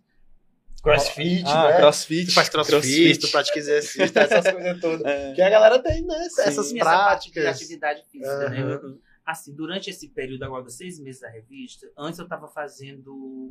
Crossfit, 0.83 1.45
Ah, 1.47 1.69
né? 1.71 1.77
crossfit. 1.79 2.27
Tu 2.27 2.35
faz 2.35 2.49
crossfit, 2.51 3.19
tu 3.19 3.31
pratica 3.31 3.59
exercício, 3.59 4.03
essas 4.19 4.53
coisas 4.53 4.81
todas. 4.83 5.01
É. 5.07 5.33
Que 5.33 5.41
a 5.41 5.49
galera 5.49 5.79
tem, 5.83 6.03
né, 6.05 6.15
essas 6.27 6.45
Sim, 6.45 6.61
essa 6.61 6.75
de 6.75 6.79
práticas. 6.79 7.47
atividade 7.47 8.05
física, 8.13 8.51
né? 8.51 8.63
Uhum. 8.77 9.01
Assim, 9.25 9.55
durante 9.55 9.89
esse 9.89 10.09
período 10.11 10.43
agora 10.45 10.63
dos 10.63 10.77
seis 10.77 11.01
meses 11.01 11.23
da 11.23 11.31
revista, 11.31 11.91
antes 11.97 12.19
eu 12.19 12.25
estava 12.25 12.49
fazendo. 12.49 13.51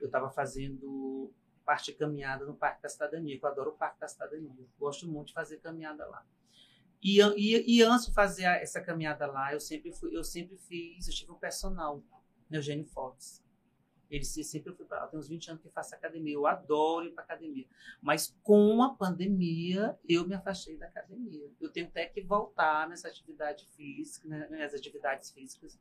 Eu 0.00 0.06
estava 0.06 0.30
fazendo 0.30 1.32
parte 1.62 1.92
de 1.92 1.98
caminhada 1.98 2.44
no 2.44 2.54
Parque 2.54 2.82
da 2.82 2.88
Cidadania, 2.88 3.38
que 3.38 3.44
eu 3.44 3.48
adoro 3.48 3.70
o 3.70 3.76
Parque 3.76 4.00
da 4.00 4.08
Cidadania. 4.08 4.50
Gosto 4.78 5.08
muito 5.08 5.28
de 5.28 5.34
fazer 5.34 5.58
caminhada 5.58 6.06
lá. 6.06 6.24
E, 7.02 7.20
e, 7.36 7.78
e 7.78 7.82
antes 7.82 8.06
de 8.06 8.12
fazer 8.14 8.44
essa 8.44 8.80
caminhada 8.80 9.26
lá, 9.26 9.52
eu 9.52 9.58
sempre, 9.60 9.92
fui, 9.92 10.16
eu 10.16 10.22
sempre 10.22 10.56
fiz, 10.56 11.08
eu 11.08 11.14
tive 11.14 11.32
um 11.32 11.36
personal, 11.36 12.02
Eugênio 12.50 12.84
Fox. 12.86 13.42
Ele 14.08 14.24
se- 14.24 14.44
sempre 14.44 14.72
fui 14.74 14.84
para 14.84 15.06
tem 15.06 15.18
uns 15.18 15.26
20 15.26 15.48
anos 15.50 15.62
que 15.62 15.70
faço 15.70 15.94
academia. 15.94 16.34
Eu 16.34 16.46
adoro 16.46 17.06
ir 17.06 17.12
para 17.12 17.24
academia. 17.24 17.66
Mas 18.00 18.36
com 18.42 18.82
a 18.82 18.94
pandemia, 18.94 19.98
eu 20.06 20.28
me 20.28 20.34
afastei 20.34 20.76
da 20.76 20.86
academia. 20.86 21.50
Eu 21.60 21.70
tenho 21.70 21.86
até 21.86 22.06
que 22.06 22.20
voltar 22.20 22.88
nessa 22.88 23.08
atividade 23.08 23.66
física, 23.74 24.28
né, 24.28 24.46
nas 24.50 24.74
atividades 24.74 25.30
físicas, 25.30 25.78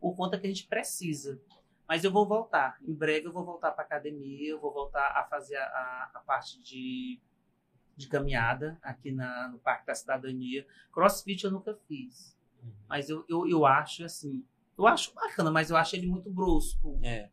por 0.00 0.14
conta 0.14 0.38
que 0.38 0.46
a 0.46 0.48
gente 0.48 0.66
precisa. 0.68 1.40
Mas 1.88 2.04
eu 2.04 2.10
vou 2.10 2.26
voltar. 2.26 2.78
Em 2.82 2.94
breve 2.94 3.26
eu 3.26 3.32
vou 3.32 3.44
voltar 3.44 3.72
para 3.72 3.84
academia, 3.84 4.50
eu 4.50 4.60
vou 4.60 4.72
voltar 4.72 5.08
a 5.16 5.24
fazer 5.24 5.56
a, 5.56 6.10
a- 6.14 6.20
parte 6.26 6.62
de, 6.62 7.20
de 7.96 8.08
caminhada 8.08 8.78
aqui 8.82 9.12
na, 9.12 9.48
no 9.48 9.58
Parque 9.58 9.86
da 9.86 9.94
Cidadania. 9.94 10.66
Crossfit 10.92 11.44
eu 11.44 11.50
nunca 11.50 11.74
fiz. 11.86 12.36
Mas 12.88 13.10
eu, 13.10 13.24
eu, 13.28 13.46
eu 13.48 13.66
acho 13.66 14.04
assim. 14.04 14.44
Eu 14.78 14.86
acho 14.86 15.12
bacana, 15.14 15.50
mas 15.50 15.70
eu 15.70 15.76
acho 15.76 15.94
ele 15.96 16.06
muito 16.06 16.30
brusco. 16.30 16.98
É. 17.02 17.28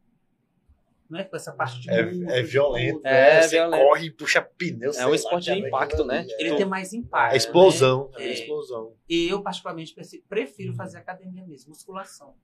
Não 1.09 1.19
é 1.19 1.23
com 1.23 1.35
essa 1.35 1.51
parte 1.53 1.79
de 1.79 1.89
É, 1.89 1.99
é 2.39 2.43
violento, 2.43 2.97
tudo. 2.97 3.07
É, 3.07 3.35
né? 3.35 3.41
Você 3.41 3.49
violento. 3.49 3.83
corre 3.83 4.05
e 4.07 4.11
puxa 4.11 4.41
pneu. 4.41 4.93
sei 4.93 5.05
um 5.05 5.09
lá, 5.09 5.15
esporte 5.15 5.43
de 5.45 5.49
cara, 5.55 5.67
impacto, 5.67 6.05
né? 6.05 6.19
ali, 6.19 6.33
Ele 6.37 6.49
é. 6.49 6.55
tem 6.55 6.65
mais 6.65 6.93
impacto. 6.93 7.33
É 7.33 7.37
explosão. 7.37 8.09
né? 8.11 8.23
É 8.25 8.27
É. 8.29 8.33
explosão. 8.33 8.93
E 9.07 9.27
eu, 9.27 9.41
particularmente, 9.41 9.95
prefiro 10.27 10.73
fazer 10.73 10.97
academia 10.99 11.43
mesmo, 11.47 11.69
musculação. 11.69 12.35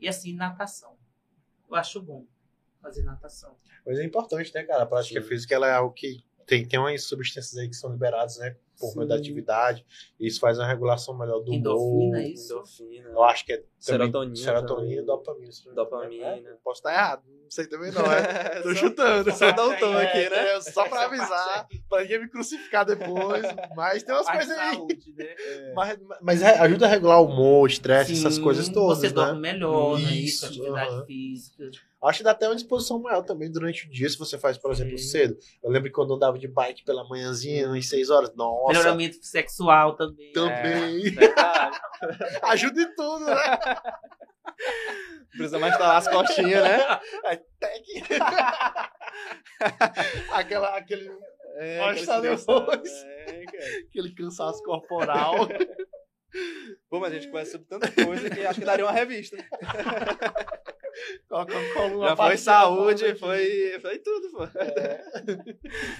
E 0.00 0.08
assim, 0.08 0.34
natação. 0.34 0.96
Eu 1.72 1.76
acho 1.76 2.02
bom 2.02 2.26
fazer 2.82 3.02
natação. 3.02 3.56
Mas 3.86 3.98
é 3.98 4.04
importante, 4.04 4.52
né, 4.54 4.62
cara? 4.64 4.82
A 4.82 4.86
prática 4.86 5.22
Sim. 5.22 5.26
física 5.26 5.54
ela 5.54 5.68
é 5.68 5.72
algo 5.72 5.94
que 5.94 6.22
tem, 6.46 6.66
tem 6.66 6.78
umas 6.78 7.04
substâncias 7.04 7.56
aí 7.56 7.68
que 7.68 7.74
são 7.76 7.90
liberadas, 7.90 8.38
né? 8.38 8.56
Por 8.78 8.96
meio 8.96 9.08
da 9.08 9.14
atividade. 9.14 9.86
E 10.18 10.26
isso 10.26 10.40
faz 10.40 10.58
uma 10.58 10.66
regulação 10.66 11.16
melhor 11.16 11.38
do 11.40 11.52
Endorfina, 11.54 12.18
humor. 12.18 12.20
isso. 12.20 12.52
Endorfina. 12.54 13.08
Eu 13.10 13.22
acho 13.22 13.44
que 13.46 13.52
é 13.52 13.56
também 13.58 13.70
Serotonina 13.78 14.36
serotonina 14.36 15.02
e 15.02 15.04
dopamina. 15.04 15.46
engano, 15.60 15.74
Dopamina. 15.76 16.40
né? 16.40 16.56
Posso 16.64 16.78
estar 16.80 16.92
errado, 16.92 17.22
não 17.28 17.50
sei 17.50 17.66
também 17.68 17.92
não, 17.92 18.04
é. 18.10 18.22
Tô 18.62 18.70
Só- 18.70 18.74
chutando. 18.74 19.30
Só 19.32 19.52
dá 19.52 19.66
um 19.68 19.78
tom 19.78 19.94
É, 19.98 20.04
aqui, 20.04 20.30
né? 20.30 20.54
é, 20.56 20.60
Só 20.62 20.88
pra 20.88 21.04
avisar, 21.04 21.68
pra 21.88 22.02
ninguém 22.02 22.20
me 22.22 22.28
crucificar 22.28 22.84
depois. 22.84 23.44
Mas 23.76 24.02
tem 24.02 24.14
umas 24.14 24.28
coisas 24.28 24.58
aí. 24.58 24.74
saúde, 24.74 25.14
né? 25.16 25.34
Mas, 25.76 25.98
mas 26.20 26.42
é- 26.42 26.58
ajuda 26.58 26.86
a 26.86 26.88
regular 26.88 27.20
o 27.20 27.26
humor, 27.26 27.62
o 27.62 27.66
estresse, 27.66 28.12
essas 28.14 28.38
coisas 28.38 28.68
todas, 28.68 28.98
Você 28.98 29.08
né? 29.08 29.12
dorme 29.12 29.40
melhor, 29.40 30.00
né? 30.00 30.10
Isso, 30.10 30.44
Isso, 30.44 30.46
atividade 30.46 30.90
aham. 30.94 31.04
física. 31.06 31.70
Acho 32.08 32.18
que 32.18 32.24
dá 32.24 32.32
até 32.32 32.48
uma 32.48 32.56
disposição 32.56 33.00
maior 33.00 33.22
também 33.22 33.50
durante 33.50 33.86
o 33.86 33.90
dia, 33.90 34.08
se 34.08 34.18
você 34.18 34.36
faz, 34.36 34.58
por 34.58 34.72
exemplo, 34.72 34.98
Sim. 34.98 35.08
cedo. 35.08 35.36
Eu 35.62 35.70
lembro 35.70 35.88
que 35.88 35.94
quando 35.94 36.10
eu 36.10 36.16
andava 36.16 36.36
de 36.38 36.48
bike 36.48 36.84
pela 36.84 37.08
manhãzinha, 37.08 37.72
às 37.72 37.88
6 37.88 38.10
horas, 38.10 38.34
nossa, 38.34 38.72
Melhoramento 38.72 39.24
sexual 39.24 39.94
também. 39.94 40.32
também. 40.32 41.14
É. 41.16 42.42
Ajuda 42.50 42.82
em 42.82 42.94
tudo, 42.96 43.24
né? 43.24 43.34
Precisa 45.30 45.58
mais 45.60 45.72
instalar 45.74 45.96
as 45.96 46.08
costinhas, 46.08 46.62
né? 46.64 46.82
Até 47.24 47.80
que... 47.80 48.02
Aquela, 50.32 50.76
aquele, 50.76 51.08
É, 51.56 51.94
estar 51.94 52.18
depois. 52.20 52.90
É, 53.04 53.44
cara. 53.44 53.64
aquele 53.88 54.12
cansaço 54.14 54.60
corporal. 54.64 55.34
Pô, 56.88 56.98
mas 56.98 57.12
a 57.12 57.16
gente 57.16 57.30
conhece 57.30 57.52
sobre 57.52 57.68
tanta 57.68 57.88
coisa 57.92 58.28
que 58.28 58.44
acho 58.44 58.58
que 58.58 58.66
daria 58.66 58.84
uma 58.84 58.90
revista. 58.92 59.36
Coluna 61.28 62.08
Já 62.08 62.16
foi 62.16 62.36
saúde, 62.36 63.04
aqui. 63.04 63.18
foi, 63.18 63.78
foi 63.80 63.98
tudo, 63.98 64.30
pô. 64.30 64.48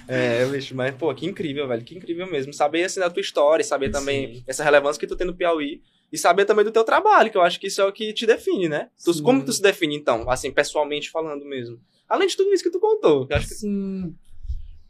É, 0.07 0.45
bicho, 0.51 0.75
mas, 0.75 0.95
pô, 0.95 1.13
que 1.13 1.25
incrível, 1.25 1.67
velho, 1.67 1.83
que 1.83 1.95
incrível 1.95 2.29
mesmo. 2.29 2.53
Saber, 2.53 2.83
assim, 2.83 2.99
da 2.99 3.09
tua 3.09 3.21
história, 3.21 3.63
saber 3.63 3.89
também 3.89 4.35
Sim. 4.35 4.43
essa 4.47 4.63
relevância 4.63 4.99
que 4.99 5.07
tu 5.07 5.15
tem 5.15 5.27
no 5.27 5.35
Piauí 5.35 5.81
e 6.11 6.17
saber 6.17 6.45
também 6.45 6.63
do 6.63 6.71
teu 6.71 6.83
trabalho, 6.83 7.31
que 7.31 7.37
eu 7.37 7.41
acho 7.41 7.59
que 7.59 7.67
isso 7.67 7.81
é 7.81 7.85
o 7.85 7.91
que 7.91 8.13
te 8.13 8.25
define, 8.25 8.69
né? 8.69 8.89
Tu, 9.03 9.13
Sim. 9.13 9.23
como 9.23 9.39
que 9.39 9.47
tu 9.47 9.53
se 9.53 9.61
define, 9.61 9.95
então, 9.95 10.29
assim, 10.29 10.51
pessoalmente 10.51 11.09
falando 11.09 11.43
mesmo? 11.45 11.79
Além 12.07 12.27
de 12.27 12.37
tudo 12.37 12.53
isso 12.53 12.63
que 12.63 12.69
tu 12.69 12.79
contou, 12.79 13.25
que 13.25 13.33
eu 13.33 13.37
acho 13.37 13.47
que... 13.47 13.53
Assim, 13.53 14.15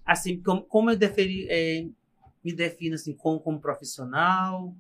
assim 0.06 0.42
como, 0.42 0.64
como 0.64 0.92
eu 0.92 0.98
deferi, 0.98 1.48
é, 1.50 1.86
me 2.44 2.54
defino 2.54 2.96
assim, 2.96 3.14
como, 3.14 3.40
como 3.40 3.62
profissional. 3.62 4.76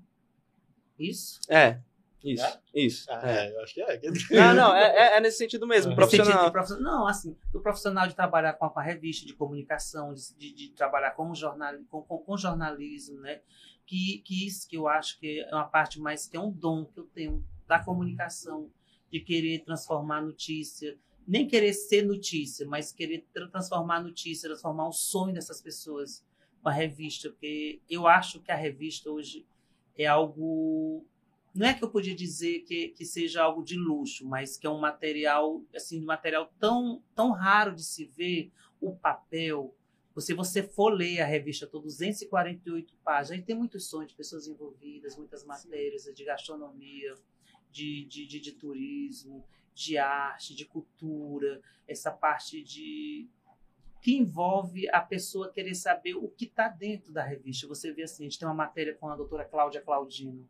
Isso? 1.00 1.40
É, 1.50 1.80
isso, 2.24 2.60
isso. 2.74 3.06
Ah, 3.12 3.22
é. 3.30 3.48
é, 3.48 3.56
eu 3.56 3.62
acho 3.64 3.74
que 3.74 3.82
é. 3.82 4.00
Não, 4.32 4.54
não, 4.56 4.76
é, 4.76 4.84
é- 5.14 5.18
é 5.18 5.20
nesse 5.20 5.38
sentido 5.38 5.68
mesmo, 5.68 5.92
É. 5.92 5.96
Sentido 5.96 6.24
profissional. 6.24 6.46
de 6.46 6.52
profissional- 6.52 6.84
Não, 7.00 7.08
assim, 7.08 7.38
do 7.52 7.62
profissional 7.62 8.08
de 8.08 8.16
trabalhar 8.16 8.54
com 8.54 8.66
a, 8.66 8.70
com 8.70 8.80
a 8.80 8.84
revista, 8.84 9.26
de 9.26 9.34
comunicação, 9.34 10.14
de, 10.14 10.34
de, 10.38 10.54
de 10.54 10.70
trabalhar 10.72 11.12
com, 11.12 11.34
jornal, 11.36 11.74
com, 11.90 12.02
com, 12.02 12.18
com 12.20 12.38
jornalismo, 12.38 13.20
né? 13.20 13.42
Que, 13.86 14.20
que 14.26 14.48
isso 14.48 14.68
que 14.68 14.78
eu 14.78 14.88
acho 14.88 15.20
que 15.20 15.42
é 15.42 15.54
uma 15.54 15.68
parte 15.68 16.00
mais, 16.00 16.28
que 16.28 16.38
é 16.38 16.40
um 16.40 16.50
dom 16.52 16.86
que 16.86 17.00
eu 17.00 17.04
tenho 17.14 17.46
da 17.68 17.80
comunicação, 17.84 18.72
de 19.12 19.20
querer 19.20 19.60
transformar 19.64 20.18
a 20.18 20.22
notícia 20.22 20.98
nem 21.26 21.48
querer 21.48 21.72
ser 21.72 22.02
notícia, 22.02 22.68
mas 22.68 22.92
querer 22.92 23.26
transformar 23.52 23.96
a 23.96 24.02
notícia, 24.04 24.50
transformar 24.50 24.90
o 24.90 24.92
sonho 24.92 25.34
dessas 25.34 25.62
pessoas 25.62 26.22
com 26.62 26.68
a 26.68 26.72
revista, 26.74 27.30
porque 27.30 27.82
eu 27.90 28.06
acho 28.08 28.42
que 28.42 28.52
a 28.52 28.56
revista 28.58 29.10
hoje 29.10 29.46
é 29.98 30.06
algo 30.06 31.06
não 31.54 31.68
é 31.68 31.74
que 31.74 31.84
eu 31.84 31.90
podia 31.90 32.16
dizer 32.16 32.62
que, 32.62 32.90
que 32.90 33.06
seja 33.06 33.44
algo 33.44 33.64
de 33.64 33.78
luxo, 33.78 34.26
mas 34.28 34.58
que 34.58 34.66
é 34.66 34.70
um 34.70 34.80
material 34.80 35.64
assim, 35.76 36.02
um 36.02 36.06
material 36.06 36.52
tão 36.60 37.04
tão 37.16 37.32
raro 37.32 37.76
de 37.76 37.84
se 37.84 38.06
ver, 38.06 38.52
o 38.82 38.96
papel. 38.96 39.76
Se 40.18 40.34
você 40.34 40.62
for 40.62 40.90
ler 40.90 41.22
a 41.22 41.26
revista, 41.26 41.66
toda 41.66 41.86
248 41.86 42.96
páginas, 43.04 43.32
aí 43.40 43.46
tem 43.46 43.56
muitos 43.56 43.88
sonhos 43.88 44.10
de 44.10 44.16
pessoas 44.16 44.48
envolvidas, 44.48 45.18
muitas 45.18 45.44
matérias 45.44 46.04
de 46.04 46.24
gastronomia, 46.24 47.16
de, 47.72 48.06
de, 48.06 48.28
de, 48.28 48.40
de 48.40 48.52
turismo, 48.52 49.44
de 49.74 49.98
arte, 49.98 50.54
de 50.54 50.66
cultura, 50.66 51.62
essa 51.88 52.12
parte 52.12 52.62
de 52.62 53.28
que 54.02 54.18
envolve 54.18 54.88
a 54.90 55.00
pessoa 55.00 55.52
querer 55.52 55.74
saber 55.74 56.14
o 56.16 56.28
que 56.28 56.46
está 56.46 56.68
dentro 56.68 57.12
da 57.12 57.24
revista. 57.24 57.66
Você 57.68 57.92
vê 57.94 58.04
assim, 58.04 58.24
a 58.24 58.30
gente 58.30 58.38
tem 58.38 58.48
uma 58.48 58.54
matéria 58.54 58.94
com 58.94 59.08
a 59.08 59.16
doutora 59.16 59.46
Cláudia 59.46 59.82
Claudino, 59.82 60.48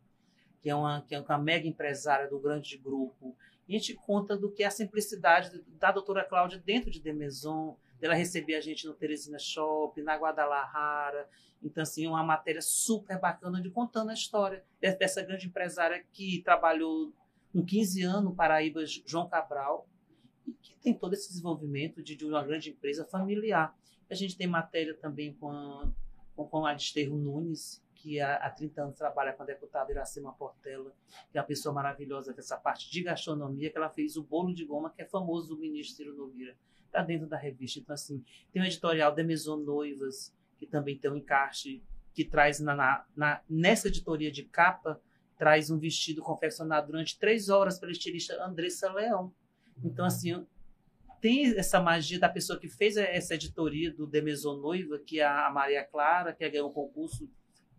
que 0.64 0.70
é 0.70 0.74
uma, 0.74 1.02
que 1.02 1.14
é 1.14 1.20
uma 1.20 1.36
mega 1.36 1.68
empresária 1.68 2.26
do 2.26 2.40
grande 2.40 2.78
grupo. 2.78 3.36
E 3.68 3.76
a 3.76 3.78
gente 3.78 3.92
conta 3.92 4.34
do 4.34 4.50
que 4.50 4.62
é 4.62 4.66
a 4.66 4.70
simplicidade 4.70 5.62
da 5.78 5.92
doutora 5.92 6.24
Cláudia 6.24 6.58
dentro 6.58 6.90
de 6.90 7.02
Demeson, 7.02 7.76
dela 8.00 8.14
receber 8.14 8.54
a 8.54 8.62
gente 8.62 8.86
no 8.86 8.94
Teresina 8.94 9.38
Shop, 9.38 10.00
na 10.00 10.16
Guadalajara. 10.16 11.28
Então, 11.62 11.82
assim, 11.82 12.06
uma 12.06 12.24
matéria 12.24 12.62
super 12.62 13.20
bacana 13.20 13.60
de 13.60 13.68
contando 13.68 14.08
a 14.08 14.14
história 14.14 14.64
dessa 14.80 15.20
grande 15.20 15.48
empresária 15.48 16.02
que 16.14 16.40
trabalhou 16.42 17.12
com 17.52 17.62
15 17.62 18.02
anos 18.02 18.24
no 18.24 18.34
Paraíba, 18.34 18.86
João 19.04 19.28
Cabral, 19.28 19.86
e 20.46 20.52
que 20.54 20.76
tem 20.76 20.94
todo 20.94 21.12
esse 21.12 21.28
desenvolvimento 21.28 22.02
de, 22.02 22.16
de 22.16 22.24
uma 22.24 22.42
grande 22.42 22.70
empresa 22.70 23.04
familiar. 23.04 23.76
A 24.08 24.14
gente 24.14 24.34
tem 24.34 24.46
matéria 24.46 24.94
também 24.94 25.34
com 25.34 25.50
a, 25.50 25.92
com 26.34 26.64
a 26.64 26.72
Desterro 26.72 27.18
Nunes, 27.18 27.83
que 28.04 28.20
há, 28.20 28.36
há 28.36 28.50
30 28.50 28.82
anos 28.82 28.98
trabalha 28.98 29.32
com 29.32 29.42
a 29.42 29.46
deputada 29.46 29.90
Iracema 29.90 30.30
Portela, 30.34 30.92
que 31.32 31.38
é 31.38 31.40
uma 31.40 31.46
pessoa 31.46 31.74
maravilhosa 31.74 32.34
essa 32.36 32.54
parte 32.54 32.90
de 32.90 33.02
gastronomia, 33.02 33.70
que 33.70 33.78
ela 33.78 33.88
fez 33.88 34.14
o 34.18 34.22
bolo 34.22 34.54
de 34.54 34.62
goma, 34.66 34.90
que 34.90 35.00
é 35.00 35.06
famoso 35.06 35.54
do 35.54 35.58
ministro 35.58 35.96
Ciro 35.96 36.14
Nogueira. 36.14 36.54
Está 36.84 37.02
dentro 37.02 37.26
da 37.26 37.38
revista. 37.38 37.80
Então, 37.80 37.94
assim, 37.94 38.22
tem 38.52 38.60
o 38.60 38.64
editorial 38.66 39.10
de 39.14 39.24
Maison 39.24 39.56
Noivas, 39.56 40.36
que 40.58 40.66
também 40.66 40.98
tem 40.98 41.10
um 41.10 41.16
encaixe, 41.16 41.82
que 42.12 42.26
traz 42.26 42.60
na, 42.60 42.74
na, 42.74 43.06
na, 43.16 43.40
nessa 43.48 43.88
editoria 43.88 44.30
de 44.30 44.44
capa, 44.44 45.00
traz 45.38 45.70
um 45.70 45.78
vestido 45.78 46.20
confeccionado 46.20 46.88
durante 46.88 47.18
três 47.18 47.48
horas 47.48 47.78
pela 47.78 47.90
estilista 47.90 48.34
Andressa 48.44 48.92
Leão. 48.92 49.32
Então, 49.82 50.04
assim, 50.04 50.46
tem 51.22 51.58
essa 51.58 51.80
magia 51.80 52.20
da 52.20 52.28
pessoa 52.28 52.58
que 52.58 52.68
fez 52.68 52.98
essa 52.98 53.34
editoria 53.34 53.90
do 53.90 54.06
Demeson 54.06 54.58
Noiva, 54.58 54.98
que 54.98 55.20
é 55.20 55.26
a 55.26 55.50
Maria 55.50 55.82
Clara, 55.82 56.34
que 56.34 56.46
ganhou 56.50 56.68
um 56.68 56.72
concurso 56.72 57.26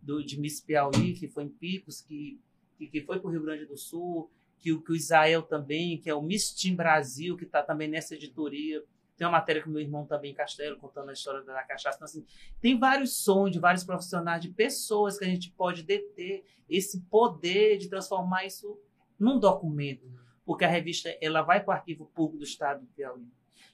do, 0.05 0.23
de 0.23 0.39
Miss 0.39 0.61
Piauí, 0.61 1.13
que 1.13 1.27
foi 1.27 1.43
em 1.43 1.49
Picos, 1.49 1.99
que, 1.99 2.39
que, 2.77 2.87
que 2.87 3.01
foi 3.01 3.19
para 3.19 3.27
o 3.27 3.31
Rio 3.31 3.41
Grande 3.41 3.65
do 3.65 3.75
Sul, 3.75 4.29
que, 4.59 4.75
que 4.79 4.91
o 4.91 4.95
Israel 4.95 5.41
também, 5.41 5.97
que 5.97 6.09
é 6.09 6.13
o 6.13 6.21
Miss 6.21 6.51
Team 6.51 6.75
Brasil, 6.75 7.35
que 7.35 7.43
está 7.43 7.63
também 7.63 7.87
nessa 7.87 8.15
editoria. 8.15 8.83
Tem 9.17 9.25
uma 9.25 9.33
matéria 9.33 9.63
com 9.63 9.69
meu 9.69 9.81
irmão 9.81 10.05
também 10.05 10.33
Castelo, 10.33 10.77
contando 10.77 11.09
a 11.09 11.13
história 11.13 11.41
da 11.41 11.63
cachaça. 11.63 11.97
Então, 11.97 12.05
assim, 12.05 12.25
tem 12.61 12.77
vários 12.77 13.17
sonhos 13.17 13.51
de 13.51 13.59
vários 13.59 13.83
profissionais, 13.83 14.41
de 14.41 14.49
pessoas 14.49 15.17
que 15.17 15.25
a 15.25 15.27
gente 15.27 15.51
pode 15.51 15.83
deter 15.83 16.43
esse 16.69 17.01
poder 17.01 17.77
de 17.77 17.89
transformar 17.89 18.45
isso 18.45 18.77
num 19.17 19.39
documento. 19.39 20.05
Porque 20.45 20.65
a 20.65 20.69
revista 20.69 21.15
ela 21.21 21.41
vai 21.41 21.63
para 21.63 21.71
o 21.71 21.77
arquivo 21.77 22.05
público 22.13 22.39
do 22.39 22.43
Estado 22.43 22.81
do 22.81 22.87
Piauí. 22.87 23.25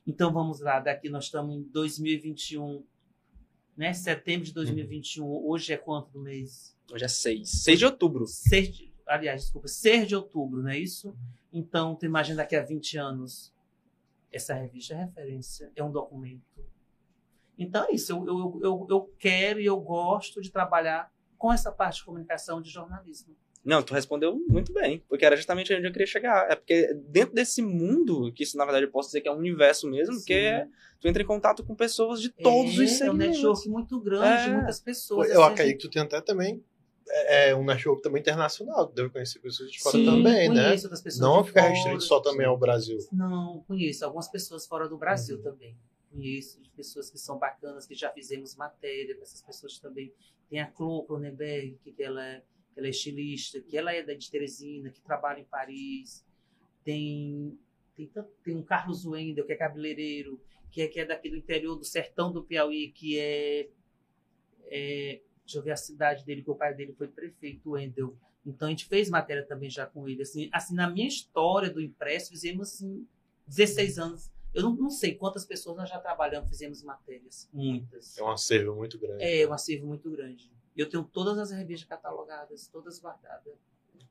Então, 0.06 0.32
vamos 0.32 0.62
lá, 0.62 0.80
daqui 0.80 1.10
nós 1.10 1.26
estamos 1.26 1.56
em 1.56 1.64
2021, 1.64 2.84
né? 3.76 3.93
Setembro 3.93 4.45
de 4.45 4.53
2021. 4.53 5.26
Hoje 5.26 5.74
é 5.74 5.78
quanto 5.78 6.11
do 6.11 6.19
mês? 6.19 6.76
Hoje 6.91 7.05
é 7.05 7.07
6. 7.07 7.49
6 7.63 7.80
de 7.80 7.86
outubro. 7.86 8.28
6 8.28 8.76
de, 8.76 8.93
aliás, 9.07 9.43
desculpa, 9.43 9.67
6 9.67 10.07
de 10.07 10.15
outubro, 10.15 10.61
não 10.61 10.69
é 10.69 10.78
isso? 10.78 11.15
Então, 11.51 11.95
tu 11.95 12.05
imagina 12.05 12.38
daqui 12.38 12.55
a 12.55 12.63
20 12.63 12.97
anos. 12.97 13.53
Essa 14.32 14.53
revista 14.53 14.93
é 14.93 14.97
referência, 14.97 15.72
é 15.76 15.84
um 15.84 15.91
documento. 15.91 16.41
Então 17.57 17.86
é 17.86 17.91
isso, 17.91 18.13
eu, 18.13 18.26
eu, 18.26 18.59
eu, 18.63 18.88
eu 18.89 19.15
quero 19.19 19.59
e 19.59 19.65
eu 19.65 19.80
gosto 19.80 20.41
de 20.41 20.49
trabalhar 20.49 21.13
com 21.38 21.53
essa 21.53 21.72
parte 21.72 21.97
de 21.97 22.05
comunicação 22.05 22.61
de 22.61 22.69
jornalismo. 22.69 23.36
Não, 23.64 23.84
tu 23.84 23.93
respondeu 23.93 24.36
muito 24.47 24.74
bem, 24.74 25.03
porque 25.07 25.24
era 25.24 25.36
justamente 25.36 25.74
onde 25.74 25.86
eu 25.86 25.91
queria 25.91 26.07
chegar. 26.07 26.49
É 26.51 26.55
porque 26.55 26.93
dentro 27.09 27.36
desse 27.36 27.62
mundo, 27.62 28.32
que 28.34 28.43
isso 28.43 28.57
na 28.57 28.66
verdade 28.66 28.86
eu 28.86 28.91
posso 28.91 29.09
dizer 29.09 29.22
que 29.22 29.28
é 29.28 29.32
um 29.32 29.38
universo 29.38 29.88
mesmo, 29.88 30.16
Sim. 30.16 30.20
porque 30.20 30.68
tu 30.99 31.07
entra 31.07 31.22
em 31.22 31.26
contato 31.26 31.64
com 31.64 31.76
pessoas 31.76 32.20
de 32.20 32.30
todos 32.30 32.80
é, 32.80 32.84
os 32.84 32.91
segmentos. 32.91 33.01
É 33.01 33.12
um 33.12 33.51
network 33.51 33.70
muito 33.70 33.99
grande, 33.99 34.49
é. 34.49 34.53
muitas 34.55 34.80
pessoas. 34.80 35.30
Eu 35.30 35.43
assim, 35.43 35.53
acredito 35.53 35.82
que 35.82 35.88
tu 35.88 35.91
tem 35.91 36.01
até 36.01 36.20
também 36.22 36.64
é, 37.12 37.49
é 37.49 37.55
um 37.55 37.64
network 37.64 38.01
também 38.01 38.22
internacional, 38.22 38.88
tu 38.88 38.95
deve 38.95 39.09
conhecer 39.09 39.39
pessoas 39.39 39.72
de 39.72 39.80
fora 39.80 39.97
Sim, 39.97 40.05
também, 40.05 40.49
né? 40.49 40.72
Outras 40.72 41.01
pessoas 41.01 41.20
Não 41.20 41.43
ficar 41.43 41.68
restrito 41.68 42.01
só 42.01 42.20
também 42.20 42.45
ao 42.45 42.57
Brasil. 42.57 42.97
Não, 43.12 43.64
conheço 43.68 44.05
algumas 44.05 44.28
pessoas 44.30 44.66
fora 44.66 44.88
do 44.88 44.97
Brasil 44.97 45.38
uhum. 45.38 45.43
também. 45.43 45.78
Conheço 46.09 46.59
pessoas 46.76 47.09
que 47.09 47.18
são 47.18 47.38
bacanas, 47.38 47.86
que 47.86 47.95
já 47.95 48.09
fizemos 48.12 48.55
matéria 48.55 49.16
com 49.16 49.22
essas 49.22 49.41
pessoas 49.41 49.78
também. 49.78 50.14
Tem 50.49 50.59
a 50.59 50.68
Clô 50.68 51.03
Cronenberg, 51.03 51.78
que 51.84 52.01
ela 52.01 52.26
é 52.26 52.41
ela 52.76 52.88
é 52.88 52.89
estilista, 52.89 53.61
que 53.61 53.78
ela 53.78 53.93
é 53.93 54.01
de 54.01 54.32
Teresina, 54.32 54.89
que 54.89 55.01
trabalha 55.01 55.39
em 55.39 55.45
Paris. 55.45 56.26
Tem, 56.84 57.57
tem, 57.95 58.11
tem 58.43 58.55
um 58.55 58.63
Carlos 58.63 59.05
Wendel, 59.05 59.45
que 59.45 59.53
é 59.53 59.55
cabeleireiro, 59.55 60.41
que 60.72 60.82
é, 60.82 60.88
que 60.88 60.99
é 60.99 61.05
daqui 61.05 61.30
do 61.30 61.38
interior 61.38 61.76
do 61.76 61.84
sertão 61.84 62.32
do 62.32 62.43
Piauí, 62.43 62.91
que 62.91 63.19
é, 63.19 63.69
é 64.65 65.22
Deixa 65.51 65.59
eu 65.59 65.63
ver 65.63 65.72
a 65.72 65.76
cidade 65.76 66.24
dele, 66.24 66.41
que 66.41 66.49
o 66.49 66.55
pai 66.55 66.74
dele 66.74 66.93
foi 66.93 67.09
prefeito, 67.09 67.72
Wendel. 67.72 68.15
Então 68.45 68.67
a 68.67 68.72
gente 68.72 68.86
fez 68.86 69.09
matéria 69.09 69.45
também 69.45 69.69
já 69.69 69.86
com 69.86 70.07
ele. 70.07 70.22
Assim, 70.22 70.49
assim 70.53 70.74
na 70.74 70.89
minha 70.89 71.07
história 71.07 71.69
do 71.69 71.82
impresso, 71.82 72.30
fizemos 72.30 72.69
assim, 72.69 73.05
16 73.47 73.99
anos. 73.99 74.32
Eu 74.53 74.63
não, 74.63 74.76
não 74.76 74.89
sei 74.89 75.15
quantas 75.15 75.45
pessoas 75.45 75.76
nós 75.76 75.89
já 75.89 75.99
trabalhamos, 75.99 76.49
fizemos 76.49 76.82
matérias. 76.84 77.49
Muitas. 77.51 78.17
É 78.17 78.24
um 78.24 78.30
acervo 78.30 78.76
muito 78.76 78.97
grande. 78.97 79.24
É, 79.24 79.47
um 79.47 79.53
acervo 79.53 79.88
muito 79.88 80.09
grande. 80.09 80.49
Eu 80.76 80.89
tenho 80.89 81.03
todas 81.03 81.38
as 81.38 81.51
revistas 81.51 81.88
catalogadas, 81.88 82.67
todas 82.67 82.99
guardadas. 82.99 83.53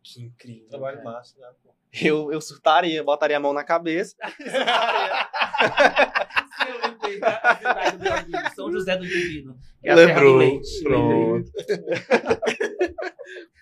Que 0.03 0.23
incrível. 0.23 0.69
Trabalho 0.69 0.99
né? 0.99 1.05
massa, 1.05 1.39
né, 1.39 1.49
pô? 1.63 1.71
Eu, 1.93 2.33
eu 2.33 2.41
surtaria, 2.41 3.03
botaria 3.03 3.37
a 3.37 3.41
mão 3.41 3.53
na 3.53 3.65
cabeça. 3.65 4.17
eu 6.69 6.81
lembrei 6.81 7.21
da 7.21 7.91
cidade 7.91 8.31
do 8.31 8.55
São 8.55 8.73
José 8.73 8.97
do 8.97 9.05
Divino. 9.07 9.59
É 9.83 9.95
Lembrou. 9.95 10.61
Pronto. 10.83 11.51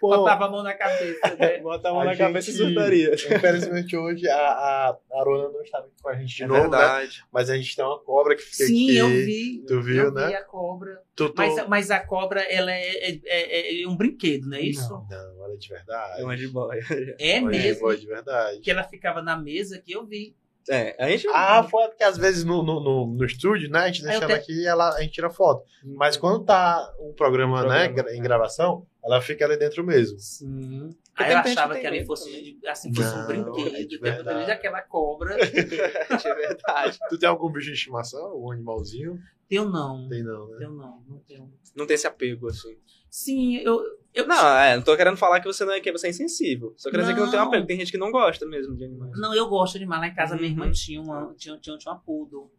Pô, 0.00 0.08
Botava 0.16 0.46
a 0.46 0.50
mão 0.50 0.62
na 0.62 0.74
cabeça, 0.74 1.36
né? 1.36 1.58
Bota 1.62 1.88
a 1.88 1.92
mão 1.92 2.02
a 2.02 2.04
na 2.04 2.10
gente, 2.12 2.18
cabeça 2.18 2.50
e 2.50 2.52
surtaria. 2.52 3.14
Infelizmente 3.14 3.96
hoje 3.96 4.28
a, 4.28 4.38
a 4.38 4.98
Arona 5.12 5.48
não 5.48 5.60
estava 5.60 5.86
aqui 5.86 5.96
com 6.00 6.08
a 6.08 6.14
gente 6.14 6.36
de 6.36 6.42
é 6.44 6.46
novo, 6.46 6.62
né? 6.62 6.68
verdade. 6.68 7.18
Né? 7.18 7.24
Mas 7.32 7.50
a 7.50 7.56
gente 7.56 7.74
tem 7.74 7.84
uma 7.84 7.98
cobra 7.98 8.36
que 8.36 8.42
fica 8.42 8.64
Sim, 8.64 8.90
aqui. 8.90 8.96
eu 8.96 9.08
vi. 9.08 9.64
Tu 9.66 9.82
viu, 9.82 10.04
eu 10.04 10.12
né? 10.12 10.28
Vi 10.28 10.34
a 10.34 10.44
cobra. 10.44 11.02
Tu, 11.16 11.28
tu... 11.30 11.34
Mas, 11.36 11.68
mas 11.68 11.90
a 11.90 12.00
cobra, 12.00 12.40
ela 12.42 12.72
é, 12.72 13.10
é, 13.10 13.20
é, 13.26 13.82
é, 13.82 13.88
um 13.88 13.96
brinquedo, 13.96 14.48
não 14.48 14.56
é 14.56 14.62
isso? 14.62 14.88
Não, 14.88 15.06
não, 15.08 15.44
ela 15.44 15.54
é 15.54 15.56
de 15.56 15.68
verdade. 15.68 16.20
É 16.20 16.24
uma 16.24 16.36
de 16.36 16.48
boia. 16.48 16.80
É, 17.18 17.30
é 17.36 17.40
mesmo? 17.40 17.90
De 17.90 18.00
de 18.00 18.06
verdade. 18.06 18.60
Que 18.60 18.70
ela 18.70 18.84
ficava 18.84 19.20
na 19.20 19.36
mesa 19.36 19.78
que 19.78 19.92
eu 19.92 20.06
vi. 20.06 20.36
É, 20.70 20.94
a 21.02 21.08
gente... 21.08 21.26
Ah, 21.28 21.62
foto 21.64 21.96
que 21.96 22.04
às 22.04 22.18
vezes 22.18 22.44
no, 22.44 22.62
no, 22.62 22.78
no, 22.78 23.06
no 23.06 23.24
estúdio, 23.24 23.70
né? 23.70 23.80
A 23.80 23.86
gente 23.86 24.02
deixa 24.02 24.24
ela 24.24 24.34
aqui 24.34 24.52
e 24.52 24.66
ela, 24.66 24.94
a 24.94 25.00
gente 25.00 25.12
tira 25.12 25.30
foto. 25.30 25.64
Mas 25.82 26.16
quando 26.16 26.44
tá 26.44 26.92
o 26.98 27.14
programa, 27.14 27.64
né, 27.64 27.86
programa. 27.86 28.16
em 28.16 28.22
gravação, 28.22 28.86
ela 29.08 29.20
fica 29.22 29.44
ali 29.44 29.56
dentro 29.56 29.84
mesmo. 29.84 30.18
Sim. 30.18 30.90
Aí 31.16 31.32
eu 31.32 31.38
achava 31.38 31.78
que 31.78 31.86
ela 31.86 32.04
fosse, 32.04 32.58
assim, 32.66 32.94
fosse 32.94 33.14
Não, 33.16 33.22
um 33.24 33.26
brinquedo. 33.26 33.76
é 33.76 33.82
de 33.84 33.96
É 33.96 33.98
verdade. 33.98 34.50
aquela 34.50 34.82
cobra. 34.82 35.36
é 35.40 36.34
verdade. 36.34 36.98
Tu 37.08 37.18
tem 37.18 37.28
algum 37.28 37.50
bicho 37.50 37.66
de 37.68 37.72
estimação? 37.74 38.24
Algum 38.26 38.52
animalzinho? 38.52 39.18
Tenho 39.48 39.68
não. 39.68 40.08
Tem 40.08 40.22
não, 40.22 40.48
né? 40.48 40.56
Tenho 40.58 40.72
não, 40.74 41.02
não 41.08 41.18
tenho. 41.20 41.52
Não 41.74 41.86
tem 41.86 41.94
esse 41.94 42.06
apego, 42.06 42.48
assim. 42.48 42.76
Sim, 43.10 43.56
eu. 43.56 43.80
eu 44.14 44.26
Não, 44.26 44.58
é, 44.58 44.76
não 44.76 44.82
tô 44.84 44.94
querendo 44.96 45.16
falar 45.16 45.40
que 45.40 45.46
você 45.46 45.64
não 45.64 45.72
é 45.72 45.80
que 45.80 45.90
você 45.90 46.08
é 46.08 46.10
insensível. 46.10 46.74
Só 46.76 46.90
quero 46.90 47.02
dizer 47.02 47.14
que 47.14 47.20
não 47.20 47.30
tem 47.30 47.40
um 47.40 47.44
apego. 47.44 47.66
Tem 47.66 47.78
gente 47.78 47.90
que 47.90 47.96
não 47.98 48.12
gosta 48.12 48.44
mesmo 48.46 48.76
de 48.76 48.84
animais. 48.84 49.12
Não, 49.18 49.34
eu 49.34 49.48
gosto 49.48 49.72
de 49.72 49.78
animal. 49.78 50.00
Lá 50.00 50.08
em 50.08 50.14
casa, 50.14 50.36
minha 50.36 50.48
irmã 50.48 50.66
Uhum. 50.66 50.72
tinha 50.72 51.00
uma, 51.00 51.34
tinha, 51.34 51.56
tinha, 51.58 51.78
tinha 51.78 51.92
uma 51.94 52.00
poodle. 52.00 52.52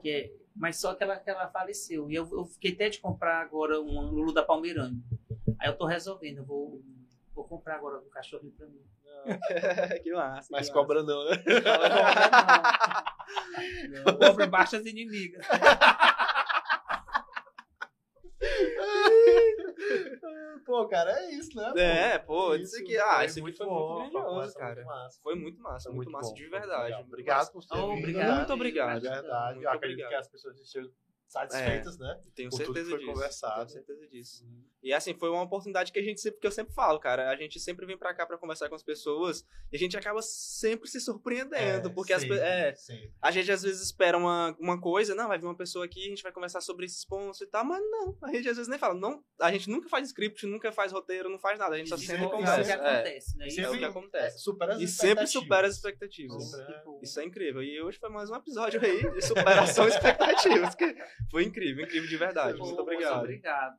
Que 0.00 0.08
é, 0.08 0.32
mas 0.56 0.76
só 0.80 0.94
que 0.94 1.02
ela, 1.04 1.16
que 1.18 1.28
ela 1.28 1.46
faleceu. 1.48 2.10
E 2.10 2.14
eu, 2.14 2.26
eu 2.32 2.44
fiquei 2.46 2.72
até 2.72 2.88
de 2.88 2.98
comprar 3.00 3.42
agora 3.42 3.78
um 3.80 4.00
Lulu 4.10 4.32
da 4.32 4.42
Palmeirane. 4.42 5.02
Aí 5.60 5.68
eu 5.68 5.76
tô 5.76 5.84
resolvendo. 5.86 6.38
Eu 6.38 6.44
vou, 6.44 6.82
vou 7.34 7.44
comprar 7.46 7.76
agora 7.76 7.98
um 7.98 8.08
cachorrinho 8.10 8.52
pra 8.52 8.66
mim. 8.66 8.82
que 10.02 10.12
massa. 10.12 10.48
Mas 10.50 10.68
que 10.68 10.72
cobra 10.72 11.02
não, 11.02 11.24
né? 11.28 11.42
Não, 13.90 14.04
não. 14.04 14.18
Cobra 14.18 14.46
baixas 14.46 14.84
inimigas. 14.86 15.44
Pô, 20.20 20.68
Pô, 20.82 20.86
cara, 20.88 21.12
é 21.18 21.30
isso, 21.32 21.56
né? 21.56 21.72
É, 21.76 22.18
pô, 22.18 22.54
É 22.54 22.58
isso 22.58 22.74
isso, 22.76 22.84
aqui, 22.84 22.96
ah, 22.98 23.16
foi 23.16 23.24
isso 23.24 23.32
aqui 23.34 23.40
muito 23.42 23.56
foi 23.56 23.66
muito 23.66 24.10
foi 24.12 24.20
grandioso, 24.20 24.54
cara. 24.54 24.74
muito 24.74 24.86
massa. 24.86 25.20
Foi 25.22 25.34
muito 25.34 25.62
massa, 25.62 25.88
Foi 25.88 25.96
muito, 25.96 26.10
massa 26.12 26.28
bom, 26.28 26.34
de 26.34 26.48
foi 26.48 26.58
verdade. 26.58 26.94
muito 26.94 27.06
Obrigado 27.08 27.38
massa. 27.38 27.52
por 27.52 27.64
ter 27.64 27.76
Oh, 27.78 27.88
vindo, 27.88 27.98
obrigado. 28.00 28.36
Muito 28.36 28.52
obrigado. 28.52 29.06
É 29.06 29.10
verdade. 29.10 29.54
Muito 29.54 29.64
Eu 29.66 29.70
acredito 29.70 30.04
obrigado. 30.04 30.10
que 30.10 30.14
as 30.16 30.28
pessoas 30.28 30.60
estejam 30.60 30.90
satisfeitas, 31.28 31.98
né? 31.98 32.20
Tenho 32.34 32.50
por 32.50 32.56
tudo 32.58 32.68
que 32.72 32.74
certeza 32.74 32.90
foi 32.90 32.98
disso. 33.00 33.12
conversado. 33.12 33.56
Tenho 33.72 33.84
certeza 33.84 34.08
disso. 34.08 34.46
E 34.82 34.92
assim, 34.92 35.12
foi 35.14 35.28
uma 35.28 35.42
oportunidade 35.42 35.90
que 35.92 35.98
a 35.98 36.02
gente 36.02 36.20
sempre, 36.20 36.40
que 36.40 36.46
eu 36.46 36.52
sempre 36.52 36.72
falo, 36.72 36.98
cara, 37.00 37.30
a 37.30 37.36
gente 37.36 37.58
sempre 37.58 37.84
vem 37.84 37.98
pra 37.98 38.14
cá 38.14 38.24
pra 38.24 38.38
conversar 38.38 38.68
com 38.68 38.74
as 38.76 38.82
pessoas 38.82 39.44
e 39.72 39.76
a 39.76 39.78
gente 39.78 39.96
acaba 39.96 40.22
sempre 40.22 40.88
se 40.88 41.00
surpreendendo, 41.00 41.92
porque 41.92 42.12
as, 42.12 42.22
pe- 42.22 42.28
sempre, 42.34 42.44
é, 42.48 42.74
sempre. 42.76 43.12
a 43.20 43.30
gente 43.32 43.50
às 43.50 43.62
vezes 43.62 43.82
espera 43.82 44.16
uma, 44.16 44.56
uma 44.58 44.80
coisa, 44.80 45.14
não, 45.16 45.26
vai 45.28 45.36
vir 45.38 45.46
uma 45.46 45.56
pessoa 45.56 45.84
aqui, 45.84 46.06
a 46.06 46.08
gente 46.10 46.22
vai 46.22 46.30
conversar 46.32 46.60
sobre 46.60 46.86
esses 46.86 47.04
pontos 47.04 47.40
e 47.40 47.46
tal, 47.46 47.64
mas 47.64 47.82
não, 47.90 48.16
a 48.22 48.32
gente 48.32 48.48
às 48.48 48.56
vezes 48.56 48.68
nem 48.68 48.78
fala, 48.78 48.94
não, 48.94 49.22
a 49.40 49.50
gente 49.52 49.68
nunca 49.68 49.88
faz 49.88 50.06
script, 50.06 50.46
nunca 50.46 50.70
faz 50.70 50.92
roteiro, 50.92 51.28
não 51.28 51.40
faz 51.40 51.58
nada, 51.58 51.74
a 51.74 51.78
gente 51.78 51.88
só 51.88 51.96
Isso 51.96 52.06
sempre 52.06 52.22
é 52.22 52.26
o 52.26 52.30
que 52.30 52.36
conversa. 52.36 52.70
É, 52.70 52.74
acontece, 52.74 53.36
né? 53.36 53.46
isso 53.48 53.60
é 53.60 53.68
o 53.68 53.72
que 53.78 53.84
É, 53.84 53.88
acontece. 53.88 54.38
supera 54.38 54.74
as 54.74 54.80
E 54.80 54.86
sempre 54.88 55.26
supera 55.26 55.66
as 55.66 55.74
expectativas. 55.74 56.54
É- 56.54 56.66
Tipo, 56.78 57.00
Isso 57.02 57.18
é 57.20 57.24
incrível. 57.24 57.62
E 57.62 57.80
hoje 57.82 57.98
foi 57.98 58.08
mais 58.10 58.30
um 58.30 58.36
episódio 58.36 58.80
aí 58.84 59.10
de 59.12 59.22
superação 59.22 59.88
expectativas. 59.88 60.74
que 60.76 60.84
foi 61.30 61.44
incrível, 61.44 61.84
incrível 61.84 62.08
de 62.08 62.16
verdade. 62.16 62.58
Muito 62.58 62.80
obrigado. 62.80 63.18
obrigado. 63.20 63.78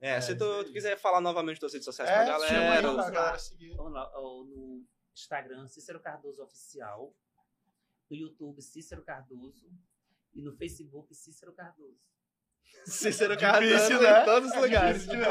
É, 0.00 0.20
se 0.20 0.32
É, 0.32 0.34
tu, 0.34 0.44
isso 0.44 0.54
aí. 0.60 0.64
tu 0.64 0.72
quiser 0.72 0.98
falar 0.98 1.20
novamente 1.20 1.60
das 1.60 1.72
redes 1.72 1.84
sociais 1.84 2.10
É, 2.10 2.14
pra 2.14 2.24
chama 2.26 2.44
aí 2.46 2.50
galera. 2.82 2.90
lá. 2.92 3.10
galera 3.10 3.38
seguir. 3.38 3.74
Ó, 3.78 4.44
no 4.44 4.84
Instagram, 5.14 5.66
Cícero 5.68 6.00
Cardoso 6.00 6.42
Oficial. 6.42 7.14
No 8.08 8.16
YouTube, 8.16 8.60
Cícero 8.62 9.02
Cardoso. 9.02 9.70
E 10.32 10.40
no 10.42 10.52
Facebook, 10.56 11.14
Cícero 11.14 11.52
Cardoso. 11.52 12.00
Cícero 12.84 13.36
Difícil, 13.36 13.38
Cardoso 13.38 14.00
né? 14.00 14.22
em 14.22 14.24
todos 14.24 14.50
os 14.50 14.56
lugares. 14.56 15.06
difícil 15.06 15.30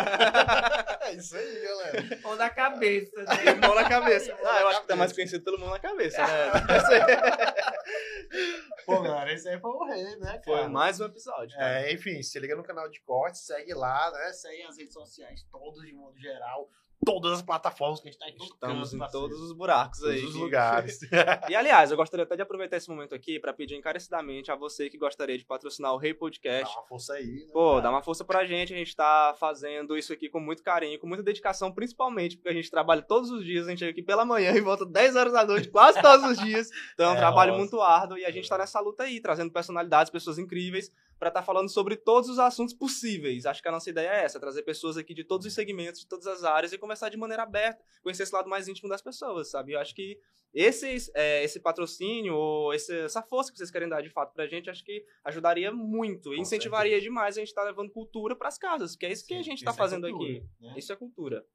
É 1.02 1.12
isso 1.14 1.36
aí, 1.36 1.62
galera. 1.62 2.20
Ou 2.24 2.36
na 2.36 2.50
cabeça, 2.50 3.24
né? 3.24 3.54
mão 3.62 3.76
na 3.76 3.90
cabeça. 3.90 4.34
Mão 4.36 4.42
Ah, 4.46 4.62
eu 4.62 4.68
acho 4.70 4.82
que 4.82 4.88
tá 4.88 4.96
mais 4.96 5.12
conhecido 5.12 5.44
pelo 5.44 5.60
mão 5.60 5.70
na 5.70 5.80
cabeça, 5.80 6.26
né? 6.26 6.52
Pô, 8.86 9.02
galera, 9.02 9.34
esse 9.34 9.48
aí 9.50 9.60
foi 9.60 9.72
o 9.72 9.86
rei, 9.86 10.16
né, 10.18 10.38
cara? 10.38 10.44
Foi 10.44 10.68
mais 10.68 11.00
um 11.00 11.06
episódio. 11.06 11.58
cara. 11.58 11.82
É, 11.82 11.94
enfim, 11.94 12.22
se 12.22 12.40
liga 12.40 12.56
no 12.56 12.64
canal 12.64 12.90
de 12.90 13.00
cortes, 13.02 13.46
segue 13.46 13.74
lá, 13.74 14.12
né? 14.12 14.32
Segue 14.34 14.64
as 14.64 14.78
redes 14.78 14.94
sociais, 14.94 15.44
todas 15.52 15.82
de 15.86 15.94
modo 15.94 16.18
geral. 16.20 16.70
Todas 17.06 17.32
as 17.32 17.42
plataformas 17.42 18.02
que 18.02 18.10
a 18.10 18.12
gente 18.12 18.20
tá 18.20 18.30
em 18.30 18.36
todo 18.36 18.52
Estamos 18.52 18.92
canto, 18.92 19.06
em 19.06 19.12
todos 19.12 19.40
os 19.42 19.54
buracos 19.54 20.04
aí. 20.04 20.20
Todos 20.20 20.36
os 20.36 20.42
lugares. 20.42 21.00
E 21.50 21.56
aliás, 21.56 21.90
eu 21.92 21.98
gostaria 21.98 22.24
até 22.26 22.36
de 22.36 22.42
aproveitar 22.42 22.78
esse 22.78 22.90
momento 22.90 23.16
aqui 23.16 23.40
pra 23.40 23.54
pedir 23.54 23.76
encarecidamente 23.76 24.52
a 24.52 24.56
você 24.56 24.90
que 24.90 24.98
gostaria 24.98 25.38
de 25.38 25.46
patrocinar 25.46 25.94
o 25.94 25.98
Rei 25.98 26.14
Dá 26.14 26.20
Podcast. 26.20 26.76
uma 26.76 26.84
força 26.88 27.14
aí, 27.14 27.26
né? 27.26 27.52
Pô, 27.54 27.70
cara? 27.72 27.82
dá 27.84 27.90
uma 27.92 28.02
força 28.04 28.24
pra 28.26 28.46
gente. 28.46 28.74
A 28.74 28.78
gente 28.78 28.96
tá 28.96 29.34
fazendo 29.40 29.98
isso 29.98 30.12
aqui 30.12 30.30
com 30.30 30.40
muito 30.40 30.62
carinho, 30.62 31.00
com 31.00 31.08
muita 31.08 31.24
dedicação, 31.24 31.72
principalmente 31.72 32.36
porque 32.36 32.50
a 32.50 32.54
gente 32.54 32.70
trabalha 32.70 33.02
todos 33.02 33.32
os 33.32 33.44
dias. 33.46 33.66
A 33.66 33.70
gente 33.70 33.80
chega 33.80 33.92
aqui 33.92 34.04
pela 34.04 34.26
manhã 34.26 34.52
e 34.52 34.62
volta 34.62 34.86
10 34.86 35.16
horas 35.16 35.34
da 35.34 35.46
noite, 35.46 35.70
quase 35.70 36.02
todos 36.02 36.32
os 36.32 36.38
dias. 36.38 36.70
Então 36.94 37.08
é 37.08 37.14
um 37.14 37.16
É, 37.16 37.18
trabalho 37.18 37.52
nossa. 37.52 37.60
muito 37.62 37.82
árduo 37.82 38.18
e 38.18 38.26
a 38.26 38.32
gente 38.32 38.48
tá 38.50 38.58
nessa 38.58 38.80
luta 38.80 39.04
aí, 39.04 39.20
trazendo 39.22 39.52
personalidades, 39.52 40.12
pessoas 40.12 40.38
incríveis, 40.38 40.92
pra 41.20 41.28
estar 41.28 41.44
falando 41.44 41.70
sobre 41.70 41.98
todos 41.98 42.30
os 42.30 42.40
assuntos 42.40 42.74
possíveis. 42.74 43.46
Acho 43.46 43.62
que 43.62 43.68
a 43.68 43.72
nossa 43.72 43.90
ideia 43.90 44.08
é 44.10 44.24
essa: 44.24 44.40
trazer 44.40 44.64
pessoas 44.64 44.98
aqui 44.98 45.14
de 45.14 45.24
todos 45.24 45.46
os 45.46 45.54
segmentos, 45.54 46.00
de 46.02 46.08
todas 46.08 46.26
as 46.26 46.44
áreas 46.44 46.72
e 46.72 46.78
conversar 46.78 47.10
de 47.10 47.18
maneira 47.18 47.44
aberta, 47.44 47.84
conhecer 48.02 48.24
esse 48.24 48.34
lado 48.34 48.50
mais 48.50 48.68
íntimo 48.68 48.88
das 48.90 49.02
pessoas, 49.02 49.52
sabe? 49.52 49.74
Eu 49.74 49.80
acho 49.80 49.94
que 49.94 50.18
esse, 50.52 51.12
é, 51.14 51.44
esse 51.44 51.60
patrocínio, 51.60 52.34
ou 52.36 52.74
essa 52.74 53.22
força 53.22 53.52
que 53.52 53.58
vocês 53.58 53.70
querem 53.70 53.88
dar 53.90 54.02
de 54.02 54.10
fato 54.10 54.34
pra 54.34 54.48
gente, 54.48 54.70
acho 54.70 54.84
que 54.84 55.04
ajudaria 55.24 55.72
muito 55.72 56.34
e 56.34 56.40
incentivaria 56.40 56.94
certeza. 56.94 57.10
demais 57.10 57.38
a 57.38 57.40
gente 57.42 57.50
estar 57.50 57.64
levando 57.64 57.92
cultura 57.92 58.36
pras 58.36 58.58
casas, 58.58 58.96
que 58.96 59.06
é 59.06 59.12
isso 59.12 59.28
que 59.28 59.36
a 59.36 59.38
Sim, 59.38 59.44
gente 59.44 59.64
tá 59.64 59.70
isso 59.72 59.80
é 59.80 59.84
fazendo 59.84 60.10
cultura, 60.10 60.32
aqui. 60.32 60.46
né? 60.60 60.74
Isso 60.78 60.92
é 60.92 60.96
cultura. 60.96 61.46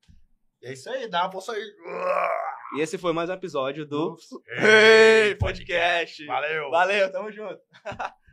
É 0.63 0.73
isso 0.73 0.89
aí, 0.91 1.09
dá 1.09 1.25
uma 1.25 1.33
força 1.33 1.53
aí. 1.53 1.63
E 2.77 2.81
esse 2.81 2.97
foi 2.97 3.13
mais 3.13 3.29
um 3.29 3.33
episódio 3.35 3.85
do 3.85 4.17
Ei, 4.49 5.35
Podcast. 5.41 6.25
Valeu! 6.25 6.71
Valeu, 6.71 7.11
tamo 7.13 7.31
junto. 7.33 7.61